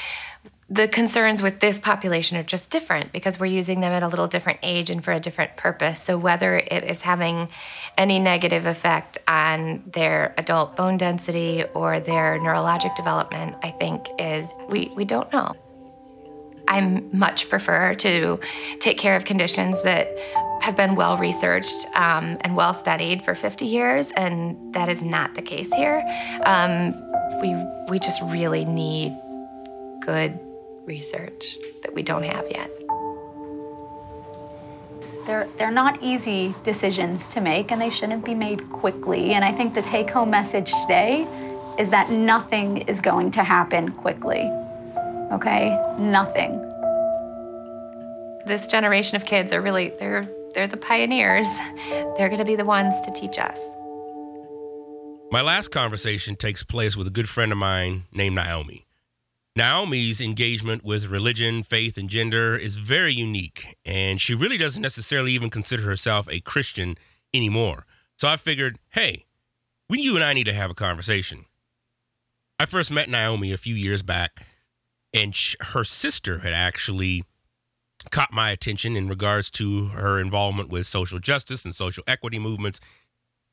the 0.73 0.89
concerns 0.89 1.43
with 1.43 1.61
this 1.61 1.79
population 1.79 2.39
are 2.39 2.43
just 2.43 2.71
different 2.71 3.13
because 3.13 3.39
we're 3.39 3.45
using 3.45 3.81
them 3.81 3.93
at 3.93 4.03
a 4.03 4.09
little 4.09 4.27
different 4.27 4.59
age 4.63 4.89
and 4.89 5.05
for 5.05 5.13
a 5.13 5.21
different 5.21 5.55
purpose. 5.57 6.01
So, 6.01 6.17
whether 6.17 6.57
it 6.57 6.85
is 6.85 7.03
having 7.03 7.49
any 7.99 8.19
negative 8.19 8.65
effect 8.65 9.19
on 9.29 9.83
their 9.93 10.35
adult 10.39 10.75
bone 10.77 10.97
density 10.97 11.65
or 11.75 12.01
their 12.01 12.39
neurologic 12.39 12.97
development, 12.97 13.57
I 13.63 13.71
think 13.73 14.07
is 14.19 14.57
we, 14.69 14.91
we 14.97 15.05
don't 15.05 15.31
know. 15.31 15.55
I 16.69 17.03
much 17.13 17.49
prefer 17.49 17.95
to 17.95 18.41
take 18.79 18.99
care 18.99 19.17
of 19.17 19.25
conditions 19.25 19.83
that 19.83 20.17
have 20.63 20.77
been 20.77 20.95
well 20.95 21.17
researched 21.17 21.87
um, 21.95 22.39
and 22.43 22.55
well 22.55 22.73
studied 22.73 23.23
for 23.23 23.35
50 23.35 23.67
years, 23.67 24.13
and 24.13 24.73
that 24.75 24.89
is 24.89 25.03
not 25.03 25.35
the 25.35 25.43
case 25.43 25.73
here. 25.75 26.05
Um, 26.45 26.95
we, 27.41 27.57
we 27.89 27.99
just 27.99 28.23
really 28.23 28.65
need 28.65 29.17
good 30.01 30.39
research 30.85 31.59
that 31.83 31.95
we 31.95 32.03
don't 32.03 32.23
have 32.23 32.47
yet. 32.51 32.71
They're, 35.27 35.49
they're 35.57 35.71
not 35.71 36.03
easy 36.03 36.55
decisions 36.65 37.27
to 37.29 37.41
make 37.41 37.71
and 37.71 37.81
they 37.81 37.91
shouldn't 37.91 38.25
be 38.25 38.35
made 38.35 38.69
quickly. 38.71 39.35
And 39.35 39.45
I 39.45 39.53
think 39.53 39.75
the 39.75 39.83
take 39.83 40.11
home 40.11 40.31
message 40.31 40.73
today 40.83 41.27
is 41.79 41.91
that 41.91 42.11
nothing 42.11 42.79
is 42.83 43.01
going 43.01 43.31
to 43.33 43.45
happen 43.45 43.93
quickly. 43.93 44.51
Okay? 45.33 45.71
Nothing. 45.99 46.61
This 48.47 48.67
generation 48.67 49.17
of 49.17 49.25
kids 49.25 49.53
are 49.53 49.61
really, 49.61 49.93
they're, 49.99 50.29
they're 50.55 50.67
the 50.67 50.77
pioneers. 50.77 51.49
They're 52.17 52.29
going 52.29 52.39
to 52.39 52.45
be 52.45 52.57
the 52.57 52.65
ones 52.65 53.01
to 53.03 53.11
teach 53.13 53.39
us. 53.39 53.75
My 55.31 55.41
last 55.41 55.69
conversation 55.69 56.37
takes 56.37 56.63
place 56.63 56.97
with 56.97 57.07
a 57.07 57.11
good 57.11 57.29
friend 57.29 57.53
of 57.53 57.59
mine 57.59 58.05
named 58.13 58.35
Naomi. 58.35 58.87
Naomi's 59.57 60.21
engagement 60.21 60.85
with 60.85 61.07
religion, 61.11 61.63
faith, 61.63 61.97
and 61.97 62.09
gender 62.09 62.57
is 62.57 62.77
very 62.77 63.13
unique, 63.13 63.77
and 63.85 64.21
she 64.21 64.35
really 64.35 64.59
doesn't 64.59 64.83
necessarily 64.83 65.33
even 65.33 65.51
consider 65.51 65.83
herself 65.83 66.27
a 66.31 66.41
Christian 66.41 66.97
anymore. 67.35 67.87
So 68.17 68.29
I 68.29 68.37
figured, 68.37 68.79
hey, 68.91 69.27
we, 69.89 70.01
you 70.01 70.15
and 70.15 70.25
I 70.25 70.33
need 70.33 70.45
to 70.45 70.55
have 70.55 70.71
a 70.71 70.75
conversation. 70.75 71.45
I 72.59 72.67
first 72.67 72.91
met 72.91 73.11
Naomi 73.11 73.53
a 73.53 73.59
few 73.59 73.75
years 73.75 74.03
back, 74.03 74.47
and 75.15 75.35
sh- 75.35 75.57
her 75.61 75.85
sister 75.85 76.39
had 76.39 76.53
actually 76.53 77.25
caught 78.11 78.33
my 78.33 78.51
attention 78.51 78.97
in 78.97 79.09
regards 79.09 79.51
to 79.51 79.87
her 79.89 80.19
involvement 80.19 80.71
with 80.71 80.87
social 80.87 81.19
justice 81.19 81.65
and 81.65 81.75
social 81.75 82.03
equity 82.07 82.39
movements 82.39 82.81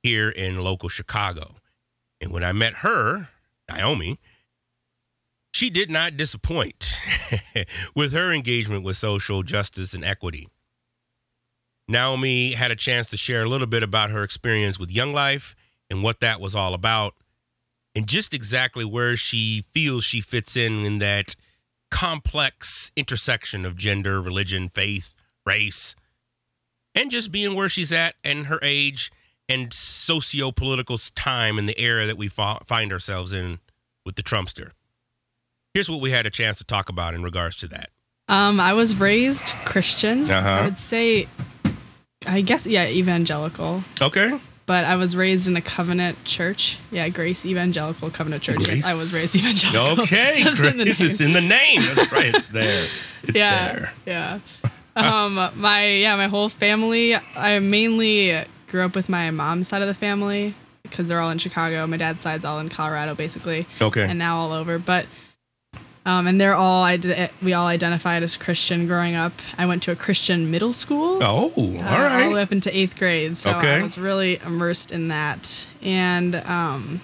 here 0.02 0.30
in 0.30 0.58
local 0.58 0.90
Chicago. 0.90 1.56
And 2.22 2.32
when 2.32 2.44
I 2.44 2.52
met 2.52 2.76
her, 2.76 3.30
Naomi, 3.70 4.20
she 5.54 5.70
did 5.70 5.90
not 5.90 6.18
disappoint 6.18 6.98
with 7.96 8.14
her 8.14 8.34
engagement 8.34 8.84
with 8.84 8.98
social 8.98 9.44
justice 9.44 9.94
and 9.94 10.04
equity. 10.04 10.48
Naomi 11.88 12.54
had 12.54 12.72
a 12.72 12.76
chance 12.76 13.10
to 13.10 13.18
share 13.18 13.44
a 13.44 13.50
little 13.50 13.68
bit 13.68 13.84
about 13.84 14.12
her 14.12 14.24
experience 14.24 14.80
with 14.80 14.92
Young 14.92 15.12
Life 15.12 15.56
and 15.90 16.04
what 16.04 16.20
that 16.20 16.40
was 16.40 16.56
all 16.56 16.74
about, 16.76 17.16
and 17.96 18.08
just 18.08 18.34
exactly 18.34 18.86
where 18.86 19.16
she 19.16 19.64
feels 19.72 20.04
she 20.04 20.22
fits 20.22 20.56
in 20.56 20.86
in 20.86 21.00
that 21.00 21.36
complex 21.90 22.92
intersection 22.96 23.66
of 23.66 23.76
gender, 23.76 24.22
religion, 24.22 24.70
faith, 24.70 25.16
race, 25.46 25.96
and 26.96 27.12
just 27.12 27.32
being 27.32 27.56
where 27.56 27.70
she's 27.70 27.92
at 27.92 28.16
and 28.24 28.48
her 28.48 28.60
age 28.62 29.12
and 29.48 29.74
socio-political 29.74 30.98
time 31.16 31.58
in 31.58 31.66
the 31.66 31.80
era 31.80 32.06
that 32.06 32.18
we 32.18 32.28
find 32.28 32.94
ourselves 32.94 33.34
in 33.34 33.60
with 34.06 34.16
the 34.16 34.24
Trumpster. 34.24 34.72
Here's 35.74 35.90
what 35.90 36.02
we 36.02 36.12
had 36.12 36.26
a 36.26 36.30
chance 36.30 36.58
to 36.60 36.64
talk 36.64 36.90
about 36.90 37.14
in 37.14 37.24
regards 37.24 37.56
to 37.58 37.68
that. 37.70 37.90
Um, 38.28 38.60
I 38.60 38.74
was 38.74 39.00
raised 39.00 39.54
Christian. 39.66 40.30
Uh-huh. 40.30 40.50
I 40.50 40.66
would 40.66 40.78
say, 40.78 41.28
I 42.28 42.42
guess, 42.42 42.68
yeah, 42.68 42.88
evangelical. 42.88 43.84
Okay. 44.02 44.40
But 44.70 44.86
I 44.86 44.98
was 44.98 45.16
raised 45.16 45.48
in 45.48 45.56
a 45.56 45.62
covenant 45.62 46.24
church. 46.26 46.78
Yeah, 46.92 47.10
Grace 47.10 47.44
Evangelical 47.44 48.12
Covenant 48.12 48.44
Church. 48.44 48.58
Grace. 48.58 48.68
Yes, 48.68 48.86
I 48.86 48.94
was 48.94 49.12
raised 49.12 49.36
evangelical. 49.36 50.04
Okay, 50.04 50.30
It 50.30 50.44
says 50.44 50.62
in 50.62 50.78
the 50.78 50.84
Grace 50.84 51.02
is 51.02 51.22
in 51.22 51.34
the 51.34 51.42
name. 51.42 51.82
That's 51.96 52.12
right. 52.12 52.36
It's 52.36 52.50
there. 52.50 52.86
It's 53.24 53.36
yeah, 53.36 53.74
there. 53.74 53.94
yeah. 54.06 54.40
Um, 54.96 55.34
my 55.56 55.88
yeah, 55.88 56.16
my 56.18 56.28
whole 56.28 56.50
family. 56.50 57.16
I 57.36 57.58
mainly 57.58 58.46
grew 58.68 58.86
up 58.86 58.94
with 58.94 59.10
my 59.10 59.32
mom's 59.32 59.68
side 59.68 59.82
of 59.82 59.88
the 59.88 59.96
family 59.96 60.54
because 60.84 61.08
they're 61.08 61.20
all 61.20 61.32
in 61.32 61.40
Chicago. 61.40 61.88
My 61.88 61.98
dad's 61.98 62.22
side's 62.22 62.46
all 62.46 62.60
in 62.60 62.70
Colorado, 62.70 63.16
basically. 63.16 63.66
Okay. 63.82 64.04
And 64.04 64.20
now 64.20 64.38
all 64.38 64.52
over, 64.52 64.78
but. 64.78 65.08
Um, 66.10 66.26
and 66.26 66.42
they're 66.42 66.56
all 66.56 66.84
ide- 66.84 67.30
we 67.44 67.54
all 67.54 67.68
identified 67.68 68.24
as 68.24 68.36
Christian 68.36 68.88
growing 68.88 69.14
up. 69.14 69.34
I 69.60 69.68
went 69.68 69.84
to 69.84 69.92
a 69.92 69.96
Christian 69.96 70.50
middle 70.50 70.74
school. 70.74 71.22
Oh, 71.22 71.52
all 71.56 71.78
uh, 71.78 71.90
all 71.92 72.00
right. 72.00 72.28
the 72.28 72.34
way 72.34 72.42
up 72.42 72.52
into 72.52 72.76
eighth 72.76 72.98
grade. 72.98 73.38
So 73.38 73.52
Okay. 73.58 73.76
I 73.76 73.82
was 73.84 73.98
really 74.00 74.40
immersed 74.44 74.92
in 74.92 75.10
that. 75.10 75.68
And 75.84 76.36
um, 76.36 77.02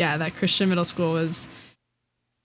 yeah, 0.00 0.16
that 0.16 0.34
Christian 0.34 0.68
middle 0.68 0.84
school 0.84 1.12
was. 1.12 1.48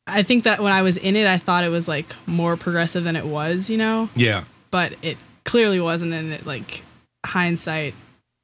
I 0.06 0.22
think 0.22 0.44
that 0.44 0.62
when 0.62 0.72
I 0.72 0.84
was 0.84 0.98
in 0.98 1.16
it, 1.16 1.26
I 1.26 1.38
thought 1.40 1.64
it 1.64 1.70
was 1.70 1.88
like 1.88 2.14
more 2.28 2.56
progressive 2.56 3.04
than 3.04 3.16
it 3.16 3.26
was, 3.26 3.72
you 3.72 3.78
know. 3.78 4.10
Yeah. 4.14 4.44
But 4.70 4.94
it 5.02 5.18
clearly 5.44 5.80
wasn't. 5.80 6.14
And 6.14 6.32
it 6.32 6.46
like 6.46 6.84
hindsight, 7.26 7.96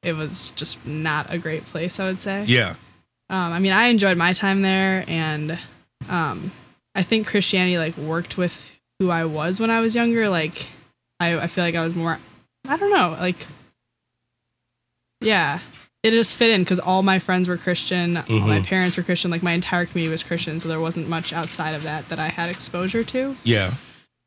it 0.02 0.14
was 0.14 0.48
just 0.56 0.84
not 0.84 1.32
a 1.32 1.38
great 1.38 1.64
place. 1.66 2.00
I 2.00 2.06
would 2.06 2.18
say. 2.18 2.44
Yeah. 2.48 2.70
Um, 3.30 3.52
I 3.52 3.60
mean, 3.60 3.72
I 3.72 3.84
enjoyed 3.84 4.16
my 4.18 4.32
time 4.32 4.62
there, 4.62 5.04
and 5.06 5.58
um, 6.10 6.50
I 6.94 7.02
think 7.02 7.26
Christianity 7.26 7.78
like 7.78 7.96
worked 7.96 8.36
with 8.36 8.66
who 8.98 9.10
I 9.10 9.24
was 9.24 9.58
when 9.60 9.70
I 9.70 9.80
was 9.80 9.94
younger. 9.94 10.28
Like, 10.28 10.68
I, 11.20 11.36
I 11.38 11.46
feel 11.46 11.64
like 11.64 11.74
I 11.74 11.82
was 11.84 11.94
more, 11.94 12.18
I 12.68 12.76
don't 12.76 12.90
know, 12.92 13.16
like, 13.18 13.46
yeah, 15.20 15.60
it 16.02 16.10
just 16.10 16.34
fit 16.34 16.50
in 16.50 16.62
because 16.62 16.80
all 16.80 17.02
my 17.02 17.18
friends 17.18 17.48
were 17.48 17.56
Christian, 17.56 18.16
all 18.16 18.24
my 18.40 18.60
Mhm. 18.60 18.64
parents 18.66 18.96
were 18.96 19.02
Christian, 19.02 19.30
like 19.30 19.42
my 19.42 19.52
entire 19.52 19.86
community 19.86 20.10
was 20.10 20.22
Christian, 20.22 20.58
so 20.60 20.68
there 20.68 20.80
wasn't 20.80 21.08
much 21.08 21.32
outside 21.32 21.74
of 21.74 21.84
that 21.84 22.08
that 22.08 22.18
I 22.18 22.28
had 22.28 22.50
exposure 22.50 23.04
to. 23.04 23.36
Yeah. 23.44 23.68
It 23.68 23.74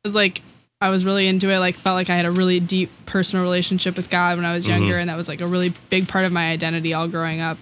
was 0.04 0.14
like 0.14 0.42
I 0.80 0.90
was 0.90 1.04
really 1.06 1.26
into 1.26 1.48
it. 1.50 1.58
Like 1.58 1.74
felt 1.74 1.94
like 1.94 2.10
I 2.10 2.16
had 2.16 2.26
a 2.26 2.30
really 2.30 2.60
deep 2.60 2.90
personal 3.06 3.42
relationship 3.44 3.96
with 3.96 4.10
God 4.10 4.36
when 4.36 4.44
I 4.44 4.54
was 4.54 4.66
younger, 4.68 4.94
Mhm. 4.94 5.00
and 5.00 5.10
that 5.10 5.16
was 5.16 5.28
like 5.28 5.40
a 5.40 5.46
really 5.46 5.72
big 5.90 6.06
part 6.08 6.24
of 6.26 6.32
my 6.32 6.50
identity 6.50 6.92
all 6.92 7.08
growing 7.08 7.40
up. 7.40 7.58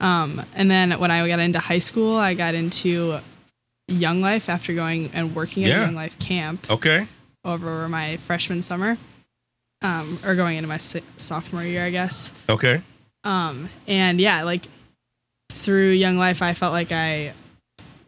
Um, 0.00 0.42
and 0.54 0.70
then 0.70 0.92
when 0.92 1.10
I 1.10 1.26
got 1.28 1.38
into 1.38 1.58
high 1.60 1.78
school, 1.78 2.16
I 2.16 2.34
got 2.34 2.54
into 2.54 3.20
Young 3.90 4.20
Life 4.20 4.48
after 4.48 4.72
going 4.74 5.10
and 5.12 5.34
working 5.34 5.64
at 5.64 5.70
Yeah. 5.70 5.84
Young 5.84 5.94
Life 5.94 6.18
camp 6.18 6.66
Okay. 6.70 7.06
over 7.44 7.88
my 7.88 8.16
freshman 8.18 8.62
summer, 8.62 8.96
um, 9.82 10.18
or 10.24 10.34
going 10.34 10.56
into 10.56 10.68
my 10.68 10.76
si- 10.76 11.02
sophomore 11.16 11.64
year, 11.64 11.84
I 11.84 11.90
guess. 11.90 12.32
Okay. 12.48 12.82
Um, 13.24 13.68
and 13.86 14.20
yeah, 14.20 14.42
like 14.44 14.64
through 15.52 15.90
Young 15.90 16.16
Life, 16.16 16.42
I 16.42 16.54
felt 16.54 16.72
like 16.72 16.92
I 16.92 17.32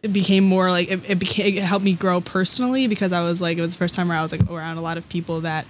it 0.01 0.11
became 0.11 0.43
more 0.43 0.69
like 0.69 0.89
it, 0.89 1.01
it 1.09 1.19
became 1.19 1.57
it 1.57 1.63
helped 1.63 1.85
me 1.85 1.93
grow 1.93 2.19
personally 2.19 2.87
because 2.87 3.13
I 3.13 3.21
was 3.21 3.41
like 3.41 3.57
it 3.57 3.61
was 3.61 3.71
the 3.73 3.77
first 3.77 3.95
time 3.95 4.09
where 4.09 4.17
I 4.17 4.21
was 4.21 4.31
like 4.31 4.49
around 4.49 4.77
a 4.77 4.81
lot 4.81 4.97
of 4.97 5.07
people 5.09 5.41
that 5.41 5.65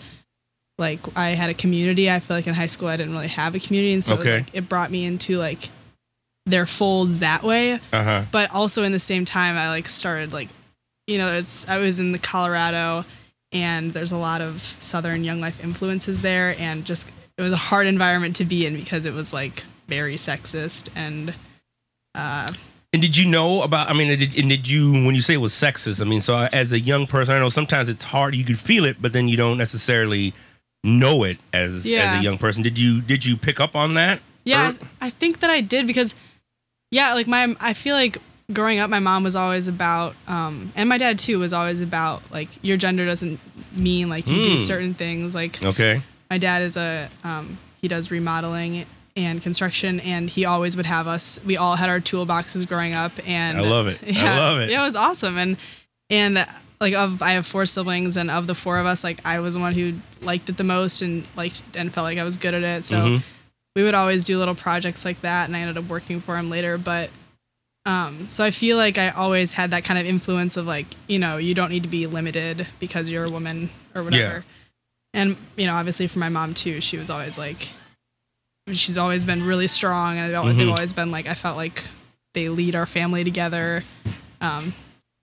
like 0.80 0.99
I 1.15 1.30
had 1.31 1.49
a 1.49 1.53
community. 1.53 2.10
I 2.10 2.19
feel 2.19 2.38
like 2.38 2.48
in 2.48 2.53
high 2.53 2.65
school 2.68 2.88
I 2.88 2.98
didn't 2.98 3.14
really 3.14 3.27
have 3.27 3.53
a 3.56 3.60
community, 3.60 3.94
and 3.94 4.03
so 4.03 4.14
it, 4.14 4.19
was, 4.19 4.30
like, 4.30 4.45
it 4.53 4.69
brought 4.69 4.90
me 4.91 5.06
into 5.06 5.38
like 5.38 5.69
their 6.45 6.65
folds 6.65 7.20
that 7.20 7.44
way. 7.44 7.74
Uh 7.91 8.03
huh. 8.03 8.24
But 8.32 8.52
also 8.52 8.84
in 8.84 8.91
the 8.91 8.99
same 8.99 9.26
time, 9.26 9.57
I 9.57 9.70
like 9.70 9.88
started 9.88 10.34
like, 10.34 10.49
you 11.07 11.18
know, 11.18 11.34
it's 11.34 11.68
I 11.70 11.78
was 11.78 11.99
in 11.99 12.11
the 12.11 12.20
Colorado, 12.20 13.06
and 13.52 13.94
there's 13.94 14.11
a 14.11 14.18
lot 14.18 14.41
of 14.41 14.61
Southern 14.80 15.24
Young 15.24 15.40
Life 15.40 15.64
influences 15.64 16.22
there, 16.22 16.56
and 16.60 16.86
just 16.86 17.11
it 17.38 17.41
was 17.41 17.53
a 17.53 17.57
hard 17.57 17.88
environment 17.88 18.36
to 18.38 18.45
be 18.45 18.65
in 18.65 18.76
because 18.76 19.06
it 19.06 19.14
was 19.14 19.34
like 19.34 19.64
very 19.88 20.15
sexist 20.15 20.90
and. 20.95 21.34
Uh, 22.15 22.48
And 22.94 23.02
did 23.02 23.18
you 23.18 23.28
know 23.28 23.64
about? 23.64 23.90
I 23.90 23.94
mean, 23.94 24.20
did, 24.20 24.38
and 24.38 24.49
did 24.49 24.68
you 24.68 24.91
when 24.91 25.15
you 25.15 25.22
say 25.22 25.34
it 25.34 25.38
was 25.38 25.52
sexist? 25.53 25.99
I 25.99 26.03
mean, 26.06 26.22
so 26.22 26.38
as 26.53 26.72
a 26.72 26.80
young 26.80 27.07
person, 27.07 27.34
I 27.34 27.40
know 27.40 27.49
sometimes 27.49 27.90
it's 27.90 28.03
hard. 28.03 28.36
You 28.36 28.44
could 28.44 28.60
feel 28.60 28.86
it, 28.86 29.02
but 29.02 29.14
then 29.14 29.28
you 29.28 29.36
don't 29.36 29.57
necessarily 29.57 30.34
know 30.84 31.24
it 31.24 31.40
as 31.53 31.86
as 31.88 32.20
a 32.20 32.22
young 32.22 32.38
person. 32.38 32.61
Did 32.61 32.78
you 32.78 33.02
did 33.02 33.26
you 33.26 33.36
pick 33.36 33.60
up 33.60 33.76
on 33.76 33.95
that? 33.95 34.20
Yeah, 34.44 34.72
Or- 34.74 34.76
I 35.02 35.10
think 35.10 35.40
that 35.40 35.49
I 35.49 35.61
did 35.61 35.88
because 35.88 36.14
Yeah, 36.94 37.14
like 37.14 37.28
my 37.28 37.56
I 37.60 37.74
feel 37.74 37.95
like 37.95 38.18
growing 38.52 38.80
up 38.80 38.90
my 38.90 38.99
mom 38.99 39.24
was 39.24 39.36
always 39.36 39.68
about 39.68 40.15
um 40.28 40.72
and 40.76 40.88
my 40.90 40.98
dad 40.98 41.18
too 41.18 41.40
was 41.40 41.53
always 41.53 41.80
about 41.82 42.22
like 42.32 42.49
your 42.61 42.76
gender 42.78 43.06
doesn't 43.06 43.40
mean 43.76 44.10
like 44.10 44.28
you 44.28 44.44
do 44.44 44.52
Hmm. 44.52 44.57
certain 44.57 44.94
things 44.94 45.34
like 45.34 45.64
Okay. 45.64 46.02
my 46.30 46.38
dad 46.38 46.61
is 46.61 46.76
a 46.78 47.10
um 47.24 47.57
he 47.82 47.88
does 47.88 48.11
remodeling 48.11 48.86
and 49.15 49.41
construction 49.41 49.99
and 50.02 50.30
he 50.30 50.44
always 50.45 50.76
would 50.76 50.86
have 50.86 51.07
us 51.07 51.40
we 51.45 51.56
all 51.56 51.78
had 51.78 51.88
our 51.90 52.02
toolboxes 52.02 52.68
growing 52.68 52.94
up 52.94 53.14
and 53.26 53.57
I 53.57 53.61
love 53.61 53.88
it. 53.88 53.99
I 54.18 54.38
love 54.38 54.60
it. 54.60 54.70
yeah 54.70 54.82
it 54.82 54.86
was 54.86 54.95
awesome 54.98 55.38
and 55.38 55.57
and 56.10 56.45
like 56.82 56.94
of 56.95 57.22
I 57.22 57.32
have 57.32 57.45
four 57.48 57.65
siblings 57.65 58.18
and 58.18 58.30
of 58.30 58.45
the 58.48 58.56
four 58.56 58.78
of 58.78 58.86
us 58.86 59.06
like 59.06 59.20
I 59.26 59.40
was 59.40 59.53
the 59.53 59.61
one 59.61 59.74
who 59.74 59.94
liked 60.22 60.49
it 60.49 60.57
the 60.57 60.65
most 60.65 61.02
and 61.02 61.28
liked 61.38 61.64
and 61.76 61.94
felt 61.94 62.03
like 62.03 62.18
I 62.18 62.26
was 62.26 62.36
good 62.36 62.53
at 62.53 62.64
it 62.64 62.84
so 62.84 62.98
Mhm. 62.98 63.24
We 63.76 63.84
would 63.84 63.94
always 63.95 64.24
do 64.24 64.38
little 64.38 64.56
projects 64.56 65.04
like 65.06 65.22
that 65.22 65.48
and 65.48 65.56
I 65.56 65.60
ended 65.62 65.78
up 65.78 65.86
working 65.90 66.20
for 66.22 66.36
him 66.36 66.50
later 66.50 66.78
but 66.78 67.10
um 67.86 68.28
so 68.30 68.44
I 68.44 68.52
feel 68.52 68.78
like 68.78 68.98
I 68.98 69.10
always 69.10 69.54
had 69.54 69.72
that 69.72 69.84
kind 69.84 70.00
of 70.00 70.06
influence 70.06 70.58
of 70.58 70.66
like 70.68 70.86
you 71.08 71.20
know 71.20 71.38
you 71.38 71.54
don't 71.54 71.70
need 71.70 71.84
to 71.84 71.90
be 71.90 72.08
limited 72.08 72.68
because 72.80 73.10
you're 73.12 73.26
a 73.26 73.32
woman 73.32 73.70
or 73.95 74.04
whatever 74.04 74.36
Yeah. 75.14 75.22
and 75.22 75.36
you 75.58 75.66
know 75.68 75.74
obviously 75.76 76.08
for 76.08 76.20
my 76.20 76.30
mom 76.30 76.54
too 76.54 76.80
she 76.82 76.98
was 76.98 77.10
always 77.10 77.38
like 77.38 77.70
she's 78.72 78.98
always 78.98 79.24
been 79.24 79.44
really 79.44 79.68
strong 79.68 80.18
and 80.18 80.30
they've 80.30 80.36
al- 80.36 80.54
they've 80.54 80.70
always 80.70 80.94
been 80.94 81.12
like 81.12 81.28
I 81.28 81.34
felt 81.34 81.58
like 81.58 81.84
they 82.34 82.50
lead 82.50 82.76
our 82.76 82.86
family 82.86 83.24
together 83.24 83.84
um 84.40 84.74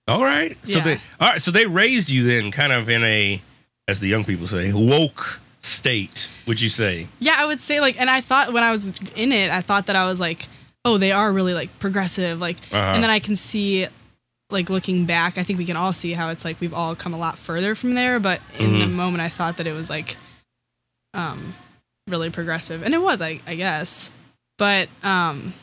All 0.08 0.22
right. 0.24 0.56
So 0.66 0.78
Yeah. 0.78 0.84
they 0.84 0.94
all 1.20 1.28
right. 1.30 1.40
So 1.42 1.50
they 1.50 1.66
raised 1.66 2.08
you 2.10 2.24
then, 2.24 2.50
kind 2.50 2.72
of 2.72 2.88
in 2.90 3.02
a, 3.04 3.40
as 3.86 4.00
the 4.00 4.08
young 4.08 4.24
people 4.24 4.46
say, 4.48 4.72
woke 4.72 5.40
state. 5.60 6.28
Would 6.46 6.60
you 6.60 6.68
say? 6.68 7.08
Yeah, 7.20 7.34
I 7.38 7.44
would 7.46 7.60
say 7.60 7.80
like, 7.80 8.00
and 8.00 8.08
I 8.10 8.20
thought 8.20 8.52
when 8.52 8.62
I 8.62 8.70
was 8.70 8.92
in 9.14 9.32
it, 9.32 9.50
I 9.50 9.60
thought 9.60 9.86
that 9.86 9.96
I 9.96 10.06
was 10.06 10.20
like, 10.20 10.46
oh, 10.84 10.98
they 10.98 11.12
are 11.12 11.30
really 11.32 11.54
like 11.54 11.78
progressive, 11.78 12.40
like, 12.40 12.56
Uh-huh. 12.72 12.92
and 12.94 13.02
then 13.02 13.10
I 13.10 13.18
can 13.18 13.36
see, 13.36 13.86
like, 14.50 14.70
looking 14.70 15.04
back, 15.04 15.36
I 15.38 15.42
think 15.42 15.58
we 15.58 15.66
can 15.66 15.76
all 15.76 15.92
see 15.92 16.14
how 16.14 16.30
it's 16.30 16.44
like 16.44 16.58
we've 16.60 16.72
all 16.74 16.94
come 16.96 17.12
a 17.14 17.18
lot 17.18 17.36
further 17.38 17.74
from 17.74 17.94
there. 17.94 18.18
But 18.18 18.40
in 18.58 18.78
the 18.78 18.86
Mhm. 18.86 18.92
moment, 18.92 19.20
I 19.20 19.28
thought 19.28 19.58
that 19.58 19.66
it 19.66 19.72
was 19.74 19.90
like, 19.90 20.16
um, 21.14 21.54
really 22.08 22.30
progressive, 22.30 22.82
and 22.82 22.94
it 22.94 22.98
was, 23.02 23.20
I, 23.20 23.40
I 23.46 23.54
guess. 23.54 24.10
But 24.58 24.88
um, 25.02 25.54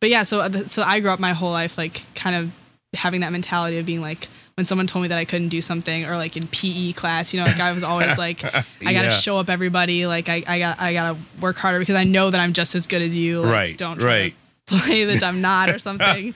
but 0.00 0.10
yeah, 0.10 0.22
so 0.22 0.40
uh, 0.40 0.66
so 0.66 0.82
I 0.82 1.00
grew 1.00 1.10
up 1.10 1.20
my 1.20 1.32
whole 1.32 1.50
life 1.50 1.78
like 1.78 2.02
kind 2.14 2.36
of 2.36 2.50
having 2.94 3.20
that 3.22 3.32
mentality 3.32 3.78
of 3.78 3.86
being 3.86 4.00
like 4.00 4.28
when 4.56 4.64
someone 4.64 4.86
told 4.86 5.02
me 5.02 5.08
that 5.08 5.18
I 5.18 5.24
couldn't 5.24 5.48
do 5.48 5.60
something 5.60 6.04
or 6.04 6.16
like 6.16 6.36
in 6.36 6.46
PE 6.46 6.92
class, 6.92 7.34
you 7.34 7.40
know, 7.40 7.46
like 7.46 7.58
I 7.60 7.72
was 7.72 7.82
always 7.82 8.16
like 8.26 8.44
I 8.44 8.62
gotta 8.80 9.08
Yeah. 9.08 9.10
show 9.10 9.38
up 9.38 9.50
everybody, 9.50 10.06
like 10.06 10.28
I, 10.28 10.42
I 10.46 10.58
got 10.58 10.80
I 10.80 10.92
gotta 10.92 11.18
work 11.40 11.56
harder 11.56 11.78
because 11.80 11.96
I 11.96 12.04
know 12.04 12.30
that 12.30 12.40
I'm 12.40 12.52
just 12.52 12.74
as 12.74 12.86
good 12.86 13.02
as 13.02 13.16
you. 13.16 13.40
Like, 13.40 13.52
Right, 13.52 13.78
Don't 13.78 13.98
try 13.98 14.06
right. 14.08 14.34
to 14.68 14.74
play 14.76 15.04
that 15.06 15.22
I'm 15.22 15.40
not 15.40 15.70
or 15.70 15.78
something. 15.88 16.34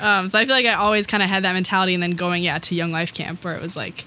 um, 0.00 0.30
so 0.30 0.38
I 0.38 0.46
feel 0.46 0.54
like 0.54 0.66
I 0.66 0.74
always 0.74 1.06
kind 1.06 1.22
of 1.22 1.28
had 1.28 1.44
that 1.44 1.52
mentality, 1.52 1.94
and 1.94 2.02
then 2.02 2.12
going 2.12 2.42
yeah 2.42 2.58
to 2.58 2.74
Young 2.74 2.90
Life 2.92 3.12
Camp 3.14 3.44
where 3.44 3.54
it 3.54 3.60
was 3.62 3.76
like 3.76 4.06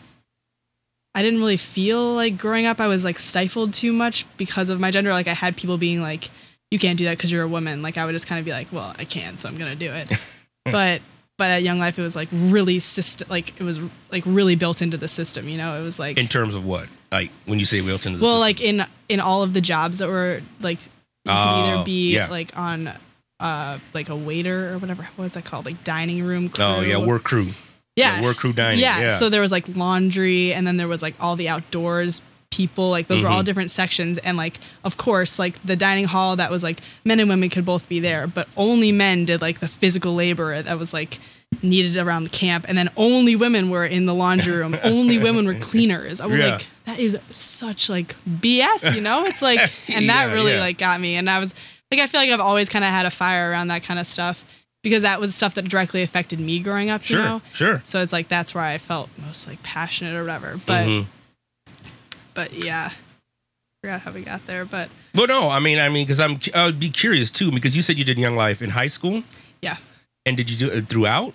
I 1.14 1.22
didn't 1.22 1.40
really 1.40 1.56
feel 1.58 2.14
like 2.14 2.38
growing 2.38 2.66
up 2.66 2.82
I 2.82 2.88
was 2.88 3.06
like 3.06 3.20
stifled 3.20 3.74
too 3.74 3.94
much 3.94 4.26
because 4.38 4.70
of 4.70 4.80
my 4.82 4.92
gender. 4.92 5.12
Like 5.12 5.28
I 5.28 5.34
had 5.34 5.56
people 5.56 5.78
being 5.78 6.02
like, 6.02 6.30
"You 6.72 6.80
can't 6.80 6.98
do 6.98 7.06
that 7.06 7.16
because 7.18 7.32
you're 7.32 7.44
a 7.44 7.48
woman." 7.48 7.82
Like 7.82 7.98
I 7.98 8.06
would 8.06 8.12
just 8.12 8.28
kind 8.28 8.40
of 8.40 8.44
be 8.46 8.52
like, 8.52 8.68
"Well, 8.72 8.94
I 9.00 9.06
can, 9.06 9.38
so 9.38 9.48
I'm 9.48 9.58
gonna 9.58 9.76
do 9.76 9.92
it." 9.94 10.12
but 10.66 11.02
but 11.38 11.50
at 11.50 11.64
Young 11.64 11.80
Life, 11.80 12.00
it 12.00 12.02
was 12.02 12.16
like 12.16 12.30
really 12.32 12.80
system, 12.80 13.28
like 13.30 13.60
it 13.60 13.64
was 13.64 13.80
like 14.12 14.24
really 14.26 14.56
built 14.56 14.82
into 14.82 14.98
the 14.98 15.08
system. 15.08 15.48
You 15.50 15.58
know, 15.58 15.80
it 15.80 15.84
was 15.84 16.00
like 16.00 16.18
In 16.18 16.28
terms 16.28 16.56
of 16.56 16.66
what? 16.66 16.88
Like 17.12 17.32
when 17.46 17.60
you 17.60 17.66
say 17.66 17.82
built 17.82 18.06
into 18.06 18.18
the 18.20 18.24
well, 18.24 18.42
system? 18.42 18.42
like 18.42 18.62
in 18.62 18.86
in 19.10 19.20
all 19.20 19.44
of 19.44 19.54
the 19.54 19.62
jobs 19.62 20.00
that 20.00 20.08
were 20.10 20.42
like 20.62 20.80
you 20.84 21.32
could 21.32 21.32
Oh, 21.34 21.66
either 21.74 21.84
be 21.86 22.14
yeah. 22.16 22.28
like 22.28 22.58
on 22.58 22.92
uh 23.40 23.80
like 23.94 24.10
a 24.10 24.16
waiter 24.16 24.74
or 24.74 24.78
whatever 24.78 25.08
what 25.18 25.26
is 25.26 25.34
that 25.34 25.44
called 25.46 25.66
like 25.66 25.84
dining 25.84 26.24
room 26.24 26.50
crew. 26.50 26.64
Oh 26.64 26.82
yeah, 26.82 26.98
work 26.98 27.24
crew. 27.24 27.52
yeah 27.96 28.22
work 28.22 28.38
crew 28.38 28.54
dining. 28.54 28.80
yeah. 28.80 29.00
Yeah. 29.00 29.16
so 29.18 29.30
there 29.30 29.42
was 29.42 29.52
like 29.52 29.66
laundry 29.76 30.54
and 30.54 30.66
then 30.66 30.78
there 30.78 30.88
was 30.88 31.02
like 31.02 31.16
all 31.20 31.36
the 31.36 31.50
outdoors 31.50 32.22
people 32.52 32.90
like 32.90 33.08
those 33.08 33.22
were 33.22 33.28
all 33.28 33.42
Mhm. 33.42 33.46
different 33.46 33.72
sections 33.72 34.18
and 34.20 34.38
like 34.38 34.60
of 34.84 34.98
course 34.98 35.38
like 35.40 35.62
the 35.66 35.76
dining 35.76 36.06
hall 36.06 36.36
that 36.36 36.50
was 36.52 36.64
like 36.64 36.80
men 37.04 37.20
and 37.20 37.28
women 37.30 37.50
could 37.50 37.66
both 37.66 37.90
be 37.90 38.00
there 38.00 38.28
but 38.28 38.48
only 38.56 38.92
men 38.92 39.26
did 39.26 39.42
like 39.42 39.60
the 39.60 39.68
physical 39.68 40.14
labor 40.16 40.62
that 40.62 40.78
was 40.80 40.94
like 40.94 41.20
needed 41.62 41.98
around 41.98 42.24
the 42.24 42.30
camp 42.30 42.66
and 42.68 42.78
then 42.78 42.90
only 42.96 43.36
women 43.36 43.70
were 43.70 43.86
in 43.86 44.06
the 44.06 44.14
laundry 44.14 44.54
room 44.56 44.78
only 44.84 45.18
women 45.18 45.46
were 45.46 45.54
cleaners 45.56 46.22
i 46.22 46.26
was 46.28 46.40
Yeah. 46.40 46.54
like 46.54 46.68
that 46.86 47.00
is 47.00 47.18
such 47.32 47.90
like 47.90 48.16
bs 48.28 48.94
you 48.96 49.02
know 49.02 49.26
it's 49.26 49.42
like 49.42 49.60
and 49.90 50.08
that 50.10 50.28
Yeah, 50.28 50.34
really 50.34 50.54
yeah. 50.54 50.60
like 50.60 50.78
got 50.78 51.00
me 51.02 51.16
and 51.16 51.30
i 51.30 51.40
was 51.40 51.54
like 51.92 52.00
i 52.00 52.08
feel 52.08 52.22
like 52.22 52.30
i've 52.30 52.40
always 52.40 52.70
kind 52.70 52.86
of 52.86 52.92
had 52.92 53.06
a 53.06 53.12
fire 53.12 53.52
around 53.52 53.68
that 53.70 53.84
kind 53.84 54.00
of 54.00 54.08
stuff 54.08 54.46
because 54.84 55.02
that 55.04 55.20
was 55.20 55.34
stuff 55.36 55.56
that 55.56 55.68
directly 55.68 56.04
affected 56.04 56.40
me 56.40 56.60
growing 56.60 56.90
up 56.90 57.02
you 57.10 57.16
Sure, 57.18 57.26
know 57.26 57.42
sure. 57.54 57.82
so 57.86 58.02
it's 58.02 58.14
like 58.14 58.28
that's 58.28 58.54
where 58.56 58.64
i 58.64 58.78
felt 58.78 59.10
most 59.26 59.48
like 59.48 59.62
passionate 59.64 60.16
or 60.16 60.22
whatever 60.22 60.60
but 60.66 60.86
Mhm. 60.88 61.06
But 62.36 62.54
yeah 62.54 62.92
forgot 63.82 64.02
how 64.02 64.12
we 64.12 64.22
got 64.22 64.46
there 64.46 64.66
but 64.66 64.90
Well, 65.16 65.28
no, 65.28 65.50
I 65.50 65.60
mean, 65.60 65.80
I 65.80 65.90
mean, 65.90 66.06
because 66.06 66.20
I'm, 66.20 66.40
I 66.54 66.66
would 66.66 66.80
be 66.80 66.90
curious 66.90 67.32
too, 67.32 67.52
because 67.52 67.76
you 67.76 67.82
said 67.82 67.98
you 67.98 68.04
did 68.04 68.18
Young 68.20 68.36
Life 68.36 68.62
in 68.62 68.70
high 68.72 68.88
school, 68.88 69.24
yeah 69.62 69.78
and 70.28 70.36
did 70.38 70.50
you 70.50 70.58
do 70.58 70.70
it 70.72 70.88
throughout? 70.90 71.34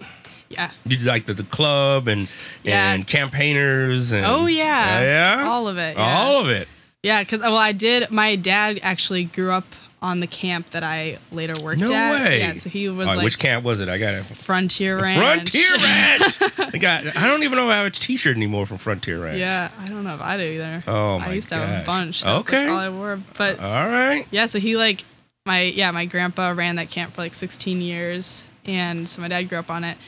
yeah 0.48 0.70
Did 0.86 1.00
you 1.02 1.08
like 1.08 1.26
the, 1.26 1.34
the 1.34 1.44
club 1.44 2.08
and 2.08 2.28
Yeah. 2.64 2.92
and 2.92 3.06
campaigners 3.06 4.10
and 4.12 4.24
oh 4.26 4.46
yeah 4.46 5.00
yeah, 5.40 5.48
all 5.48 5.66
of 5.68 5.78
it 5.78 5.96
yeah. 5.96 6.18
all 6.18 6.40
of 6.40 6.48
it. 6.48 6.68
Yeah, 7.02 7.22
because 7.22 7.40
well, 7.40 7.56
I 7.56 7.72
did. 7.72 8.10
My 8.10 8.36
dad 8.36 8.78
actually 8.82 9.24
grew 9.24 9.52
up 9.52 9.64
on 10.02 10.20
the 10.20 10.26
camp 10.26 10.70
that 10.70 10.82
I 10.82 11.18
later 11.30 11.52
worked 11.62 11.78
No 11.80 11.92
at. 11.92 12.12
way. 12.24 12.38
Yeah, 12.40 12.54
so 12.54 12.70
he 12.70 12.88
was 12.88 13.06
All 13.06 13.12
right, 13.12 13.16
like 13.18 13.24
which 13.24 13.38
camp 13.38 13.64
was 13.64 13.80
it? 13.80 13.88
I 13.90 13.98
got 13.98 14.14
it. 14.14 14.24
Frontier 14.24 14.98
Ranch. 15.00 15.20
Frontier 15.20 15.72
Ranch. 15.76 16.72
I 16.74 16.78
got. 16.78 17.16
I 17.16 17.28
don't 17.28 17.42
even 17.42 17.56
know 17.58 17.68
if 17.68 17.72
I 17.72 17.76
have 17.76 17.86
a 17.86 17.90
T-shirt 17.90 18.34
anymore 18.36 18.64
from 18.66 18.78
Frontier 18.78 19.22
Ranch. 19.22 19.38
Yeah, 19.38 19.70
I 19.78 19.88
don't 19.88 20.04
know 20.04 20.14
if 20.14 20.20
I 20.22 20.36
do 20.38 20.42
either. 20.42 20.82
Oh, 20.86 21.18
my 21.18 21.24
I 21.24 21.28
my 21.28 21.34
used 21.34 21.48
to 21.50 21.56
have 21.56 21.82
a 21.82 21.86
bunch. 21.86 22.22
That's 22.22 22.48
Okay. 22.48 22.62
like 22.64 22.72
all 22.72 22.78
I 22.78 22.88
wore. 22.88 23.20
But 23.36 23.60
All 23.60 23.88
right. 23.88 24.26
yeah, 24.30 24.46
so 24.46 24.58
he 24.58 24.76
like 24.76 25.04
my 25.46 25.62
yeah 25.62 25.90
my 25.90 26.06
grandpa 26.06 26.50
ran 26.50 26.76
that 26.76 26.88
camp 26.88 27.12
for 27.14 27.20
like 27.20 27.34
16 27.34 27.80
years, 27.82 28.44
and 28.64 29.08
so 29.08 29.20
my 29.20 29.28
dad 29.28 29.48
grew 29.50 29.58
up 29.58 29.70
on 29.70 29.84
it. 29.84 29.98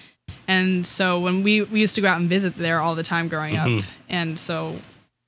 And 0.49 0.87
so 0.87 1.21
when 1.21 1.43
we 1.43 1.63
we 1.63 1.81
used 1.81 1.95
to 1.97 2.01
go 2.01 2.09
out 2.09 2.19
and 2.19 2.29
visit 2.31 2.57
there 2.57 2.81
all 2.81 2.95
the 2.95 3.03
time 3.03 3.29
growing 3.29 3.57
Mhm. 3.57 3.81
up, 3.81 3.85
and 4.09 4.39
so 4.39 4.77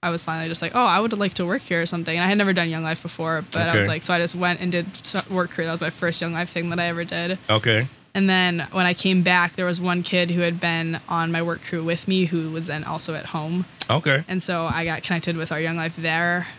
I 0.04 0.10
was 0.10 0.22
finally 0.22 0.48
just 0.48 0.60
like, 0.60 0.72
oh, 0.74 0.84
I 0.84 1.00
would 1.00 1.12
like 1.18 1.34
to 1.34 1.46
work 1.46 1.62
here 1.62 1.80
or 1.80 1.86
something. 1.86 2.14
And 2.14 2.22
I 2.22 2.28
had 2.28 2.36
never 2.36 2.52
done 2.52 2.68
Young 2.68 2.82
Life 2.82 3.02
before, 3.02 3.42
but 3.52 3.68
I 3.68 3.76
was 3.76 3.88
like, 3.88 4.02
so 4.02 4.12
I 4.12 4.18
just 4.18 4.34
went 4.34 4.60
and 4.60 4.70
did 4.70 4.86
work 5.30 5.50
career. 5.50 5.66
That 5.66 5.72
was 5.72 5.80
my 5.80 5.90
first 5.90 6.20
Young 6.20 6.34
Life 6.34 6.50
thing 6.50 6.68
that 6.70 6.78
I 6.78 6.86
ever 6.86 7.04
did. 7.04 7.38
Okay. 7.48 7.88
And 8.14 8.28
then 8.30 8.68
when 8.70 8.86
I 8.86 8.94
came 8.94 9.22
back, 9.22 9.56
there 9.56 9.66
was 9.66 9.80
one 9.80 10.02
kid 10.02 10.30
who 10.30 10.42
had 10.42 10.60
been 10.60 11.00
on 11.08 11.32
my 11.32 11.42
work 11.42 11.62
crew 11.62 11.82
with 11.82 12.06
me 12.06 12.26
who 12.26 12.50
was 12.50 12.66
then 12.68 12.84
also 12.84 13.14
at 13.14 13.26
home. 13.26 13.64
Okay. 13.90 14.22
And 14.28 14.40
so 14.42 14.68
I 14.72 14.84
got 14.84 15.02
connected 15.02 15.36
with 15.36 15.50
our 15.50 15.60
Young 15.60 15.76
Life 15.76 15.96
there. 15.96 16.46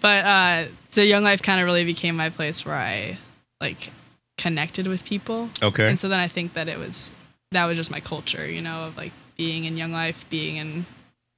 But 0.00 0.24
uh, 0.26 0.64
so 0.90 1.00
Young 1.00 1.24
Life 1.24 1.40
kind 1.40 1.60
of 1.60 1.64
really 1.64 1.86
became 1.86 2.14
my 2.14 2.28
place 2.28 2.66
where 2.66 2.74
I 2.74 3.16
like 3.58 3.90
connected 4.36 4.86
with 4.86 5.02
people. 5.02 5.48
Okay. 5.62 5.88
And 5.88 5.98
so 5.98 6.10
then 6.10 6.20
I 6.20 6.28
think 6.28 6.52
that 6.52 6.68
it 6.68 6.78
was 6.78 7.10
that 7.52 7.64
was 7.64 7.78
just 7.78 7.90
my 7.90 8.00
culture, 8.00 8.46
you 8.46 8.60
know, 8.60 8.88
of 8.88 8.98
like 8.98 9.12
being 9.38 9.64
in 9.64 9.78
Young 9.78 9.92
Life, 9.92 10.28
being 10.28 10.56
in 10.56 10.84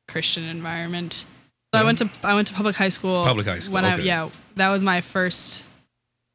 Christian 0.08 0.42
environment. 0.44 1.26
So 1.76 1.80
I 1.82 1.84
went 1.84 1.98
to 1.98 2.10
I 2.22 2.34
went 2.34 2.48
to 2.48 2.54
public 2.54 2.76
high 2.76 2.88
school. 2.88 3.24
Public 3.24 3.46
high 3.46 3.58
school, 3.58 3.74
When 3.74 3.84
I 3.84 3.96
yeah, 3.98 4.30
that 4.56 4.70
was 4.70 4.82
my 4.82 5.00
first. 5.00 5.62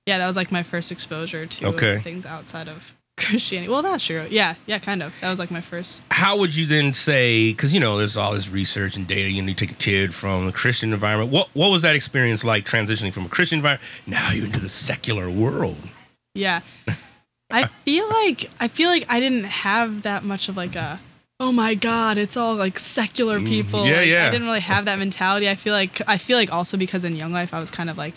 Yeah, 0.06 0.18
that 0.18 0.28
was 0.28 0.36
like 0.36 0.52
my 0.52 0.64
first 0.64 0.92
exposure 0.92 1.46
to 1.46 1.68
Okay. 1.68 2.00
things 2.00 2.26
outside 2.26 2.68
of 2.68 2.96
Christianity. 3.18 3.72
Well, 3.72 3.82
that's 3.84 4.04
true. 4.06 4.26
Yeah, 4.30 4.56
yeah, 4.66 4.80
kind 4.80 5.04
of. 5.04 5.14
That 5.22 5.30
was 5.30 5.38
like 5.40 5.52
my 5.52 5.62
first. 5.62 6.04
How 6.12 6.38
would 6.40 6.56
you 6.56 6.66
then 6.66 6.92
say? 6.94 7.52
Because 7.52 7.74
you 7.74 7.80
know, 7.80 7.98
there's 7.98 8.18
all 8.18 8.34
this 8.34 8.50
research 8.50 8.96
and 8.96 9.06
data. 9.08 9.30
You 9.30 9.42
know, 9.42 9.50
you 9.50 9.54
take 9.56 9.72
a 9.72 9.76
kid 9.76 10.14
from 10.14 10.48
a 10.48 10.52
Christian 10.52 10.92
environment. 10.94 11.32
What 11.32 11.50
What 11.54 11.70
was 11.72 11.82
that 11.84 11.96
experience 11.96 12.44
like 12.44 12.66
transitioning 12.66 13.14
from 13.14 13.26
a 13.26 13.30
Christian 13.30 13.60
environment 13.60 13.88
now 14.08 14.32
you're 14.32 14.46
into 14.46 14.60
the 14.60 14.70
secular 14.70 15.30
world? 15.30 15.78
Yeah. 16.34 16.62
I 17.52 17.66
feel 17.86 18.08
like 18.10 18.50
I 18.60 18.68
feel 18.70 18.90
like 18.90 19.06
I 19.10 19.20
didn't 19.20 19.44
have 19.44 20.04
that 20.04 20.24
much 20.24 20.48
of 20.50 20.56
like 20.56 20.76
a 20.76 21.00
oh 21.42 21.52
my 21.52 21.74
god, 21.74 22.18
it's 22.20 22.38
all 22.38 22.54
like 22.56 22.78
secular 22.80 23.40
Mm, 23.40 23.48
people. 23.48 23.86
yeah, 23.88 23.98
Like, 23.98 24.08
yeah. 24.08 24.28
I 24.28 24.30
didn't 24.30 24.46
really 24.48 24.60
have 24.62 24.86
that 24.86 25.00
mentality. 25.00 25.50
I 25.50 25.56
feel 25.56 25.74
like 25.74 26.00
I 26.08 26.18
feel 26.18 26.38
like 26.38 26.54
also 26.54 26.78
because 26.78 27.04
in 27.04 27.16
Young 27.16 27.34
Life 27.34 27.52
I 27.54 27.60
was 27.60 27.72
kind 27.72 27.90
of 27.90 27.98
like 27.98 28.16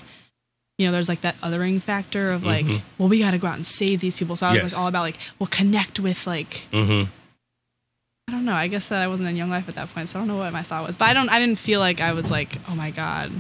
you 0.79 0.87
know, 0.87 0.93
there's 0.93 1.09
like 1.09 1.21
that 1.21 1.37
othering 1.41 1.81
factor 1.81 2.33
of 2.33 2.43
like, 2.45 2.67
Mhm. 2.67 2.83
well, 2.99 3.09
we 3.09 3.21
got 3.21 3.31
to 3.31 3.39
go 3.39 3.47
out 3.47 3.55
and 3.55 3.65
save 3.65 4.01
these 4.01 4.17
people. 4.17 4.35
So 4.35 4.45
I 4.47 4.55
was 4.55 4.63
Yes. 4.63 4.73
like 4.75 4.81
all 4.83 4.89
about 4.89 5.03
like, 5.03 5.19
well, 5.39 5.47
connect 5.47 6.01
with 6.01 6.27
like, 6.27 6.67
Mm-hmm. 6.73 7.09
I 8.29 8.33
don't 8.33 8.45
know. 8.45 8.55
I 8.55 8.67
guess 8.67 8.89
that 8.89 9.01
I 9.01 9.07
wasn't 9.07 9.29
in 9.29 9.37
Young 9.37 9.51
Life 9.51 9.69
at 9.69 9.77
that 9.77 9.95
point, 9.95 10.09
so 10.09 10.19
I 10.19 10.21
don't 10.23 10.29
know 10.29 10.37
what 10.37 10.53
my 10.53 10.63
thought 10.63 10.85
was. 10.87 10.97
But 10.97 11.07
I 11.11 11.15
don't. 11.15 11.29
I 11.31 11.39
didn't 11.39 11.59
feel 11.61 11.79
like 11.79 12.01
I 12.01 12.13
was 12.13 12.29
like, 12.31 12.57
oh 12.69 12.75
my 12.75 12.91
god, 12.91 13.31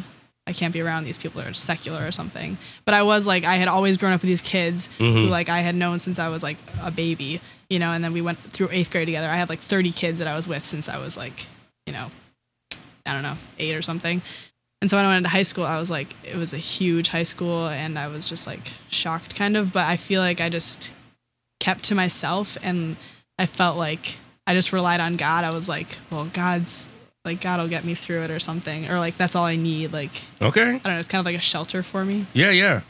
I 0.46 0.52
can't 0.52 0.72
be 0.74 0.80
around 0.82 1.04
these 1.04 1.16
people 1.18 1.40
that 1.40 1.50
are 1.50 1.54
secular 1.54 2.06
or 2.06 2.12
something. 2.12 2.58
But 2.84 2.92
I 2.94 3.02
was 3.02 3.26
like, 3.26 3.44
I 3.44 3.56
had 3.56 3.68
always 3.68 3.96
grown 3.96 4.12
up 4.12 4.20
with 4.20 4.28
these 4.28 4.42
kids 4.42 4.88
who 4.98 5.04
Mhm. 5.04 5.28
like 5.30 5.48
I 5.48 5.60
had 5.60 5.74
known 5.74 5.98
since 6.00 6.18
I 6.18 6.28
was 6.28 6.42
like 6.42 6.58
a 6.82 6.90
baby, 6.90 7.40
you 7.70 7.78
know. 7.78 7.92
And 7.92 8.04
then 8.04 8.12
we 8.12 8.20
went 8.20 8.38
through 8.38 8.68
eighth 8.70 8.90
grade 8.90 9.06
together. 9.06 9.28
I 9.28 9.36
had 9.36 9.48
like 9.48 9.60
30 9.60 9.90
kids 9.92 10.18
that 10.18 10.28
I 10.28 10.36
was 10.36 10.46
with 10.46 10.66
since 10.66 10.88
I 10.88 10.98
was 10.98 11.16
like, 11.16 11.46
you 11.86 11.92
know, 11.94 12.10
I 13.06 13.12
don't 13.14 13.22
know, 13.22 13.36
eight 13.58 13.74
or 13.74 13.82
something. 13.82 14.20
And 14.82 14.90
so 14.90 14.98
when 14.98 15.06
I 15.06 15.08
went 15.08 15.18
into 15.18 15.30
high 15.30 15.44
school, 15.44 15.64
I 15.64 15.78
was 15.80 15.88
like, 15.90 16.08
it 16.24 16.36
was 16.36 16.52
a 16.52 16.58
huge 16.58 17.08
high 17.08 17.22
school, 17.22 17.68
and 17.68 17.98
I 17.98 18.08
was 18.08 18.28
just 18.28 18.46
like 18.46 18.70
shocked, 18.90 19.34
kind 19.34 19.56
of. 19.56 19.72
But 19.72 19.86
I 19.86 19.96
feel 19.96 20.20
like 20.20 20.42
I 20.42 20.50
just 20.50 20.92
kept 21.58 21.84
to 21.84 21.94
myself 21.94 22.58
and 22.62 22.96
I 23.38 23.46
felt 23.46 23.78
like 23.78 24.18
I 24.46 24.52
just 24.52 24.74
relied 24.74 25.00
on 25.00 25.16
God. 25.16 25.42
I 25.44 25.54
was 25.54 25.70
like, 25.70 25.96
well, 26.10 26.26
God's 26.26 26.86
like 27.24 27.40
God 27.40 27.58
will 27.58 27.68
get 27.68 27.84
me 27.84 27.94
through 27.94 28.22
it 28.22 28.30
or 28.30 28.38
something, 28.38 28.86
or 28.90 28.98
like 28.98 29.16
that's 29.16 29.34
all 29.34 29.46
I 29.46 29.56
need. 29.56 29.92
Like 29.94 30.10
Okay. 30.42 30.60
I 30.62 30.70
don't 30.72 30.84
know, 30.84 30.98
it's 30.98 31.08
kind 31.08 31.20
of 31.20 31.24
like 31.24 31.36
a 31.36 31.40
shelter 31.40 31.82
for 31.82 32.04
me. 32.04 32.26
Yeah, 32.34 32.50
yeah. 32.50 32.82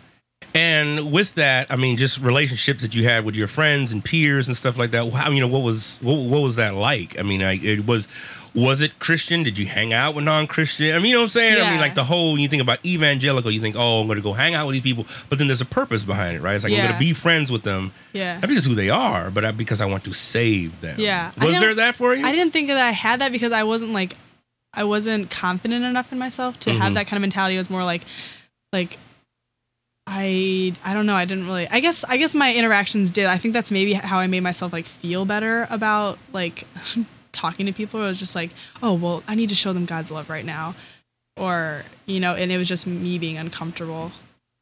And 0.57 1.13
with 1.13 1.35
that, 1.37 1.69
I 1.71 1.77
mean, 1.77 1.97
just 1.97 2.21
relationships 2.21 2.83
that 2.83 2.95
you 2.97 3.05
had 3.05 3.25
with 3.25 3.37
your 3.37 3.47
friends 3.47 3.93
and 3.93 4.05
peers 4.05 4.49
and 4.49 4.57
stuff 4.57 4.77
like 4.77 4.91
that. 4.91 5.13
How 5.13 5.31
you 5.31 5.41
know 5.41 5.47
what 5.49 5.63
was 5.63 5.99
what, 6.03 6.17
what 6.29 6.43
was 6.43 6.57
that 6.57 6.75
like? 6.75 7.17
I 7.17 7.23
mean, 7.23 7.43
I, 7.43 7.59
it 7.59 7.87
was 7.87 8.09
was 8.57 8.81
it 8.81 8.99
Christian? 8.99 9.43
Did 9.45 9.57
you 9.59 9.67
hang 9.67 9.93
out 9.93 10.15
with 10.17 10.25
non-Christian? 10.25 10.95
I 10.95 10.99
mean, 10.99 11.07
you 11.07 11.13
know 11.15 11.21
what 11.21 11.25
I'm 11.25 11.29
saying? 11.31 11.59
Yeah. 11.59 11.65
I 11.65 11.71
mean, 11.73 11.81
like 11.81 11.95
the 11.97 12.05
whole 12.05 12.37
you 12.39 12.47
think 12.49 12.63
about 12.63 12.85
evangelical, 12.85 13.51
you 13.53 13.61
think, 13.61 13.75
oh, 13.77 14.01
I'm 14.01 14.07
going 14.07 14.17
to 14.17 14.23
go 14.23 14.33
hang 14.33 14.55
out 14.55 14.67
with 14.67 14.75
these 14.75 14.83
people, 14.83 15.07
but 15.29 15.39
then 15.39 15.49
there's 15.49 15.61
a 15.61 15.65
purpose 15.67 16.05
behind 16.05 16.37
it, 16.37 16.41
right? 16.41 16.55
It's 16.55 16.63
like 16.65 16.73
I'm 16.73 16.79
going 16.81 16.93
to 16.93 16.99
be 16.99 17.13
friends 17.13 17.51
with 17.51 17.63
them, 17.65 17.93
Yeah. 18.13 18.35
not 18.39 18.49
because 18.49 18.65
who 18.65 18.77
they 18.77 18.91
are, 18.91 19.31
but 19.33 19.57
because 19.57 19.81
I 19.81 19.87
want 19.87 20.05
to 20.05 20.13
save 20.13 20.81
them. 20.83 21.01
Yeah. 21.01 21.33
Was 21.37 21.59
there 21.59 21.75
that 21.75 21.97
for 21.97 22.15
you? 22.15 22.25
I 22.25 22.31
didn't 22.31 22.53
think 22.53 22.69
that 22.69 22.77
I 22.77 22.93
had 22.93 23.21
that 23.21 23.33
because 23.33 23.53
I 23.53 23.65
wasn't 23.65 23.91
like 23.93 24.17
I 24.77 24.85
wasn't 24.85 25.31
confident 25.31 25.85
enough 25.85 26.13
in 26.13 26.19
myself 26.19 26.59
to 26.61 26.71
Mhm. 26.71 26.79
have 26.79 26.95
that 26.95 27.07
kind 27.07 27.17
of 27.17 27.21
mentality. 27.23 27.55
It 27.55 27.59
was 27.59 27.71
more 27.71 27.85
like 27.85 28.03
like 28.73 28.99
I 30.07 30.75
I 30.85 30.93
don't 30.95 31.07
know, 31.07 31.15
I 31.15 31.25
didn't 31.25 31.47
really 31.47 31.67
I 31.69 31.81
guess 31.81 32.05
I 32.05 32.17
guess 32.19 32.35
my 32.35 32.53
interactions 32.55 33.11
did. 33.11 33.27
I 33.27 33.39
think 33.39 33.55
that's 33.55 33.71
maybe 33.73 33.95
how 33.95 34.19
I 34.19 34.27
made 34.27 34.41
myself 34.43 34.73
like 34.73 34.85
feel 34.87 35.25
better 35.25 35.67
about 35.71 36.19
like 36.33 36.67
talking 37.33 37.67
to 37.67 37.73
people. 37.73 38.03
It 38.03 38.07
was 38.07 38.19
just 38.19 38.35
like, 38.35 38.51
oh 38.83 38.93
well, 38.93 39.23
I 39.27 39.35
need 39.35 39.49
to 39.49 39.55
show 39.57 39.73
them 39.73 39.87
God's 39.87 40.11
love 40.11 40.29
right 40.29 40.45
now. 40.45 40.75
Or, 41.37 41.83
you 42.07 42.21
know, 42.21 42.35
and 42.37 42.53
it 42.53 42.59
was 42.59 42.69
just 42.69 42.87
me 42.87 43.19
being 43.19 43.39
uncomfortable. 43.39 44.13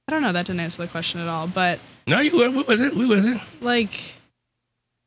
I 0.09 0.13
don't 0.13 0.23
know, 0.23 0.33
that 0.33 0.47
didn't 0.47 0.61
answer 0.61 0.81
the 0.81 0.89
question 0.89 1.21
at 1.21 1.29
all, 1.29 1.47
but 1.47 1.81
No, 2.07 2.21
you 2.21 2.35
were. 2.37 2.51
we 2.51 2.63
with 2.63 2.81
it. 2.81 2.95
We 2.95 3.07
with 3.07 3.27
it. 3.27 3.41
like 3.61 4.15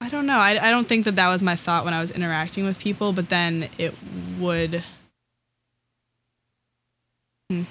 I 0.02 0.10
don't 0.10 0.26
know. 0.28 0.38
I, 0.38 0.68
I 0.68 0.70
don't 0.70 0.88
think 0.88 1.06
that 1.06 1.16
that 1.16 1.30
was 1.30 1.42
my 1.42 1.56
thought 1.56 1.86
when 1.86 1.94
I 1.94 2.02
was 2.02 2.12
interacting 2.12 2.66
with 2.66 2.78
people, 2.78 3.14
but 3.14 3.30
then 3.30 3.70
it 3.78 3.96
would. 4.38 4.84
Hmm. 7.50 7.64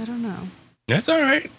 I 0.00 0.04
don't 0.04 0.22
know. 0.22 0.48
That's 0.88 1.08
all 1.08 1.20
right. 1.20 1.50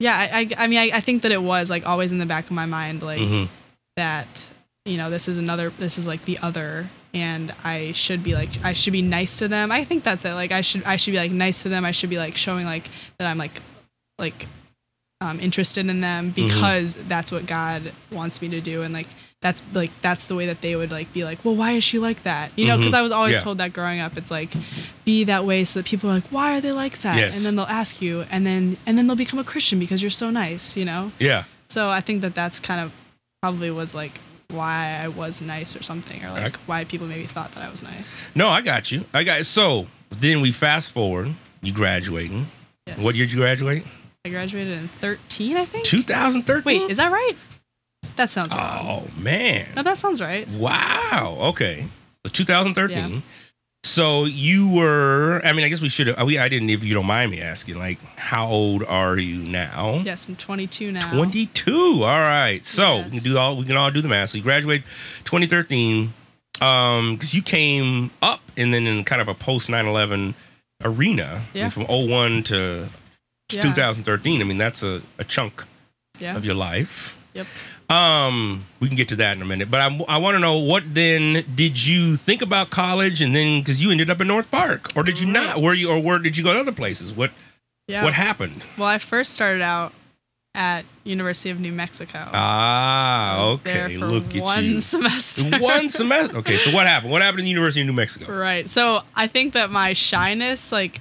Yeah, 0.00 0.16
I, 0.16 0.40
I, 0.40 0.64
I 0.64 0.66
mean, 0.66 0.78
I, 0.78 0.96
I 0.96 1.00
think 1.00 1.22
that 1.22 1.32
it 1.32 1.42
was 1.42 1.70
like 1.70 1.86
always 1.86 2.12
in 2.12 2.18
the 2.18 2.26
back 2.26 2.46
of 2.46 2.50
my 2.52 2.66
mind, 2.66 3.02
like 3.02 3.20
Mhm. 3.20 3.48
that, 3.96 4.50
you 4.84 4.96
know, 4.96 5.08
this 5.08 5.28
is 5.28 5.38
another, 5.38 5.70
this 5.70 5.96
is 5.98 6.06
like 6.06 6.22
the 6.22 6.38
other, 6.38 6.88
and 7.14 7.54
I 7.62 7.92
should 7.92 8.24
be 8.24 8.34
like, 8.34 8.50
I 8.64 8.72
should 8.72 8.92
be 8.92 9.02
nice 9.02 9.38
to 9.38 9.46
them. 9.48 9.70
I 9.70 9.84
think 9.84 10.02
that's 10.02 10.24
it. 10.24 10.32
Like, 10.34 10.50
I 10.52 10.60
should, 10.62 10.82
I 10.84 10.96
should 10.96 11.12
be 11.12 11.18
like 11.18 11.30
nice 11.30 11.62
to 11.62 11.68
them. 11.68 11.84
I 11.84 11.92
should 11.92 12.10
be 12.10 12.18
like 12.18 12.36
showing 12.36 12.66
like 12.66 12.90
that 13.18 13.28
I'm 13.28 13.38
like, 13.38 13.60
like, 14.18 14.46
um, 15.20 15.38
interested 15.40 15.86
in 15.88 16.00
them 16.00 16.32
Mhm. 16.32 16.34
because 16.34 16.94
that's 16.94 17.30
what 17.30 17.46
God 17.46 17.92
wants 18.10 18.42
me 18.42 18.48
to 18.50 18.60
do, 18.60 18.82
and 18.82 18.92
like 18.92 19.06
that's 19.44 19.62
like 19.74 19.90
that's 20.00 20.26
the 20.26 20.34
way 20.34 20.46
that 20.46 20.62
they 20.62 20.74
would 20.74 20.90
like 20.90 21.12
be 21.12 21.22
like, 21.22 21.44
well, 21.44 21.54
why 21.54 21.72
is 21.72 21.84
she 21.84 21.98
like 21.98 22.22
that? 22.22 22.50
You 22.56 22.66
know, 22.66 22.78
because 22.78 22.94
Mhm. 22.94 22.98
I 22.98 23.02
was 23.02 23.12
always 23.12 23.34
Yeah. 23.34 23.40
told 23.40 23.58
that 23.58 23.74
growing 23.74 24.00
up. 24.00 24.16
It's 24.16 24.30
like 24.30 24.50
be 25.04 25.22
that 25.24 25.44
way 25.44 25.64
so 25.66 25.80
that 25.80 25.86
people 25.86 26.08
are 26.08 26.14
like, 26.14 26.28
why 26.32 26.56
are 26.56 26.62
they 26.62 26.72
like 26.72 27.02
that? 27.02 27.18
Yes. 27.18 27.36
And 27.36 27.44
then 27.44 27.54
they'll 27.56 27.66
ask 27.82 28.00
you, 28.00 28.24
and 28.30 28.46
then 28.46 28.78
and 28.86 28.96
then 28.96 29.06
they'll 29.06 29.16
become 29.26 29.38
a 29.38 29.44
Christian 29.44 29.78
because 29.78 30.00
you're 30.02 30.10
so 30.24 30.30
nice. 30.30 30.76
You 30.78 30.86
know. 30.86 31.12
Yeah. 31.18 31.44
So 31.68 31.90
I 31.90 32.00
think 32.00 32.22
that 32.22 32.34
that's 32.34 32.58
kind 32.58 32.80
of 32.80 32.90
probably 33.42 33.70
was 33.70 33.94
like 33.94 34.18
why 34.48 34.98
I 35.04 35.08
was 35.08 35.42
nice 35.42 35.76
or 35.76 35.82
something, 35.82 36.24
or 36.24 36.30
like 36.30 36.56
why 36.64 36.84
people 36.84 37.06
maybe 37.06 37.26
thought 37.26 37.52
that 37.52 37.62
I 37.62 37.70
was 37.70 37.82
nice. 37.82 38.28
No, 38.34 38.48
I 38.48 38.62
got 38.62 38.90
you. 38.90 39.04
I 39.12 39.24
got 39.24 39.44
so 39.44 39.88
then 40.10 40.40
we 40.40 40.52
fast 40.52 40.90
forward. 40.90 41.34
You 41.60 41.72
graduating. 41.72 42.46
Yes. 42.86 42.96
What 42.98 43.14
year 43.14 43.26
did 43.26 43.32
you 43.34 43.40
graduate? 43.40 43.84
I 44.26 44.30
graduated 44.30 44.78
in 44.78 44.88
13, 44.88 45.56
I 45.58 45.64
think. 45.66 45.84
2013. 45.84 46.64
Wait, 46.64 46.90
is 46.90 46.96
that 46.96 47.12
right? 47.12 47.32
That 48.16 48.30
sounds 48.30 48.52
right. 48.52 48.80
Oh 48.82 49.08
man. 49.18 49.68
No, 49.76 49.82
that 49.82 49.98
sounds 49.98 50.20
right. 50.20 50.48
Wow. 50.48 51.36
Okay. 51.40 51.86
So 52.24 52.30
2013. 52.30 53.22
So 53.82 54.24
you 54.24 54.68
were. 54.70 55.42
I 55.44 55.52
mean, 55.52 55.64
I 55.64 55.68
guess 55.68 55.82
we 55.82 55.90
should 55.90 56.06
have. 56.06 56.26
We. 56.26 56.38
I 56.38 56.48
didn't. 56.48 56.70
If 56.70 56.82
you 56.82 56.94
don't 56.94 57.04
mind 57.06 57.30
me 57.30 57.42
asking, 57.42 57.76
like, 57.78 57.98
how 58.16 58.46
old 58.46 58.82
are 58.84 59.18
you 59.18 59.40
now? 59.50 60.00
Yes, 60.04 60.26
I'm 60.26 60.36
22 60.36 60.90
now. 60.90 61.12
22. 61.14 62.00
All 62.02 62.02
right. 62.20 62.64
So 62.64 62.98
we 63.04 63.10
can 63.10 63.18
do 63.20 63.36
all. 63.36 63.56
We 63.58 63.64
can 63.66 63.76
all 63.76 63.90
do 63.90 64.00
the 64.00 64.08
math. 64.08 64.30
So 64.30 64.38
you 64.38 64.42
graduated 64.44 64.84
2013. 65.24 66.14
Um, 66.62 67.14
because 67.16 67.34
you 67.34 67.42
came 67.42 68.10
up 68.22 68.40
and 68.56 68.72
then 68.72 68.86
in 68.86 69.02
kind 69.04 69.20
of 69.20 69.26
a 69.28 69.34
post 69.34 69.68
9/11 69.68 70.34
arena 70.84 71.42
Yeah. 71.52 71.68
from 71.68 71.84
01 71.88 72.44
to 72.44 72.88
Yeah. 73.52 73.60
2013. 73.60 74.40
I 74.40 74.44
mean, 74.44 74.56
that's 74.56 74.82
a, 74.82 75.02
a 75.18 75.24
chunk 75.24 75.64
Yeah. 76.20 76.36
of 76.36 76.44
your 76.44 76.54
life. 76.54 77.18
Yep. 77.34 77.46
Um, 77.88 78.64
we 78.80 78.88
can 78.88 78.96
get 78.96 79.08
to 79.10 79.16
that 79.16 79.36
in 79.36 79.42
a 79.42 79.44
minute, 79.44 79.70
but 79.70 79.80
I, 79.80 80.00
I 80.08 80.18
want 80.18 80.36
to 80.36 80.38
know 80.38 80.58
what 80.58 80.82
then 80.94 81.44
did 81.54 81.84
you 81.86 82.16
think 82.16 82.40
about 82.42 82.70
college, 82.70 83.20
and 83.20 83.36
then 83.36 83.60
because 83.60 83.82
you 83.82 83.90
ended 83.90 84.08
up 84.10 84.20
in 84.20 84.28
North 84.28 84.50
Park, 84.50 84.88
or 84.96 85.02
did 85.02 85.20
you 85.20 85.26
not? 85.26 85.60
Where 85.60 85.74
you 85.74 85.90
or 85.90 86.00
where 86.00 86.18
did 86.18 86.36
you 86.36 86.42
go 86.44 86.54
to 86.54 86.60
other 86.60 86.72
places? 86.72 87.12
What 87.12 87.30
Yeah. 87.86 88.02
what 88.02 88.14
happened? 88.14 88.64
Well, 88.78 88.88
I 88.88 88.98
first 88.98 89.34
started 89.34 89.60
out 89.62 89.92
at 90.54 90.84
University 91.04 91.50
of 91.50 91.58
New 91.60 91.72
Mexico. 91.72 92.26
Ah, 92.32 93.36
I 93.36 93.50
was 93.50 93.60
there 93.64 93.84
okay. 93.86 93.96
Look 93.98 94.34
at 94.34 94.42
one 94.42 94.64
you. 94.64 94.80
semester. 94.80 95.44
One 95.60 95.88
semester. 95.90 96.38
Okay, 96.38 96.56
so 96.56 96.70
what 96.70 96.86
happened? 96.86 97.10
What 97.12 97.22
happened 97.22 97.40
in 97.40 97.44
the 97.44 97.50
University 97.50 97.80
of 97.82 97.86
New 97.88 97.92
Mexico? 97.92 98.32
Right. 98.32 98.70
So 98.70 99.02
I 99.16 99.26
think 99.26 99.52
that 99.54 99.70
my 99.70 99.92
shyness 99.94 100.72
like 100.72 101.00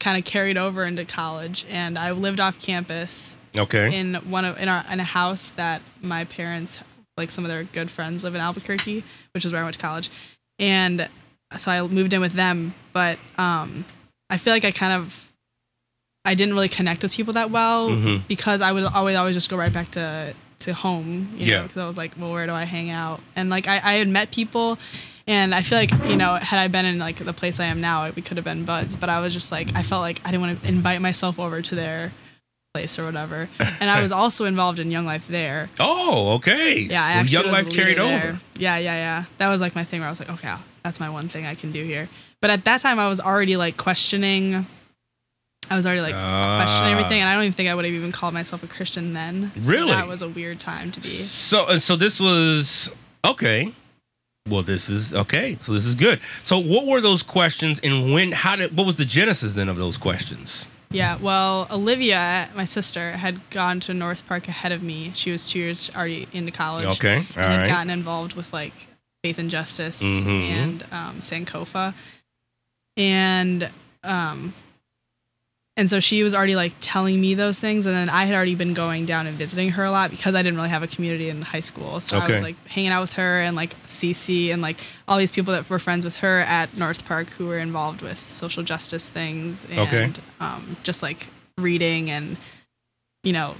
kind 0.00 0.16
of 0.16 0.24
carried 0.24 0.56
over 0.56 0.84
into 0.84 1.04
college, 1.04 1.66
and 1.68 1.98
I 1.98 2.12
lived 2.12 2.38
off 2.40 2.62
campus. 2.62 3.36
Okay. 3.56 3.94
In 3.98 4.14
one 4.30 4.44
of 4.44 4.58
in, 4.58 4.68
our, 4.68 4.84
in 4.92 5.00
a 5.00 5.04
house 5.04 5.50
that 5.50 5.82
my 6.02 6.24
parents, 6.24 6.80
like 7.16 7.30
some 7.30 7.44
of 7.44 7.50
their 7.50 7.64
good 7.64 7.90
friends, 7.90 8.24
live 8.24 8.34
in 8.34 8.40
Albuquerque, 8.40 9.04
which 9.32 9.44
is 9.44 9.52
where 9.52 9.60
I 9.60 9.64
went 9.64 9.74
to 9.74 9.80
college, 9.80 10.10
and 10.58 11.08
so 11.56 11.70
I 11.70 11.82
moved 11.86 12.12
in 12.12 12.20
with 12.20 12.32
them. 12.34 12.74
But 12.92 13.18
um, 13.38 13.84
I 14.30 14.36
feel 14.38 14.52
like 14.52 14.64
I 14.64 14.70
kind 14.70 14.92
of 14.92 15.30
I 16.24 16.34
didn't 16.34 16.54
really 16.54 16.68
connect 16.68 17.02
with 17.02 17.12
people 17.12 17.32
that 17.34 17.50
well 17.50 17.88
Mhm. 17.90 18.26
because 18.28 18.60
I 18.60 18.72
would 18.72 18.84
always 18.84 19.16
always 19.16 19.34
just 19.34 19.48
go 19.50 19.56
right 19.56 19.72
back 19.72 19.90
to 19.92 20.34
to 20.60 20.74
home. 20.74 21.30
You 21.36 21.46
Yeah. 21.46 21.56
know, 21.58 21.62
because 21.68 21.82
I 21.82 21.86
was 21.86 21.96
like, 21.96 22.12
well, 22.18 22.32
where 22.32 22.46
do 22.46 22.52
I 22.52 22.64
hang 22.64 22.90
out? 22.90 23.20
And 23.36 23.48
like 23.48 23.66
I, 23.68 23.76
I 23.76 23.92
had 23.94 24.08
met 24.08 24.30
people, 24.30 24.78
and 25.26 25.54
I 25.54 25.62
feel 25.62 25.78
like 25.78 25.90
you 26.08 26.16
know, 26.16 26.34
had 26.34 26.58
I 26.58 26.68
been 26.68 26.84
in 26.84 26.98
like 26.98 27.16
the 27.16 27.32
place 27.32 27.60
I 27.60 27.66
am 27.66 27.80
now, 27.80 28.10
we 28.10 28.20
could 28.22 28.36
have 28.36 28.44
been 28.44 28.64
buds. 28.64 28.94
But 28.94 29.08
I 29.08 29.20
was 29.20 29.32
just 29.32 29.50
like, 29.52 29.68
I 29.76 29.82
felt 29.82 30.02
like 30.02 30.20
I 30.24 30.30
didn't 30.32 30.42
want 30.42 30.60
to 30.62 30.68
invite 30.68 31.00
myself 31.00 31.38
over 31.38 31.62
to 31.62 31.74
their 31.74 32.12
place 32.78 32.98
or 32.98 33.04
whatever. 33.04 33.48
And 33.80 33.90
I 33.90 34.00
was 34.02 34.12
also 34.12 34.44
involved 34.44 34.78
in 34.78 34.90
Young 34.90 35.06
Life 35.06 35.26
there. 35.28 35.68
Oh, 35.80 36.34
okay. 36.36 36.80
Yeah, 36.80 37.02
I 37.04 37.12
so 37.12 37.18
actually 37.20 37.32
Young 37.42 37.52
Life 37.52 37.68
carried 37.70 37.98
leader 37.98 38.16
over. 38.28 38.40
Yeah, 38.56 38.76
yeah, 38.78 38.94
yeah. 39.06 39.24
That 39.38 39.48
was 39.48 39.60
like 39.60 39.74
my 39.74 39.84
thing 39.84 40.00
where 40.00 40.08
I 40.08 40.10
was 40.10 40.20
like, 40.20 40.30
okay, 40.30 40.54
that's 40.82 40.98
my 41.00 41.10
one 41.10 41.28
thing 41.28 41.46
I 41.46 41.54
can 41.54 41.70
do 41.72 41.82
here. 41.84 42.08
But 42.40 42.50
at 42.50 42.64
that 42.64 42.80
time, 42.80 42.98
I 42.98 43.08
was 43.08 43.20
already 43.20 43.56
like 43.56 43.76
questioning. 43.76 44.66
I 45.70 45.76
was 45.76 45.84
already 45.86 46.00
like 46.00 46.14
questioning 46.14 46.94
Ah. 46.94 46.98
everything, 46.98 47.20
and 47.20 47.28
I 47.28 47.34
don't 47.34 47.44
even 47.44 47.52
think 47.52 47.68
I 47.68 47.74
would 47.74 47.84
have 47.84 47.92
even 47.94 48.12
called 48.12 48.32
myself 48.32 48.62
a 48.62 48.66
Christian 48.66 49.12
then. 49.12 49.52
So 49.62 49.70
Really? 49.72 49.92
that 49.92 50.08
was 50.08 50.22
a 50.22 50.28
weird 50.28 50.58
time 50.60 50.90
to 50.92 51.00
be. 51.00 51.08
So 51.08 51.78
so 51.78 51.94
this 51.96 52.18
was 52.20 52.90
okay. 53.24 53.72
Well, 54.48 54.62
this 54.62 54.88
is 54.88 55.12
okay. 55.12 55.58
So 55.60 55.72
this 55.74 55.84
is 55.84 55.94
good. 55.94 56.20
So 56.42 56.58
what 56.58 56.86
were 56.86 57.00
those 57.02 57.22
questions 57.22 57.80
and 57.84 58.12
when 58.14 58.32
how 58.32 58.56
did 58.56 58.74
what 58.76 58.86
was 58.86 58.96
the 58.96 59.04
genesis 59.04 59.52
then 59.54 59.68
of 59.68 59.76
those 59.76 59.98
questions? 59.98 60.68
Yeah, 60.90 61.16
well, 61.20 61.66
Olivia, 61.70 62.48
my 62.54 62.64
sister, 62.64 63.12
had 63.12 63.48
gone 63.50 63.78
to 63.80 63.92
North 63.94 64.26
Park 64.26 64.48
ahead 64.48 64.72
of 64.72 64.82
me. 64.82 65.12
She 65.14 65.30
was 65.30 65.44
two 65.44 65.58
years 65.58 65.90
already 65.94 66.26
into 66.32 66.50
college. 66.52 66.86
Okay, 66.86 67.16
and 67.16 67.26
all 67.36 67.42
had 67.50 67.60
right. 67.60 67.68
gotten 67.68 67.90
involved 67.90 68.34
with 68.34 68.52
like 68.54 68.88
Faith 69.22 69.38
and 69.38 69.50
Justice 69.50 70.02
Mhm. 70.02 70.48
and 70.50 70.82
um, 70.90 71.20
Sankofa, 71.20 71.92
and 72.96 73.70
um, 74.02 74.54
and 75.78 75.88
so 75.88 76.00
she 76.00 76.22
was 76.24 76.34
already 76.34 76.56
like 76.56 76.74
telling 76.80 77.18
me 77.20 77.34
those 77.34 77.60
things, 77.60 77.86
and 77.86 77.94
then 77.94 78.10
I 78.10 78.24
had 78.24 78.34
already 78.34 78.54
been 78.56 78.74
going 78.74 79.06
down 79.06 79.26
and 79.28 79.36
visiting 79.36 79.70
her 79.70 79.84
a 79.84 79.90
lot 79.90 80.10
because 80.10 80.34
I 80.34 80.42
didn't 80.42 80.56
really 80.58 80.68
have 80.70 80.82
a 80.82 80.88
community 80.88 81.28
in 81.30 81.40
high 81.40 81.60
school. 81.60 82.00
So 82.00 82.18
I 82.18 82.28
was 82.28 82.42
like 82.42 82.56
hanging 82.66 82.90
out 82.90 83.00
with 83.00 83.12
her 83.14 83.40
and 83.40 83.54
like 83.56 83.74
Cece 83.86 84.52
and 84.52 84.60
like 84.60 84.80
all 85.06 85.16
these 85.18 85.30
people 85.32 85.54
that 85.54 85.70
were 85.70 85.78
friends 85.78 86.04
with 86.04 86.16
her 86.16 86.40
at 86.40 86.76
North 86.76 87.06
Park 87.06 87.28
who 87.30 87.46
were 87.46 87.58
involved 87.58 88.02
with 88.02 88.18
social 88.28 88.62
justice 88.64 89.08
things 89.08 89.64
and 89.70 89.78
Okay. 89.78 90.12
um, 90.40 90.76
just 90.82 91.00
like 91.02 91.28
reading 91.56 92.10
and 92.10 92.36
you 93.22 93.32
know 93.32 93.54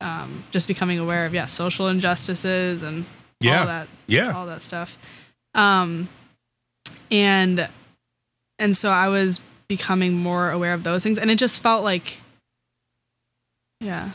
um, 0.00 0.44
just 0.52 0.68
becoming 0.68 0.98
aware 1.00 1.26
of 1.26 1.34
yeah 1.34 1.46
social 1.46 1.88
injustices 1.88 2.82
and 2.84 3.04
Yeah. 3.40 3.60
all 3.60 3.66
that 3.66 3.88
Yeah. 4.06 4.32
all 4.32 4.46
that 4.46 4.62
stuff 4.62 4.96
um, 5.54 6.08
and 7.10 7.68
and 8.58 8.76
so 8.76 8.88
I 8.88 9.08
was 9.08 9.40
becoming 9.68 10.14
more 10.14 10.50
aware 10.50 10.74
of 10.74 10.82
those 10.82 11.02
things 11.02 11.18
and 11.18 11.30
it 11.30 11.38
just 11.38 11.60
felt 11.60 11.82
like 11.84 12.20
yeah 13.80 14.10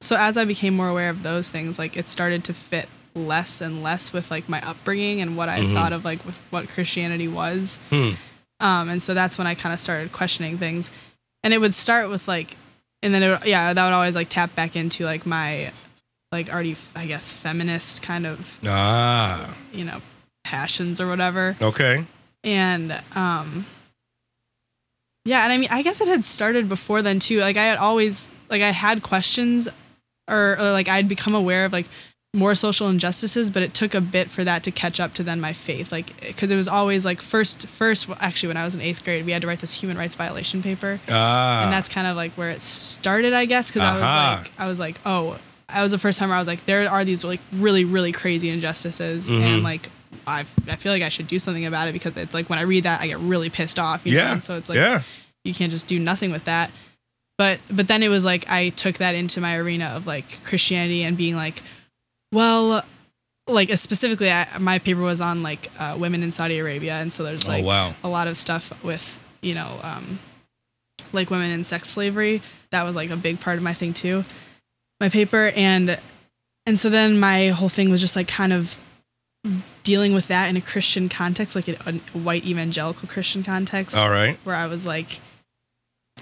so 0.00 0.16
as 0.16 0.36
I 0.36 0.44
became 0.44 0.74
more 0.76 0.88
aware 0.88 1.10
of 1.10 1.22
those 1.22 1.50
things 1.50 1.78
like 1.78 1.96
it 1.96 2.08
started 2.08 2.44
to 2.44 2.54
fit 2.54 2.88
less 3.14 3.60
and 3.60 3.82
less 3.82 4.12
with 4.12 4.30
like 4.30 4.48
my 4.48 4.60
upbringing 4.68 5.20
and 5.20 5.36
what 5.36 5.48
I 5.48 5.60
Mhm. 5.60 5.74
thought 5.74 5.92
of 5.92 6.04
like 6.04 6.24
with 6.24 6.38
what 6.50 6.68
Christianity 6.68 7.28
was 7.28 7.78
Hmm. 7.90 8.12
um, 8.60 8.88
and 8.88 9.02
so 9.02 9.14
that's 9.14 9.38
when 9.38 9.46
I 9.46 9.54
kind 9.54 9.72
of 9.72 9.80
started 9.80 10.12
questioning 10.12 10.58
things. 10.58 10.90
And 11.42 11.54
it 11.54 11.58
would 11.60 11.74
start 11.74 12.08
with 12.10 12.26
like 12.28 12.56
and 13.02 13.14
then 13.14 13.22
it, 13.22 13.28
would- 13.28 13.44
yeah, 13.48 13.72
that 13.72 13.84
would 13.84 13.92
always 13.94 14.14
like 14.14 14.28
tap 14.28 14.54
back 14.54 14.74
into 14.76 15.04
like 15.04 15.24
my 15.26 15.72
like 16.32 16.52
already 16.52 16.76
I 16.94 17.06
guess 17.06 17.32
feminist 17.32 18.02
kind 18.02 18.26
of 18.26 18.58
Ah. 18.66 19.54
you 19.72 19.84
know 19.84 20.02
passions 20.44 21.00
or 21.00 21.06
whatever. 21.08 21.56
Okay. 21.62 22.04
and 22.44 23.00
um 23.14 23.64
yeah 25.26 25.44
and 25.44 25.52
i 25.52 25.58
mean 25.58 25.68
i 25.70 25.82
guess 25.82 26.00
it 26.00 26.08
had 26.08 26.24
started 26.24 26.68
before 26.68 27.02
then 27.02 27.18
too. 27.18 27.40
Like 27.40 27.56
i 27.58 27.64
had 27.64 27.76
always 27.78 28.30
like 28.48 28.62
i 28.62 28.70
had 28.70 29.02
questions 29.02 29.68
or, 30.28 30.56
or 30.58 30.70
like 30.72 30.88
i'd 30.88 31.08
become 31.08 31.34
aware 31.34 31.66
of 31.66 31.72
like 31.72 31.86
more 32.34 32.54
social 32.54 32.88
injustices 32.88 33.50
but 33.50 33.62
it 33.62 33.72
took 33.72 33.94
a 33.94 34.00
bit 34.00 34.30
for 34.30 34.44
that 34.44 34.62
to 34.62 34.70
catch 34.70 35.00
up 35.00 35.14
to 35.14 35.22
then 35.22 35.40
my 35.40 35.52
faith. 35.54 35.90
Like 35.90 36.08
because 36.20 36.50
it 36.50 36.56
was 36.56 36.68
always 36.68 37.02
like 37.04 37.22
first 37.22 37.66
first 37.66 38.08
actually 38.20 38.48
when 38.48 38.56
i 38.58 38.64
was 38.64 38.74
in 38.74 38.80
eighth 38.82 39.02
grade 39.04 39.24
we 39.24 39.32
had 39.32 39.40
to 39.42 39.48
write 39.48 39.60
this 39.60 39.72
human 39.72 39.96
rights 39.98 40.14
violation 40.16 40.62
paper. 40.62 41.00
Ah. 41.08 41.64
and 41.64 41.72
that's 41.72 41.88
kind 41.88 42.06
of 42.06 42.14
like 42.16 42.32
where 42.32 42.50
it 42.50 42.62
started 42.62 43.32
i 43.32 43.44
guess 43.46 43.68
because 43.70 43.82
i 43.82 43.92
was 43.94 44.02
like 44.02 44.52
i 44.58 44.66
was 44.68 44.78
like 44.78 44.96
oh 45.06 45.38
i 45.68 45.82
was 45.82 45.92
the 45.92 45.98
first 45.98 46.18
time 46.18 46.28
where 46.28 46.36
i 46.36 46.38
was 46.38 46.48
like 46.48 46.64
there 46.66 46.88
are 46.90 47.04
these 47.04 47.24
like 47.24 47.40
really 47.54 47.84
really 47.84 48.12
crazy 48.12 48.50
injustices. 48.50 49.30
Mhm. 49.30 49.40
and 49.40 49.62
like 49.62 49.88
I, 50.26 50.40
I 50.68 50.76
feel 50.76 50.92
like 50.92 51.02
I 51.02 51.08
should 51.08 51.26
do 51.28 51.38
something 51.38 51.66
about 51.66 51.88
it 51.88 51.92
because 51.92 52.16
it's 52.16 52.34
like 52.34 52.48
when 52.50 52.58
I 52.58 52.62
read 52.62 52.84
that 52.84 53.00
I 53.00 53.06
get 53.08 53.18
really 53.18 53.50
pissed 53.50 53.78
off. 53.78 54.06
You 54.06 54.12
Yeah. 54.16 54.26
Know? 54.26 54.32
And 54.32 54.42
so 54.42 54.56
it's 54.56 54.68
like 54.68 54.76
Yeah. 54.76 55.02
you 55.44 55.52
can't 55.54 55.70
just 55.72 55.86
do 55.86 55.98
nothing 55.98 56.30
with 56.32 56.44
that. 56.44 56.70
But 57.38 57.60
but 57.70 57.86
then 57.88 58.02
it 58.02 58.08
was 58.08 58.24
like 58.24 58.48
I 58.50 58.70
took 58.70 58.96
that 58.98 59.14
into 59.14 59.40
my 59.40 59.56
arena 59.56 59.86
of 59.96 60.06
like 60.06 60.42
Christianity 60.44 61.02
and 61.02 61.16
being 61.16 61.36
like, 61.36 61.62
well, 62.32 62.84
like 63.46 63.70
uh, 63.70 63.76
specifically 63.76 64.30
I, 64.30 64.46
my 64.58 64.78
paper 64.78 65.00
was 65.02 65.20
on 65.20 65.42
like 65.42 65.70
uh, 65.78 65.96
women 65.98 66.22
in 66.22 66.32
Saudi 66.32 66.58
Arabia, 66.58 66.94
and 66.94 67.12
so 67.12 67.22
there's 67.22 67.46
Oh, 67.46 67.52
like 67.52 67.64
wow. 67.64 67.94
a 68.02 68.08
lot 68.08 68.26
of 68.26 68.36
stuff 68.38 68.72
with 68.82 69.20
you 69.42 69.54
know 69.54 69.78
um, 69.82 70.18
like 71.12 71.30
women 71.30 71.50
in 71.50 71.62
sex 71.62 71.88
slavery. 71.90 72.40
That 72.70 72.82
was 72.84 72.96
like 72.96 73.10
a 73.10 73.16
big 73.16 73.38
part 73.40 73.58
of 73.58 73.62
my 73.62 73.74
thing 73.74 73.92
too, 73.92 74.24
my 74.98 75.08
paper, 75.10 75.52
and 75.54 76.00
and 76.64 76.78
so 76.78 76.88
then 76.90 77.20
my 77.20 77.48
whole 77.48 77.68
thing 77.68 77.90
was 77.90 78.00
just 78.00 78.16
like 78.16 78.28
kind 78.28 78.52
of 78.54 78.78
dealing 79.86 80.12
with 80.14 80.26
that 80.28 80.48
in 80.48 80.56
a 80.56 80.60
Christian 80.60 81.08
context, 81.08 81.54
like 81.54 81.68
a, 81.68 81.76
a 81.86 81.92
white 82.18 82.44
evangelical 82.44 83.08
Christian 83.08 83.42
context. 83.42 83.96
All 83.98 84.10
right. 84.10 84.36
Where 84.44 84.56
I 84.56 84.66
was 84.66 84.86
like, 84.86 85.20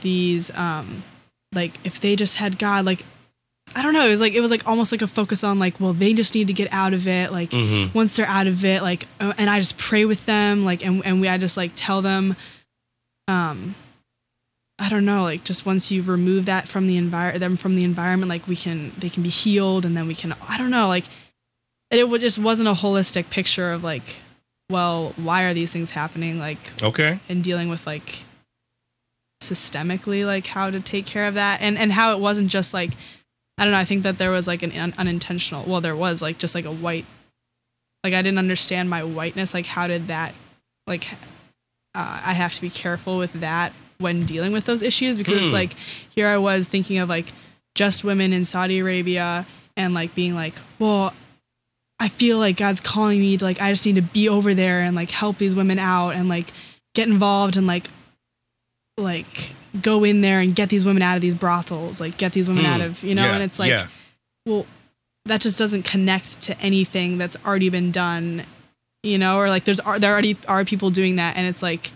these, 0.02 0.50
um, 0.56 1.02
like 1.52 1.72
if 1.84 2.00
they 2.00 2.16
just 2.16 2.36
had 2.36 2.58
God, 2.58 2.84
like 2.84 3.04
I 3.76 3.82
don't 3.82 3.94
know, 3.94 4.06
it 4.06 4.10
was 4.10 4.20
like 4.20 4.34
it 4.34 4.40
was 4.40 4.50
like 4.50 4.66
almost 4.68 4.92
like 4.92 5.02
a 5.02 5.06
focus 5.06 5.42
on 5.42 5.58
like, 5.58 5.80
well, 5.80 5.92
they 5.92 6.12
just 6.12 6.34
need 6.34 6.46
to 6.48 6.52
get 6.52 6.68
out 6.72 6.92
of 6.94 7.08
it. 7.08 7.32
Like 7.32 7.50
Mhm. 7.50 7.92
once 7.94 8.14
they're 8.16 8.26
out 8.26 8.46
of 8.46 8.64
it, 8.64 8.82
like, 8.82 9.06
uh, 9.20 9.32
and 9.38 9.48
I 9.50 9.58
just 9.60 9.78
pray 9.78 10.04
with 10.04 10.26
them, 10.26 10.64
like, 10.64 10.84
and 10.84 11.04
and 11.04 11.20
we 11.20 11.28
I 11.28 11.38
just 11.38 11.56
like 11.56 11.72
tell 11.74 12.02
them, 12.02 12.36
um, 13.26 13.74
I 14.78 14.88
don't 14.88 15.04
know, 15.04 15.22
like 15.22 15.44
just 15.44 15.64
once 15.64 15.90
you 15.90 16.02
remove 16.02 16.44
that 16.46 16.68
from 16.68 16.86
the 16.88 16.96
envir 16.96 17.38
them 17.38 17.56
from 17.56 17.74
the 17.76 17.84
environment, 17.84 18.28
like 18.28 18.46
we 18.46 18.56
can 18.56 18.92
they 18.98 19.08
can 19.08 19.22
be 19.22 19.28
healed, 19.30 19.84
and 19.86 19.96
then 19.96 20.06
we 20.06 20.14
can 20.14 20.34
I 20.48 20.58
don't 20.58 20.70
know, 20.70 20.86
like 20.88 21.04
it 21.90 22.18
just 22.20 22.38
wasn't 22.38 22.68
a 22.68 22.72
holistic 22.72 23.30
picture 23.30 23.70
of 23.72 23.84
like, 23.84 24.20
well, 24.70 25.12
why 25.16 25.42
are 25.44 25.54
these 25.54 25.72
things 25.72 25.90
happening? 25.90 26.38
Like 26.38 26.82
Okay. 26.82 27.18
and 27.28 27.42
dealing 27.44 27.68
with 27.68 27.86
like 27.86 28.24
systemically 29.42 30.24
like 30.24 30.46
how 30.46 30.70
to 30.70 30.80
take 30.80 31.04
care 31.04 31.26
of 31.26 31.34
that 31.34 31.60
and 31.60 31.76
and 31.76 31.92
how 31.92 32.12
it 32.12 32.18
wasn't 32.20 32.48
just 32.50 32.72
like 32.72 32.92
I 33.58 33.64
don't 33.64 33.72
know 33.72 33.78
I 33.78 33.84
think 33.84 34.02
that 34.04 34.16
there 34.16 34.30
was 34.30 34.46
like 34.46 34.62
an 34.62 34.72
un- 34.72 34.94
unintentional 34.96 35.64
well 35.66 35.82
there 35.82 35.94
was 35.96 36.22
like 36.22 36.38
just 36.38 36.54
like 36.54 36.64
a 36.64 36.72
white 36.72 37.04
like 38.02 38.14
I 38.14 38.22
didn't 38.22 38.38
understand 38.38 38.88
my 38.88 39.04
whiteness 39.04 39.52
like 39.52 39.66
how 39.66 39.86
did 39.86 40.08
that 40.08 40.32
like 40.86 41.10
uh, 41.94 42.22
I 42.24 42.32
have 42.32 42.54
to 42.54 42.60
be 42.62 42.70
careful 42.70 43.18
with 43.18 43.34
that 43.34 43.72
when 43.98 44.24
dealing 44.24 44.52
with 44.52 44.64
those 44.64 44.82
issues 44.82 45.18
because 45.18 45.34
it's 45.36 45.48
Hmm. 45.48 45.54
like 45.54 45.74
here 46.08 46.28
I 46.28 46.38
was 46.38 46.66
thinking 46.66 46.98
of 46.98 47.10
like 47.10 47.26
just 47.74 48.02
women 48.02 48.32
in 48.32 48.44
Saudi 48.46 48.78
Arabia 48.78 49.44
and 49.76 49.92
like 49.92 50.14
being 50.14 50.34
like 50.34 50.54
well 50.78 51.12
I 52.04 52.08
feel 52.08 52.38
like 52.38 52.58
God's 52.58 52.80
calling 52.80 53.18
me 53.20 53.36
to 53.38 53.44
like 53.44 53.60
I 53.62 53.72
just 53.72 53.86
need 53.86 53.94
to 53.96 54.02
be 54.02 54.28
over 54.28 54.52
there 54.54 54.80
and 54.80 54.94
like 54.94 55.10
help 55.10 55.38
these 55.38 55.54
women 55.54 55.78
out 55.78 56.10
and 56.10 56.28
like 56.28 56.48
get 56.94 57.08
involved 57.08 57.56
and 57.56 57.66
like 57.66 57.86
like 58.98 59.52
go 59.80 60.04
in 60.04 60.20
there 60.20 60.38
and 60.40 60.54
get 60.54 60.68
these 60.68 60.84
women 60.84 61.02
out 61.02 61.16
of 61.16 61.22
these 61.22 61.34
brothels, 61.34 62.00
like 62.00 62.16
get 62.16 62.32
these 62.32 62.46
women 62.46 62.64
Hmm. 62.64 62.70
out 62.70 62.80
of 62.82 63.02
you 63.02 63.14
know, 63.14 63.24
Yeah, 63.24 63.34
and 63.34 63.42
it's 63.42 63.58
like 63.58 63.70
yeah. 63.70 63.86
well 64.46 64.66
that 65.24 65.40
just 65.40 65.58
doesn't 65.58 65.84
connect 65.84 66.42
to 66.42 66.60
anything 66.60 67.16
that's 67.16 67.36
already 67.46 67.70
been 67.70 67.90
done, 67.90 68.44
you 69.02 69.16
know, 69.16 69.38
or 69.38 69.48
like 69.48 69.64
there's 69.64 69.80
are 69.80 69.98
there 69.98 70.12
already 70.12 70.36
are 70.46 70.64
people 70.64 70.90
doing 70.90 71.16
that 71.16 71.36
and 71.38 71.46
it's 71.46 71.62
like 71.62 71.90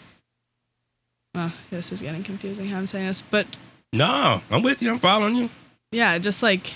well, 1.34 1.52
this 1.70 1.92
is 1.92 2.00
getting 2.02 2.22
confusing 2.22 2.66
how 2.68 2.78
I'm 2.78 2.86
saying 2.86 3.06
this, 3.08 3.20
but 3.20 3.46
No, 3.92 4.40
I'm 4.50 4.62
with 4.62 4.80
you. 4.82 4.90
I'm 4.90 4.98
following 4.98 5.36
you. 5.36 5.50
yeah 5.92 6.16
just 6.18 6.42
like 6.42 6.74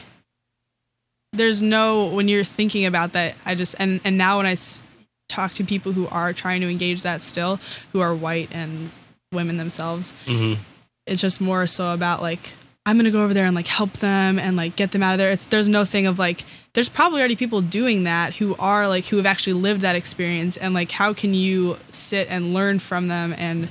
there's 1.33 1.63
no 1.63 2.07
when 2.07 2.29
you're 2.29 2.45
thinking 2.45 2.85
about 2.85 3.13
that 3.13 3.35
i 3.47 3.55
just 3.55 3.75
and 3.79 4.01
and 4.05 4.19
now 4.19 4.37
when 4.39 4.47
i 4.47 4.53
s- 4.53 4.83
talk 5.29 5.53
to 5.55 5.65
people 5.65 5.93
who 5.93 6.07
are 6.09 6.33
trying 6.33 6.61
to 6.61 6.69
engage 6.69 7.03
that 7.03 7.23
still 7.23 7.59
who 7.93 8.01
are 8.01 8.15
white 8.15 8.49
and 8.53 8.91
women 9.33 9.57
themselves 9.57 10.13
Mm-hmm. 10.27 10.61
it's 11.07 11.21
just 11.21 11.41
more 11.41 11.67
so 11.67 11.93
about 11.95 12.21
like 12.21 12.53
i'm 12.85 12.97
gonna 12.99 13.11
go 13.11 13.23
over 13.25 13.33
there 13.33 13.47
and 13.47 13.57
like 13.57 13.67
help 13.67 13.93
them 13.95 14.39
and 14.39 14.57
like 14.57 14.77
get 14.77 14.91
them 14.93 15.03
out 15.03 15.13
of 15.13 15.19
there 15.19 15.31
it's 15.31 15.47
there's 15.47 15.69
no 15.69 15.85
thing 15.87 16.07
of 16.07 16.19
like 16.19 16.45
there's 16.75 16.89
probably 16.91 17.21
already 17.21 17.37
people 17.37 17.61
doing 17.63 18.05
that 18.05 18.35
who 18.35 18.55
are 18.59 18.87
like 18.89 19.07
who 19.07 19.17
have 19.17 19.27
actually 19.27 19.55
lived 19.55 19.81
that 19.83 19.97
experience 19.97 20.57
and 20.59 20.75
like 20.75 20.91
how 20.91 21.13
can 21.15 21.33
you 21.33 21.79
sit 21.91 22.29
and 22.29 22.53
learn 22.53 22.79
from 22.79 23.09
them 23.09 23.35
and 23.39 23.69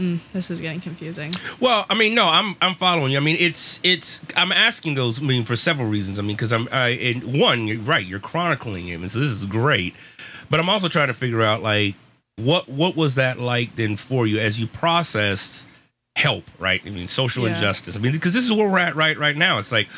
mm, 0.00 0.18
this 0.32 0.50
is 0.50 0.60
getting 0.60 0.80
confusing 0.80 1.32
Well, 1.60 1.84
I 1.90 1.94
mean, 1.94 2.14
no, 2.14 2.24
I'm 2.28 2.56
I'm 2.60 2.74
following 2.74 3.12
you. 3.12 3.18
I 3.18 3.20
mean, 3.20 3.36
it's 3.38 3.78
it's 3.82 4.22
I'm 4.36 4.50
asking 4.52 4.94
those. 4.94 5.20
I 5.20 5.24
mean, 5.24 5.44
for 5.44 5.56
several 5.56 5.88
reasons. 5.88 6.18
I 6.18 6.22
mean, 6.22 6.36
because 6.36 6.52
I'm 6.52 6.68
I 6.72 6.88
and 6.88 7.38
one, 7.40 7.66
you're 7.66 7.78
right. 7.78 8.04
You're 8.04 8.18
chronicling 8.20 8.86
him, 8.86 9.02
and 9.02 9.10
so 9.10 9.18
this 9.20 9.30
is 9.30 9.44
great. 9.44 9.94
But 10.48 10.58
I'm 10.60 10.68
also 10.68 10.88
trying 10.88 11.08
to 11.08 11.14
figure 11.14 11.42
out 11.42 11.62
like 11.62 11.94
what 12.36 12.68
what 12.68 12.96
was 12.96 13.14
that 13.16 13.38
like 13.38 13.76
then 13.76 13.96
for 13.96 14.26
you 14.26 14.38
as 14.40 14.58
you 14.58 14.66
processed 14.66 15.68
help, 16.16 16.44
right? 16.58 16.80
I 16.84 16.90
mean, 16.90 17.06
social 17.08 17.44
Yeah. 17.46 17.54
injustice. 17.54 17.94
I 17.96 18.00
mean, 18.00 18.12
because 18.12 18.32
this 18.34 18.44
is 18.48 18.52
where 18.56 18.68
we're 18.68 18.78
at 18.78 18.96
right 18.96 19.16
right 19.18 19.36
now. 19.36 19.58
It's 19.58 19.72
like. 19.72 19.88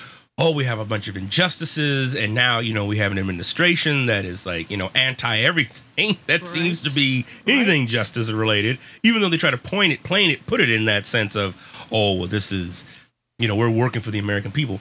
Oh, 0.44 0.50
we 0.50 0.64
have 0.64 0.80
a 0.80 0.84
bunch 0.84 1.06
of 1.06 1.16
injustices, 1.16 2.16
and 2.16 2.34
now 2.34 2.58
you 2.58 2.74
know 2.74 2.84
we 2.84 2.96
have 2.96 3.12
an 3.12 3.18
administration 3.20 4.06
that 4.06 4.24
is 4.24 4.44
like 4.44 4.72
you 4.72 4.76
know 4.76 4.90
anti 4.92 5.38
everything 5.38 6.18
that 6.26 6.42
seems 6.42 6.80
to 6.80 6.90
be 6.90 7.24
anything 7.46 7.86
justice 7.86 8.28
related. 8.28 8.78
Even 9.04 9.22
though 9.22 9.28
they 9.28 9.36
try 9.36 9.52
to 9.52 9.56
point 9.56 9.92
it, 9.92 10.02
plain 10.02 10.32
it, 10.32 10.44
put 10.46 10.60
it 10.60 10.68
in 10.68 10.86
that 10.86 11.06
sense 11.06 11.36
of, 11.36 11.54
oh, 11.92 12.14
well, 12.18 12.26
this 12.26 12.50
is, 12.50 12.84
you 13.38 13.46
know, 13.46 13.54
we're 13.54 13.70
working 13.70 14.02
for 14.02 14.10
the 14.10 14.18
American 14.18 14.50
people. 14.50 14.80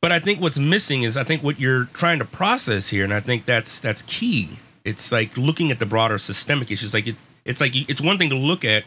But 0.00 0.12
I 0.12 0.20
think 0.20 0.40
what's 0.40 0.60
missing 0.60 1.02
is 1.02 1.16
I 1.16 1.24
think 1.24 1.42
what 1.42 1.58
you're 1.58 1.86
trying 1.86 2.20
to 2.20 2.24
process 2.24 2.86
here, 2.86 3.02
and 3.02 3.12
I 3.12 3.18
think 3.18 3.46
that's 3.46 3.80
that's 3.80 4.02
key. 4.02 4.48
It's 4.84 5.10
like 5.10 5.36
looking 5.36 5.72
at 5.72 5.80
the 5.80 5.86
broader 5.86 6.18
systemic 6.18 6.70
issues. 6.70 6.94
Like 6.94 7.08
it, 7.08 7.16
it's 7.44 7.60
like 7.60 7.74
it's 7.74 8.00
one 8.00 8.16
thing 8.16 8.28
to 8.28 8.36
look 8.36 8.64
at 8.64 8.84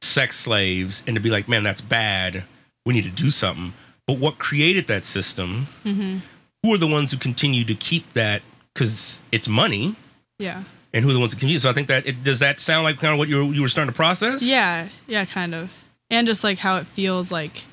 sex 0.00 0.34
slaves 0.40 1.04
and 1.06 1.14
to 1.14 1.22
be 1.22 1.30
like, 1.30 1.46
man, 1.46 1.62
that's 1.62 1.80
bad. 1.80 2.42
We 2.84 2.92
need 2.92 3.04
to 3.04 3.10
do 3.10 3.30
something. 3.30 3.72
But 4.12 4.20
what 4.20 4.38
created 4.38 4.86
that 4.88 5.04
system? 5.04 5.66
mm-hmm. 5.84 6.18
Who 6.62 6.74
are 6.74 6.78
the 6.78 6.86
ones 6.86 7.10
who 7.10 7.16
continue 7.18 7.64
to 7.64 7.74
keep 7.74 8.12
that 8.12 8.42
because 8.74 9.22
it's 9.32 9.48
money? 9.48 9.96
yeah 10.38 10.64
And 10.92 11.04
who 11.04 11.10
are 11.10 11.14
the 11.14 11.20
ones 11.20 11.32
who 11.32 11.38
continue? 11.38 11.58
So 11.58 11.70
I 11.70 11.72
think 11.72 11.88
that 11.88 12.06
it, 12.06 12.22
does 12.22 12.40
that 12.40 12.60
sound 12.60 12.84
like 12.84 12.98
kind 12.98 13.12
of 13.12 13.18
what 13.18 13.28
you 13.28 13.36
were, 13.46 13.52
you 13.54 13.62
were 13.62 13.68
starting 13.68 13.92
to 13.92 13.96
process? 13.96 14.42
Yeah, 14.42 14.88
yeah, 15.06 15.24
kind 15.24 15.54
of. 15.54 15.70
And 16.10 16.26
just 16.26 16.44
like 16.44 16.58
how 16.58 16.76
it 16.76 16.86
feels 16.86 17.32
like 17.32 17.64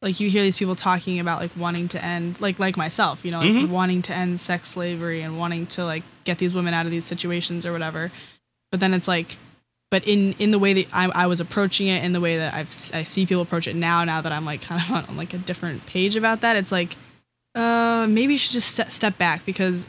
like 0.00 0.18
you 0.18 0.28
hear 0.28 0.42
these 0.42 0.56
people 0.56 0.74
talking 0.74 1.20
about 1.20 1.40
like 1.40 1.52
wanting 1.56 1.86
to 1.88 2.02
end 2.04 2.40
like 2.40 2.58
like 2.58 2.76
myself, 2.76 3.24
you 3.24 3.30
know, 3.30 3.38
like 3.40 3.48
Mhm. 3.48 3.68
wanting 3.68 4.02
to 4.02 4.12
end 4.14 4.40
sex 4.40 4.68
slavery 4.70 5.20
and 5.22 5.38
wanting 5.38 5.66
to 5.68 5.84
like 5.84 6.02
get 6.24 6.38
these 6.38 6.52
women 6.54 6.74
out 6.74 6.86
of 6.86 6.90
these 6.92 7.04
situations 7.04 7.64
or 7.66 7.72
whatever. 7.72 8.10
But 8.72 8.80
then 8.80 8.94
it's 8.94 9.06
like 9.06 9.36
but 9.92 10.02
in 10.08 10.32
in 10.38 10.50
the 10.50 10.58
way 10.58 10.72
that 10.72 10.86
I, 10.92 11.04
I 11.24 11.26
was 11.26 11.38
approaching 11.40 11.86
it 11.88 12.02
in 12.02 12.12
the 12.12 12.20
way 12.20 12.38
that 12.38 12.54
I've 12.54 12.68
I 12.94 13.02
see 13.04 13.26
people 13.26 13.42
approach 13.42 13.66
it 13.68 13.76
now 13.76 14.02
now 14.04 14.22
that 14.22 14.32
I'm 14.32 14.46
like 14.46 14.62
kind 14.62 14.80
of 14.82 14.90
on, 14.90 15.04
on 15.04 15.16
like 15.18 15.34
a 15.34 15.38
different 15.38 15.84
page 15.86 16.16
about 16.16 16.40
that 16.40 16.56
it's 16.56 16.72
like 16.72 16.96
uh 17.54 18.06
maybe 18.08 18.32
you 18.32 18.38
should 18.38 18.52
just 18.52 18.70
ste- 18.74 18.90
step 18.90 19.18
back 19.18 19.44
because 19.44 19.86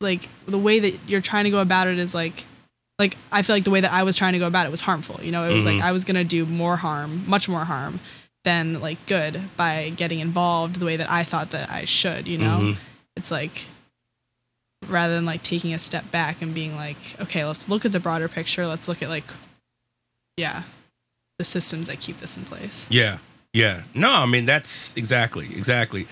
like 0.00 0.28
the 0.46 0.58
way 0.58 0.78
that 0.80 0.94
you're 1.08 1.22
trying 1.22 1.44
to 1.44 1.50
go 1.50 1.60
about 1.60 1.86
it 1.88 1.98
is 1.98 2.14
like 2.14 2.44
like 2.98 3.16
I 3.32 3.40
feel 3.42 3.56
like 3.56 3.64
the 3.64 3.70
way 3.70 3.80
that 3.80 3.92
I 3.92 4.02
was 4.02 4.16
trying 4.16 4.34
to 4.34 4.38
go 4.38 4.46
about 4.46 4.66
it 4.66 4.70
was 4.70 4.80
harmful. 4.82 5.18
You 5.24 5.32
know, 5.32 5.48
it 5.48 5.54
was 5.54 5.64
Mhm. 5.64 5.74
like 5.76 5.82
I 5.82 5.92
was 5.92 6.04
gonna 6.04 6.24
do 6.24 6.44
more 6.46 6.76
harm, 6.76 7.24
much 7.26 7.48
more 7.48 7.64
harm 7.64 8.00
than 8.44 8.80
like 8.80 8.98
good 9.06 9.40
by 9.56 9.90
getting 9.96 10.18
involved 10.20 10.78
the 10.78 10.84
way 10.86 10.96
that 10.96 11.10
I 11.10 11.24
thought 11.24 11.50
that 11.50 11.70
I 11.70 11.84
should. 11.86 12.28
You 12.28 12.38
know, 12.38 12.58
Mhm. 12.60 12.76
it's 13.16 13.30
like 13.30 13.66
rather 14.86 15.14
than 15.14 15.24
like 15.24 15.42
taking 15.42 15.74
a 15.74 15.78
step 15.78 16.10
back 16.10 16.40
and 16.42 16.54
being 16.54 16.76
like, 16.76 16.96
okay, 17.20 17.44
let's 17.44 17.68
look 17.68 17.84
at 17.84 17.92
the 17.92 18.00
broader 18.00 18.28
picture. 18.28 18.66
Let's 18.66 18.88
look 18.88 19.02
at 19.02 19.08
like, 19.08 19.24
yeah, 20.36 20.62
the 21.38 21.44
systems 21.44 21.88
that 21.88 22.00
keep 22.00 22.18
this 22.18 22.36
in 22.36 22.44
place. 22.44 22.88
Yeah. 22.90 23.18
Yeah. 23.52 23.82
No, 23.94 24.10
I 24.10 24.26
mean 24.26 24.44
that's 24.44 24.96
exactly, 24.96 25.46
exactly. 25.56 26.06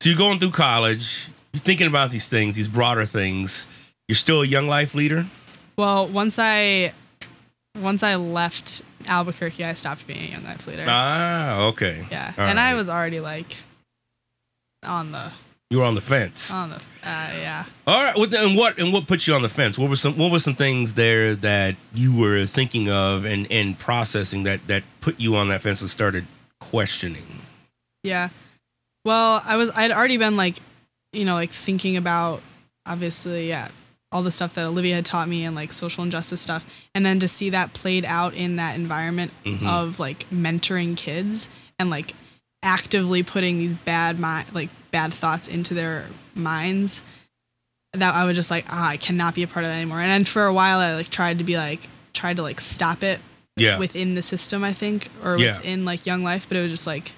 So 0.00 0.10
you're 0.10 0.18
going 0.18 0.38
through 0.38 0.50
college, 0.50 1.28
you're 1.52 1.60
thinking 1.60 1.86
about 1.86 2.10
these 2.10 2.28
things, 2.28 2.56
these 2.56 2.68
broader 2.68 3.04
things. 3.04 3.66
You're 4.08 4.16
still 4.16 4.42
a 4.42 4.46
young 4.46 4.66
life 4.66 4.94
leader? 4.94 5.26
Well, 5.76 6.06
once 6.08 6.38
I 6.38 6.92
once 7.80 8.02
I 8.02 8.16
left 8.16 8.82
Albuquerque, 9.06 9.64
I 9.64 9.72
stopped 9.72 10.06
being 10.06 10.20
a 10.20 10.32
young 10.32 10.44
life 10.44 10.66
leader. 10.66 10.84
Ah, 10.86 11.66
okay. 11.68 12.06
yeah, 12.10 12.32
All 12.36 12.44
and 12.44 12.60
I 12.60 12.74
was 12.74 12.90
already 12.90 13.20
like 13.20 13.56
on 14.84 15.12
the 15.12 15.30
You 15.72 15.78
were 15.78 15.84
on 15.84 15.94
the 15.94 16.02
fence. 16.02 16.52
on 16.52 16.68
the 16.68 16.76
uh, 16.76 16.78
yeah. 17.40 17.64
All 17.86 18.04
right. 18.04 18.14
Well, 18.14 18.28
and 18.34 18.56
what 18.58 18.78
and 18.78 18.92
what 18.92 19.06
put 19.06 19.26
you 19.26 19.32
on 19.34 19.40
the 19.40 19.48
fence? 19.48 19.78
What 19.78 19.88
were 19.88 19.96
some 19.96 20.18
What 20.18 20.30
were 20.30 20.38
some 20.38 20.54
things 20.54 20.92
there 20.94 21.34
that 21.36 21.76
you 21.94 22.14
were 22.14 22.44
thinking 22.44 22.90
of 22.90 23.24
and 23.24 23.50
and 23.50 23.78
processing 23.78 24.42
that 24.42 24.66
that 24.68 24.82
put 25.00 25.18
you 25.18 25.34
on 25.34 25.48
that 25.48 25.62
fence 25.62 25.80
and 25.80 25.88
started 25.88 26.26
questioning? 26.60 27.40
Yeah. 28.02 28.28
Well, 29.06 29.42
I 29.46 29.56
was 29.56 29.70
I'd 29.74 29.90
already 29.92 30.18
been 30.18 30.36
like, 30.36 30.56
you 31.14 31.24
know, 31.24 31.34
like 31.34 31.50
thinking 31.52 31.96
about 31.96 32.42
obviously, 32.84 33.48
yeah, 33.48 33.68
all 34.12 34.22
the 34.22 34.30
stuff 34.30 34.52
that 34.54 34.66
Olivia 34.66 34.96
had 34.96 35.06
taught 35.06 35.26
me 35.26 35.44
and 35.44 35.56
like 35.56 35.72
social 35.72 36.04
injustice 36.04 36.42
stuff. 36.42 36.66
And 36.94 37.04
then 37.06 37.18
to 37.20 37.28
see 37.28 37.48
that 37.48 37.72
played 37.72 38.04
out 38.04 38.34
in 38.34 38.56
that 38.56 38.74
environment 38.76 39.32
Mhm. 39.46 39.66
of 39.66 39.98
like 39.98 40.28
mentoring 40.30 40.98
kids 40.98 41.48
and 41.78 41.88
like 41.88 42.12
actively 42.62 43.22
putting 43.22 43.56
these 43.58 43.74
bad 43.74 44.20
mi- 44.20 44.44
like 44.52 44.68
bad 44.92 45.12
thoughts 45.12 45.48
into 45.48 45.74
their 45.74 46.06
minds 46.36 47.02
that 47.94 48.14
I 48.14 48.24
was 48.24 48.36
just 48.36 48.50
like, 48.50 48.64
ah, 48.70 48.88
I 48.90 48.96
cannot 48.96 49.34
be 49.34 49.42
a 49.42 49.46
part 49.48 49.64
of 49.64 49.70
that 49.70 49.76
anymore. 49.76 50.00
And 50.00 50.10
then 50.10 50.24
for 50.24 50.46
a 50.46 50.52
while 50.54 50.78
I 50.78 50.94
like 50.94 51.10
tried 51.10 51.38
to 51.38 51.44
be 51.44 51.56
like 51.56 51.88
tried 52.14 52.36
to 52.36 52.42
like 52.42 52.60
stop 52.60 53.02
it 53.02 53.18
Yeah. 53.56 53.78
within 53.78 54.14
the 54.14 54.22
system, 54.22 54.62
I 54.64 54.72
think, 54.72 55.08
or 55.24 55.36
Yeah. 55.38 55.56
within 55.58 55.84
like 55.84 56.06
young 56.06 56.22
life, 56.22 56.46
but 56.48 56.56
it 56.56 56.62
was 56.62 56.70
just 56.70 56.86
like 56.86 57.12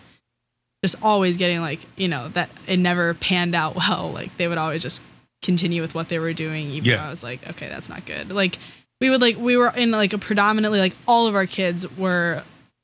just 0.85 0.97
always 1.03 1.37
getting 1.37 1.61
like, 1.61 1.81
you 1.97 2.09
know, 2.09 2.29
that 2.31 2.51
it 2.67 2.79
never 2.79 3.15
panned 3.15 3.55
out 3.55 3.75
well. 3.89 4.11
Like 4.13 4.37
they 4.37 4.49
would 4.49 4.59
always 4.59 4.83
just 4.83 5.03
continue 5.43 5.83
with 5.83 5.95
what 5.95 6.09
they 6.09 6.19
were 6.19 6.33
doing, 6.33 6.69
even 6.69 6.85
Yeah. 6.89 6.97
though 6.97 7.03
I 7.05 7.11
was 7.11 7.23
like, 7.23 7.47
okay, 7.51 7.69
that's 7.69 7.89
not 7.89 8.05
good. 8.07 8.33
Like 8.33 8.59
we 9.01 9.11
would 9.11 9.21
like 9.21 9.37
we 9.37 9.57
were 9.57 9.69
in 9.77 9.91
like 9.91 10.13
a 10.13 10.19
predominantly 10.19 10.79
like 10.81 10.95
all 11.07 11.27
of 11.27 11.35
our 11.35 11.47
kids 11.47 11.89
were 11.97 12.43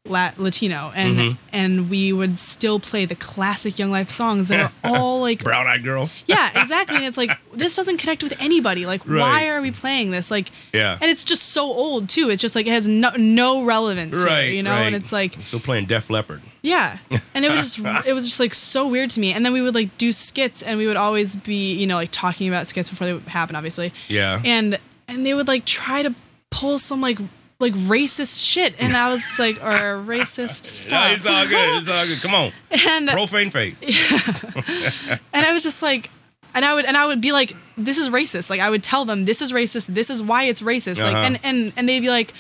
Latino 0.09 0.91
and 0.97 1.19
Mhm. 1.19 1.37
and 1.53 1.91
we 1.91 2.11
would 2.11 2.39
still 2.39 2.81
play 2.81 3.05
the 3.05 3.15
classic 3.15 3.79
Young 3.79 3.91
Life 3.91 4.09
songs 4.09 4.49
that 4.49 4.59
are 4.61 4.73
all 4.85 5.21
like 5.21 5.45
Brown 5.45 5.67
eyed 5.67 5.85
girl. 5.85 6.09
yeah, 6.27 6.59
exactly. 6.61 6.97
And 6.97 7.05
it's 7.05 7.19
like 7.19 7.31
this 7.53 7.77
doesn't 7.77 7.99
connect 7.99 8.23
with 8.23 8.33
anybody. 8.41 8.87
Like, 8.87 9.03
Right. 9.05 9.21
why 9.21 9.49
are 9.49 9.61
we 9.61 9.71
playing 9.71 10.11
this? 10.11 10.31
Like, 10.31 10.49
Yeah. 10.73 10.97
and 11.01 11.11
it's 11.11 11.23
just 11.23 11.51
so 11.51 11.65
old 11.65 12.09
too. 12.09 12.31
It's 12.31 12.41
just 12.41 12.57
like 12.57 12.67
it 12.67 12.71
has 12.71 12.89
no 12.89 13.11
no 13.19 13.63
relevance, 13.63 14.17
here, 14.17 14.27
Right. 14.27 14.53
you 14.55 14.63
know. 14.63 14.71
right. 14.71 14.87
And 14.87 14.97
it's 14.97 15.13
like, 15.13 15.37
still 15.45 15.61
playing 15.61 15.85
Def 15.85 16.09
Leppard. 16.09 16.41
yeah, 16.63 16.97
and 17.35 17.45
it 17.45 17.51
was 17.51 17.75
just 17.75 17.79
it 18.07 18.15
was 18.15 18.25
just 18.25 18.41
like 18.41 18.55
so 18.55 18.87
weird 18.87 19.11
to 19.11 19.21
me. 19.21 19.35
And 19.35 19.45
then 19.45 19.53
we 19.53 19.61
would 19.61 19.75
like 19.75 19.97
do 19.99 20.13
skits, 20.13 20.63
and 20.63 20.79
we 20.79 20.87
would 20.87 20.97
always 20.97 21.37
be 21.37 21.75
you 21.75 21.87
know 21.87 21.97
like 21.97 22.09
talking 22.11 22.49
about 22.49 22.67
skits 22.67 22.89
before 22.89 23.07
they 23.07 23.13
would 23.13 23.29
happen, 23.29 23.55
obviously. 23.55 23.93
Yeah. 24.09 24.41
And 24.45 24.79
and 25.09 25.27
they 25.27 25.35
would 25.35 25.47
like 25.49 25.67
try 25.67 26.03
to 26.03 26.15
pull 26.51 26.79
some 26.79 27.03
like 27.03 27.19
like 27.61 27.75
racist 27.75 28.45
shit, 28.47 28.75
and 28.79 28.97
I 28.97 29.11
was 29.13 29.39
like, 29.39 29.57
or 29.63 30.03
racist 30.07 30.91
Yeah, 30.91 31.15
stuff. 31.15 31.17
it's 31.17 31.27
all 31.27 31.47
good. 31.47 31.83
It's 31.83 31.91
all 31.91 32.07
good. 32.07 32.23
Come 32.23 32.35
on. 32.35 32.53
And- 32.89 33.09
Profane 33.11 33.51
faith. 33.51 33.83
and 35.33 35.47
I 35.47 35.53
was 35.53 35.63
just 35.63 35.83
like, 35.83 36.11
and 36.55 36.65
I 36.65 36.75
would 36.75 36.85
and 36.85 36.97
I 36.97 37.07
would 37.07 37.21
be 37.21 37.33
like, 37.33 37.55
this 37.77 37.97
is 37.99 38.09
racist. 38.09 38.51
Like 38.51 38.61
I 38.61 38.71
would 38.71 38.83
tell 38.83 39.05
them 39.05 39.25
this 39.25 39.41
is 39.43 39.53
racist. 39.53 39.87
This 39.89 40.11
is 40.11 40.23
why 40.23 40.45
it's 40.45 40.61
racist. 40.63 41.03
Like 41.03 41.15
Uh-huh. 41.15 41.25
and 41.27 41.41
and 41.45 41.73
and 41.77 41.89
they'd 41.89 42.01
be 42.01 42.11
like, 42.11 42.33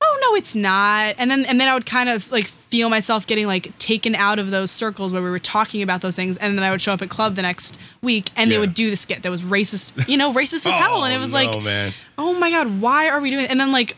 oh 0.00 0.18
no, 0.30 0.36
it's 0.36 0.54
not. 0.54 1.16
And 1.18 1.28
then 1.30 1.44
and 1.46 1.60
then 1.60 1.68
I 1.68 1.74
would 1.74 1.86
kind 1.86 2.08
of 2.08 2.30
like 2.30 2.44
feel 2.46 2.88
myself 2.88 3.26
getting 3.26 3.46
like 3.46 3.76
taken 3.78 4.14
out 4.14 4.38
of 4.38 4.50
those 4.52 4.70
circles 4.70 5.12
where 5.12 5.22
we 5.22 5.30
were 5.30 5.38
talking 5.40 5.82
about 5.82 6.02
those 6.02 6.14
things. 6.14 6.36
And 6.36 6.56
then 6.56 6.64
I 6.64 6.70
would 6.70 6.80
show 6.80 6.92
up 6.92 7.02
at 7.02 7.08
club 7.08 7.34
the 7.34 7.42
next 7.42 7.78
week 8.02 8.30
and 8.36 8.50
they 8.50 8.58
would 8.58 8.74
do 8.74 8.90
the 8.90 8.96
skit 8.96 9.22
that 9.22 9.30
was 9.30 9.42
racist, 9.42 10.08
you 10.08 10.16
know, 10.16 10.32
racist 10.32 10.66
as 10.66 10.76
hell. 10.76 11.04
And 11.04 11.12
it 11.12 11.18
was 11.18 11.32
Oh, 11.32 11.36
like, 11.36 11.50
no, 11.52 11.60
man. 11.60 11.94
oh 12.16 12.38
my 12.38 12.50
god, 12.50 12.80
why 12.80 13.08
are 13.08 13.20
we 13.20 13.30
doing? 13.30 13.44
It? 13.46 13.50
And 13.50 13.58
then 13.58 13.72
like, 13.72 13.96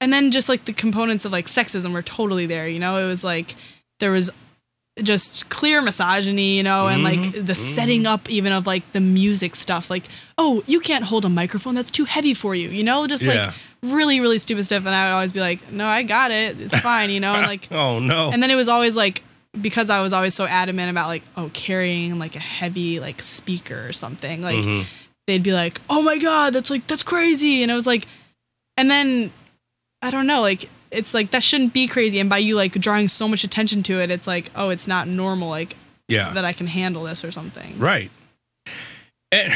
and 0.00 0.12
then 0.12 0.30
just 0.30 0.48
like 0.48 0.64
the 0.64 0.72
components 0.72 1.24
of 1.24 1.32
like 1.32 1.46
sexism 1.46 1.92
were 1.92 2.02
totally 2.02 2.46
there. 2.46 2.68
You 2.68 2.78
know, 2.78 2.96
it 2.96 3.06
was 3.06 3.22
like 3.24 3.54
there 4.00 4.10
was 4.10 4.30
just 5.02 5.48
clear 5.48 5.80
misogyny, 5.80 6.56
you 6.56 6.62
know, 6.62 6.88
and 6.88 7.02
like 7.04 7.18
Mhm, 7.20 7.46
the 7.46 7.54
setting 7.54 8.06
up 8.06 8.28
even 8.28 8.52
of 8.52 8.66
like 8.66 8.90
the 8.92 9.00
music 9.00 9.54
stuff. 9.54 9.88
Like, 9.90 10.04
oh, 10.36 10.62
you 10.66 10.80
can't 10.80 11.04
hold 11.04 11.24
a 11.24 11.28
microphone 11.28 11.74
that's 11.74 11.90
too 11.90 12.04
heavy 12.04 12.34
for 12.34 12.54
you, 12.54 12.68
you 12.68 12.82
know, 12.84 13.06
just 13.06 13.24
Yeah. 13.24 13.46
like 13.46 13.54
really, 13.82 14.20
really 14.20 14.36
stupid 14.38 14.64
stuff. 14.64 14.84
And 14.84 14.94
I 14.94 15.06
would 15.08 15.14
always 15.14 15.32
be 15.32 15.40
like, 15.40 15.72
no, 15.72 15.86
I 15.86 16.02
got 16.02 16.30
it, 16.30 16.60
it's 16.60 16.78
fine, 16.80 17.08
you 17.10 17.20
know, 17.20 17.34
and 17.34 17.46
like, 17.46 17.68
Oh 17.72 17.98
no. 17.98 18.30
and 18.30 18.42
then 18.42 18.50
it 18.50 18.56
was 18.56 18.68
always 18.68 18.96
like 18.96 19.22
because 19.58 19.90
I 19.90 20.00
was 20.02 20.12
always 20.12 20.34
so 20.34 20.44
adamant 20.46 20.90
about 20.90 21.08
like 21.08 21.22
oh 21.36 21.50
carrying 21.54 22.18
like 22.18 22.36
a 22.36 22.40
heavy 22.40 23.00
like 23.00 23.20
speaker 23.22 23.84
or 23.88 23.92
something 23.92 24.42
like 24.42 24.58
Mhm. 24.64 24.84
they'd 25.26 25.42
be 25.42 25.52
like 25.52 25.80
oh 25.90 26.02
my 26.02 26.18
god 26.18 26.52
that's 26.52 26.70
like 26.70 26.86
that's 26.86 27.02
crazy 27.02 27.64
and 27.64 27.72
I 27.72 27.74
was 27.74 27.84
like 27.84 28.06
and 28.76 28.88
then 28.88 29.32
I 30.02 30.10
don't 30.10 30.26
know 30.26 30.40
like 30.40 30.68
it's 30.90 31.14
like 31.14 31.30
that 31.30 31.42
shouldn't 31.42 31.72
be 31.72 31.86
crazy 31.86 32.18
and 32.20 32.28
by 32.30 32.38
you 32.38 32.56
like 32.56 32.72
drawing 32.72 33.06
so 33.08 33.28
much 33.28 33.44
attention 33.44 33.82
to 33.84 34.00
it 34.00 34.10
it's 34.10 34.26
like 34.26 34.50
oh 34.56 34.70
it's 34.70 34.88
not 34.88 35.06
normal 35.06 35.48
like 35.48 35.76
Yeah. 36.08 36.32
that 36.32 36.44
I 36.44 36.52
can 36.52 36.66
handle 36.66 37.04
this 37.04 37.24
or 37.24 37.30
something 37.32 37.78
Right. 37.78 38.10
And, 39.32 39.52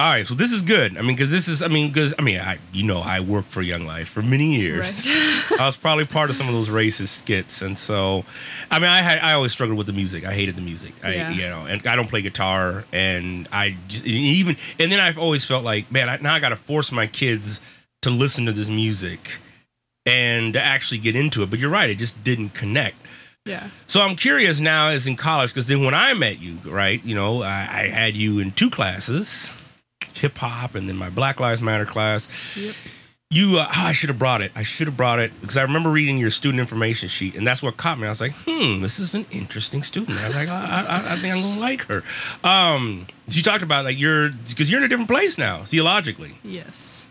all 0.00 0.08
right, 0.08 0.26
so 0.26 0.34
this 0.34 0.50
is 0.52 0.62
good. 0.62 0.96
I 0.96 1.02
mean, 1.02 1.14
because 1.14 1.30
this 1.30 1.46
is, 1.46 1.62
I 1.62 1.68
mean, 1.68 1.88
because 1.92 2.12
I 2.18 2.22
mean, 2.22 2.40
I, 2.40 2.58
you 2.72 2.82
know, 2.82 3.00
I 3.00 3.20
worked 3.20 3.52
for 3.52 3.60
Young 3.62 3.84
Life 3.86 4.08
for 4.08 4.22
many 4.22 4.56
years. 4.56 5.06
I 5.50 5.56
was 5.66 5.76
probably 5.76 6.06
part 6.06 6.28
of 6.30 6.34
some 6.34 6.48
of 6.48 6.54
those 6.54 6.70
racist 6.70 7.08
skits, 7.08 7.60
and 7.62 7.76
so, 7.78 8.24
I 8.70 8.78
mean, 8.80 8.88
I 8.88 8.98
had, 8.98 9.18
I 9.20 9.34
always 9.34 9.52
struggled 9.52 9.76
with 9.78 9.86
the 9.86 9.92
music. 9.92 10.24
I 10.24 10.32
hated 10.32 10.56
the 10.56 10.62
music. 10.62 10.94
I, 11.04 11.14
Yeah. 11.14 11.30
you 11.30 11.42
know, 11.42 11.66
and 11.66 11.86
I 11.86 11.94
don't 11.94 12.08
play 12.08 12.22
guitar, 12.22 12.84
and 12.92 13.46
I 13.52 13.76
just, 13.86 14.04
even, 14.06 14.56
and 14.80 14.90
then 14.90 14.98
I've 14.98 15.18
always 15.18 15.44
felt 15.44 15.62
like, 15.62 15.92
man, 15.92 16.08
I, 16.08 16.16
now 16.16 16.34
I 16.34 16.40
got 16.40 16.48
to 16.48 16.56
force 16.56 16.90
my 16.90 17.06
kids 17.06 17.60
to 18.00 18.10
listen 18.10 18.46
to 18.46 18.52
this 18.52 18.68
music 18.70 19.38
and 20.06 20.52
to 20.54 20.60
actually 20.62 20.98
get 20.98 21.14
into 21.16 21.42
it. 21.42 21.50
But 21.50 21.58
you're 21.58 21.70
right, 21.70 21.90
it 21.90 21.98
just 21.98 22.22
didn't 22.24 22.50
connect. 22.50 22.96
yeah 23.46 23.68
So 23.86 24.00
I'm 24.00 24.16
curious 24.16 24.60
now, 24.60 24.88
as 24.88 25.06
in 25.06 25.16
college, 25.16 25.50
because 25.50 25.66
then 25.66 25.84
when 25.84 25.94
I 25.94 26.14
met 26.14 26.38
you, 26.40 26.58
right, 26.64 27.02
you 27.04 27.14
know, 27.14 27.42
I, 27.42 27.68
I 27.70 27.88
had 27.88 28.16
you 28.16 28.38
in 28.38 28.52
two 28.52 28.70
classes, 28.70 29.54
hip 30.14 30.36
hop, 30.38 30.74
and 30.74 30.88
then 30.88 30.96
my 30.96 31.10
Black 31.10 31.40
Lives 31.40 31.62
Matter 31.62 31.86
class. 31.86 32.28
Yep. 32.56 32.74
You, 33.34 33.60
uh, 33.60 33.66
oh, 33.66 33.70
I 33.86 33.92
should 33.92 34.10
have 34.10 34.18
brought 34.18 34.42
it. 34.42 34.52
I 34.54 34.62
should 34.62 34.88
have 34.88 34.96
brought 34.98 35.18
it 35.18 35.32
because 35.40 35.56
I 35.56 35.62
remember 35.62 35.88
reading 35.88 36.18
your 36.18 36.28
student 36.28 36.60
information 36.60 37.08
sheet, 37.08 37.34
and 37.34 37.46
that's 37.46 37.62
what 37.62 37.78
caught 37.78 37.98
me. 37.98 38.04
I 38.04 38.10
was 38.10 38.20
like, 38.20 38.34
hmm, 38.44 38.82
this 38.82 39.00
is 39.00 39.14
an 39.14 39.24
interesting 39.30 39.82
student. 39.82 40.18
I 40.18 40.26
was 40.26 40.34
like, 40.36 40.50
I, 40.50 40.84
I, 40.86 41.12
I 41.14 41.16
think 41.16 41.34
I'm 41.34 41.40
gonna 41.40 41.58
like 41.58 41.86
her. 41.86 42.02
Um, 42.44 43.06
she 43.28 43.40
talked 43.40 43.62
about 43.62 43.86
like 43.86 43.98
you're 43.98 44.28
because 44.32 44.70
you're 44.70 44.80
in 44.80 44.84
a 44.84 44.88
different 44.88 45.08
place 45.08 45.38
now 45.38 45.64
theologically. 45.64 46.36
yes 46.44 47.08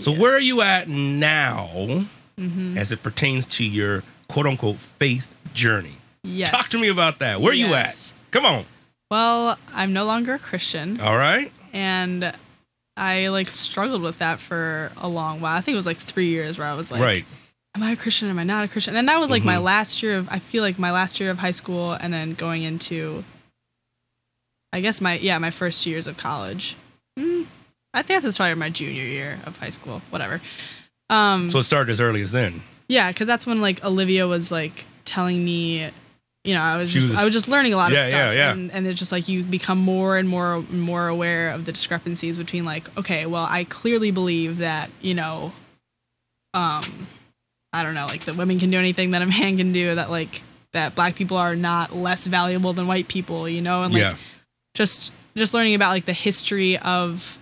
So 0.00 0.12
where 0.12 0.32
are 0.34 0.40
you 0.40 0.60
at 0.62 0.88
now, 0.88 2.06
Mhm. 2.38 2.76
as 2.76 2.90
it 2.92 3.02
pertains 3.02 3.46
to 3.46 3.64
your 3.64 4.02
quote 4.28 4.46
unquote 4.46 4.78
faith 4.78 5.34
journey? 5.52 5.96
yes 6.24 6.50
Talk 6.50 6.68
to 6.70 6.78
me 6.80 6.88
about 6.88 7.18
that. 7.18 7.40
Where 7.40 7.52
are 7.52 7.54
you 7.54 7.74
at? 7.74 8.12
Come 8.30 8.46
on. 8.46 8.66
well 9.10 9.58
I'm 9.72 9.92
no 9.92 10.04
longer 10.04 10.34
a 10.34 10.38
Christian 10.38 11.00
All 11.00 11.16
right. 11.16 11.52
and 11.72 12.32
I 12.96 13.28
like 13.28 13.48
struggled 13.48 14.02
with 14.02 14.18
that 14.18 14.40
for 14.40 14.90
a 14.96 15.08
long 15.08 15.40
while. 15.40 15.56
I 15.56 15.60
think 15.60 15.74
it 15.74 15.76
was 15.76 15.86
like 15.86 15.96
three 15.98 16.28
years 16.30 16.58
where 16.58 16.66
I 16.66 16.74
was 16.74 16.90
like, 16.90 17.00
right. 17.02 17.24
am 17.76 17.82
I 17.82 17.92
a 17.92 17.96
Christian? 17.96 18.28
Am 18.30 18.38
I 18.38 18.44
not 18.44 18.64
a 18.64 18.68
Christian? 18.68 18.96
And 18.96 19.08
that 19.08 19.20
was 19.20 19.30
like 19.30 19.44
my 19.44 19.56
Mhm. 19.56 19.62
last 19.62 20.02
year 20.02 20.16
of, 20.16 20.28
I 20.30 20.38
feel 20.38 20.62
like 20.62 20.78
my 20.78 20.90
last 20.92 21.20
year 21.20 21.30
of 21.30 21.38
high 21.38 21.50
school 21.52 21.92
and 21.92 22.12
then 22.12 22.34
going 22.34 22.62
into, 22.62 23.24
I 24.72 24.80
guess 24.80 25.00
my, 25.00 25.18
yeah, 25.18 25.38
my 25.38 25.50
first 25.50 25.84
years 25.86 26.06
of 26.06 26.16
college. 26.16 26.76
Mm, 27.18 27.46
I 27.94 28.02
think 28.02 28.22
that's 28.22 28.36
probably 28.36 28.56
my 28.56 28.70
junior 28.70 29.04
year 29.04 29.38
of 29.46 29.56
high 29.58 29.70
school, 29.70 30.02
whatever. 30.10 30.40
Um, 31.08 31.50
So 31.50 31.60
it 31.60 31.64
started 31.64 31.92
as 31.92 32.00
early 32.00 32.20
as 32.22 32.32
then. 32.32 32.62
yeah, 32.88 33.10
because 33.10 33.26
that's 33.28 33.46
when 33.46 33.60
like 33.60 33.82
Olivia 33.84 34.26
was 34.26 34.50
like 34.52 34.86
telling 35.04 35.42
me, 35.44 35.88
you 36.44 36.54
know, 36.54 36.60
I 36.60 36.76
was 36.76 36.92
just 36.92 37.10
was- 37.10 37.18
I 37.20 37.24
was 37.24 37.32
just 37.32 37.48
learning 37.48 37.72
a 37.72 37.76
lot 37.76 37.92
of 37.92 37.98
stuff, 38.00 38.12
yeah, 38.12 38.32
yeah. 38.32 38.52
and 38.52 38.70
and 38.72 38.86
it's 38.86 38.98
just 38.98 39.12
like 39.12 39.28
you 39.28 39.42
become 39.44 39.78
more 39.78 40.16
and 40.18 40.28
more 40.28 40.54
and 40.56 40.82
more 40.82 41.08
aware 41.08 41.50
of 41.52 41.64
the 41.66 41.72
discrepancies 41.72 42.36
between 42.36 42.64
like, 42.64 42.94
okay, 42.98 43.24
well, 43.26 43.46
I 43.48 43.64
clearly 43.64 44.10
believe 44.10 44.58
that 44.58 44.90
you 45.00 45.14
know, 45.14 45.52
um, 46.52 47.06
I 47.72 47.82
don't 47.82 47.94
know, 47.94 48.06
like 48.06 48.24
that 48.24 48.36
women 48.36 48.58
can 48.58 48.70
do 48.70 48.78
anything 48.78 49.10
that 49.10 49.22
a 49.22 49.26
man 49.26 49.56
can 49.56 49.72
do, 49.72 49.94
that 49.94 50.10
like 50.10 50.42
that 50.72 50.94
black 50.94 51.14
people 51.14 51.36
are 51.36 51.54
not 51.56 51.94
less 51.94 52.26
valuable 52.26 52.72
than 52.72 52.86
white 52.86 53.08
people, 53.08 53.48
you 53.48 53.62
know, 53.62 53.82
and 53.82 53.92
like 53.94 54.02
Yeah. 54.02 54.16
just 54.74 55.12
just 55.36 55.54
learning 55.54 55.74
about 55.74 55.90
like 55.90 56.04
the 56.04 56.12
history 56.12 56.76
of 56.78 57.38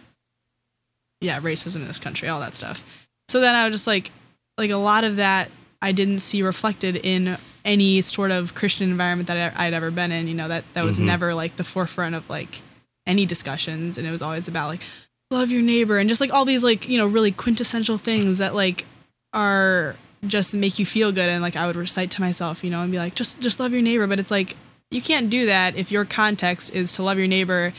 yeah 1.23 1.40
racism 1.40 1.77
in 1.77 1.86
this 1.89 1.99
country 1.99 2.28
all 2.28 2.40
that 2.40 2.55
stuff 2.55 2.82
so 3.28 3.40
then 3.40 3.55
i 3.55 3.65
was 3.66 3.74
just 3.74 3.86
like 3.86 4.11
like 4.59 4.70
a 4.70 4.77
lot 4.77 5.05
of 5.05 5.16
that 5.16 5.51
i 5.81 5.93
didn't 5.93 6.19
see 6.19 6.43
reflected 6.43 6.97
in 6.97 7.39
any 7.65 8.01
sort 8.03 8.31
of 8.31 8.55
christian 8.55 8.90
environment 8.90 9.28
that 9.28 9.55
I, 9.57 9.66
i'd 9.66 9.73
ever 9.74 9.90
been 9.90 10.12
in 10.12 10.28
you 10.28 10.35
know 10.35 10.49
that 10.49 10.65
that 10.74 10.85
was 10.85 10.99
Mhm. 10.99 11.05
never 11.05 11.35
like 11.35 11.57
the 11.57 11.65
forefront 11.65 12.15
of 12.15 12.28
like 12.28 12.61
any 13.07 13.24
discussions 13.27 13.97
and 13.99 14.07
it 14.07 14.11
was 14.11 14.20
always 14.23 14.49
about 14.49 14.69
like 14.69 14.82
love 15.31 15.51
your 15.51 15.62
neighbor 15.62 15.97
and 15.99 16.09
just 16.09 16.20
like 16.20 16.32
all 16.32 16.44
these 16.44 16.62
like 16.62 16.89
you 16.89 16.99
know 16.99 17.07
really 17.07 17.32
quintessential 17.32 17.97
things 17.99 18.39
that 18.39 18.55
like 18.55 18.85
are 19.32 19.97
just 20.27 20.55
make 20.55 20.78
you 20.78 20.86
feel 20.86 21.11
good 21.11 21.28
and 21.28 21.43
like 21.43 21.57
i 21.57 21.66
would 21.66 21.77
recite 21.77 22.11
to 22.11 22.20
myself 22.20 22.62
you 22.62 22.70
know 22.70 22.82
and 22.82 22.93
be 22.93 22.99
like 22.99 23.15
just 23.15 23.40
just 23.40 23.59
love 23.59 23.73
your 23.73 23.82
neighbor 23.82 24.07
but 24.07 24.20
it's 24.20 24.31
like 24.31 24.57
you 24.90 25.01
can't 25.01 25.31
do 25.31 25.47
that 25.47 25.74
if 25.74 25.90
your 25.90 26.05
context 26.05 26.74
is 26.74 26.93
to 26.93 27.03
love 27.03 27.19
your 27.19 27.27
neighbor 27.27 27.73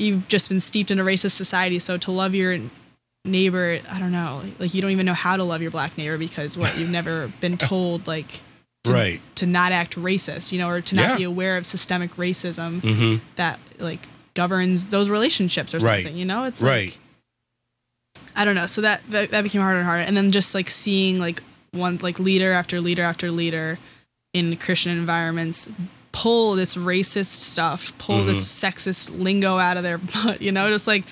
you've 0.00 0.26
just 0.28 0.48
been 0.48 0.60
steeped 0.60 0.90
in 0.90 0.98
a 0.98 1.04
racist 1.04 1.32
society 1.32 1.78
so 1.78 1.96
to 1.98 2.10
love 2.10 2.34
your 2.34 2.58
neighbor, 3.24 3.80
I 3.90 3.98
don't 3.98 4.12
know, 4.12 4.42
like 4.58 4.72
you 4.74 4.80
don't 4.80 4.90
even 4.92 5.06
know 5.06 5.12
how 5.14 5.36
to 5.36 5.44
love 5.44 5.60
your 5.62 5.70
black 5.70 5.98
neighbor 5.98 6.16
because 6.18 6.56
what 6.56 6.76
you've 6.78 6.90
never 6.90 7.28
been 7.40 7.58
told 7.58 8.06
like 8.06 8.40
to, 8.84 8.92
Right. 8.92 9.20
to 9.36 9.44
not 9.46 9.72
act 9.72 9.96
racist, 9.96 10.52
you 10.52 10.58
know, 10.58 10.68
or 10.70 10.80
to 10.80 10.94
not 10.94 11.10
Yeah. 11.10 11.16
be 11.18 11.22
aware 11.24 11.56
of 11.58 11.66
systemic 11.66 12.16
racism 12.16 12.80
Mhm. 12.80 13.20
that 13.36 13.58
like 13.78 14.00
governs 14.34 14.86
those 14.86 15.10
relationships 15.10 15.74
or 15.74 15.78
Right. 15.80 16.02
something, 16.04 16.16
you 16.18 16.24
know? 16.24 16.44
It's 16.44 16.62
right. 16.62 16.88
like 16.90 16.98
I 18.36 18.44
don't 18.44 18.54
know. 18.54 18.66
So 18.66 18.80
that, 18.80 19.02
that 19.10 19.30
that 19.30 19.42
became 19.42 19.60
harder 19.60 19.78
and 19.80 19.86
harder. 19.86 20.04
And 20.04 20.16
then 20.16 20.32
just 20.32 20.54
like 20.54 20.70
seeing 20.70 21.18
like 21.18 21.42
one 21.72 21.98
like 22.00 22.18
leader 22.18 22.52
after 22.52 22.80
leader 22.80 23.02
after 23.02 23.30
leader 23.30 23.78
in 24.32 24.56
Christian 24.56 24.92
environments 24.92 25.68
pull 26.12 26.54
this 26.56 26.74
racist 26.74 27.26
stuff, 27.26 27.96
pull 27.98 28.24
this 28.24 28.44
sexist 28.44 29.16
lingo 29.18 29.58
out 29.58 29.76
of 29.76 29.82
their 29.82 29.98
butt, 29.98 30.42
you 30.42 30.52
know, 30.52 30.68
just 30.68 30.86
like 30.86 31.04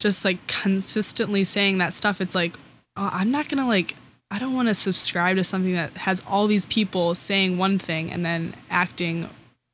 just 0.00 0.24
like 0.24 0.46
consistently 0.46 1.44
saying 1.44 1.78
that 1.78 1.92
stuff. 1.94 2.20
It's 2.20 2.34
like, 2.34 2.54
oh, 2.96 3.10
I'm 3.12 3.30
not 3.30 3.48
gonna 3.48 3.66
like 3.66 3.96
I 4.30 4.38
don't 4.38 4.54
want 4.54 4.68
to 4.68 4.74
subscribe 4.74 5.36
to 5.36 5.44
something 5.44 5.72
that 5.72 5.96
has 5.98 6.22
all 6.28 6.46
these 6.46 6.66
people 6.66 7.14
saying 7.14 7.56
one 7.58 7.78
thing 7.78 8.12
and 8.12 8.24
then 8.24 8.54
acting 8.70 9.28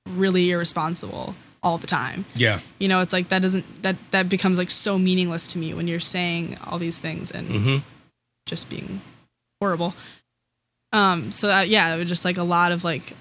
really 0.09 0.51
irresponsible 0.51 1.35
all 1.62 1.76
the 1.78 1.86
time. 1.86 2.24
Yeah. 2.35 2.60
You 2.78 2.89
know, 2.89 3.01
it's 3.01 3.12
like 3.12 3.28
that 3.31 3.43
doesn't 3.43 3.82
that 3.82 3.97
that 4.12 4.28
becomes 4.28 4.59
like 4.59 4.70
so 4.70 4.98
meaningless 4.98 5.47
to 5.48 5.59
me 5.59 5.74
when 5.74 5.89
you're 5.89 5.98
saying 5.98 6.56
all 6.66 6.78
these 6.78 7.01
things 7.01 7.31
and 7.31 7.48
Mm-hmm. 7.48 7.76
just 8.47 8.70
being 8.70 9.01
horrible. 9.60 9.94
Um 10.93 11.32
so 11.32 11.48
that 11.48 11.68
yeah, 11.68 11.93
it 11.94 11.98
was 11.98 12.09
just 12.09 12.24
like 12.24 12.36
a 12.36 12.43
lot 12.44 12.70
of 12.70 12.85
like 12.85 13.14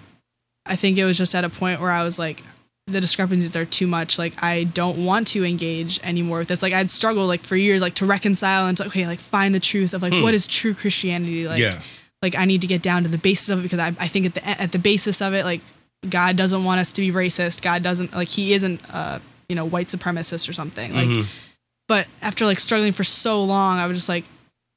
I 0.65 0.75
think 0.75 0.97
it 0.97 1.05
was 1.05 1.17
just 1.17 1.35
at 1.35 1.43
a 1.43 1.49
point 1.49 1.81
where 1.81 1.91
I 1.91 2.03
was 2.03 2.17
like 2.19 2.41
the 2.87 2.99
discrepancies 2.99 3.55
are 3.55 3.63
too 3.65 3.87
much. 3.87 4.17
Like 4.17 4.43
I 4.43 4.65
don't 4.65 5.05
want 5.05 5.27
to 5.27 5.45
engage 5.45 5.99
anymore 6.03 6.39
with 6.39 6.49
this. 6.49 6.61
Like 6.61 6.73
I'd 6.73 6.91
struggle 6.91 7.25
like 7.27 7.41
for 7.41 7.55
years 7.55 7.81
like 7.81 7.95
to 7.95 8.05
reconcile 8.05 8.65
and 8.67 8.75
to 8.77 8.85
okay, 8.87 9.07
like 9.07 9.19
find 9.19 9.55
the 9.55 9.59
truth 9.59 9.93
of 9.93 10.01
like 10.01 10.11
Hmm. 10.13 10.21
what 10.21 10.33
is 10.33 10.47
true 10.47 10.73
Christianity 10.73 11.47
like 11.47 11.59
Yeah. 11.59 11.81
like 12.21 12.35
I 12.35 12.45
need 12.45 12.61
to 12.61 12.67
get 12.67 12.81
down 12.81 13.03
to 13.03 13.09
the 13.09 13.17
basis 13.17 13.49
of 13.49 13.59
it 13.59 13.63
because 13.63 13.79
I, 13.79 13.87
I 13.99 14.07
think 14.07 14.25
at 14.25 14.33
the 14.35 14.47
at 14.61 14.71
the 14.73 14.79
basis 14.79 15.21
of 15.21 15.33
it 15.33 15.45
like 15.45 15.61
God 16.09 16.35
doesn't 16.35 16.63
want 16.65 16.81
us 16.81 16.91
to 16.93 17.01
be 17.01 17.11
racist. 17.11 17.61
God 17.61 17.83
doesn't 17.83 18.13
like 18.13 18.27
he 18.27 18.53
isn't 18.53 18.81
uh 18.93 19.19
you 19.47 19.55
know 19.55 19.63
white 19.65 19.87
supremacist 19.87 20.49
or 20.49 20.53
something. 20.53 20.93
Like 20.93 21.07
Mhm. 21.07 21.25
but 21.87 22.07
after 22.21 22.45
like 22.45 22.59
struggling 22.59 22.91
for 22.91 23.03
so 23.05 23.43
long, 23.43 23.77
I 23.77 23.87
was 23.87 23.97
just 23.97 24.09
like 24.09 24.25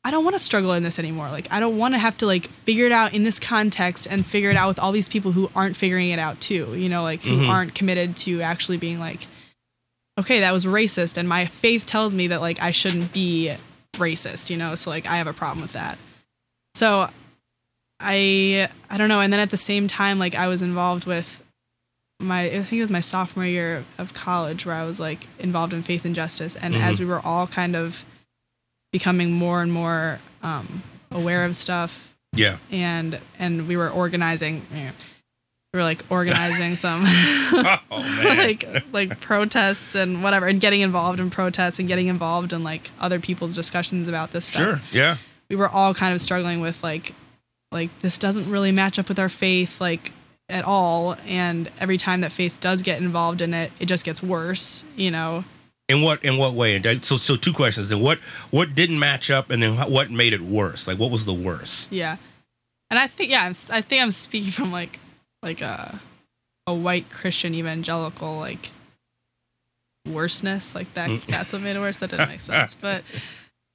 I 0.06 0.12
don't 0.12 0.22
want 0.22 0.34
to 0.36 0.38
struggle 0.38 0.72
in 0.72 0.84
this 0.84 1.00
anymore. 1.00 1.28
Like 1.30 1.48
I 1.50 1.58
don't 1.58 1.78
want 1.78 1.94
to 1.94 1.98
have 1.98 2.16
to 2.18 2.26
like 2.26 2.46
figure 2.46 2.86
it 2.86 2.92
out 2.92 3.12
in 3.12 3.24
this 3.24 3.40
context 3.40 4.06
and 4.08 4.24
figure 4.24 4.50
it 4.50 4.56
out 4.56 4.68
with 4.68 4.78
all 4.78 4.92
these 4.92 5.08
people 5.08 5.32
who 5.32 5.50
aren't 5.56 5.76
figuring 5.76 6.10
it 6.10 6.20
out 6.20 6.40
too. 6.40 6.74
You 6.76 6.88
know, 6.88 7.02
like 7.02 7.22
who 7.22 7.38
Mhm. 7.38 7.48
aren't 7.48 7.74
committed 7.74 8.16
to 8.18 8.40
actually 8.40 8.76
being 8.76 9.00
like 9.00 9.26
okay, 10.18 10.40
that 10.40 10.52
was 10.52 10.64
racist 10.64 11.16
and 11.16 11.28
my 11.28 11.44
faith 11.46 11.84
tells 11.86 12.14
me 12.14 12.28
that 12.28 12.40
like 12.40 12.62
I 12.62 12.70
shouldn't 12.70 13.12
be 13.12 13.52
racist, 13.96 14.48
you 14.48 14.56
know? 14.56 14.74
So 14.76 14.90
like 14.90 15.06
I 15.06 15.16
have 15.16 15.26
a 15.26 15.32
problem 15.34 15.60
with 15.60 15.72
that. 15.72 15.98
So 16.76 17.10
I 18.00 18.68
I 18.90 18.98
don't 18.98 19.08
know. 19.08 19.20
And 19.20 19.32
then 19.32 19.40
at 19.40 19.50
the 19.50 19.56
same 19.56 19.88
time, 19.88 20.18
like 20.18 20.34
I 20.34 20.46
was 20.48 20.62
involved 20.62 21.04
with 21.06 21.42
my 22.20 22.42
I 22.44 22.62
think 22.62 22.74
it 22.74 22.80
was 22.80 22.90
my 22.92 23.00
sophomore 23.00 23.44
year 23.44 23.84
of 23.98 24.14
college 24.14 24.64
where 24.66 24.74
I 24.76 24.84
was 24.84 25.00
like 25.00 25.26
involved 25.38 25.72
in 25.72 25.82
faith 25.82 26.04
and 26.04 26.14
justice. 26.14 26.54
And 26.56 26.76
as 26.76 26.96
Mhm. 26.96 27.00
we 27.00 27.06
were 27.06 27.20
all 27.20 27.46
kind 27.46 27.74
of 27.74 28.04
becoming 28.98 29.30
more 29.32 29.60
and 29.62 29.70
more 29.72 30.18
um, 30.42 30.82
aware 31.10 31.44
of 31.44 31.54
stuff, 31.54 32.14
Yeah. 32.34 32.56
and 32.70 33.18
and 33.38 33.68
we 33.68 33.76
were 33.76 33.90
organizing. 33.90 34.62
We 35.74 35.78
were 35.80 35.82
like 35.84 36.02
organizing 36.08 36.76
some 36.84 37.02
Oh 37.04 37.78
like 38.24 38.64
like 38.92 39.20
protests 39.20 39.94
and 39.94 40.22
whatever, 40.22 40.46
and 40.46 40.60
getting 40.60 40.80
involved 40.80 41.20
in 41.20 41.28
protests 41.28 41.78
and 41.78 41.86
getting 41.88 42.06
involved 42.08 42.52
in 42.54 42.64
like 42.64 42.90
other 42.98 43.20
people's 43.20 43.54
discussions 43.54 44.08
about 44.08 44.30
this 44.32 44.46
stuff 44.46 44.62
sure. 44.62 44.80
Yeah. 44.92 45.16
we 45.50 45.56
were 45.56 45.68
all 45.68 45.92
kind 45.92 46.14
of 46.14 46.20
struggling 46.22 46.60
with 46.62 46.82
like 46.82 47.12
like 47.72 47.90
this 47.98 48.18
doesn't 48.18 48.50
really 48.50 48.72
match 48.72 48.98
up 48.98 49.08
with 49.10 49.18
our 49.18 49.28
faith 49.28 49.78
like 49.80 50.12
at 50.48 50.64
all 50.64 51.16
and 51.26 51.70
every 51.80 51.96
time 51.98 52.22
that 52.22 52.32
faith 52.32 52.58
does 52.60 52.80
get 52.80 53.02
involved 53.02 53.40
in 53.42 53.52
it 53.52 53.70
it 53.80 53.86
just 53.86 54.04
gets 54.04 54.22
worse 54.22 54.84
you 54.96 55.10
know 55.10 55.44
In 55.88 56.02
what 56.02 56.24
in 56.24 56.36
what 56.36 56.54
way? 56.54 56.74
And 56.74 57.04
so 57.04 57.16
so 57.16 57.36
two 57.36 57.52
questions. 57.52 57.90
And 57.92 58.02
what 58.02 58.18
what 58.50 58.74
didn't 58.74 58.98
match 58.98 59.30
up, 59.30 59.50
and 59.50 59.62
then 59.62 59.76
what 59.90 60.10
made 60.10 60.32
it 60.32 60.40
worse? 60.40 60.88
Like 60.88 60.98
what 60.98 61.10
was 61.10 61.24
the 61.24 61.34
worst? 61.34 61.92
yeah 61.92 62.16
and 62.88 63.00
i 63.00 63.08
think 63.08 63.30
yeah 63.30 63.42
I'm, 63.42 63.52
i 63.72 63.80
think 63.80 64.00
i'm 64.00 64.12
speaking 64.12 64.52
from 64.52 64.70
like 64.70 65.00
like 65.42 65.60
a 65.60 65.98
a 66.68 66.72
white 66.74 67.10
christian 67.10 67.52
evangelical 67.52 68.38
like 68.38 68.70
worseness 70.08 70.74
like 70.74 70.92
that 70.94 71.10
Mm. 71.10 71.26
that's 71.26 71.52
what 71.52 71.62
made 71.62 71.74
it 71.76 71.80
worse 71.80 71.98
that 71.98 72.10
didn't 72.10 72.28
make 72.28 72.40
sense 72.40 72.74
but 72.80 73.02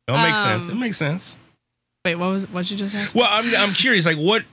It 0.07 0.13
makes 0.13 0.41
sense. 0.41 0.67
It 0.67 0.71
Um, 0.71 0.79
makes 0.79 0.97
sense. 0.97 1.35
wait 2.05 2.15
what 2.15 2.29
was 2.29 2.47
what'd 2.49 2.71
you 2.71 2.77
just 2.77 2.95
ask 2.95 3.13
Well, 3.15 3.27
I'm 3.29 3.53
I'm 3.55 3.73
curious. 3.73 4.05
Like 4.05 4.17
what 4.17 4.43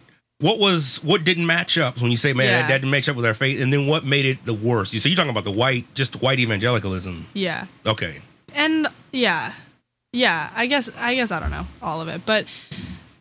what 0.41 0.59
was 0.59 0.99
what 1.03 1.25
didn't 1.25 1.47
match 1.47 1.77
up 1.79 2.01
when 2.01 2.11
you 2.11 2.17
say 2.17 2.33
man 2.33 2.47
Yeah. 2.47 2.61
that, 2.63 2.69
that 2.69 2.79
didn't 2.79 2.91
match 2.91 3.09
up 3.09 3.17
with 3.17 3.27
our 3.27 3.35
faith, 3.35 3.61
and 3.61 3.73
then 3.73 3.87
what 3.87 4.05
made 4.05 4.25
it 4.25 4.45
the 4.45 4.55
worst? 4.55 4.93
You 4.95 5.01
so 5.01 5.09
you're 5.09 5.17
talking 5.17 5.31
about 5.31 5.45
the 5.45 5.51
white 5.51 5.93
just 5.95 6.21
white 6.23 6.39
evangelicalism. 6.39 7.27
yeah 7.35 7.67
Okay. 7.87 8.21
and 8.55 8.87
yeah 9.13 9.53
yeah 10.13 10.51
i 10.55 10.67
guess 10.67 10.89
i 10.99 11.15
guess 11.15 11.31
i 11.31 11.39
don't 11.41 11.51
know 11.51 11.67
all 11.83 12.01
of 12.01 12.09
it 12.09 12.23
but 12.25 12.47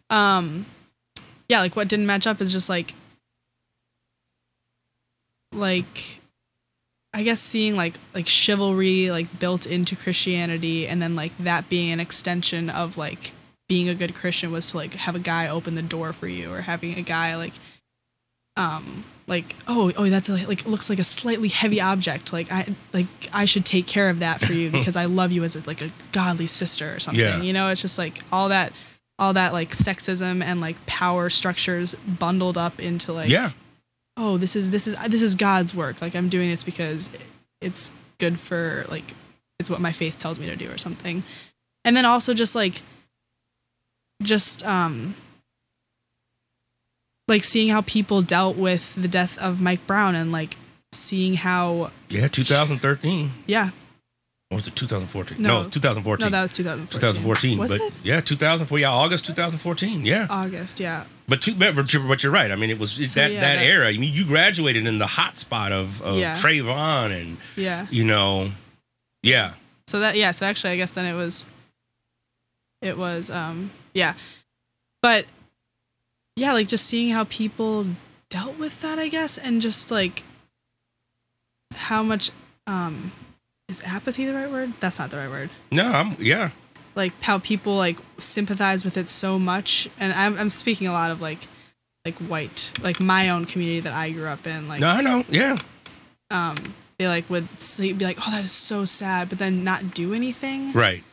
um 0.10 0.66
yeah 1.50 1.60
like 1.60 1.76
what 1.76 1.88
didn't 1.90 2.06
match 2.06 2.26
up 2.28 2.40
is 2.40 2.52
just 2.52 2.70
like 2.70 2.94
like 5.54 6.20
i 7.14 7.24
guess 7.24 7.42
seeing 7.42 7.76
like 7.76 7.96
like 8.14 8.28
chivalry 8.28 9.12
like 9.12 9.40
built 9.40 9.66
into 9.66 9.96
christianity 9.96 10.88
and 10.88 11.02
then 11.02 11.16
like 11.16 11.38
that 11.40 11.68
being 11.70 11.92
an 11.92 12.00
extension 12.00 12.70
of 12.70 12.98
like 12.98 13.34
being 13.70 13.90
a 13.90 13.96
good 13.96 14.16
christian 14.16 14.52
was 14.52 14.68
to 14.68 14.78
like 14.78 14.94
have 14.94 15.16
a 15.16 15.20
guy 15.20 15.48
open 15.48 15.76
the 15.76 15.82
door 15.82 16.14
for 16.14 16.28
you 16.28 16.54
or 16.54 16.62
having 16.62 16.98
a 16.98 17.02
guy 17.02 17.36
like 17.36 17.54
um 18.56 19.04
like 19.28 19.56
oh 19.68 19.92
oh 19.98 20.10
that's 20.10 20.30
a, 20.30 20.34
like 20.48 20.66
looks 20.66 20.90
like 20.90 21.00
a 21.00 21.04
slightly 21.04 21.48
heavy 21.48 21.80
object 21.80 22.34
like 22.34 22.52
i 22.52 22.66
like 22.94 23.06
i 23.34 23.46
should 23.46 23.66
take 23.66 23.86
care 23.86 24.10
of 24.10 24.20
that 24.20 24.42
for 24.42 24.54
you 24.54 24.72
because 24.72 24.96
i 24.96 25.06
love 25.06 25.32
you 25.32 25.44
as 25.44 25.56
a, 25.56 25.68
like 25.68 25.82
a 25.82 25.90
godly 26.12 26.48
sister 26.48 26.94
or 26.96 27.00
something 27.00 27.22
Yeah. 27.24 27.42
you 27.42 27.54
know 27.54 27.70
it's 27.70 27.82
just 27.82 27.98
like 27.98 28.20
all 28.32 28.50
that 28.50 28.74
all 29.20 29.34
that 29.34 29.54
like 29.54 29.70
sexism 29.70 30.42
and 30.44 30.62
like 30.62 30.84
power 30.86 31.30
structures 31.30 31.96
bundled 31.96 32.58
up 32.58 32.80
into 32.80 33.14
like 33.14 33.30
yeah. 33.30 33.52
oh 34.16 34.38
this 34.38 34.56
is 34.56 34.72
this 34.72 34.88
is 34.88 34.96
this 35.08 35.22
is 35.22 35.36
god's 35.36 35.76
work 35.76 36.02
like 36.02 36.16
i'm 36.16 36.30
doing 36.30 36.50
this 36.50 36.64
because 36.64 37.12
it's 37.62 37.92
good 38.20 38.40
for 38.40 38.86
like 38.90 39.14
it's 39.60 39.70
what 39.70 39.82
my 39.82 39.92
faith 39.92 40.18
tells 40.18 40.40
me 40.40 40.46
to 40.48 40.56
do 40.56 40.72
or 40.72 40.78
something 40.78 41.22
and 41.84 41.96
then 41.98 42.06
also 42.06 42.34
just 42.34 42.56
like 42.56 42.82
just 44.24 44.66
um 44.66 45.16
like 47.28 47.44
seeing 47.44 47.68
how 47.70 47.82
people 47.82 48.22
dealt 48.22 48.56
with 48.58 48.96
the 48.96 49.08
death 49.08 49.38
of 49.40 49.60
Mike 49.62 49.86
Brown 49.86 50.16
and 50.16 50.32
like 50.32 50.56
seeing 50.94 51.36
how 51.36 51.92
Yeah. 52.10 52.28
2013. 52.28 53.32
yeah 53.46 53.72
Or 54.50 54.56
was 54.56 54.68
it 54.68 54.76
2014? 54.76 55.42
No. 55.42 55.50
No, 55.50 55.62
it's 55.62 55.70
2014. 55.72 56.26
No, 56.26 56.30
that 56.32 56.42
was 56.42 56.54
2014. 56.54 57.00
2014. 57.00 57.58
Was 57.60 57.72
but 57.74 57.82
it? 57.82 57.94
yeah, 58.04 58.22
2004. 58.22 58.80
Yeah, 58.80 58.92
August 58.92 59.26
2014. 59.26 60.06
Yeah. 60.06 60.28
August 60.30 60.80
yeah 60.80 61.04
But 61.28 61.42
two, 61.42 61.54
but, 61.56 61.92
you're, 61.94 62.08
but 62.08 62.24
you're 62.24 62.32
right. 62.32 62.50
I 62.52 62.56
mean, 62.56 62.70
it 62.70 62.80
was 62.80 62.92
So, 62.94 63.20
that 63.20 63.32
yeah, 63.34 63.42
that, 63.42 63.56
that- 63.58 63.64
era. 63.66 63.88
I 63.90 63.98
mean, 63.98 64.14
you 64.14 64.26
graduated 64.26 64.88
in 64.88 64.98
the 64.98 65.08
hot 65.08 65.38
spot 65.38 65.74
of, 65.74 66.02
of 66.02 66.18
Yeah. 66.18 66.36
Trayvon 66.38 67.12
and 67.22 67.38
yeah 67.58 67.88
you 67.92 68.06
know, 68.06 68.52
yeah, 69.22 69.54
so 69.88 70.00
that 70.00 70.16
yeah 70.16 70.32
so 70.32 70.46
actually 70.46 70.72
I 70.72 70.78
guess 70.78 70.94
then 70.94 71.06
it 71.06 71.14
was 71.16 71.46
it 72.82 72.98
was 72.98 73.30
um 73.30 73.72
yeah. 73.98 74.14
But 75.02 75.26
yeah 76.36 76.54
like 76.54 76.68
just 76.68 76.86
seeing 76.86 77.12
how 77.12 77.24
people 77.26 77.86
dealt 78.30 78.58
with 78.60 78.82
that 78.82 79.00
I 79.00 79.08
guess 79.08 79.38
and 79.38 79.62
just 79.62 79.92
like 79.92 80.24
how 81.74 82.04
much 82.04 82.32
um 82.68 83.12
is 83.68 83.84
apathy 83.84 84.26
the 84.26 84.34
right 84.34 84.50
word? 84.50 84.74
That's 84.80 85.00
not 85.00 85.10
the 85.10 85.18
right 85.18 85.30
word. 85.30 85.50
No, 85.72 85.84
I'm 85.86 86.16
yeah, 86.20 86.52
like 86.98 87.14
how 87.22 87.38
people 87.40 87.76
like 87.76 87.98
sympathize 88.20 88.84
with 88.84 88.98
it 88.98 89.08
so 89.08 89.38
much 89.38 89.90
and 90.00 90.12
I'm, 90.14 90.38
I'm 90.38 90.50
speaking 90.50 90.88
a 90.88 90.92
lot 90.92 91.12
of 91.12 91.22
like 91.22 91.48
like 92.04 92.16
white 92.16 92.74
like 92.82 93.00
my 93.00 93.30
own 93.30 93.46
community 93.46 93.82
that 93.82 93.94
i 93.94 94.12
grew 94.12 94.28
up 94.28 94.48
in 94.48 94.68
like 94.68 94.82
no, 94.82 94.88
I 94.88 95.02
know, 95.02 95.24
yeah, 95.30 95.58
um 96.32 96.74
they 96.98 97.08
like 97.08 97.30
would 97.30 97.62
sleep 97.62 97.98
be 98.00 98.06
like 98.06 98.18
oh 98.26 98.32
that 98.32 98.44
is 98.44 98.52
so 98.52 98.86
sad 98.86 99.30
but 99.30 99.38
then 99.38 99.64
not 99.64 99.94
do 99.94 100.14
anything. 100.14 100.74
Right. 100.74 101.04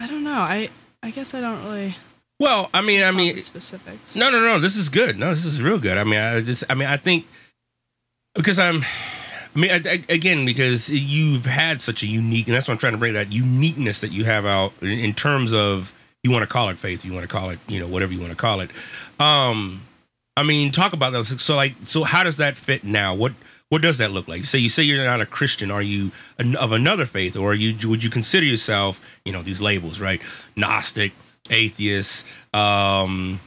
i 0.00 0.06
don't 0.06 0.24
know 0.24 0.40
i 0.40 0.68
i 1.06 1.10
guess 1.10 1.34
i 1.34 1.40
don't 1.40 1.62
really 1.64 1.94
Well, 2.38 2.68
I 2.74 2.82
mean, 2.82 3.02
I 3.02 3.12
mean, 3.12 3.36
specifics 3.38 4.14
no, 4.16 4.28
no, 4.30 4.40
no. 4.40 4.58
This 4.58 4.76
is 4.76 4.90
good. 4.90 5.18
No, 5.18 5.30
this 5.30 5.46
is 5.46 5.62
real 5.62 5.78
good. 5.78 5.96
I 5.96 6.04
mean, 6.04 6.18
I 6.20 6.40
this, 6.40 6.62
I 6.68 6.74
mean, 6.74 6.86
I 6.88 6.98
think 6.98 7.24
because 8.34 8.58
I'm. 8.58 8.82
I 9.54 9.58
mean, 9.58 9.70
I, 9.70 9.76
I- 9.90 10.04
again, 10.12 10.44
because 10.44 10.90
you've 10.90 11.46
had 11.46 11.80
such 11.80 12.02
a 12.02 12.06
unique, 12.06 12.46
and 12.46 12.54
that's 12.54 12.68
what 12.68 12.72
I'm 12.74 12.78
trying 12.78 12.92
to 12.92 12.98
bring 12.98 13.14
that 13.14 13.32
uniqueness 13.32 14.02
that 14.02 14.12
you 14.12 14.24
have 14.26 14.44
out 14.44 14.74
in, 14.82 14.90
in 14.90 15.14
terms 15.14 15.54
of 15.54 15.94
you 16.22 16.30
want 16.30 16.42
to 16.42 16.46
call 16.46 16.68
it 16.68 16.78
faith, 16.78 17.06
you 17.06 17.12
want 17.14 17.22
to 17.24 17.28
call 17.34 17.48
it, 17.48 17.58
you 17.68 17.80
know, 17.80 17.86
whatever 17.88 18.12
you 18.12 18.20
want 18.20 18.32
to 18.32 18.36
call 18.36 18.60
it. 18.60 18.70
Um, 19.18 19.80
I 20.36 20.42
mean, 20.42 20.72
talk 20.72 20.92
about 20.92 21.14
that. 21.14 21.24
So, 21.24 21.56
like, 21.56 21.74
so 21.84 22.04
how 22.04 22.22
does 22.22 22.36
that 22.36 22.58
fit 22.58 22.84
now? 22.84 23.14
What 23.14 23.32
what 23.68 23.82
does 23.82 23.98
that 23.98 24.12
look 24.12 24.28
like? 24.28 24.44
Say 24.44 24.58
you 24.58 24.68
say 24.68 24.82
you're 24.82 25.04
not 25.04 25.20
a 25.20 25.26
Christian. 25.26 25.70
Are 25.70 25.82
you 25.82 26.12
an, 26.38 26.54
of 26.56 26.72
another 26.72 27.04
faith, 27.04 27.36
or 27.36 27.54
you 27.54 27.88
would 27.88 28.02
you 28.02 28.10
consider 28.10 28.46
yourself, 28.46 29.00
you 29.24 29.32
know, 29.32 29.42
these 29.42 29.60
labels, 29.60 30.00
right? 30.00 30.22
Gnostic, 30.54 31.12
atheist, 31.50 32.26
um, 32.54 33.40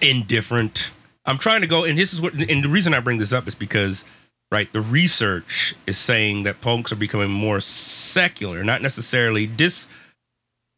indifferent. 0.00 0.90
I'm 1.26 1.38
trying 1.38 1.60
to 1.60 1.66
go, 1.66 1.84
and 1.84 1.98
this 1.98 2.14
is 2.14 2.20
what, 2.20 2.32
and 2.34 2.64
the 2.64 2.68
reason 2.68 2.94
I 2.94 3.00
bring 3.00 3.18
this 3.18 3.32
up 3.32 3.46
is 3.46 3.54
because, 3.54 4.04
right, 4.50 4.72
the 4.72 4.80
research 4.80 5.74
is 5.86 5.98
saying 5.98 6.44
that 6.44 6.60
punks 6.60 6.92
are 6.92 6.96
becoming 6.96 7.30
more 7.30 7.60
secular, 7.60 8.64
not 8.64 8.82
necessarily 8.82 9.46
dis 9.46 9.88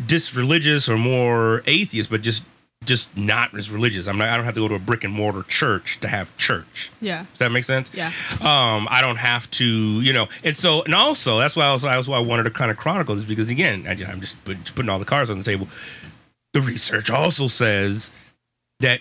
disreligious 0.04 0.88
or 0.88 0.98
more 0.98 1.62
atheist, 1.66 2.10
but 2.10 2.22
just 2.22 2.44
just 2.84 3.16
not 3.16 3.54
as 3.56 3.70
religious. 3.70 4.06
I'm 4.06 4.18
not. 4.18 4.28
I 4.28 4.36
don't 4.36 4.44
have 4.44 4.54
to 4.54 4.60
go 4.60 4.68
to 4.68 4.74
a 4.74 4.78
brick 4.78 5.04
and 5.04 5.12
mortar 5.12 5.42
church 5.44 6.00
to 6.00 6.08
have 6.08 6.36
church. 6.36 6.90
Yeah. 7.00 7.26
Does 7.30 7.38
that 7.38 7.52
make 7.52 7.64
sense? 7.64 7.90
Yeah. 7.94 8.10
Um, 8.40 8.88
I 8.90 9.00
don't 9.00 9.16
have 9.16 9.50
to, 9.52 9.64
you 9.64 10.12
know, 10.12 10.28
and 10.44 10.56
so 10.56 10.82
and 10.82 10.94
also 10.94 11.38
that's 11.38 11.56
why 11.56 11.66
I 11.66 11.72
was 11.72 11.82
that's 11.82 12.08
why 12.08 12.16
I 12.16 12.20
wanted 12.20 12.44
to 12.44 12.50
kind 12.50 12.70
of 12.70 12.76
chronicle 12.76 13.14
this 13.14 13.24
because 13.24 13.50
again, 13.50 13.86
I, 13.86 13.92
am 13.92 14.20
just 14.20 14.42
put, 14.44 14.74
putting 14.74 14.88
all 14.88 14.98
the 14.98 15.04
cards 15.04 15.30
on 15.30 15.38
the 15.38 15.44
table. 15.44 15.68
The 16.52 16.60
research 16.60 17.10
also 17.10 17.48
says 17.48 18.10
that 18.80 19.00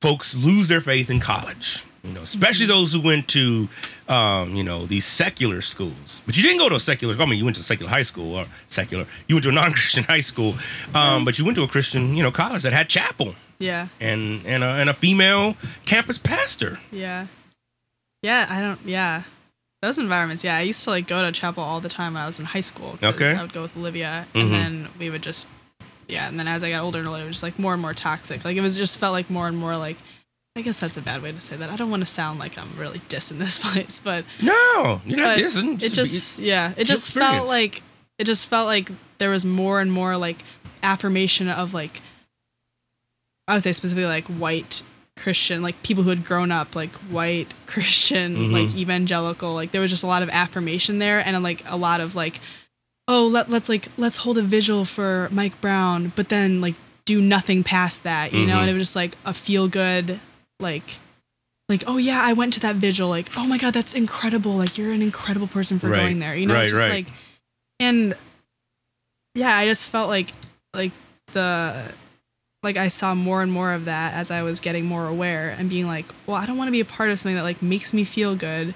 folks 0.00 0.34
lose 0.34 0.68
their 0.68 0.80
faith 0.80 1.10
in 1.10 1.20
college. 1.20 1.84
You 2.02 2.12
know, 2.12 2.22
especially 2.22 2.64
Mm-hmm. 2.66 2.74
those 2.80 2.92
who 2.94 3.00
went 3.02 3.28
to, 3.28 3.68
um, 4.08 4.54
you 4.54 4.64
know, 4.64 4.86
these 4.86 5.04
secular 5.04 5.60
schools. 5.60 6.22
But 6.24 6.36
you 6.36 6.42
didn't 6.42 6.58
go 6.58 6.68
to 6.70 6.76
a 6.76 6.80
secular. 6.80 7.14
I 7.20 7.26
mean, 7.26 7.38
you 7.38 7.44
went 7.44 7.56
to 7.56 7.60
a 7.60 7.64
secular 7.64 7.90
high 7.90 8.04
school 8.04 8.34
or 8.36 8.46
secular. 8.68 9.06
You 9.28 9.34
went 9.34 9.44
to 9.44 9.50
a 9.50 9.52
non-Christian 9.60 10.04
high 10.04 10.22
school, 10.22 10.54
um, 10.94 11.24
but 11.26 11.38
you 11.38 11.44
went 11.44 11.56
to 11.56 11.62
a 11.62 11.68
Christian, 11.68 12.16
you 12.16 12.22
know, 12.22 12.30
college 12.30 12.62
that 12.62 12.72
had 12.72 12.88
chapel 12.88 13.34
Yeah. 13.58 13.88
and 14.00 14.46
and 14.46 14.64
a, 14.64 14.68
and 14.68 14.88
a 14.88 14.94
female 14.94 15.56
campus 15.84 16.16
pastor. 16.16 16.78
Yeah. 16.90 17.26
Yeah, 18.22 18.46
I 18.48 18.60
don't 18.60 18.80
yeah. 18.84 19.22
Those 19.82 19.96
environments, 19.98 20.44
yeah. 20.44 20.56
I 20.56 20.60
used 20.62 20.84
to 20.84 20.90
like 20.90 21.06
go 21.06 21.22
to 21.22 21.32
chapel 21.32 21.62
all 21.62 21.80
the 21.80 21.88
time 21.88 22.14
when 22.14 22.22
I 22.22 22.26
was 22.26 22.38
in 22.38 22.46
high 22.46 22.60
school. 22.60 22.98
Okay. 23.02 23.34
I 23.34 23.40
would 23.42 23.52
go 23.52 23.62
with 23.62 23.76
Olivia 23.76 24.26
and 24.34 24.52
then 24.52 24.88
we 24.98 25.08
would 25.10 25.22
just 25.22 25.48
yeah, 26.08 26.28
and 26.28 26.38
then 26.40 26.48
as 26.48 26.64
I 26.64 26.70
got 26.70 26.82
older 26.82 26.98
and 26.98 27.06
older, 27.08 27.22
it 27.22 27.26
was 27.26 27.36
just 27.36 27.42
like 27.42 27.58
more 27.58 27.72
and 27.72 27.80
more 27.80 27.94
toxic. 27.94 28.44
Like 28.44 28.56
it 28.56 28.60
was 28.62 28.76
just 28.76 28.98
felt 28.98 29.12
like 29.12 29.30
more 29.30 29.46
and 29.48 29.56
more 29.56 29.76
like 29.76 29.96
I 30.60 30.62
guess 30.62 30.78
that's 30.80 30.96
a 30.96 31.02
bad 31.02 31.22
way 31.22 31.32
to 31.32 31.40
say 31.40 31.56
that. 31.56 31.70
I 31.70 31.76
don't 31.76 31.90
want 31.90 32.02
to 32.02 32.06
sound 32.06 32.38
like 32.38 32.58
I'm 32.58 32.68
really 32.78 32.98
dissing 33.08 33.38
this 33.38 33.58
place, 33.72 34.00
but 34.00 34.24
No, 34.42 35.00
you're 35.06 35.18
not 35.18 35.38
dissing. 35.38 35.82
It 35.82 35.92
Just- 35.92 36.38
yeah, 36.38 36.74
it 36.76 36.84
just 36.84 37.12
felt 37.14 37.48
like 37.48 37.82
it 38.18 38.24
just 38.24 38.46
felt 38.48 38.66
like 38.66 38.90
there 39.18 39.30
was 39.30 39.44
more 39.46 39.80
and 39.80 39.90
more 39.90 40.16
like 40.16 40.38
affirmation 40.82 41.48
of 41.48 41.72
like 41.74 42.00
I 43.48 43.54
would 43.54 43.62
say 43.62 43.72
specifically 43.72 44.06
like 44.06 44.26
white 44.26 44.82
Christian, 45.16 45.62
like 45.62 45.82
people 45.82 46.02
who 46.04 46.10
had 46.10 46.24
grown 46.24 46.52
up 46.52 46.76
like 46.76 46.94
white 47.10 47.52
Christian, 47.66 48.36
Mhm. 48.36 48.52
like 48.52 48.74
evangelical. 48.76 49.54
Like 49.54 49.72
there 49.72 49.80
was 49.80 49.90
just 49.90 50.04
a 50.04 50.06
lot 50.06 50.22
of 50.22 50.28
affirmation 50.30 50.98
there 50.98 51.18
and 51.24 51.42
like 51.42 51.62
a 51.70 51.76
lot 51.76 52.00
of 52.00 52.14
like, 52.14 52.38
oh 53.08 53.26
let 53.26 53.50
let's 53.50 53.68
like 53.68 53.88
let's 53.96 54.18
hold 54.18 54.38
a 54.38 54.42
vigil 54.42 54.84
for 54.84 55.28
Mike 55.32 55.60
Brown, 55.60 56.12
but 56.16 56.28
then 56.28 56.60
like 56.60 56.74
do 57.06 57.20
nothing 57.20 57.64
past 57.64 58.04
that, 58.04 58.32
you 58.32 58.46
know? 58.46 58.56
Mhm. 58.56 58.60
And 58.60 58.70
it 58.70 58.74
was 58.74 58.82
just 58.82 58.96
like 58.96 59.16
a 59.24 59.34
feel 59.34 59.66
good 59.66 60.20
like 60.60 60.98
like 61.68 61.84
oh 61.86 61.96
yeah 61.98 62.20
i 62.22 62.32
went 62.32 62.52
to 62.52 62.60
that 62.60 62.76
vigil 62.76 63.08
like 63.08 63.28
oh 63.36 63.46
my 63.46 63.56
god 63.58 63.72
that's 63.74 63.94
incredible 63.94 64.52
like 64.52 64.76
you're 64.76 64.92
an 64.92 65.02
incredible 65.02 65.46
person 65.46 65.78
for 65.78 65.88
Right. 65.88 66.00
going 66.00 66.18
there 66.18 66.34
you 66.36 66.46
know 66.46 66.54
Right, 66.54 66.68
just 66.68 66.80
right. 66.80 67.06
like 67.06 67.14
and 67.78 68.14
yeah 69.34 69.56
i 69.56 69.66
just 69.66 69.90
felt 69.90 70.08
like 70.08 70.30
like 70.74 70.92
the 71.32 71.92
like 72.62 72.76
i 72.76 72.88
saw 72.88 73.14
more 73.14 73.42
and 73.42 73.52
more 73.52 73.72
of 73.72 73.84
that 73.86 74.14
as 74.14 74.30
i 74.30 74.42
was 74.42 74.60
getting 74.60 74.84
more 74.84 75.06
aware 75.06 75.50
and 75.58 75.70
being 75.70 75.86
like 75.86 76.06
well 76.26 76.36
i 76.36 76.44
don't 76.46 76.56
want 76.58 76.68
to 76.68 76.72
be 76.72 76.80
a 76.80 76.84
part 76.84 77.10
of 77.10 77.18
something 77.18 77.36
that 77.36 77.42
like 77.44 77.62
makes 77.62 77.92
me 77.94 78.04
feel 78.04 78.34
good 78.34 78.74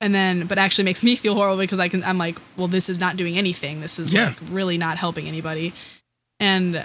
and 0.00 0.14
then 0.14 0.46
but 0.46 0.58
actually 0.58 0.84
makes 0.84 1.02
me 1.08 1.16
feel 1.16 1.34
horrible 1.34 1.56
because 1.58 1.80
i 1.80 1.88
can 1.88 2.04
i'm 2.04 2.18
like 2.18 2.38
well 2.56 2.68
this 2.68 2.88
is 2.90 3.00
not 3.00 3.16
doing 3.16 3.38
anything 3.38 3.80
this 3.80 3.98
is 3.98 4.12
Yeah. 4.12 4.26
like 4.28 4.36
really 4.50 4.76
not 4.78 4.98
helping 4.98 5.26
anybody 5.26 5.72
and 6.38 6.84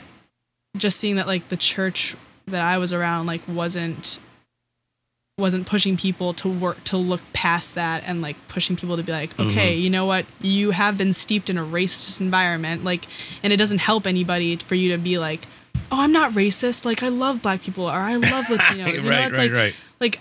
just 0.78 1.00
seeing 1.00 1.18
that 1.18 1.28
like 1.28 1.50
the 1.50 1.58
church 1.58 2.16
that 2.48 2.62
I 2.62 2.78
was 2.78 2.94
around 2.94 3.26
like 3.28 3.42
wasn't 3.48 4.20
wasn't 5.38 5.68
pushing 5.68 5.96
people 5.98 6.34
to 6.34 6.48
work 6.50 6.84
to 6.86 6.98
look 6.98 7.22
past 7.32 7.76
that 7.76 8.04
and 8.08 8.24
like 8.24 8.36
pushing 8.48 8.76
people 8.76 8.98
to 8.98 9.04
be 9.04 9.12
like 9.12 9.40
okay 9.40 9.78
Mhm. 9.78 9.84
you 9.84 9.90
know 9.92 10.06
what 10.06 10.26
you 10.42 10.72
have 10.72 10.98
been 10.98 11.14
steeped 11.14 11.48
in 11.52 11.60
a 11.60 11.64
racist 11.64 12.20
environment 12.20 12.84
like 12.84 13.06
and 13.44 13.54
it 13.54 13.58
doesn't 13.58 13.78
help 13.80 14.08
anybody 14.08 14.56
for 14.56 14.74
you 14.74 14.90
to 14.94 14.98
be 14.98 15.20
like 15.20 15.46
oh 15.92 16.02
i'm 16.02 16.12
not 16.12 16.32
racist 16.32 16.86
like 16.86 17.04
i 17.04 17.08
love 17.10 17.44
black 17.44 17.62
people 17.62 17.84
or 17.86 17.92
i 17.92 18.16
love 18.16 18.46
latinos 18.50 18.72
you 18.96 19.02
know 19.04 19.10
Right, 19.10 19.28
it's 19.28 19.38
right, 19.38 19.38
like 19.38 19.52
right. 19.52 19.76
like 20.00 20.20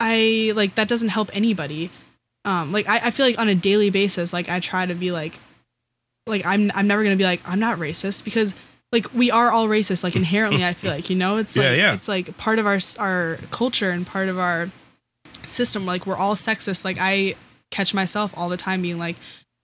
i 0.00 0.52
like 0.54 0.74
that 0.74 0.86
doesn't 0.86 1.08
help 1.08 1.30
anybody 1.32 1.90
um 2.44 2.72
like 2.72 2.86
I, 2.86 3.06
I 3.06 3.10
feel 3.10 3.24
like 3.24 3.38
on 3.38 3.48
a 3.48 3.54
daily 3.54 3.88
basis 3.88 4.34
like 4.34 4.50
i 4.50 4.60
try 4.60 4.84
to 4.84 4.94
be 4.94 5.12
like 5.12 5.38
like 6.26 6.44
i'm 6.44 6.70
i'm 6.74 6.86
never 6.86 7.02
gonna 7.02 7.16
be 7.16 7.24
like 7.24 7.40
i'm 7.48 7.58
not 7.58 7.78
racist 7.78 8.22
because 8.22 8.52
like 8.92 9.12
we 9.14 9.30
are 9.30 9.50
all 9.50 9.66
racist 9.66 10.04
like 10.04 10.14
inherently 10.14 10.64
i 10.64 10.74
feel 10.74 10.92
like 10.92 11.08
you 11.10 11.16
know? 11.16 11.38
It's 11.38 11.56
like 11.56 11.76
yeah. 11.76 11.94
it's 11.94 12.08
like 12.08 12.36
part 12.36 12.58
of 12.58 12.66
our 12.66 12.78
our 12.98 13.38
culture 13.50 13.90
and 13.90 14.06
part 14.06 14.28
of 14.28 14.38
our 14.38 14.70
system. 15.42 15.86
Like 15.86 16.06
we're 16.06 16.16
all 16.16 16.34
sexist. 16.34 16.84
Like 16.84 16.98
i 17.00 17.34
catch 17.70 17.94
myself 17.94 18.34
all 18.36 18.48
the 18.50 18.56
time 18.56 18.82
being 18.82 18.98
like 18.98 19.16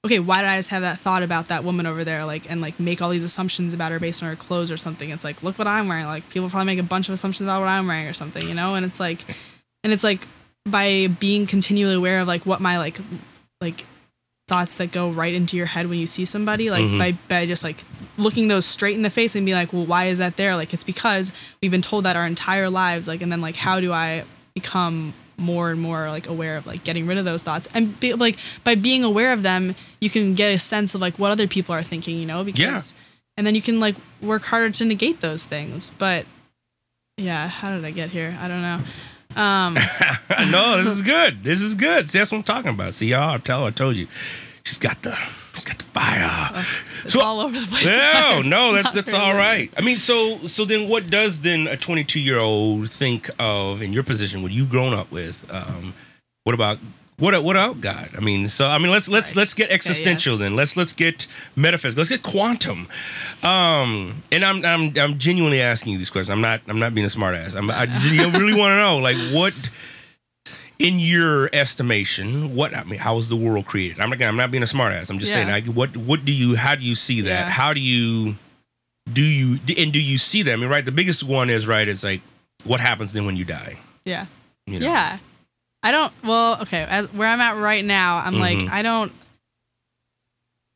okay 0.07 0.19
why 0.19 0.39
did 0.39 0.47
i 0.47 0.57
just 0.57 0.71
have 0.71 0.81
that 0.81 0.99
thought 0.99 1.23
about 1.23 1.49
that 1.49 1.63
woman 1.63 1.87
over 1.87 2.05
there? 2.05 2.25
Like 2.25 2.51
and 2.51 2.61
like 2.61 2.81
make 2.81 3.03
all 3.03 3.11
these 3.11 3.25
assumptions 3.25 3.75
about 3.75 3.93
her 3.93 4.01
based 4.01 4.23
on 4.23 4.29
her 4.29 4.37
clothes 4.37 4.71
or 4.71 4.77
something. 4.77 5.11
It's 5.11 5.25
like 5.25 5.43
look 5.43 5.59
what 5.59 5.69
i'm 5.69 5.89
wearing. 5.89 6.07
Like 6.07 6.29
people 6.31 6.49
probably 6.49 6.67
make 6.67 6.79
a 6.79 6.89
bunch 6.89 7.09
of 7.09 7.15
assumptions 7.15 7.47
about 7.47 7.61
what 7.61 7.69
i'm 7.69 7.87
wearing 7.87 8.09
or 8.09 8.15
something 8.15 8.47
you 8.49 8.55
know? 8.55 8.75
And 8.75 8.87
it's 8.87 8.99
like 8.99 9.25
and 9.85 9.93
it's 9.93 10.05
like 10.05 10.27
by 10.67 11.09
being 11.21 11.47
continually 11.47 11.95
aware 11.95 12.21
of 12.21 12.29
like 12.29 12.47
what 12.47 12.61
my 12.61 12.79
like 12.79 12.99
like 13.61 13.85
thoughts 14.49 14.79
that 14.79 14.91
go 14.91 15.11
right 15.11 15.35
into 15.35 15.57
your 15.57 15.67
head 15.67 15.89
when 15.89 15.99
you 15.99 16.07
see 16.07 16.25
somebody 16.25 16.71
like 16.71 16.83
Mhm. 16.85 16.99
by 16.99 17.13
by 17.29 17.47
just 17.47 17.63
like 17.63 17.85
looking 18.17 18.49
those 18.49 18.65
straight 18.67 18.97
in 18.97 19.03
the 19.03 19.11
face 19.11 19.37
and 19.37 19.47
be 19.47 19.53
like 19.55 19.73
well 19.73 19.85
why 19.87 20.07
is 20.07 20.19
that 20.19 20.37
there? 20.37 20.57
Like 20.57 20.73
it's 20.75 20.85
because 20.85 21.31
we've 21.63 21.71
been 21.71 21.83
told 21.83 22.05
that 22.05 22.17
our 22.17 22.27
entire 22.27 22.69
lives 22.71 23.07
like 23.07 23.21
and 23.23 23.31
then 23.31 23.41
like 23.41 23.57
how 23.57 23.79
do 23.81 23.93
i 23.93 24.25
become 24.55 25.15
more 25.37 25.71
and 25.71 25.81
more 25.81 26.09
like 26.11 26.27
aware 26.27 26.57
of 26.57 26.67
like 26.67 26.83
getting 26.83 27.07
rid 27.07 27.17
of 27.19 27.25
those 27.25 27.43
thoughts? 27.45 27.69
And 27.75 27.99
be, 28.01 28.15
like 28.15 28.37
by 28.65 28.75
being 28.75 29.05
aware 29.05 29.33
of 29.33 29.43
them 29.45 29.77
you 30.01 30.11
can 30.11 30.35
get 30.35 30.53
a 30.55 30.59
sense 30.59 30.95
of 30.97 31.01
like 31.01 31.17
what 31.19 31.31
other 31.31 31.47
people 31.47 31.75
are 31.75 31.83
thinking 31.85 32.19
you 32.19 32.27
know 32.27 32.43
because 32.43 32.95
and 33.37 33.47
then 33.47 33.55
you 33.55 33.63
can 33.63 33.79
like 33.79 33.95
work 34.21 34.43
harder 34.45 34.71
to 34.71 34.85
negate 34.85 35.21
those 35.21 35.45
things. 35.45 35.93
But 35.99 36.27
yeah 37.17 37.47
how 37.49 37.71
did 37.75 37.85
i 37.85 37.91
get 37.91 38.11
here? 38.11 38.37
I 38.41 38.49
don't 38.49 38.63
know 38.63 38.81
um 39.39 39.75
no, 40.51 40.83
this 40.83 40.97
is 40.97 41.03
good. 41.03 41.45
This 41.45 41.63
is 41.63 41.75
good. 41.75 42.11
See, 42.11 42.19
that's 42.19 42.33
what 42.33 42.39
I'm 42.39 42.45
talking 42.45 42.71
about. 42.71 42.95
See, 42.95 43.09
y'all, 43.09 43.35
I 43.35 43.39
tell, 43.39 43.65
I 43.65 43.71
told 43.71 43.97
you, 43.97 44.09
she's 44.65 44.79
got 44.79 45.03
the, 45.03 45.15
she's 45.55 45.65
got 45.65 45.79
the 45.79 45.85
fire. 45.85 46.51
it's 47.05 47.17
all 47.17 47.41
over 47.41 47.59
the 47.59 47.67
place 47.67 47.85
No, 47.87 48.43
no, 48.45 48.75
that's 48.75 48.93
that's 48.93 49.15
all 49.15 49.35
right. 49.35 49.73
I 49.77 49.81
mean, 49.81 49.99
so 49.99 50.39
so 50.47 50.65
then, 50.65 50.89
what 50.89 51.09
does 51.11 51.41
then 51.41 51.67
a 51.67 51.77
22 51.77 52.21
year 52.21 52.39
old 52.39 52.91
think 52.91 53.31
of 53.39 53.81
in 53.83 53.93
your 53.93 54.03
position? 54.03 54.43
What 54.43 54.53
you've 54.53 54.71
grown 54.71 54.93
up 54.93 55.11
with? 55.11 55.47
Um, 55.51 55.95
what 56.45 56.55
about 56.55 56.79
what 57.19 57.43
what 57.43 57.57
about 57.57 57.81
God? 57.81 58.11
I 58.17 58.21
mean, 58.21 58.49
so 58.49 58.69
I 58.69 58.79
mean, 58.79 58.91
let's 58.91 59.09
let's 59.09 59.35
let's 59.35 59.55
get 59.55 59.71
existential 59.71 60.33
yes. 60.33 60.41
then. 60.41 60.57
Let's 60.57 60.77
let's 60.77 60.93
get 60.93 61.27
metaphysical. 61.57 62.01
Let's 62.01 62.11
get 62.11 62.23
quantum. 62.23 62.89
Um, 63.43 64.23
and 64.31 64.45
I'm 64.45 64.65
I'm 64.65 64.93
I'm 64.97 65.19
genuinely 65.19 65.61
asking 65.61 65.93
you 65.93 65.99
these 65.99 66.11
questions. 66.11 66.31
I'm 66.31 66.41
not 66.41 66.61
I'm 66.69 66.79
not 66.79 66.95
being 66.95 67.07
a 67.07 67.11
smartass. 67.11 67.57
I'm 67.57 67.71
I 67.71 67.87
gen- 67.87 68.33
really 68.33 68.59
want 68.59 68.73
to 68.73 68.77
know 68.77 68.99
like 68.99 69.17
what 69.33 69.55
in 70.79 71.01
your 71.01 71.51
estimation, 71.53 72.55
what 72.55 72.75
I 72.75 72.85
mean, 72.85 73.01
how 73.01 73.17
was 73.17 73.29
the 73.29 73.37
world 73.37 73.67
created? 73.67 74.01
I'm 74.01 74.13
again, 74.13 74.29
I'm 74.29 74.37
not 74.37 74.51
being 74.51 74.63
a 74.63 74.67
smartass. 74.67 75.11
I'm 75.11 75.19
just 75.19 75.33
saying, 75.33 75.49
like, 75.49 75.67
what 75.67 75.97
what 75.97 76.25
do 76.25 76.33
you, 76.33 76.57
how 76.57 76.75
do 76.75 76.85
you 76.85 76.95
see 76.95 77.21
that? 77.23 77.47
Yeah. 77.47 77.51
How 77.51 77.75
do 77.75 77.81
you, 77.81 78.37
do 79.13 79.23
you, 79.23 79.59
and 79.77 79.93
do 79.93 80.01
you 80.01 80.19
see 80.19 80.43
that? 80.45 80.53
I 80.53 80.57
mean, 80.57 80.69
right, 80.69 80.85
the 80.85 80.93
biggest 80.93 81.25
one 81.25 81.51
is 81.51 81.67
right. 81.67 81.89
It's 81.89 82.05
like, 82.05 82.21
what 82.65 82.79
happens 82.81 83.13
then 83.13 83.27
when 83.27 83.35
you 83.37 83.45
die? 83.45 83.79
Yeah. 84.05 84.27
You 84.67 84.81
know? 84.81 84.87
Yeah. 84.87 85.19
I 85.83 85.93
don't 85.93 86.13
well, 86.25 86.61
okay, 86.63 86.83
as 86.89 87.13
where 87.13 87.29
I'm 87.29 87.41
at 87.41 87.57
right 87.57 87.85
now, 87.85 88.19
I'm 88.19 88.39
like 88.39 88.59
Mhm. 88.59 88.71
I 88.71 88.83
don't 88.83 89.13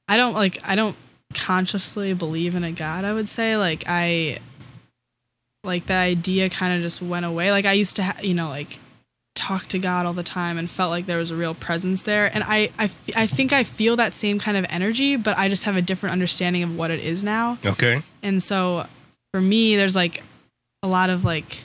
I 0.08 0.16
don't 0.16 0.34
like 0.34 0.58
I 0.66 0.74
don't 0.76 0.96
consciously 1.34 2.12
believe 2.14 2.54
in 2.54 2.64
a 2.64 2.72
god, 2.72 3.04
I 3.04 3.12
would 3.12 3.28
say. 3.28 3.56
Like 3.56 3.84
I 3.88 4.38
like 5.64 5.86
the 5.86 5.94
idea 5.94 6.50
kind 6.50 6.74
of 6.74 6.82
just 6.82 7.00
went 7.02 7.24
away. 7.24 7.50
Like 7.50 7.64
I 7.64 7.72
used 7.72 7.96
to 7.96 8.02
ha- 8.02 8.16
you 8.22 8.34
know, 8.34 8.48
like 8.48 8.78
talk 9.34 9.66
to 9.68 9.78
God 9.78 10.04
all 10.06 10.12
the 10.12 10.22
time 10.22 10.58
and 10.58 10.68
felt 10.68 10.90
like 10.90 11.06
there 11.06 11.18
was 11.18 11.30
a 11.30 11.36
real 11.36 11.54
presence 11.54 12.02
there. 12.02 12.30
And 12.34 12.44
I 12.46 12.70
I, 12.78 12.84
f- 12.84 13.10
I 13.16 13.26
think 13.26 13.52
I 13.52 13.64
feel 13.64 13.96
that 13.96 14.12
same 14.12 14.38
kind 14.38 14.56
of 14.56 14.66
energy, 14.68 15.16
but 15.16 15.38
I 15.38 15.48
just 15.48 15.64
have 15.64 15.76
a 15.76 15.82
different 15.82 16.12
understanding 16.12 16.62
of 16.62 16.76
what 16.76 16.90
it 16.90 17.00
is 17.00 17.24
now. 17.24 17.58
Okay. 17.64 18.02
And 18.22 18.42
so 18.42 18.86
for 19.32 19.40
me, 19.40 19.76
there's 19.76 19.96
like 19.96 20.22
a 20.82 20.88
lot 20.88 21.10
of 21.10 21.24
like 21.24 21.60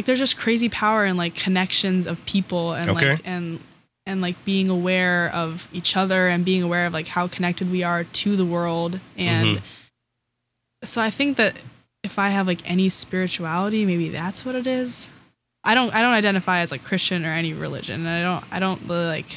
like 0.00 0.06
there's 0.06 0.18
just 0.18 0.38
crazy 0.38 0.70
power 0.70 1.04
and 1.04 1.18
like 1.18 1.34
connections 1.34 2.06
of 2.06 2.24
people 2.24 2.72
and 2.72 2.88
Okay. 2.90 3.10
like 3.10 3.20
and 3.26 3.60
and 4.06 4.22
like 4.22 4.42
being 4.46 4.70
aware 4.70 5.30
of 5.34 5.68
each 5.74 5.94
other 5.94 6.26
and 6.28 6.42
being 6.42 6.62
aware 6.62 6.86
of 6.86 6.92
like 6.94 7.06
how 7.08 7.28
connected 7.28 7.70
we 7.70 7.82
are 7.82 8.04
to 8.04 8.34
the 8.34 8.46
world 8.46 8.98
and 9.18 9.58
Mhm. 9.58 9.62
so 10.84 11.02
I 11.02 11.10
think 11.10 11.36
that 11.36 11.54
if 12.02 12.18
I 12.18 12.30
have 12.30 12.46
like 12.46 12.62
any 12.64 12.88
spirituality, 12.88 13.84
maybe 13.84 14.08
that's 14.08 14.42
what 14.46 14.54
it 14.54 14.66
is. 14.66 15.12
I 15.64 15.74
don't 15.74 15.94
I 15.94 16.00
don't 16.00 16.14
identify 16.14 16.60
as 16.60 16.70
like 16.72 16.82
Christian 16.82 17.26
or 17.26 17.32
any 17.34 17.52
religion, 17.52 18.06
and 18.06 18.08
I 18.08 18.22
don't 18.22 18.44
I 18.50 18.58
don't 18.58 18.80
really 18.88 19.04
like. 19.06 19.36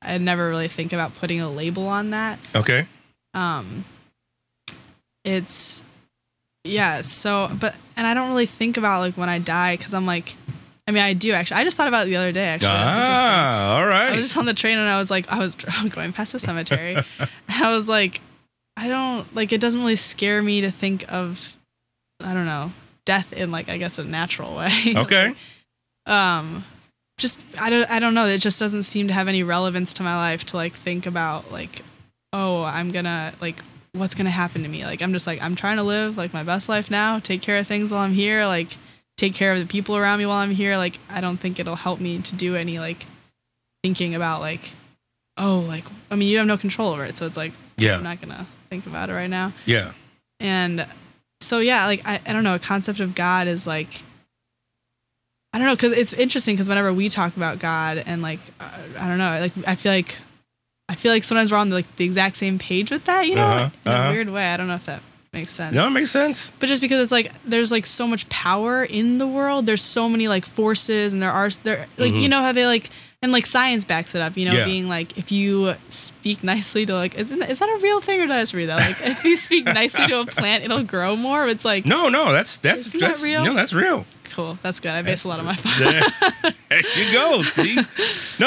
I 0.00 0.16
never 0.18 0.48
really 0.48 0.68
think 0.68 0.92
about 0.92 1.14
putting 1.16 1.40
a 1.40 1.50
label 1.50 1.88
on 1.88 2.10
that. 2.10 2.38
Okay. 2.54 2.86
Um, 3.34 3.84
it's 5.24 5.82
yeah. 6.66 7.02
So, 7.02 7.50
but 7.58 7.74
and 7.96 8.06
I 8.06 8.14
don't 8.14 8.28
really 8.28 8.46
think 8.46 8.76
about 8.76 9.00
like 9.00 9.16
when 9.16 9.28
I 9.28 9.38
die 9.38 9.76
because 9.76 9.94
I'm 9.94 10.06
like, 10.06 10.36
I 10.88 10.92
mean, 10.92 11.02
I 11.02 11.14
do 11.14 11.32
actually. 11.32 11.60
I 11.60 11.64
just 11.64 11.76
thought 11.76 11.88
about 11.88 12.06
it 12.06 12.10
the 12.10 12.16
other 12.16 12.32
day. 12.32 12.46
Actually. 12.46 12.68
Ah, 12.70 13.76
all 13.76 13.86
right. 13.86 14.12
I 14.12 14.16
was 14.16 14.26
just 14.26 14.36
on 14.36 14.46
the 14.46 14.54
train 14.54 14.78
and 14.78 14.88
I 14.88 14.98
was 14.98 15.10
like, 15.10 15.30
I 15.32 15.38
was 15.38 15.54
going 15.90 16.12
past 16.12 16.32
the 16.32 16.38
cemetery. 16.38 16.94
and 16.94 17.06
I 17.48 17.70
was 17.74 17.88
like, 17.88 18.20
I 18.76 18.88
don't 18.88 19.34
like. 19.34 19.52
It 19.52 19.60
doesn't 19.60 19.80
really 19.80 19.96
scare 19.96 20.42
me 20.42 20.60
to 20.60 20.70
think 20.70 21.10
of, 21.12 21.56
I 22.22 22.34
don't 22.34 22.46
know, 22.46 22.72
death 23.04 23.32
in 23.32 23.50
like 23.50 23.68
I 23.68 23.78
guess 23.78 23.98
a 23.98 24.04
natural 24.04 24.54
way. 24.56 24.70
Okay. 24.96 25.34
um, 26.06 26.64
just 27.18 27.40
I 27.58 27.70
don't 27.70 27.90
I 27.90 27.98
don't 27.98 28.14
know. 28.14 28.26
It 28.26 28.42
just 28.42 28.60
doesn't 28.60 28.82
seem 28.82 29.08
to 29.08 29.14
have 29.14 29.26
any 29.28 29.42
relevance 29.42 29.94
to 29.94 30.02
my 30.02 30.14
life 30.16 30.44
to 30.46 30.56
like 30.56 30.74
think 30.74 31.06
about 31.06 31.50
like, 31.50 31.80
oh, 32.32 32.62
I'm 32.62 32.90
gonna 32.92 33.32
like 33.40 33.62
what's 33.96 34.14
gonna 34.14 34.30
happen 34.30 34.62
to 34.62 34.68
me. 34.68 34.84
Like 34.84 35.02
I'm 35.02 35.12
just 35.12 35.26
like 35.26 35.42
I'm 35.42 35.54
trying 35.54 35.76
to 35.76 35.82
live 35.82 36.16
like 36.16 36.32
my 36.32 36.42
best 36.42 36.68
life 36.68 36.90
now. 36.90 37.18
Take 37.18 37.42
care 37.42 37.56
of 37.56 37.66
things 37.66 37.90
while 37.90 38.00
I'm 38.02 38.12
here. 38.12 38.46
Like 38.46 38.76
take 39.16 39.34
care 39.34 39.52
of 39.52 39.58
the 39.58 39.66
people 39.66 39.96
around 39.96 40.18
me 40.18 40.26
while 40.26 40.38
I'm 40.38 40.50
here. 40.50 40.76
Like 40.76 40.98
I 41.08 41.20
don't 41.20 41.38
think 41.38 41.58
it'll 41.58 41.76
help 41.76 42.00
me 42.00 42.20
to 42.20 42.34
do 42.34 42.56
any 42.56 42.78
like 42.78 43.06
thinking 43.82 44.14
about 44.14 44.40
like, 44.40 44.72
oh, 45.36 45.64
like 45.66 45.84
I 46.10 46.16
mean 46.16 46.28
you 46.28 46.38
have 46.38 46.46
no 46.46 46.56
control 46.56 46.92
over 46.92 47.04
it. 47.04 47.16
So 47.16 47.26
it's 47.26 47.36
like 47.36 47.52
Yeah. 47.76 47.96
I'm 47.96 48.04
not 48.04 48.20
gonna 48.20 48.46
think 48.70 48.86
about 48.86 49.10
it 49.10 49.14
right 49.14 49.30
now. 49.30 49.52
Yeah. 49.64 49.92
And 50.40 50.86
so 51.40 51.58
yeah, 51.60 51.86
like 51.86 52.06
I, 52.06 52.20
I 52.26 52.32
don't 52.32 52.44
know, 52.44 52.54
a 52.54 52.58
concept 52.58 53.00
of 53.00 53.14
God 53.14 53.46
is 53.46 53.66
like 53.66 54.02
I 55.52 55.58
don't 55.58 55.66
know 55.66 55.76
cuz 55.76 55.92
it's 55.92 56.12
interesting 56.12 56.56
cuz 56.56 56.68
whenever 56.68 56.92
we 56.92 57.08
talk 57.08 57.36
about 57.36 57.58
God 57.58 58.02
and 58.06 58.20
like 58.20 58.40
uh, 58.60 58.68
I 58.98 59.08
don't 59.08 59.18
know, 59.18 59.40
like 59.40 59.52
I 59.66 59.74
feel 59.74 59.92
like 59.92 60.16
I 60.88 60.94
feel 60.94 61.12
like 61.12 61.24
sometimes 61.24 61.50
we're 61.50 61.58
on 61.58 61.70
like 61.70 61.96
the 61.96 62.04
exact 62.04 62.36
same 62.36 62.58
page 62.58 62.90
with 62.90 63.04
that, 63.06 63.26
you 63.26 63.34
know, 63.34 63.46
Uh-huh, 63.46 63.70
in 63.84 63.92
uh-huh. 63.92 64.08
a 64.08 64.12
weird 64.12 64.30
way. 64.30 64.46
I 64.52 64.56
don't 64.56 64.68
know 64.68 64.76
if 64.76 64.86
that 64.86 65.02
makes 65.32 65.52
sense. 65.52 65.74
No, 65.74 65.88
it 65.88 65.90
makes 65.90 66.10
sense. 66.10 66.52
But 66.60 66.68
just 66.68 66.80
because 66.80 67.02
it's 67.02 67.12
like 67.12 67.32
there's 67.44 67.72
like 67.72 67.86
so 67.86 68.06
much 68.06 68.28
power 68.28 68.84
in 68.84 69.18
the 69.18 69.26
world, 69.26 69.66
there's 69.66 69.82
so 69.82 70.08
many 70.08 70.28
like 70.28 70.44
forces, 70.46 71.12
and 71.12 71.20
there 71.20 71.32
are 71.32 71.50
there 71.64 71.86
like 71.98 72.12
you 72.14 72.26
Mhm. 72.26 72.30
know 72.30 72.40
how 72.42 72.52
they 72.52 72.66
like 72.66 72.88
and 73.22 73.32
like 73.32 73.46
science 73.46 73.84
backs 73.84 74.14
it 74.14 74.20
up. 74.20 74.36
You 74.36 74.44
know, 74.46 74.54
Yeah. 74.54 74.64
being 74.64 74.88
like 74.88 75.18
if 75.18 75.32
you 75.32 75.74
speak 75.88 76.44
nicely 76.44 76.86
to 76.86 76.94
like 76.94 77.16
isn't 77.16 77.38
that, 77.40 77.50
is 77.50 77.58
that 77.58 77.68
a 77.68 77.78
real 77.82 78.00
thing 78.00 78.20
or 78.20 78.26
did 78.28 78.36
I 78.36 78.40
just 78.42 78.54
read 78.54 78.68
that? 78.68 78.78
Like 78.78 79.10
if 79.10 79.24
you 79.24 79.36
speak 79.36 79.64
nicely 79.64 80.06
to 80.06 80.20
a 80.20 80.26
plant, 80.38 80.62
it'll 80.64 80.84
grow 80.84 81.16
more. 81.16 81.48
It's 81.48 81.64
like 81.64 81.84
No, 81.84 82.08
no, 82.08 82.30
that's 82.32 82.58
that's 82.58 82.92
that 82.92 83.00
that's 83.00 83.24
real? 83.24 83.44
no, 83.44 83.54
that's 83.54 83.72
real. 83.74 84.06
Cool. 84.36 84.58
That's 84.62 84.78
good. 84.78 84.92
I 84.92 85.02
base 85.02 85.24
a 85.24 85.28
lot 85.28 85.38
of 85.40 85.46
my 85.46 85.54
fun. 85.56 85.72
there 86.68 86.82
you 86.96 87.12
go. 87.12 87.42
See, 87.42 87.74
no, 87.74 87.82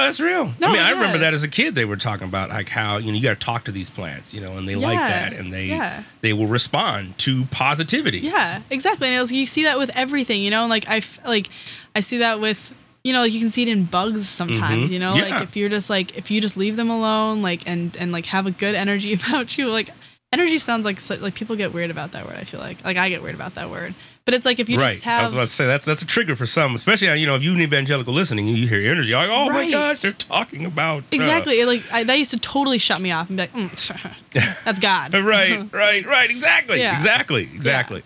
that's 0.02 0.20
real. 0.20 0.54
No, 0.60 0.68
I 0.68 0.72
mean, 0.72 0.82
I 0.82 0.92
remember 0.92 1.18
that 1.18 1.34
as 1.34 1.44
a 1.44 1.48
kid. 1.48 1.74
They 1.76 1.86
were 1.86 1.98
talking 1.98 2.28
about 2.28 2.50
like 2.50 2.70
how 2.70 2.98
you 2.98 3.12
know 3.12 3.18
you 3.18 3.24
got 3.24 3.40
to 3.40 3.46
talk 3.46 3.66
to 3.66 3.72
these 3.72 3.90
plants, 3.90 4.34
you 4.34 4.40
know, 4.40 4.56
and 4.58 4.68
they 4.68 4.76
like 4.76 5.00
that, 5.00 5.34
and 5.34 5.52
they 5.52 5.66
yeah. 5.66 6.04
they 6.22 6.32
will 6.32 6.48
respond 6.48 7.18
to 7.20 7.46
positivity. 7.46 8.20
Yeah, 8.20 8.62
exactly. 8.70 9.08
And 9.08 9.22
it's, 9.22 9.32
you 9.32 9.46
see 9.46 9.64
that 9.64 9.78
with 9.80 9.90
everything, 9.96 10.42
you 10.44 10.52
know. 10.52 10.68
Like 10.68 10.86
I 10.88 11.02
like 11.26 11.50
I 11.96 12.00
see 12.02 12.20
that 12.20 12.40
with 12.40 12.74
you 13.04 13.14
know 13.14 13.22
like 13.22 13.34
you 13.34 13.40
can 13.40 13.50
see 13.50 13.64
it 13.64 13.70
in 13.70 13.86
bugs 13.86 14.30
sometimes. 14.30 14.90
Mhm. 14.90 14.94
You 14.94 15.00
know, 15.00 15.14
Yeah. 15.16 15.24
like 15.24 15.44
if 15.44 15.58
you're 15.58 15.70
just 15.70 15.90
like 15.90 16.16
if 16.18 16.30
you 16.30 16.40
just 16.40 16.56
leave 16.56 16.76
them 16.76 16.90
alone, 16.90 17.42
like 17.42 17.68
and 17.68 17.98
and 17.98 18.12
like 18.12 18.28
have 18.28 18.46
a 18.46 18.52
good 18.52 18.76
energy 18.76 19.14
about 19.28 19.58
you, 19.58 19.70
like 19.70 19.90
energy 20.32 20.60
sounds 20.60 20.86
like 20.86 21.02
so, 21.02 21.16
like 21.16 21.34
people 21.34 21.56
get 21.56 21.74
weird 21.74 21.90
about 21.90 22.12
that 22.12 22.26
word. 22.28 22.36
I 22.38 22.44
feel 22.44 22.60
like 22.60 22.84
like 22.86 22.98
I 22.98 23.10
get 23.10 23.24
weird 23.24 23.36
about 23.36 23.56
that 23.56 23.70
word. 23.70 23.96
But 24.26 24.34
it's 24.36 24.46
like 24.46 24.60
if 24.60 24.70
you 24.70 24.78
right. 24.78 24.92
just 24.92 25.08
I 25.08 25.24
was 25.24 25.34
about 25.34 25.48
to 25.48 25.54
say 25.54 25.66
that's 25.66 25.86
that's 25.86 26.04
a 26.04 26.06
trigger 26.06 26.36
for 26.36 26.46
some, 26.46 26.76
especially 26.76 27.20
you 27.20 27.26
know 27.26 27.36
if 27.36 27.42
you 27.42 27.54
an 27.54 27.62
evangelical 27.62 28.14
listening, 28.14 28.48
you 28.48 28.68
hear 28.68 28.92
energy, 28.92 29.10
you're 29.10 29.18
like, 29.20 29.30
oh 29.30 29.50
my 29.50 29.70
gosh, 29.72 30.02
they're 30.02 30.12
talking 30.12 30.66
about 30.66 31.04
uh, 31.04 31.08
exactly 31.14 31.64
like 31.66 31.82
I, 31.92 32.04
that 32.04 32.20
used 32.20 32.32
to 32.32 32.40
totally 32.40 32.78
shut 32.78 33.02
me 33.02 33.12
off 33.12 33.30
and 33.30 33.38
be 33.38 33.44
like, 33.44 33.54
mm, 33.54 34.64
that's 34.64 34.80
God. 34.80 35.14
right, 35.14 35.68
right, 35.74 36.06
right. 36.06 36.30
Exactly, 36.30 36.80
Yeah. 36.80 36.96
exactly, 36.96 37.44
exactly. 37.44 38.04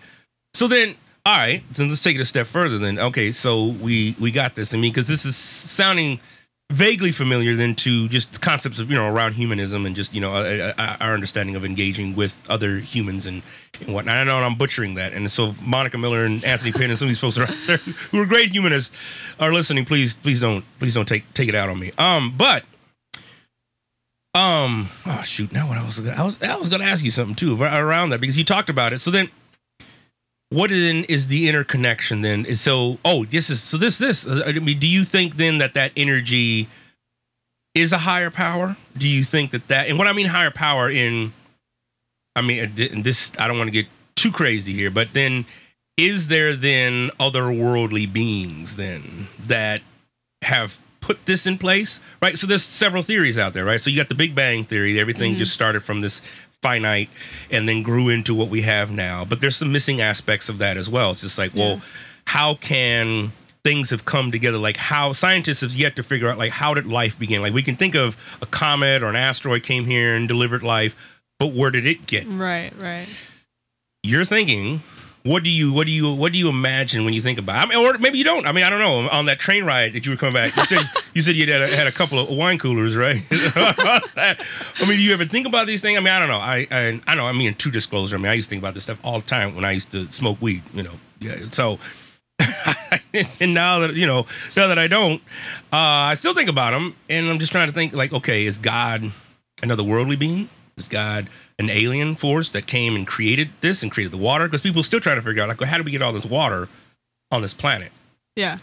So 0.54 0.68
then, 0.68 0.94
all 1.26 1.36
right. 1.36 1.62
So 1.72 1.84
let's 1.84 2.02
take 2.02 2.16
it 2.16 2.20
a 2.20 2.24
step 2.24 2.46
further. 2.46 2.78
Then, 2.78 2.98
okay. 2.98 3.30
So 3.30 3.66
we 3.66 4.16
we 4.18 4.30
got 4.30 4.54
this. 4.54 4.72
I 4.72 4.78
mean, 4.78 4.92
because 4.92 5.08
this 5.08 5.26
is 5.26 5.36
sounding 5.36 6.20
vaguely 6.70 7.12
familiar 7.12 7.54
then 7.54 7.74
to 7.74 8.08
just 8.08 8.40
concepts 8.40 8.78
of 8.78 8.90
you 8.90 8.96
know 8.96 9.06
around 9.06 9.34
humanism 9.34 9.84
and 9.86 9.94
just 9.94 10.14
you 10.14 10.20
know 10.20 10.32
our 10.78 11.14
understanding 11.14 11.56
of 11.56 11.64
engaging 11.64 12.16
with 12.16 12.42
other 12.48 12.78
humans 12.78 13.26
and 13.26 13.42
and 13.80 13.94
whatnot. 13.94 14.16
I 14.16 14.24
know 14.24 14.38
I'm 14.38 14.56
butchering 14.56 14.94
that, 14.94 15.12
and 15.12 15.30
so 15.30 15.54
Monica 15.62 15.98
Miller 15.98 16.24
and 16.24 16.44
Anthony 16.44 16.72
Pinn 16.72 16.90
and 16.90 16.98
some 16.98 17.06
of 17.06 17.10
these 17.10 17.20
folks 17.20 17.38
are 17.38 17.44
out 17.44 17.56
there 17.66 17.76
who 18.10 18.22
are 18.22 18.26
great 18.26 18.50
humanists 18.50 18.96
are 19.38 19.52
listening. 19.52 19.84
Please, 19.84 20.16
please 20.16 20.40
don't, 20.40 20.64
please 20.78 20.94
don't 20.94 21.06
take 21.08 21.32
take 21.34 21.48
it 21.48 21.54
out 21.54 21.68
on 21.68 21.78
me. 21.78 21.92
Um, 21.98 22.34
but 22.36 22.64
um, 24.34 24.88
oh 25.06 25.22
shoot, 25.22 25.52
now 25.52 25.68
what 25.68 25.78
I 25.78 25.84
was 25.84 26.06
I 26.06 26.24
was 26.24 26.42
I 26.42 26.56
was 26.56 26.68
going 26.68 26.82
to 26.82 26.88
ask 26.88 27.04
you 27.04 27.10
something 27.12 27.36
too 27.36 27.62
around 27.62 28.10
that 28.10 28.20
because 28.20 28.36
you 28.36 28.44
talked 28.44 28.68
about 28.68 28.92
it. 28.92 29.00
So 29.00 29.10
then, 29.10 29.28
what 30.54 30.70
then 30.70 31.04
is 31.04 31.28
the 31.28 31.48
interconnection 31.48 32.20
then? 32.22 32.54
So 32.54 32.98
oh 33.04 33.24
this 33.24 33.50
is 33.50 33.60
so 33.62 33.76
this 33.76 33.98
this 33.98 34.26
uh, 34.26 34.42
I 34.46 34.52
mean, 34.52 34.78
do 34.78 34.86
you 34.86 35.04
think 35.04 35.36
then 35.36 35.58
that 35.58 35.74
that 35.74 35.92
energy 35.96 36.68
is 37.74 37.92
a 37.92 37.98
higher 37.98 38.30
power? 38.30 38.76
Do 38.96 39.08
you 39.08 39.24
think 39.24 39.50
that 39.50 39.68
that 39.68 39.88
and 39.88 39.98
what 39.98 40.06
I 40.06 40.12
mean 40.12 40.26
higher 40.26 40.50
power 40.50 40.90
in 40.90 41.32
I 42.36 42.42
mean 42.42 42.64
uh, 42.64 42.68
this 43.02 43.32
I 43.38 43.48
don't 43.48 43.58
want 43.58 43.68
to 43.68 43.72
get 43.72 43.86
too 44.16 44.30
crazy 44.30 44.72
here, 44.72 44.90
but 44.90 45.12
then 45.12 45.44
is 45.96 46.28
there 46.28 46.54
then 46.54 47.10
otherworldly 47.20 48.12
beings 48.12 48.76
then 48.76 49.28
that 49.46 49.82
have 50.42 50.78
put 51.00 51.26
this 51.26 51.46
in 51.46 51.58
place, 51.58 52.00
right? 52.22 52.38
So 52.38 52.46
there's 52.46 52.64
several 52.64 53.02
theories 53.02 53.36
out 53.38 53.52
there, 53.52 53.64
right? 53.64 53.80
So 53.80 53.90
you 53.90 53.96
got 53.96 54.08
the 54.08 54.14
Big 54.14 54.34
Bang 54.34 54.64
theory, 54.64 54.98
everything 54.98 55.34
Mhm. 55.34 55.38
just 55.38 55.52
started 55.52 55.80
from 55.82 56.00
this 56.00 56.22
finite 56.64 57.10
and 57.50 57.68
then 57.68 57.82
grew 57.82 58.08
into 58.08 58.34
what 58.34 58.48
we 58.48 58.62
have 58.62 58.90
now. 58.90 59.22
But 59.22 59.42
there's 59.42 59.54
some 59.54 59.70
missing 59.70 60.00
aspects 60.00 60.48
of 60.48 60.56
that 60.58 60.78
as 60.78 60.88
well. 60.88 61.10
It's 61.10 61.20
just 61.20 61.38
like, 61.38 61.54
well, 61.54 61.82
how 62.26 62.54
can 62.54 63.32
things 63.62 63.90
have 63.90 64.06
come 64.06 64.32
together? 64.32 64.56
Like 64.56 64.78
how 64.78 65.12
scientists 65.12 65.60
have 65.60 65.72
yet 65.72 65.94
to 65.96 66.02
figure 66.02 66.30
out 66.30 66.38
like 66.38 66.52
how 66.52 66.72
did 66.72 66.86
life 66.86 67.18
begin? 67.18 67.42
Like 67.42 67.52
we 67.52 67.62
can 67.62 67.76
think 67.76 67.94
of 67.94 68.38
a 68.40 68.46
comet 68.46 69.02
or 69.02 69.08
an 69.08 69.16
asteroid 69.16 69.62
came 69.62 69.84
here 69.84 70.16
and 70.16 70.26
delivered 70.26 70.62
life, 70.62 71.20
but 71.38 71.52
where 71.52 71.70
did 71.70 71.84
it 71.84 72.06
get? 72.06 72.26
Right, 72.26 72.72
right. 72.78 73.08
You're 74.02 74.24
thinking 74.24 74.80
what 75.24 75.42
do 75.42 75.48
you 75.48 75.72
what 75.72 75.86
do 75.86 75.92
you 75.92 76.12
what 76.12 76.32
do 76.32 76.38
you 76.38 76.50
imagine 76.50 77.04
when 77.06 77.14
you 77.14 77.22
think 77.22 77.38
about? 77.38 77.56
I 77.56 77.66
mean, 77.66 77.78
or 77.78 77.96
maybe 77.96 78.18
you 78.18 78.24
don't. 78.24 78.46
I 78.46 78.52
mean, 78.52 78.62
I 78.62 78.68
don't 78.68 78.78
know. 78.78 79.08
On 79.08 79.24
that 79.24 79.38
train 79.38 79.64
ride 79.64 79.94
that 79.94 80.04
you 80.04 80.12
were 80.12 80.18
coming 80.18 80.34
back, 80.34 80.54
you 80.54 80.64
said 80.66 80.84
you 81.14 81.22
said 81.22 81.34
you 81.34 81.50
had 81.50 81.62
a, 81.62 81.74
had 81.74 81.86
a 81.86 81.92
couple 81.92 82.18
of 82.18 82.28
wine 82.28 82.58
coolers, 82.58 82.94
right? 82.94 83.22
I 83.30 84.36
mean, 84.80 84.98
do 84.98 85.02
you 85.02 85.14
ever 85.14 85.24
think 85.24 85.46
about 85.46 85.66
these 85.66 85.80
things? 85.80 85.96
I 85.96 86.00
mean, 86.00 86.12
I 86.12 86.18
don't 86.18 86.28
know. 86.28 86.36
I 86.36 86.66
I, 86.70 87.00
I 87.06 87.14
know. 87.14 87.26
I 87.26 87.32
mean, 87.32 87.54
true 87.54 87.72
disclosure. 87.72 88.16
I 88.16 88.18
mean, 88.18 88.30
I 88.30 88.34
used 88.34 88.48
to 88.48 88.50
think 88.50 88.60
about 88.60 88.74
this 88.74 88.82
stuff 88.82 88.98
all 89.02 89.18
the 89.18 89.26
time 89.26 89.54
when 89.54 89.64
I 89.64 89.72
used 89.72 89.90
to 89.92 90.06
smoke 90.12 90.36
weed. 90.42 90.62
You 90.74 90.82
know, 90.84 90.94
yeah. 91.20 91.36
So. 91.50 91.78
and 93.40 93.54
now 93.54 93.78
that 93.78 93.94
you 93.94 94.06
know, 94.06 94.26
now 94.56 94.66
that 94.66 94.78
I 94.78 94.88
don't, 94.88 95.22
uh, 95.72 96.10
I 96.10 96.14
still 96.14 96.34
think 96.34 96.50
about 96.50 96.72
them, 96.72 96.96
and 97.08 97.30
I'm 97.30 97.38
just 97.38 97.52
trying 97.52 97.68
to 97.68 97.72
think 97.72 97.94
like, 97.94 98.12
okay, 98.12 98.44
is 98.44 98.58
God 98.58 99.12
another 99.62 99.84
worldly 99.84 100.16
being? 100.16 100.50
Is 100.76 100.88
God 100.88 101.28
an 101.58 101.70
alien 101.70 102.14
force 102.16 102.50
that 102.50 102.66
came 102.66 102.96
and 102.96 103.06
created 103.06 103.50
this 103.60 103.82
and 103.82 103.90
created 103.92 104.12
the 104.12 104.18
water? 104.18 104.44
Because 104.46 104.60
people 104.60 104.80
are 104.80 104.84
still 104.84 105.00
trying 105.00 105.16
to 105.16 105.22
figure 105.22 105.42
out 105.42 105.48
like, 105.48 105.60
well, 105.60 105.68
how 105.70 105.76
do 105.78 105.82
we 105.84 105.90
get 105.90 106.02
all 106.02 106.12
this 106.12 106.24
water 106.26 106.68
on 107.30 107.42
this 107.42 107.54
planet? 107.54 107.92
Yeah. 108.36 108.58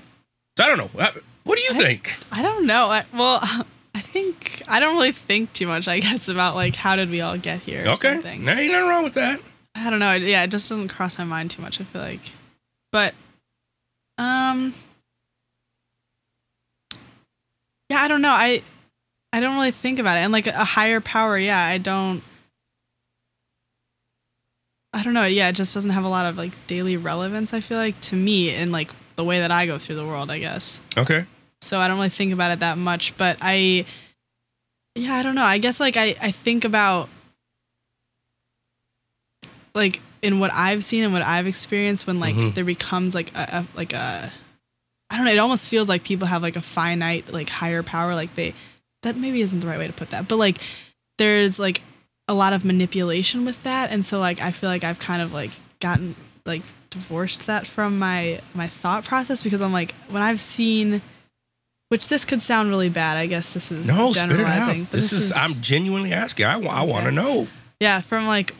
So 0.58 0.64
I 0.66 0.68
don't 0.68 0.78
know. 0.78 0.88
What- 0.88 1.24
do 1.56 1.62
you 1.62 1.74
think? 1.74 2.16
I 2.32 2.42
don't 2.42 2.66
know. 2.66 2.86
I, 2.88 3.04
well, 3.14 3.40
I 3.96 4.00
think 4.00 4.64
I 4.68 4.80
don't 4.80 4.96
really 4.96 5.12
think 5.12 5.52
too 5.54 5.68
much. 5.68 5.88
I 5.88 6.00
guess 6.00 6.28
about 6.30 6.56
like 6.56 6.76
how 6.76 6.96
did 6.96 7.10
we 7.10 7.20
all 7.22 7.38
get 7.38 7.60
here? 7.62 7.86
Or 7.86 7.90
Okay, 7.92 8.14
something. 8.14 8.46
no, 8.46 8.54
ain't 8.54 8.72
nothing 8.72 8.88
wrong 8.90 9.04
with 9.04 9.14
that. 9.16 9.40
I 9.76 9.90
don't 9.90 10.00
know. 10.00 10.14
Yeah, 10.14 10.44
it 10.44 10.48
just 10.50 10.70
doesn't 10.70 10.88
cross 10.88 11.18
my 11.18 11.24
mind 11.26 11.52
too 11.52 11.62
much. 11.62 11.80
I 11.82 11.84
feel 11.84 12.02
like, 12.02 12.22
but 12.92 13.14
um, 14.18 14.74
yeah, 17.90 18.02
I 18.02 18.08
don't 18.08 18.22
know. 18.22 18.32
I 18.32 18.62
I 19.34 19.40
don't 19.40 19.56
really 19.56 19.72
think 19.72 20.00
about 20.00 20.18
it. 20.18 20.22
And 20.22 20.32
like 20.32 20.48
a 20.48 20.64
higher 20.66 21.02
power, 21.02 21.38
yeah, 21.38 21.62
I 21.62 21.78
don't. 21.78 22.24
I 24.94 25.04
don't 25.04 25.14
know. 25.14 25.24
Yeah, 25.26 25.50
it 25.50 25.54
just 25.54 25.74
doesn't 25.74 25.92
have 25.92 26.04
a 26.04 26.10
lot 26.10 26.26
of 26.26 26.38
like 26.38 26.52
daily 26.68 26.98
relevance. 26.98 27.54
I 27.54 27.60
feel 27.62 27.78
like 27.78 28.00
to 28.02 28.16
me 28.16 28.54
in 28.54 28.72
like 28.72 28.92
the 29.16 29.24
way 29.24 29.40
that 29.40 29.52
I 29.52 29.66
go 29.66 29.78
through 29.78 29.96
the 29.96 30.06
world. 30.06 30.30
I 30.32 30.40
guess 30.40 30.82
Okay. 30.98 31.26
so 31.62 31.80
I 31.80 31.88
don't 31.88 31.98
really 31.98 32.10
think 32.10 32.34
about 32.34 32.52
it 32.52 32.60
that 32.60 32.78
much. 32.78 33.16
But 33.18 33.38
I, 33.42 33.86
yeah, 34.96 35.16
I 35.16 35.24
don't 35.24 35.36
know. 35.36 35.44
I 35.46 35.58
guess 35.60 35.80
like 35.80 35.96
I, 35.98 36.16
I 36.22 36.32
think 36.32 36.66
about 36.66 37.08
like 39.74 40.02
in 40.22 40.40
what 40.40 40.52
I've 40.54 40.84
seen 40.84 41.04
and 41.04 41.14
what 41.14 41.22
I've 41.22 41.48
experienced 41.48 42.06
when 42.06 42.20
like 42.20 42.36
Mhm. 42.36 42.54
there 42.54 42.66
becomes 42.66 43.16
like 43.16 43.34
a, 43.36 43.48
a 43.64 43.68
like 43.78 43.94
a 43.94 44.32
I 45.10 45.18
don't 45.18 45.26
know. 45.26 45.32
It 45.32 45.38
almost 45.40 45.70
feels 45.70 45.90
like 45.90 46.04
people 46.04 46.28
have 46.28 46.42
like 46.42 46.56
a 46.56 46.62
finite 46.62 47.32
like 47.32 47.50
higher 47.50 47.84
power. 47.84 48.14
Like 48.16 48.36
they 48.36 48.54
that 49.04 49.16
maybe 49.16 49.42
isn't 49.42 49.60
the 49.62 49.68
right 49.68 49.80
way 49.80 49.88
to 49.88 49.94
put 49.94 50.10
that, 50.12 50.28
but 50.28 50.36
like 50.38 50.58
there's 51.18 51.60
like 51.60 51.82
a 52.32 52.34
lot 52.34 52.54
of 52.54 52.64
manipulation 52.66 53.46
with 53.46 53.62
that, 53.64 53.92
and 53.92 54.04
so 54.04 54.20
like 54.20 54.42
I 54.42 54.50
feel 54.52 54.70
like 54.70 54.84
I've 54.84 55.00
kind 55.00 55.22
of 55.22 55.34
like 55.34 55.52
gotten 55.80 56.16
like 56.46 56.64
divorced 56.90 57.46
that 57.48 57.68
from 57.68 58.00
my 58.00 58.42
my 58.56 58.68
thought 58.68 59.04
process 59.06 59.44
because 59.44 59.62
I'm 59.62 59.72
like 59.74 59.94
when 60.10 60.22
I've 60.24 60.42
seen 60.42 61.02
which 61.90 62.08
this 62.08 62.24
could 62.26 62.42
sound 62.42 62.70
really 62.70 62.90
bad. 62.90 63.18
I 63.18 63.26
guess 63.28 63.54
this 63.54 63.72
is 63.72 63.88
No, 63.88 64.14
spit 64.14 64.26
it 64.26 64.28
generalizing. 64.30 64.82
out. 64.84 64.88
but 64.92 64.96
This, 65.02 65.12
is, 65.12 65.34
I'm 65.36 65.60
genuinely 65.62 66.14
asking. 66.14 66.46
I, 66.46 66.54
I 66.58 66.84
want 66.84 67.04
to 67.06 67.12
know. 67.12 67.48
yeah, 67.82 68.00
from 68.02 68.28
like 68.28 68.54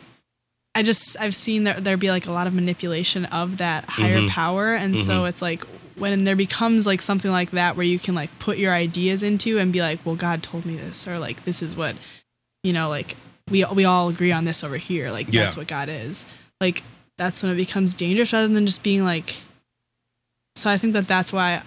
I 0.74 0.82
just 0.82 1.18
I've 1.20 1.34
seen 1.34 1.64
there 1.64 1.80
there 1.80 1.96
be 1.96 2.10
like 2.10 2.26
a 2.26 2.32
lot 2.32 2.46
of 2.46 2.54
manipulation 2.54 3.24
of 3.26 3.56
that 3.58 3.84
higher 3.88 4.18
Mhm. 4.20 4.28
power 4.28 4.74
and 4.74 4.96
so 4.96 5.22
Mhm. 5.22 5.28
it's 5.30 5.42
like 5.42 5.64
when 5.96 6.24
there 6.24 6.36
becomes 6.36 6.86
like 6.86 7.02
something 7.02 7.30
like 7.30 7.50
that 7.50 7.76
where 7.76 7.84
you 7.84 7.98
can 7.98 8.14
like 8.14 8.30
put 8.38 8.56
your 8.56 8.72
ideas 8.72 9.22
into 9.22 9.58
and 9.58 9.72
be 9.72 9.80
like, 9.82 10.00
well 10.04 10.14
God 10.16 10.42
told 10.42 10.64
me 10.64 10.76
this 10.76 11.06
or 11.06 11.18
like 11.18 11.44
this 11.44 11.62
is 11.62 11.76
what 11.76 11.96
you 12.62 12.72
know 12.72 12.88
like 12.88 13.16
we 13.52 13.64
we 13.66 13.84
all 13.84 14.08
agree 14.08 14.32
on 14.32 14.44
this 14.44 14.64
over 14.64 14.76
here 14.76 15.10
like 15.10 15.32
Yeah. 15.32 15.42
that's 15.42 15.56
what 15.56 15.68
God 15.68 15.88
is. 15.88 16.26
Like 16.60 16.82
that's 17.18 17.42
when 17.42 17.52
it 17.52 17.56
becomes 17.56 17.94
dangerous 17.94 18.32
rather 18.32 18.48
than 18.48 18.66
just 18.66 18.82
being 18.82 19.04
like 19.04 19.36
so 20.56 20.70
I 20.70 20.78
think 20.78 20.92
that 20.94 21.06
that's 21.06 21.32
why 21.32 21.62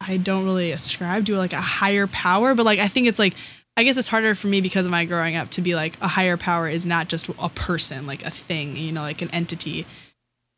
I 0.00 0.16
don't 0.16 0.44
really 0.44 0.72
ascribe 0.72 1.26
to 1.26 1.36
like 1.36 1.52
a 1.52 1.60
higher 1.60 2.06
power, 2.06 2.54
but 2.54 2.66
like 2.66 2.78
I 2.78 2.88
think 2.88 3.06
it's 3.06 3.18
like 3.18 3.34
I 3.76 3.84
guess 3.84 3.96
it's 3.96 4.08
harder 4.08 4.34
for 4.34 4.48
me 4.48 4.60
because 4.60 4.86
of 4.86 4.90
my 4.90 5.04
growing 5.04 5.36
up 5.36 5.50
to 5.50 5.60
be 5.60 5.76
like 5.76 5.96
a 6.00 6.08
higher 6.08 6.36
power 6.36 6.68
is 6.68 6.84
not 6.84 7.06
just 7.08 7.28
a 7.28 7.48
person, 7.48 8.06
like 8.08 8.24
a 8.24 8.30
thing, 8.30 8.76
you 8.76 8.90
know, 8.90 9.02
like 9.02 9.22
an 9.22 9.30
entity. 9.30 9.86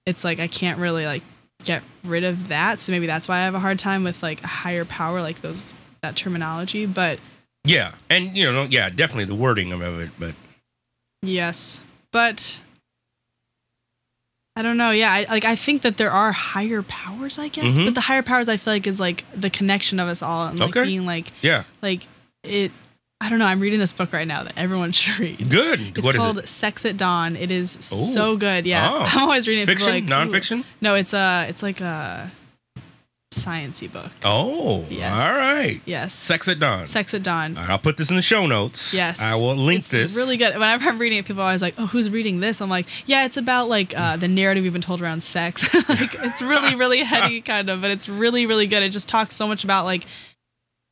It's 0.07 0.25
like 0.25 0.41
I 0.41 0.47
can't 0.49 0.79
really 0.79 1.05
like 1.05 1.23
get 1.65 1.83
rid 2.03 2.25
of 2.25 2.49
that, 2.49 2.79
so 2.79 2.93
maybe 2.93 3.07
that's 3.07 3.29
why 3.29 3.37
I 3.41 3.45
have 3.45 3.55
a 3.55 3.59
hard 3.59 3.79
time 3.79 4.05
with 4.05 4.23
like 4.23 4.43
a 4.43 4.47
higher 4.47 4.87
power, 4.87 5.21
like 5.21 5.43
those 5.43 5.75
that 6.01 6.17
terminology. 6.17 6.87
But 6.87 7.19
Yeah, 7.65 7.93
and 8.09 8.35
you 8.37 8.51
know, 8.51 8.63
yeah, 8.71 8.89
definitely 8.89 9.27
the 9.27 9.35
wording 9.35 9.71
of 9.73 9.83
it, 9.83 10.11
but 10.19 10.35
yes, 11.23 11.83
but 12.13 12.61
I 14.57 14.63
don't 14.63 14.77
know. 14.77 14.91
Yeah, 14.91 15.13
I, 15.13 15.25
like 15.31 15.45
I 15.45 15.57
think 15.57 15.83
that 15.83 15.97
there 15.97 16.11
are 16.11 16.33
higher 16.33 16.83
powers, 16.83 17.39
I 17.39 17.49
guess. 17.49 17.77
Mhm. 17.79 17.87
But 17.87 17.95
the 17.95 18.01
higher 18.03 18.23
powers, 18.23 18.49
I 18.49 18.57
feel 18.57 18.75
like, 18.75 18.87
is 18.87 19.01
like 19.01 19.25
the 19.35 19.49
connection 19.51 20.01
of 20.01 20.09
us 20.09 20.23
all 20.23 20.47
and 20.49 20.59
like 20.59 20.71
Okay. 20.77 20.85
being 20.85 21.07
like 21.07 21.33
yeah, 21.43 21.65
like 21.83 22.07
it 22.43 22.73
i 23.23 23.29
don't 23.29 23.39
know 23.39 23.45
i'm 23.45 23.61
reading 23.61 23.79
this 23.79 23.93
book 23.93 24.15
right 24.15 24.27
now 24.27 24.43
that 24.43 24.55
everyone 24.57 24.93
should 24.97 25.19
read 25.19 25.51
good. 25.51 25.79
it's 25.95 26.07
what 26.07 26.15
is 26.15 26.19
called 26.23 26.39
it? 26.39 26.49
sex 26.49 26.87
at 26.87 26.97
dawn 26.97 27.37
it 27.37 27.51
is 27.51 27.77
Ooh. 27.77 27.81
so 28.15 28.35
good 28.35 28.65
yeah 28.65 28.89
Oh. 28.91 29.05
i'm 29.07 29.23
always 29.25 29.47
reading 29.47 29.65
it 29.65 29.67
Fiction? 29.67 29.91
like, 29.91 30.05
"Ooh." 30.05 30.07
Nonfiction? 30.07 30.65
no 30.81 30.95
it's 30.95 31.13
a 31.13 31.45
it's 31.47 31.63
like 31.63 31.83
a 31.83 32.31
sciency 33.40 33.90
book 33.90 34.11
Oh, 34.24 34.85
Yes. 34.90 35.12
all 35.20 35.39
right. 35.40 35.81
yes 35.85 36.12
Sex 36.12 36.48
at 36.48 36.59
Dawn. 36.59 36.86
sex 36.89 37.15
at 37.15 37.23
dawn 37.23 37.57
All 37.57 37.62
right, 37.62 37.70
I'll 37.70 37.78
put 37.78 37.97
this 37.97 38.11
in 38.11 38.16
the 38.16 38.23
show 38.23 38.44
notes. 38.47 38.93
Yes, 38.93 39.23
I 39.23 39.36
will 39.36 39.55
link 39.55 39.78
it's 39.81 39.90
this. 39.93 40.16
Really 40.16 40.36
good. 40.36 40.52
Whenever 40.55 40.89
I'm 40.90 40.98
reading 40.98 41.19
it, 41.19 41.27
people 41.27 41.43
are 41.43 41.47
always 41.47 41.62
like, 41.62 41.74
"Oh, 41.78 41.86
who's 41.86 42.11
reading 42.11 42.40
this?" 42.40 42.61
I'm 42.61 42.69
like, 42.69 42.86
"Yeah, 43.07 43.24
it's 43.24 43.36
about 43.36 43.69
like 43.69 43.97
uh, 43.97 44.16
the 44.16 44.27
narrative 44.27 44.65
we've 44.65 44.73
been 44.73 44.82
told 44.82 45.01
around 45.01 45.23
sex. 45.23 45.62
like, 45.89 46.12
it's 46.15 46.43
really, 46.43 46.74
really 46.74 46.98
heady, 47.05 47.40
kind 47.40 47.70
of, 47.70 47.81
but 47.81 47.93
it's 47.93 48.09
really, 48.09 48.47
really 48.47 48.66
good. 48.66 48.82
It 48.82 48.89
just 48.90 49.09
talks 49.09 49.36
so 49.36 49.47
much 49.47 49.62
about 49.62 49.85
like, 49.85 50.05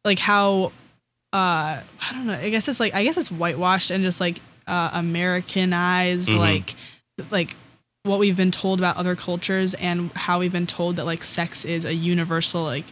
like 0.04 0.20
how, 0.20 0.66
uh, 1.32 1.80
I 1.82 1.82
don't 2.12 2.26
know. 2.28 2.34
I 2.34 2.50
guess 2.50 2.68
it's 2.68 2.78
like, 2.78 2.94
I 2.94 3.02
guess 3.02 3.16
it's 3.16 3.32
whitewashed 3.32 3.90
and 3.90 4.04
just 4.04 4.20
like 4.20 4.38
uh, 4.68 4.90
Americanized, 4.92 6.28
Mhm. 6.28 6.38
like, 6.38 6.74
like 7.32 7.56
what 8.08 8.18
we've 8.18 8.36
been 8.36 8.50
told 8.50 8.80
about 8.80 8.96
other 8.96 9.14
cultures 9.14 9.74
and 9.74 10.10
how 10.12 10.40
we've 10.40 10.52
been 10.52 10.66
told 10.66 10.96
that 10.96 11.04
like 11.04 11.22
sex 11.22 11.64
is 11.64 11.84
a 11.84 11.94
universal 11.94 12.64
like 12.64 12.84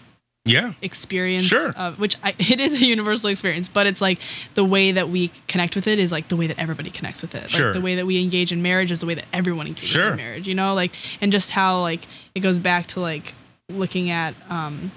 Yeah. 0.45 0.75
experience 0.83 1.47
Sure. 1.47 1.73
of 1.77 1.99
which 1.99 2.17
I, 2.23 2.31
it 2.39 2.61
is 2.61 2.81
a 2.81 2.85
universal 2.87 3.31
experience 3.31 3.67
but 3.67 3.87
it's 3.87 4.01
like 4.01 4.19
the 4.55 4.65
way 4.65 4.93
that 4.93 5.09
we 5.09 5.33
connect 5.49 5.75
with 5.75 5.87
it 5.89 5.99
is 5.99 6.13
like 6.13 6.29
the 6.29 6.37
way 6.37 6.47
that 6.47 6.59
everybody 6.59 6.91
connects 6.91 7.23
with 7.23 7.35
it 7.35 7.51
Sure. 7.51 7.67
like 7.67 7.75
the 7.75 7.81
way 7.81 7.95
that 7.97 8.07
we 8.07 8.23
engage 8.23 8.53
in 8.53 8.63
marriage 8.63 8.93
is 8.93 9.01
the 9.01 9.07
way 9.07 9.15
that 9.15 9.27
everyone 9.33 9.67
engages 9.67 9.91
Sure. 9.91 10.11
in 10.11 10.17
marriage 10.17 10.47
you 10.47 10.55
know 10.55 10.75
like 10.75 10.93
and 11.21 11.33
just 11.33 11.51
how 11.53 11.81
like 11.81 12.03
it 12.37 12.41
goes 12.41 12.61
back 12.61 12.87
to 12.89 13.01
like 13.01 13.35
looking 13.71 14.11
at 14.11 14.35
um 14.51 14.93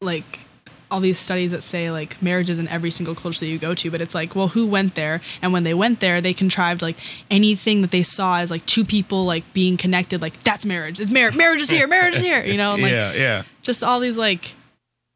like 0.00 0.46
all 0.90 1.00
these 1.00 1.18
studies 1.18 1.50
that 1.50 1.62
say 1.62 1.90
like 1.90 2.20
marriages 2.22 2.58
in 2.58 2.66
every 2.68 2.90
single 2.90 3.14
culture 3.14 3.40
that 3.40 3.46
you 3.48 3.58
go 3.58 3.74
to 3.74 3.90
but 3.90 4.00
it's 4.00 4.14
like 4.14 4.34
well 4.34 4.48
who 4.48 4.66
went 4.66 4.94
there 4.94 5.20
and 5.42 5.52
when 5.52 5.62
they 5.62 5.74
went 5.74 6.00
there 6.00 6.20
they 6.20 6.32
contrived 6.32 6.80
like 6.80 6.96
anything 7.30 7.82
that 7.82 7.90
they 7.90 8.02
saw 8.02 8.38
as 8.38 8.50
like 8.50 8.64
two 8.66 8.84
people 8.84 9.26
like 9.26 9.44
being 9.52 9.76
connected 9.76 10.22
like 10.22 10.42
that's 10.44 10.64
marriage 10.64 10.98
it's 11.00 11.10
marriage 11.10 11.36
marriage 11.36 11.60
is 11.60 11.68
here 11.68 11.86
marriage 11.86 12.14
is 12.14 12.22
here 12.22 12.42
you 12.44 12.56
know 12.56 12.72
and 12.74 12.82
like 12.82 12.92
yeah, 12.92 13.12
yeah. 13.12 13.42
just 13.62 13.84
all 13.84 14.00
these 14.00 14.16
like 14.16 14.54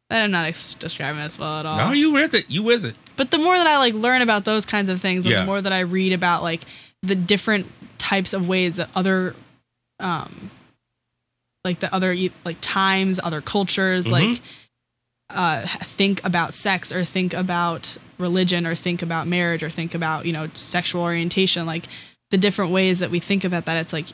I'm 0.09 0.29
not 0.29 0.45
ex- 0.47 0.75
describing 0.75 1.19
this 1.23 1.39
well 1.39 1.59
at 1.61 1.65
all. 1.65 1.77
No, 1.77 1.91
you 1.91 2.11
with 2.11 2.35
it. 2.35 2.47
You 2.47 2.61
with 2.61 2.85
it. 2.85 2.95
but 3.15 3.31
the 3.31 3.39
more 3.39 3.57
that 3.57 3.65
I 3.65 3.79
like 3.79 3.95
learn 3.95 4.21
about 4.21 4.45
those 4.45 4.63
kinds 4.63 4.87
of 4.89 5.01
things, 5.01 5.25
Yeah. 5.25 5.39
the 5.39 5.45
more 5.47 5.59
that 5.59 5.73
I 5.73 5.79
read 5.79 6.13
about 6.13 6.43
like 6.43 6.61
the 7.01 7.15
different 7.15 7.65
types 7.97 8.31
of 8.33 8.47
ways 8.47 8.75
that 8.75 8.89
other, 8.95 9.35
um, 9.99 10.51
like 11.63 11.79
the 11.79 11.91
other 11.95 12.15
like 12.45 12.57
times, 12.61 13.19
other 13.23 13.41
cultures, 13.41 14.05
Mhm. 14.07 14.11
like 14.11 14.41
uh, 15.33 15.65
think 15.81 16.23
about 16.23 16.53
sex 16.53 16.91
or 16.91 17.03
think 17.03 17.33
about 17.33 17.97
religion 18.17 18.65
or 18.65 18.75
think 18.75 19.01
about 19.01 19.27
marriage 19.27 19.63
or 19.63 19.69
think 19.69 19.93
about 19.93 20.25
you 20.25 20.33
know 20.33 20.47
sexual 20.53 21.01
orientation, 21.01 21.65
like 21.65 21.85
the 22.31 22.37
different 22.37 22.71
ways 22.71 22.99
that 22.99 23.09
we 23.09 23.19
think 23.19 23.43
about 23.43 23.65
that. 23.65 23.77
It's 23.77 23.93
like 23.93 24.07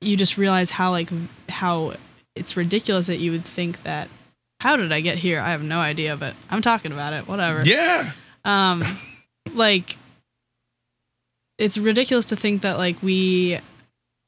you 0.00 0.16
just 0.16 0.36
realize 0.36 0.70
how 0.70 0.90
like 0.90 1.10
how 1.48 1.94
it's 2.34 2.56
ridiculous 2.56 3.06
that 3.06 3.16
you 3.16 3.32
would 3.32 3.44
think 3.44 3.82
that 3.82 4.08
how 4.60 4.76
did 4.76 4.92
I 4.92 5.00
get 5.00 5.18
here? 5.18 5.40
I 5.40 5.50
have 5.50 5.62
no 5.62 5.80
idea, 5.80 6.16
but 6.16 6.34
I'm 6.50 6.62
talking 6.62 6.92
about 6.92 7.12
it. 7.12 7.28
Whatever. 7.28 7.64
Yeah. 7.64 8.12
Um, 8.44 8.84
like 9.52 9.96
it's 11.58 11.78
ridiculous 11.78 12.26
to 12.26 12.36
think 12.36 12.62
that 12.62 12.78
like 12.78 13.02
we 13.02 13.58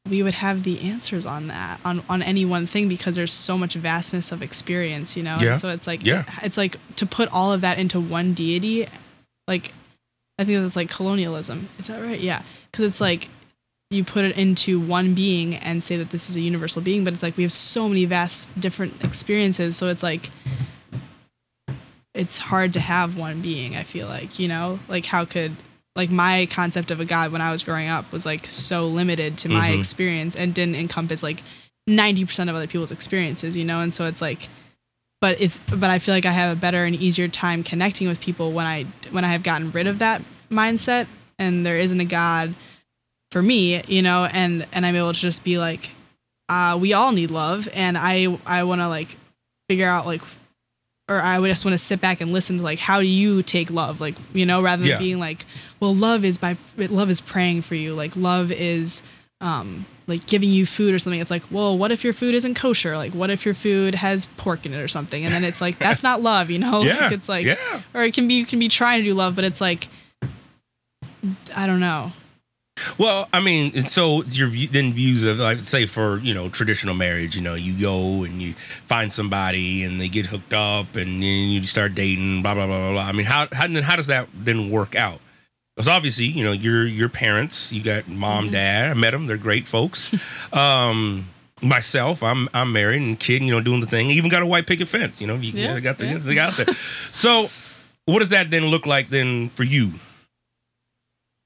we 0.09 0.23
would 0.23 0.35
have 0.35 0.63
the 0.63 0.81
answers 0.81 1.27
on 1.27 1.49
that 1.49 1.81
on 1.85 2.03
on 2.09 2.23
any 2.23 2.45
one 2.45 2.67
thing 2.67 2.89
because 2.89 3.17
there's 3.17 3.33
so 3.33 3.59
much 3.59 3.75
vastness 3.75 4.33
of 4.33 4.43
experience, 4.43 5.17
you 5.17 5.23
know. 5.23 5.37
Yeah. 5.41 5.51
And 5.51 5.59
so 5.59 5.69
it's 5.71 5.87
like 5.87 6.05
Yeah. 6.05 6.25
it's 6.43 6.57
like 6.57 6.77
to 6.97 7.07
put 7.07 7.31
all 7.33 7.53
of 7.53 7.61
that 7.61 7.79
into 7.79 8.01
one 8.01 8.33
deity, 8.33 8.87
like 9.47 9.73
I 10.39 10.45
think 10.45 10.63
that's 10.63 10.77
like 10.77 10.89
colonialism. 10.91 11.69
Is 11.79 11.89
that 11.89 12.03
right? 12.03 12.21
Yeah, 12.21 12.43
because 12.71 12.85
it's 12.87 13.01
like 13.01 13.29
you 13.91 14.05
put 14.05 14.25
it 14.25 14.37
into 14.37 14.79
one 14.79 15.15
being 15.15 15.55
and 15.55 15.83
say 15.83 15.97
that 15.97 16.11
this 16.11 16.29
is 16.29 16.37
a 16.37 16.41
universal 16.41 16.83
being, 16.83 17.05
but 17.05 17.15
it's 17.15 17.23
like 17.23 17.37
we 17.37 17.43
have 17.43 17.53
so 17.53 17.89
many 17.89 18.05
vast 18.05 18.59
different 18.61 19.03
experiences, 19.03 19.77
so 19.77 19.89
it's 19.89 20.03
like 20.03 20.31
it's 22.15 22.39
hard 22.39 22.73
to 22.75 22.81
have 22.81 23.17
one 23.17 23.41
being, 23.41 23.77
I 23.77 23.85
feel 23.85 24.09
like, 24.09 24.39
you 24.39 24.49
know? 24.49 24.81
Like 24.89 25.07
how 25.07 25.25
could 25.25 25.55
like 25.99 26.11
my 26.11 26.47
concept 26.47 26.91
of 26.91 27.01
a 27.01 27.05
god 27.05 27.31
when 27.33 27.43
I 27.43 27.53
was 27.53 27.63
growing 27.63 27.89
up 27.89 28.11
was 28.13 28.25
like 28.25 28.47
so 28.49 28.87
limited 28.87 29.37
to 29.39 29.49
my 29.51 29.69
Mhm. 29.71 29.79
experience 29.81 30.35
and 30.37 30.55
didn't 30.55 30.77
encompass 30.77 31.23
like 31.23 31.43
90% 31.91 32.49
of 32.49 32.57
other 32.57 32.67
people's 32.67 32.91
experiences, 32.93 33.57
you 33.57 33.65
know? 33.65 33.81
And 33.81 33.93
so 33.93 34.07
it's 34.07 34.23
like 34.23 34.49
but 35.21 35.39
it's 35.41 35.59
but 35.59 35.91
I 35.91 35.99
feel 35.99 36.15
like 36.15 36.25
I 36.27 36.31
have 36.33 36.57
a 36.57 36.61
better 36.61 36.85
and 36.85 36.95
easier 36.95 37.27
time 37.29 37.63
connecting 37.65 38.07
with 38.09 38.21
people 38.21 38.53
when 38.53 38.65
I 38.67 38.85
when 39.11 39.25
I 39.25 39.33
have 39.33 39.43
gotten 39.43 39.73
rid 39.73 39.87
of 39.89 39.99
that 39.99 40.23
mindset 40.51 41.07
and 41.39 41.67
there 41.67 41.79
isn't 41.79 42.01
a 42.01 42.05
god 42.05 42.55
for 43.33 43.43
me, 43.43 43.83
you 43.89 44.01
know, 44.01 44.25
and 44.27 44.67
and 44.73 44.87
I'm 44.87 44.97
able 44.97 45.13
to 45.13 45.21
just 45.21 45.43
be 45.45 45.59
like 45.59 45.91
uh 46.49 46.79
we 46.81 46.93
all 46.95 47.11
need 47.13 47.31
love 47.33 47.69
and 47.75 47.99
I 47.99 48.39
I 48.47 48.63
want 48.63 48.81
to 48.81 48.89
like 48.89 49.17
figure 49.69 49.89
out 49.89 50.07
like 50.07 50.23
or 51.09 51.21
I 51.21 51.39
would 51.39 51.49
just 51.49 51.65
want 51.65 51.73
to 51.73 51.79
sit 51.79 52.01
back 52.01 52.21
and 52.21 52.33
listen 52.33 52.59
to 52.59 52.63
like 52.63 52.79
how 52.79 53.01
do 53.01 53.07
you 53.07 53.43
take 53.43 53.71
love? 53.71 54.01
Like 54.01 54.15
you 54.35 54.45
know 54.47 54.61
rather 54.63 54.83
than 54.83 54.91
Yeah. 54.91 54.99
being 54.99 55.19
like 55.19 55.45
well 55.81 55.95
love 55.95 56.25
is 56.25 56.39
by 56.39 56.57
love 56.77 57.11
is 57.11 57.21
praying 57.21 57.63
for 57.63 57.75
you. 57.75 57.95
Like 57.95 58.15
love 58.17 58.51
is 58.53 59.03
um 59.41 59.87
like 60.07 60.27
giving 60.27 60.51
you 60.51 60.67
food 60.67 60.95
or 60.95 60.99
something. 60.99 61.21
It's 61.21 61.31
like 61.31 61.45
well 61.51 61.77
what 61.79 61.93
if 61.93 62.03
your 62.05 62.13
food 62.13 62.35
isn't 62.35 62.55
kosher? 62.55 62.97
Like 62.97 63.13
what 63.15 63.31
if 63.31 63.45
your 63.45 63.55
food 63.55 63.95
has 63.95 64.27
pork 64.37 64.67
in 64.67 64.75
it 64.75 64.81
or 64.81 64.89
something? 64.89 65.25
And 65.25 65.33
then 65.33 65.45
it's 65.45 65.61
like 65.61 65.79
that's 65.79 66.03
not 66.03 66.23
love 66.23 66.51
you 66.51 66.59
know? 66.59 66.83
Yeah, 66.89 66.97
like 67.05 67.13
it's 67.13 67.29
like 67.29 67.47
yeah. 67.47 67.83
or 67.95 68.03
it 68.05 68.15
can 68.15 68.27
be 68.29 68.35
you 68.35 68.47
can 68.47 68.59
be 68.59 68.69
trying 68.69 69.01
to 69.01 69.05
do 69.05 69.15
love 69.15 69.35
but 69.35 69.45
it's 69.45 69.61
like 69.61 69.89
I 71.57 71.67
don't 71.67 71.81
know 71.81 72.13
Well, 72.99 73.29
I 73.33 73.41
mean, 73.41 73.73
and 73.75 73.89
so 73.89 74.23
your 74.25 74.49
then 74.49 74.93
views 74.93 75.25
of 75.25 75.39
like 75.39 75.59
say 75.61 75.87
for 75.87 76.19
you 76.19 76.35
know 76.35 76.49
traditional 76.49 76.95
marriage, 76.95 77.37
you 77.37 77.43
know, 77.43 77.55
you 77.55 77.79
go 77.81 78.25
and 78.25 78.41
you 78.43 78.55
find 78.55 79.13
somebody 79.13 79.83
and 79.85 80.01
they 80.01 80.09
get 80.09 80.27
hooked 80.27 80.53
up 80.55 80.97
and 80.97 81.23
then 81.23 81.49
you 81.49 81.63
start 81.65 81.95
dating, 81.95 82.43
blah 82.43 82.55
blah 82.55 82.67
blah 82.67 82.79
blah. 82.79 82.93
blah. 82.93 83.03
I 83.03 83.13
mean, 83.13 83.27
how 83.27 83.49
how 83.53 83.67
then 83.67 83.83
how 83.83 83.97
does 83.97 84.07
that 84.09 84.29
then 84.35 84.71
work 84.71 84.95
out? 84.95 85.21
Because 85.77 85.89
obviously, 85.89 86.25
you 86.27 86.43
know, 86.43 86.53
your 86.53 86.85
your 86.87 87.09
parents, 87.09 87.73
you 87.73 87.83
got 87.83 88.09
mom, 88.09 88.51
dad. 88.51 88.91
I 88.91 88.95
met 88.95 89.13
them; 89.13 89.27
they're 89.27 89.37
great 89.37 89.69
folks. 89.69 90.13
um, 90.53 91.29
myself, 91.63 92.21
I'm 92.23 92.49
I'm 92.53 92.73
married 92.73 93.01
and 93.03 93.19
kid, 93.19 93.43
you 93.43 93.53
know, 93.53 93.61
doing 93.61 93.79
the 93.81 93.87
thing. 93.87 94.11
Even 94.11 94.29
got 94.29 94.43
a 94.43 94.47
white 94.47 94.67
picket 94.67 94.89
fence. 94.89 95.21
You 95.21 95.29
know, 95.29 95.37
you 95.37 95.53
Yeah, 95.53 95.79
got 95.79 95.99
the 95.99 96.07
yeah. 96.07 96.19
they 96.19 96.35
got 96.35 96.57
there. 96.57 96.75
So, 97.13 97.49
what 98.07 98.19
does 98.19 98.31
that 98.31 98.51
then 98.51 98.67
look 98.67 98.87
like 98.87 99.09
then 99.09 99.51
for 99.51 99.63
you? 99.63 99.93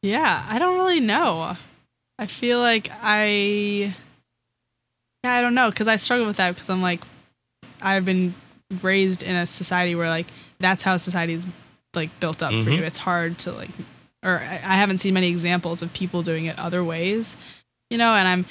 Yeah, 0.03 0.45
I 0.49 0.59
don't 0.59 0.77
really 0.77 1.01
know. 1.01 1.57
I 2.19 2.27
feel 2.27 2.59
like 2.59 2.91
I 3.03 3.95
Yeah, 5.25 5.35
I 5.35 5.41
don't 5.41 5.55
know 5.55 5.71
cuz 5.71 5.87
I 5.89 5.97
struggle 5.97 6.27
with 6.27 6.37
that 6.39 6.55
because 6.55 6.69
I'm 6.69 6.83
like 6.83 7.03
I've 7.81 8.05
been 8.05 8.35
raised 8.83 9.23
in 9.23 9.35
a 9.37 9.47
society 9.47 9.95
where 9.95 10.09
like 10.09 10.27
that's 10.59 10.83
how 10.83 10.97
society 10.97 11.35
is 11.35 11.47
like 11.95 12.19
built 12.21 12.43
up 12.43 12.51
for 12.51 12.71
Mhm. 12.71 12.77
you. 12.77 12.83
It's 12.83 12.99
hard 12.99 13.39
to 13.39 13.53
like 13.53 13.71
or 14.25 14.39
I 14.41 14.55
I 14.55 14.77
haven't 14.77 14.99
seen 14.99 15.15
many 15.15 15.29
examples 15.29 15.83
of 15.83 15.93
people 15.93 16.23
doing 16.23 16.47
it 16.47 16.59
other 16.59 16.83
ways. 16.83 17.37
You 17.91 17.99
know, 17.99 18.15
and 18.15 18.27
I'm 18.27 18.47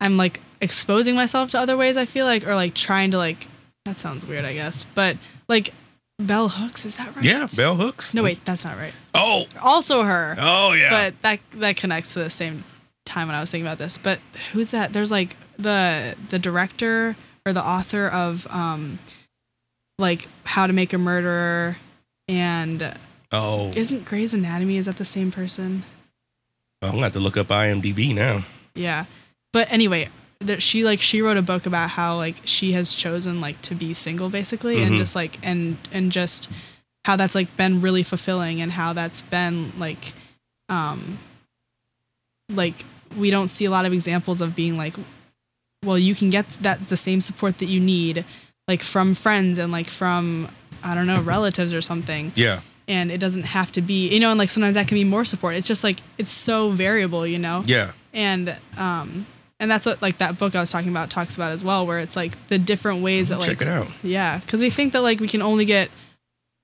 I'm 0.00 0.16
like 0.16 0.40
exposing 0.60 1.14
myself 1.16 1.50
to 1.50 1.58
other 1.58 1.76
ways. 1.76 1.96
I 1.96 2.04
feel 2.06 2.24
like, 2.26 2.46
or 2.46 2.54
like 2.54 2.74
trying 2.74 3.10
to 3.12 3.18
like. 3.18 3.48
That 3.84 3.98
sounds 3.98 4.26
weird, 4.26 4.44
I 4.44 4.52
guess, 4.52 4.84
but 4.94 5.16
like 5.48 5.72
Bell 6.18 6.48
Hooks, 6.48 6.84
is 6.86 6.96
that 6.96 7.14
right? 7.14 7.24
Yeah, 7.24 7.46
Bell 7.56 7.74
Hooks. 7.76 8.14
No, 8.14 8.22
wait, 8.22 8.44
that's 8.44 8.64
not 8.64 8.76
right. 8.78 8.94
Oh, 9.14 9.46
Also 9.62 10.02
her. 10.02 10.34
Oh, 10.38 10.72
yeah. 10.72 10.90
But 10.90 11.22
that 11.22 11.40
that 11.60 11.76
connects 11.76 12.14
to 12.14 12.20
the 12.20 12.30
same 12.30 12.64
time 13.04 13.28
when 13.28 13.36
I 13.36 13.40
was 13.40 13.50
thinking 13.50 13.66
about 13.66 13.78
this. 13.78 13.98
But 13.98 14.20
who's 14.52 14.70
that? 14.70 14.92
There's 14.92 15.10
like 15.10 15.36
the 15.58 16.14
the 16.28 16.38
director 16.38 17.16
or 17.44 17.52
the 17.52 17.62
author 17.62 18.08
of 18.08 18.46
um 18.50 18.98
like 19.98 20.26
How 20.44 20.66
to 20.66 20.72
Make 20.72 20.92
a 20.92 20.98
Murderer 20.98 21.76
and 22.28 22.94
oh, 23.30 23.72
isn't 23.76 24.04
Grey's 24.06 24.32
Anatomy 24.32 24.78
is 24.78 24.86
that 24.86 24.96
the 24.96 25.04
same 25.04 25.30
person? 25.30 25.84
I'm 26.82 26.92
gonna 26.92 27.02
have 27.04 27.12
to 27.12 27.20
look 27.20 27.36
up 27.36 27.48
IMDb 27.48 28.14
now. 28.14 28.44
Yeah. 28.74 29.04
But 29.52 29.70
anyway, 29.70 30.08
that 30.40 30.62
she 30.62 30.84
like 30.84 31.00
she 31.00 31.22
wrote 31.22 31.36
a 31.36 31.42
book 31.42 31.66
about 31.66 31.90
how 31.90 32.16
like 32.16 32.36
she 32.44 32.72
has 32.72 32.94
chosen 32.94 33.40
like 33.40 33.60
to 33.62 33.74
be 33.74 33.94
single 33.94 34.28
basically 34.28 34.82
and 34.82 34.92
Mhm. 34.94 34.98
just 34.98 35.16
like 35.16 35.38
and 35.42 35.76
and 35.92 36.12
just 36.12 36.50
how 37.04 37.16
that's 37.16 37.34
like 37.34 37.56
been 37.56 37.80
really 37.80 38.02
fulfilling 38.02 38.60
and 38.60 38.72
how 38.72 38.92
that's 38.92 39.22
been 39.22 39.70
like 39.78 40.12
um 40.68 41.18
like 42.50 42.74
we 43.16 43.30
don't 43.30 43.48
see 43.48 43.64
a 43.64 43.70
lot 43.70 43.84
of 43.86 43.92
examples 43.92 44.40
of 44.40 44.54
being 44.54 44.76
like 44.76 44.94
well 45.84 45.98
you 45.98 46.14
can 46.14 46.30
get 46.30 46.50
that 46.62 46.88
the 46.88 46.96
same 46.96 47.20
support 47.20 47.58
that 47.58 47.66
you 47.66 47.80
need 47.80 48.24
like 48.68 48.82
from 48.82 49.14
friends 49.14 49.58
and 49.58 49.72
like 49.72 49.86
from 49.88 50.48
I 50.82 50.94
don't 50.94 51.06
know 51.06 51.20
relatives 51.22 51.72
or 51.74 51.80
something 51.80 52.32
Yeah. 52.34 52.60
and 52.88 53.10
it 53.10 53.18
doesn't 53.18 53.44
have 53.44 53.72
to 53.72 53.80
be 53.80 54.08
you 54.08 54.20
know 54.20 54.30
and 54.30 54.38
like 54.38 54.50
sometimes 54.50 54.74
that 54.74 54.86
can 54.88 54.96
be 54.96 55.04
more 55.04 55.24
support 55.24 55.54
it's 55.56 55.66
just 55.66 55.82
like 55.82 56.00
it's 56.18 56.30
so 56.30 56.70
variable 56.70 57.26
you 57.26 57.38
know 57.38 57.62
Yeah. 57.66 57.92
and 58.12 58.54
um 58.76 59.26
and 59.60 59.70
that's 59.70 59.86
what 59.86 60.00
like 60.02 60.18
that 60.18 60.38
book 60.38 60.54
i 60.54 60.60
was 60.60 60.70
talking 60.70 60.90
about 60.90 61.08
talks 61.10 61.34
about 61.36 61.50
as 61.52 61.62
well 61.64 61.86
where 61.86 61.98
it's 61.98 62.16
like 62.16 62.34
the 62.48 62.58
different 62.58 63.02
ways 63.02 63.28
that 63.30 63.38
like 63.38 63.48
Check 63.48 63.62
it 63.62 63.68
out. 63.68 63.88
yeah 64.02 64.38
because 64.38 64.60
we 64.60 64.70
think 64.70 64.92
that 64.92 65.00
like 65.02 65.20
we 65.20 65.28
can 65.28 65.42
only 65.42 65.64
get 65.64 65.90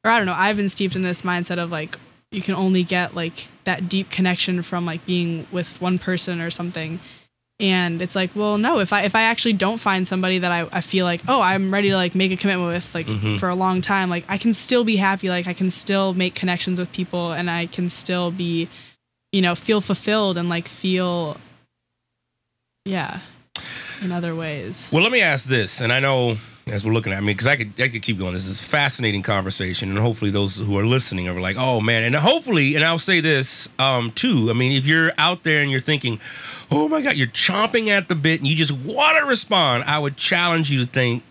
or 0.05 0.11
i 0.11 0.17
don't 0.19 0.27
know 0.27 0.35
i've 0.37 0.57
been 0.57 0.69
steeped 0.69 0.95
in 0.97 1.03
this 1.03 1.23
mindset 1.23 1.59
of 1.59 1.71
like 1.71 1.97
you 2.31 2.41
can 2.43 2.55
only 2.55 2.83
get 2.83 3.15
like 3.15 3.49
that 3.65 3.89
deep 3.89 4.11
connection 4.11 4.63
from 4.63 4.85
like 4.87 5.05
being 5.07 5.47
with 5.53 5.81
one 5.81 5.99
person 5.99 6.41
or 6.41 6.51
something 6.51 6.99
and 7.61 8.01
it's 8.03 8.17
like 8.17 8.31
well 8.35 8.59
no 8.59 8.79
if 8.81 8.93
i 8.93 9.03
if 9.03 9.15
i 9.15 9.23
actually 9.23 9.53
don't 9.53 9.79
find 9.79 10.07
somebody 10.07 10.39
that 10.39 10.51
i, 10.51 10.67
I 10.73 10.81
feel 10.81 11.05
like 11.05 11.21
oh 11.29 11.41
i'm 11.41 11.73
ready 11.73 11.91
to 11.91 11.97
like 11.97 12.15
make 12.15 12.33
a 12.33 12.37
commitment 12.37 12.69
with 12.73 12.95
like 12.95 13.07
Mhm. 13.07 13.39
for 13.39 13.49
a 13.49 13.55
long 13.55 13.81
time 13.83 14.09
like 14.11 14.25
i 14.29 14.37
can 14.39 14.53
still 14.55 14.83
be 14.85 14.97
happy 14.97 15.29
like 15.29 15.47
i 15.47 15.53
can 15.53 15.71
still 15.71 16.13
make 16.15 16.35
connections 16.35 16.81
with 16.81 16.91
people 16.93 17.33
and 17.33 17.49
i 17.51 17.67
can 17.67 17.89
still 17.91 18.31
be 18.31 18.69
you 19.31 19.41
know 19.43 19.55
feel 19.55 19.81
fulfilled 19.81 20.37
and 20.39 20.49
like 20.49 20.67
feel 20.67 21.37
yeah 22.85 23.21
in 24.03 24.11
other 24.11 24.35
ways 24.35 24.91
Well, 24.93 25.03
let 25.03 25.13
me 25.13 25.21
ask 25.21 25.49
this, 25.49 25.81
and 25.81 25.93
I 25.93 26.01
know 26.01 26.37
as 26.67 26.85
we're 26.85 26.93
looking 26.93 27.13
at 27.13 27.23
me 27.23 27.33
because 27.33 27.47
I 27.47 27.57
could 27.57 27.73
I 27.81 27.89
could 27.89 28.03
keep 28.03 28.19
going. 28.19 28.33
This 28.35 28.47
is 28.47 28.61
a 28.61 28.65
fascinating 28.65 29.23
conversation, 29.23 29.91
and 29.91 29.99
hopefully 29.99 30.31
those 30.31 30.57
who 30.57 30.79
are 30.79 30.85
listening 30.85 31.29
are 31.29 31.41
like, 31.41 31.57
oh 31.59 31.81
man, 31.81 32.05
and 32.05 32.15
hopefully, 32.15 32.75
and 32.75 32.85
I'll 32.85 32.99
say 32.99 33.21
this 33.21 33.69
um, 33.79 34.11
too. 34.13 34.49
I 34.51 34.53
mean, 34.53 34.73
if 34.73 34.87
you're 34.87 35.13
out 35.19 35.43
there 35.45 35.63
and 35.63 35.71
you're 35.71 35.81
thinking, 35.81 36.21
oh 36.71 36.89
my 36.89 37.01
God, 37.01 37.17
you're 37.17 37.27
chomping 37.29 37.89
at 37.89 38.09
the 38.09 38.15
bit, 38.15 38.41
and 38.41 38.49
you 38.49 38.57
just 38.57 38.73
want 38.73 39.19
to 39.19 39.25
respond, 39.25 39.85
I 39.85 39.99
would 39.99 40.17
challenge 40.17 40.71
you 40.71 40.81
to 40.81 40.87
think, 40.87 41.23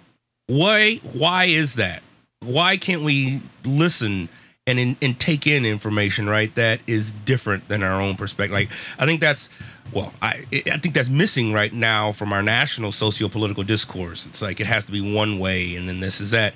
why 0.48 0.96
why 1.14 1.46
is 1.46 1.76
that? 1.76 2.04
Why 2.42 2.78
can't 2.78 3.04
we 3.04 3.42
listen? 3.64 4.30
And, 4.68 4.96
and 5.02 5.20
take 5.20 5.48
in 5.48 5.66
information 5.66 6.30
right 6.30 6.54
that 6.56 6.80
is 6.88 7.12
different 7.26 7.68
than 7.68 7.84
our 7.84 8.00
own 8.00 8.16
perspective 8.16 8.54
like 8.54 8.70
i 9.00 9.06
think 9.06 9.20
that's 9.20 9.50
well 9.94 10.14
i 10.22 10.46
i 10.52 10.78
think 10.78 10.94
that's 10.94 11.10
missing 11.10 11.54
right 11.54 11.74
now 11.74 12.12
from 12.12 12.32
our 12.34 12.44
national 12.44 12.92
socio-political 12.92 13.64
discourse. 13.64 14.26
It's 14.26 14.42
like 14.42 14.60
it 14.60 14.68
has 14.68 14.86
to 14.86 14.92
be 14.92 15.02
one 15.02 15.40
way 15.40 15.76
and 15.76 15.88
then 15.88 16.00
this 16.00 16.22
is 16.22 16.32
that. 16.32 16.54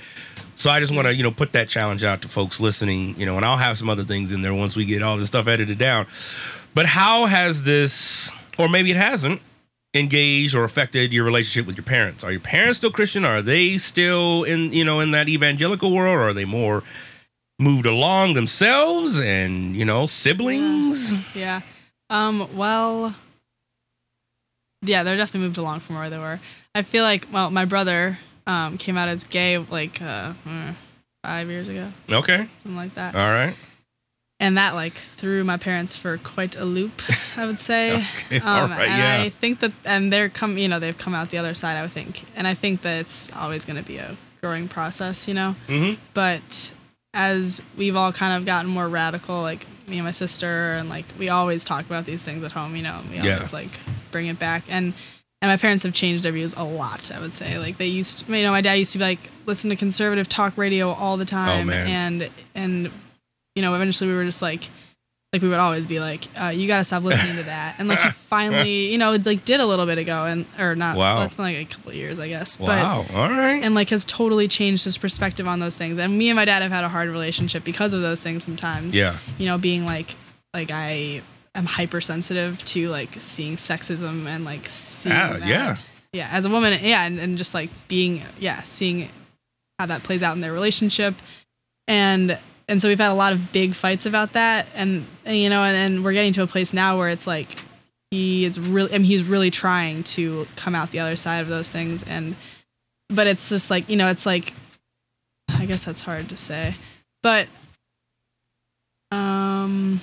So 0.56 0.70
i 0.70 0.80
just 0.80 0.94
want 0.94 1.08
to 1.08 1.16
you 1.16 1.24
know 1.24 1.32
put 1.32 1.54
that 1.54 1.68
challenge 1.68 2.04
out 2.04 2.22
to 2.22 2.28
folks 2.30 2.60
listening 2.60 3.20
you 3.20 3.26
know 3.26 3.36
and 3.38 3.46
i'll 3.46 3.58
have 3.58 3.78
some 3.78 3.90
other 3.90 4.04
things 4.04 4.32
in 4.32 4.42
there 4.42 4.54
once 4.54 4.76
we 4.76 4.86
get 4.86 5.02
all 5.02 5.18
this 5.18 5.28
stuff 5.28 5.48
edited 5.48 5.78
down. 5.78 6.08
But 6.74 6.86
how 6.86 7.26
has 7.26 7.64
this 7.64 8.32
or 8.58 8.70
maybe 8.70 8.92
it 8.92 8.98
hasn't 8.98 9.42
engaged 9.94 10.56
or 10.56 10.64
affected 10.66 11.14
your 11.14 11.24
relationship 11.24 11.66
with 11.66 11.78
your 11.78 11.86
parents? 11.86 12.24
Are 12.24 12.32
your 12.32 12.42
parents 12.42 12.78
still 12.78 12.92
christian? 12.92 13.24
Are 13.26 13.42
they 13.42 13.78
still 13.78 14.44
in 14.44 14.72
you 14.72 14.86
know 14.86 15.00
in 15.00 15.12
that 15.12 15.30
evangelical 15.30 15.92
world? 15.94 16.16
Or 16.16 16.30
are 16.30 16.34
they 16.34 16.46
more 16.46 16.84
moved 17.60 17.86
along 17.86 18.34
themselves 18.34 19.20
and 19.20 19.76
you 19.76 19.86
know 19.86 20.06
siblings? 20.06 21.14
Yeah. 21.36 21.62
Um 22.10 22.48
well 22.56 23.16
yeah 24.88 25.04
they're 25.04 25.18
definitely 25.18 25.48
moved 25.48 25.58
along 25.58 25.80
from 25.82 25.96
where 25.96 26.10
they 26.10 26.18
were. 26.18 26.40
I 26.74 26.82
feel 26.82 27.04
like 27.04 27.28
well 27.32 27.50
my 27.50 27.66
brother 27.66 28.18
um 28.48 28.78
came 28.78 28.98
out 28.98 29.08
as 29.10 29.24
gay 29.24 29.58
like 29.58 30.02
uh 30.02 30.34
mm, 30.46 30.76
five 31.24 31.50
years 31.50 31.68
ago. 31.68 31.92
Okay. 32.12 32.48
Something 32.54 32.76
like 32.76 32.96
that. 32.96 33.16
All 33.16 33.32
right. 33.32 33.56
And 34.40 34.58
that 34.58 34.76
like 34.76 34.94
threw 34.94 35.44
my 35.44 35.58
parents 35.58 35.96
for 35.96 36.18
quite 36.18 36.58
a 36.58 36.66
loop 36.66 37.02
i 37.38 37.46
would 37.46 37.60
say. 37.60 37.96
Okay, 38.26 38.40
all 38.40 38.68
right, 38.68 38.90
and 38.90 39.22
yeah. 39.22 39.26
i 39.26 39.30
think 39.30 39.60
that 39.60 39.72
and 39.86 40.12
they're 40.12 40.30
come 40.30 40.58
you 40.58 40.68
know 40.68 40.80
they've 40.80 40.98
come 40.98 41.16
out 41.16 41.30
the 41.30 41.38
other 41.38 41.54
side 41.54 41.78
i 41.78 41.82
would 41.82 41.92
think. 41.92 42.26
And 42.36 42.46
i 42.48 42.54
think 42.54 42.82
that 42.82 43.00
it's 43.00 43.32
always 43.36 43.64
going 43.66 43.78
to 43.78 43.84
be 43.84 43.98
a 43.98 44.18
growing 44.42 44.68
process 44.68 45.28
you 45.28 45.34
know? 45.34 45.56
Mm-hmm. 45.68 46.00
but 46.14 46.72
as 47.14 47.64
we've 47.78 47.96
all 47.96 48.12
kind 48.12 48.34
of 48.38 48.46
gotten 48.46 48.70
more 48.70 48.90
radical 48.90 49.42
like 49.42 49.66
me 49.88 49.98
and 49.98 50.06
my 50.06 50.12
sister 50.12 50.74
and 50.76 50.90
like 50.90 51.06
we 51.18 51.30
always 51.30 51.64
talk 51.64 51.86
about 51.86 52.06
these 52.06 52.24
things 52.24 52.44
at 52.44 52.52
home 52.52 52.76
you 52.76 52.82
know 52.82 53.00
we 53.10 53.18
Yeah. 53.18 53.36
always 53.36 53.54
like 53.54 53.80
bring 54.12 54.28
it 54.28 54.40
back 54.40 54.64
and 54.70 54.94
and 55.42 55.52
my 55.52 55.58
parents 55.58 55.84
have 55.84 55.94
changed 55.94 56.24
their 56.24 56.32
views 56.32 56.54
a 56.56 56.64
lot 56.64 57.12
i 57.16 57.20
would 57.20 57.34
say 57.34 57.58
like 57.60 57.78
they 57.78 57.88
used 57.88 58.20
to, 58.20 58.34
you 58.38 58.44
know 58.44 58.52
my 58.52 58.62
dad 58.62 58.74
used 58.74 58.94
to 58.94 58.98
be 58.98 59.04
like 59.04 59.20
listen 59.46 59.70
to 59.70 59.76
conservative 59.76 60.28
talk 60.28 60.58
radio 60.58 60.90
all 60.90 61.18
the 61.18 61.24
oh, 61.24 61.26
time 61.26 61.68
man. 61.68 61.88
and 62.24 62.30
and 62.56 62.92
you 63.56 63.62
know 63.62 63.76
eventually 63.76 64.10
we 64.10 64.16
were 64.16 64.26
just 64.26 64.42
like 64.42 64.70
like 65.36 65.42
we 65.42 65.50
would 65.50 65.60
always 65.60 65.86
be 65.86 66.00
like 66.00 66.24
uh, 66.42 66.48
you 66.48 66.68
gotta 66.68 66.84
stop 66.86 67.04
listening 67.04 67.36
to 67.36 67.44
that 67.44 67.76
and 67.78 67.88
like 67.90 68.00
he 68.00 68.10
finally 68.30 68.92
you 68.92 68.98
know 68.98 69.12
like 69.26 69.44
did 69.46 69.60
a 69.60 69.66
little 69.66 69.86
bit 69.86 69.98
ago 69.98 70.24
and 70.26 70.46
or 70.60 70.76
not 70.76 70.96
Wow. 70.98 71.22
it's 71.24 71.36
been 71.36 71.46
like 71.46 71.58
a 71.58 71.66
couple 71.66 71.90
of 71.92 71.96
years 71.98 72.18
i 72.20 72.28
guess 72.30 72.58
wow 72.60 73.06
all 73.14 73.30
right 73.30 73.62
and 73.62 73.76
like 73.76 73.90
has 73.90 74.06
totally 74.06 74.48
changed 74.48 74.86
his 74.86 74.98
perspective 74.98 75.48
on 75.48 75.60
those 75.60 75.78
things. 75.78 76.00
And 76.00 76.18
me 76.18 76.30
and 76.30 76.36
my 76.36 76.46
dad 76.46 76.62
have 76.62 76.72
had 76.72 76.84
a 76.84 76.90
hard 76.90 77.10
relationship 77.10 77.64
because 77.64 77.94
of 77.94 78.02
those 78.02 78.24
things 78.24 78.44
sometimes. 78.44 78.96
Yeah. 78.98 79.18
You 79.38 79.48
know, 79.48 79.58
being 79.58 79.86
like 79.86 80.16
like 80.54 80.72
I 80.72 81.22
am 81.54 81.66
hypersensitive 81.66 82.64
to 82.66 82.90
like 82.90 83.10
seeing 83.20 83.56
sexism 83.58 84.26
and 84.28 84.46
like 84.46 84.66
seeing 84.68 85.16
Ah, 85.16 85.34
that. 85.40 85.48
yeah. 85.48 85.76
Yeah, 86.14 86.30
as 86.32 86.46
a 86.46 86.50
woman, 86.50 86.80
yeah, 86.82 87.04
and, 87.06 87.20
and 87.20 87.38
just 87.38 87.54
like 87.54 87.70
being 87.90 88.22
yeah, 88.40 88.62
seeing 88.64 89.10
how 89.80 89.86
that 89.88 90.04
plays 90.04 90.24
out 90.24 90.34
in 90.36 90.42
their 90.42 90.54
relationship. 90.54 91.14
And 91.88 92.38
and 92.68 92.82
so 92.82 92.88
we've 92.88 93.00
had 93.00 93.12
a 93.12 93.14
lot 93.16 93.34
of 93.34 93.52
big 93.52 93.74
fights 93.76 94.06
about 94.06 94.34
that. 94.34 94.68
And, 94.76 95.06
and 95.26 95.38
you 95.38 95.50
know 95.50 95.64
and, 95.64 95.76
and 95.78 96.04
we're 96.04 96.14
getting 96.14 96.34
to 96.34 96.42
a 96.44 96.48
place 96.48 96.74
now 96.74 96.98
where 96.98 97.10
it's 97.10 97.28
like 97.28 97.60
he 98.12 98.46
is 98.46 98.60
really 98.60 98.94
I 98.94 98.98
mean 98.98 99.06
he's 99.06 99.24
really 99.24 99.52
trying 99.52 100.04
to 100.04 100.48
come 100.56 100.76
out 100.76 100.92
the 100.92 101.00
other 101.00 101.16
side 101.16 101.40
of 101.42 101.48
those 101.48 101.70
things. 101.72 102.04
And 102.04 102.36
but 103.10 103.28
it's 103.28 103.50
just 103.50 103.70
like 103.70 103.90
you 103.90 103.98
know 103.98 104.08
it's 104.08 104.26
like 104.26 104.54
i 105.50 105.66
guess 105.66 105.84
that's 105.86 106.02
hard 106.02 106.30
to 106.30 106.38
say. 106.38 106.76
But 107.24 107.48
um 109.12 110.02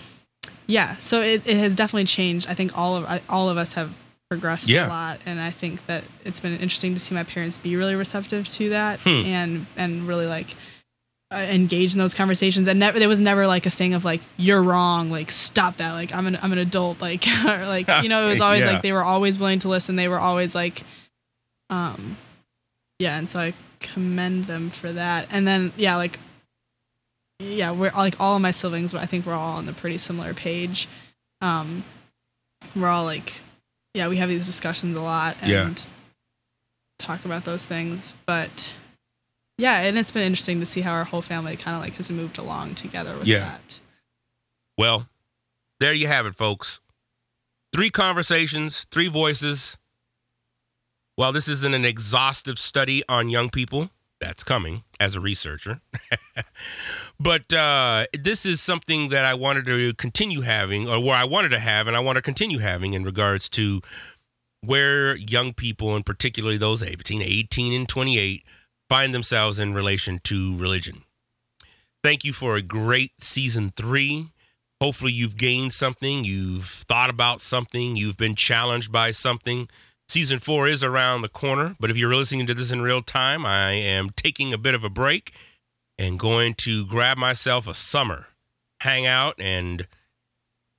yeah 0.66 0.94
so 0.96 1.20
it, 1.22 1.42
it 1.46 1.56
has 1.56 1.74
definitely 1.74 2.04
changed. 2.04 2.48
I 2.48 2.54
think 2.54 2.76
all 2.76 2.96
of 2.96 3.22
all 3.28 3.48
of 3.50 3.56
us 3.56 3.74
have 3.74 3.92
progressed 4.30 4.68
Yeah. 4.68 4.86
a 4.86 4.88
lot. 4.88 5.20
And 5.26 5.40
i 5.40 5.50
think 5.50 5.84
that 5.86 6.04
it's 6.24 6.40
been 6.40 6.52
interesting 6.54 6.94
to 6.94 7.00
see 7.00 7.14
my 7.14 7.24
parents 7.24 7.58
be 7.58 7.76
really 7.76 7.94
receptive 7.94 8.48
to 8.50 8.70
that 8.70 9.00
Hmm. 9.00 9.08
and 9.26 9.66
and 9.76 10.06
really 10.08 10.26
like 10.26 10.54
uh, 11.32 11.36
engage 11.38 11.92
in 11.94 11.98
those 11.98 12.14
conversations 12.14 12.68
and 12.68 12.78
never 12.78 12.98
there 12.98 13.08
was 13.08 13.20
never 13.20 13.46
like 13.46 13.64
a 13.66 13.70
thing 13.70 13.94
of 13.94 14.04
like 14.04 14.20
you're 14.36 14.62
wrong 14.62 15.10
like 15.10 15.30
stop 15.30 15.76
that 15.76 15.92
like 15.92 16.14
i'm 16.14 16.26
an 16.26 16.36
i'm 16.42 16.52
an 16.52 16.58
adult 16.58 17.00
like 17.00 17.24
or 17.46 17.66
like 17.66 17.88
you 18.02 18.08
know 18.08 18.24
it 18.24 18.28
was 18.28 18.40
always 18.46 18.64
Yeah. 18.64 18.72
like 18.72 18.82
they 18.82 18.92
were 18.92 19.02
always 19.02 19.38
willing 19.38 19.58
to 19.60 19.68
listen 19.68 19.96
they 19.96 20.08
were 20.08 20.20
always 20.20 20.54
like 20.54 20.82
um 21.70 22.16
yeah 22.98 23.16
and 23.18 23.28
so 23.28 23.38
i 23.40 23.54
commend 23.80 24.44
them 24.44 24.70
for 24.70 24.92
that 24.92 25.26
and 25.30 25.46
then 25.48 25.72
yeah 25.76 25.96
like 25.96 26.18
yeah 27.40 27.72
we're 27.72 27.90
like 27.96 28.20
all 28.20 28.36
of 28.36 28.42
my 28.42 28.50
siblings 28.52 28.92
but 28.92 29.00
i 29.02 29.06
think 29.06 29.26
we're 29.26 29.32
all 29.34 29.56
on 29.56 29.66
the 29.66 29.72
pretty 29.72 29.98
similar 29.98 30.32
page 30.34 30.88
um 31.40 31.82
we're 32.76 32.86
all 32.88 33.04
like 33.04 33.40
yeah 33.94 34.06
we 34.08 34.16
have 34.18 34.28
these 34.28 34.46
discussions 34.46 34.94
a 34.96 35.00
lot 35.00 35.36
and 35.42 35.50
Yeah. 35.50 35.70
talk 36.98 37.24
about 37.24 37.44
those 37.44 37.66
things 37.66 38.12
but 38.26 38.76
yeah 39.58 39.80
and 39.80 39.98
it's 39.98 40.10
been 40.12 40.22
interesting 40.22 40.60
to 40.60 40.66
see 40.66 40.80
how 40.80 40.92
our 40.92 41.04
whole 41.04 41.22
family 41.22 41.56
kind 41.56 41.76
of 41.76 41.82
like 41.82 41.94
has 41.94 42.10
moved 42.10 42.38
along 42.38 42.74
together 42.74 43.16
with 43.16 43.26
Yeah. 43.26 43.40
that 43.40 43.80
Well, 44.78 45.08
there 45.80 45.92
you 45.92 46.06
have 46.06 46.26
it, 46.26 46.34
folks. 46.34 46.80
Three 47.74 47.90
conversations, 47.90 48.86
three 48.90 49.08
voices. 49.08 49.78
While 51.16 51.32
this 51.32 51.46
isn't 51.48 51.74
an 51.74 51.84
exhaustive 51.84 52.58
study 52.58 53.02
on 53.08 53.28
young 53.28 53.50
people, 53.50 53.90
that's 54.20 54.44
coming 54.44 54.84
as 55.00 55.14
a 55.16 55.20
researcher. 55.20 55.80
but 57.20 57.52
uh, 57.52 58.06
this 58.18 58.46
is 58.46 58.60
something 58.60 59.08
that 59.10 59.24
I 59.24 59.34
wanted 59.34 59.66
to 59.66 59.92
continue 59.94 60.40
having, 60.42 60.88
or 60.88 61.02
where 61.02 61.16
I 61.16 61.24
wanted 61.24 61.50
to 61.50 61.58
have, 61.58 61.86
and 61.86 61.96
I 61.96 62.00
want 62.00 62.16
to 62.16 62.22
continue 62.22 62.58
having 62.58 62.92
in 62.94 63.02
regards 63.04 63.48
to 63.50 63.80
where 64.62 65.16
young 65.16 65.52
people, 65.52 65.94
and 65.96 66.06
particularly 66.06 66.56
those 66.56 66.82
between 66.82 67.20
18 67.22 67.72
and 67.72 67.88
28, 67.88 68.44
find 68.92 69.14
themselves 69.14 69.58
in 69.58 69.72
relation 69.72 70.20
to 70.22 70.54
religion. 70.58 71.04
Thank 72.04 72.24
you 72.24 72.34
for 72.34 72.56
a 72.56 72.60
great 72.60 73.12
season 73.20 73.72
three. 73.74 74.26
Hopefully, 74.82 75.12
you've 75.12 75.38
gained 75.38 75.72
something, 75.72 76.24
you've 76.24 76.66
thought 76.66 77.08
about 77.08 77.40
something, 77.40 77.96
you've 77.96 78.18
been 78.18 78.34
challenged 78.34 78.92
by 78.92 79.10
something. 79.10 79.66
Season 80.10 80.38
four 80.38 80.68
is 80.68 80.84
around 80.84 81.22
the 81.22 81.30
corner, 81.30 81.74
but 81.80 81.90
if 81.90 81.96
you're 81.96 82.14
listening 82.14 82.46
to 82.46 82.52
this 82.52 82.70
in 82.70 82.82
real 82.82 83.00
time, 83.00 83.46
I 83.46 83.72
am 83.72 84.10
taking 84.14 84.52
a 84.52 84.58
bit 84.58 84.74
of 84.74 84.84
a 84.84 84.90
break 84.90 85.32
and 85.96 86.18
going 86.18 86.52
to 86.56 86.84
grab 86.84 87.16
myself 87.16 87.66
a 87.66 87.72
summer, 87.72 88.26
hang 88.80 89.06
out, 89.06 89.36
and 89.38 89.86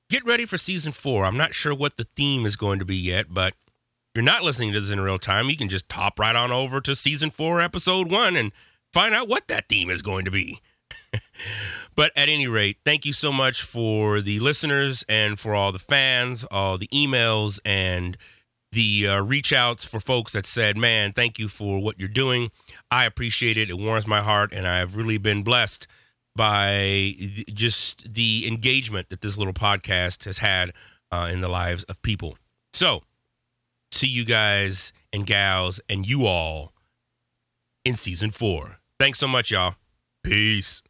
get 0.08 0.24
ready 0.24 0.46
for 0.46 0.60
season 0.60 0.92
four. 0.92 1.26
I'm 1.26 1.38
not 1.38 1.56
sure 1.56 1.74
what 1.74 1.98
the 1.98 2.04
theme 2.16 2.46
is 2.46 2.58
going 2.58 2.78
to 2.78 2.86
be 2.86 2.96
yet, 2.96 3.34
but 3.34 3.56
you're 4.16 4.24
not 4.24 4.44
listening 4.44 4.74
to 4.74 4.80
this 4.80 4.92
in 4.92 5.00
real 5.00 5.18
time, 5.18 5.50
you 5.50 5.58
can 5.58 5.70
just 5.70 5.92
hop 5.92 6.20
right 6.20 6.36
on 6.36 6.52
over 6.52 6.80
to 6.82 6.96
season 6.96 7.30
four, 7.30 7.62
episode 7.62 8.12
one, 8.12 8.36
and 8.36 8.52
find 8.92 9.16
out 9.16 9.28
what 9.28 9.48
that 9.48 9.68
theme 9.68 9.90
is 9.90 10.02
going 10.02 10.26
to 10.26 10.32
be. 10.32 10.62
but 11.96 12.12
at 12.16 12.30
any 12.30 12.48
rate, 12.48 12.78
thank 12.86 13.06
you 13.06 13.14
so 13.14 13.32
much 13.32 13.64
for 13.64 14.22
the 14.22 14.40
listeners 14.40 15.04
and 15.10 15.40
for 15.40 15.56
all 15.56 15.72
the 15.72 15.80
fans, 15.80 16.46
all 16.52 16.78
the 16.78 16.88
emails, 16.88 17.60
and 17.66 18.18
the 18.72 19.08
uh, 19.08 19.22
reach 19.22 19.54
outs 19.54 19.86
for 19.86 20.00
folks 20.00 20.34
that 20.34 20.46
said, 20.46 20.78
man, 20.78 21.14
thank 21.14 21.40
you 21.40 21.48
for 21.48 21.82
what 21.82 22.00
you're 22.00 22.08
doing. 22.08 22.52
I 22.92 23.06
appreciate 23.06 23.58
it. 23.58 23.70
It 23.70 23.78
warms 23.78 24.08
my 24.08 24.22
heart, 24.22 24.52
and 24.54 24.68
I've 24.68 24.96
really 24.96 25.18
been 25.18 25.44
blessed 25.44 25.88
by 26.36 27.14
just 27.54 28.14
the 28.14 28.48
engagement 28.48 29.10
that 29.10 29.22
this 29.22 29.38
little 29.38 29.54
podcast 29.54 30.26
has 30.26 30.40
had 30.40 30.74
uh, 31.12 31.30
in 31.32 31.42
the 31.42 31.50
lives 31.50 31.84
of 31.84 32.02
people. 32.02 32.38
So, 32.74 33.04
see 33.94 34.08
you 34.08 34.26
guys 34.26 34.92
and 35.12 35.26
gals 35.26 35.80
and 35.88 36.08
you 36.08 36.26
all 36.26 36.74
in 37.86 37.96
season 37.96 38.32
four. 38.32 38.80
Thanks 39.00 39.20
so 39.20 39.28
much, 39.28 39.52
y'all. 39.52 39.76
Peace. 40.24 40.82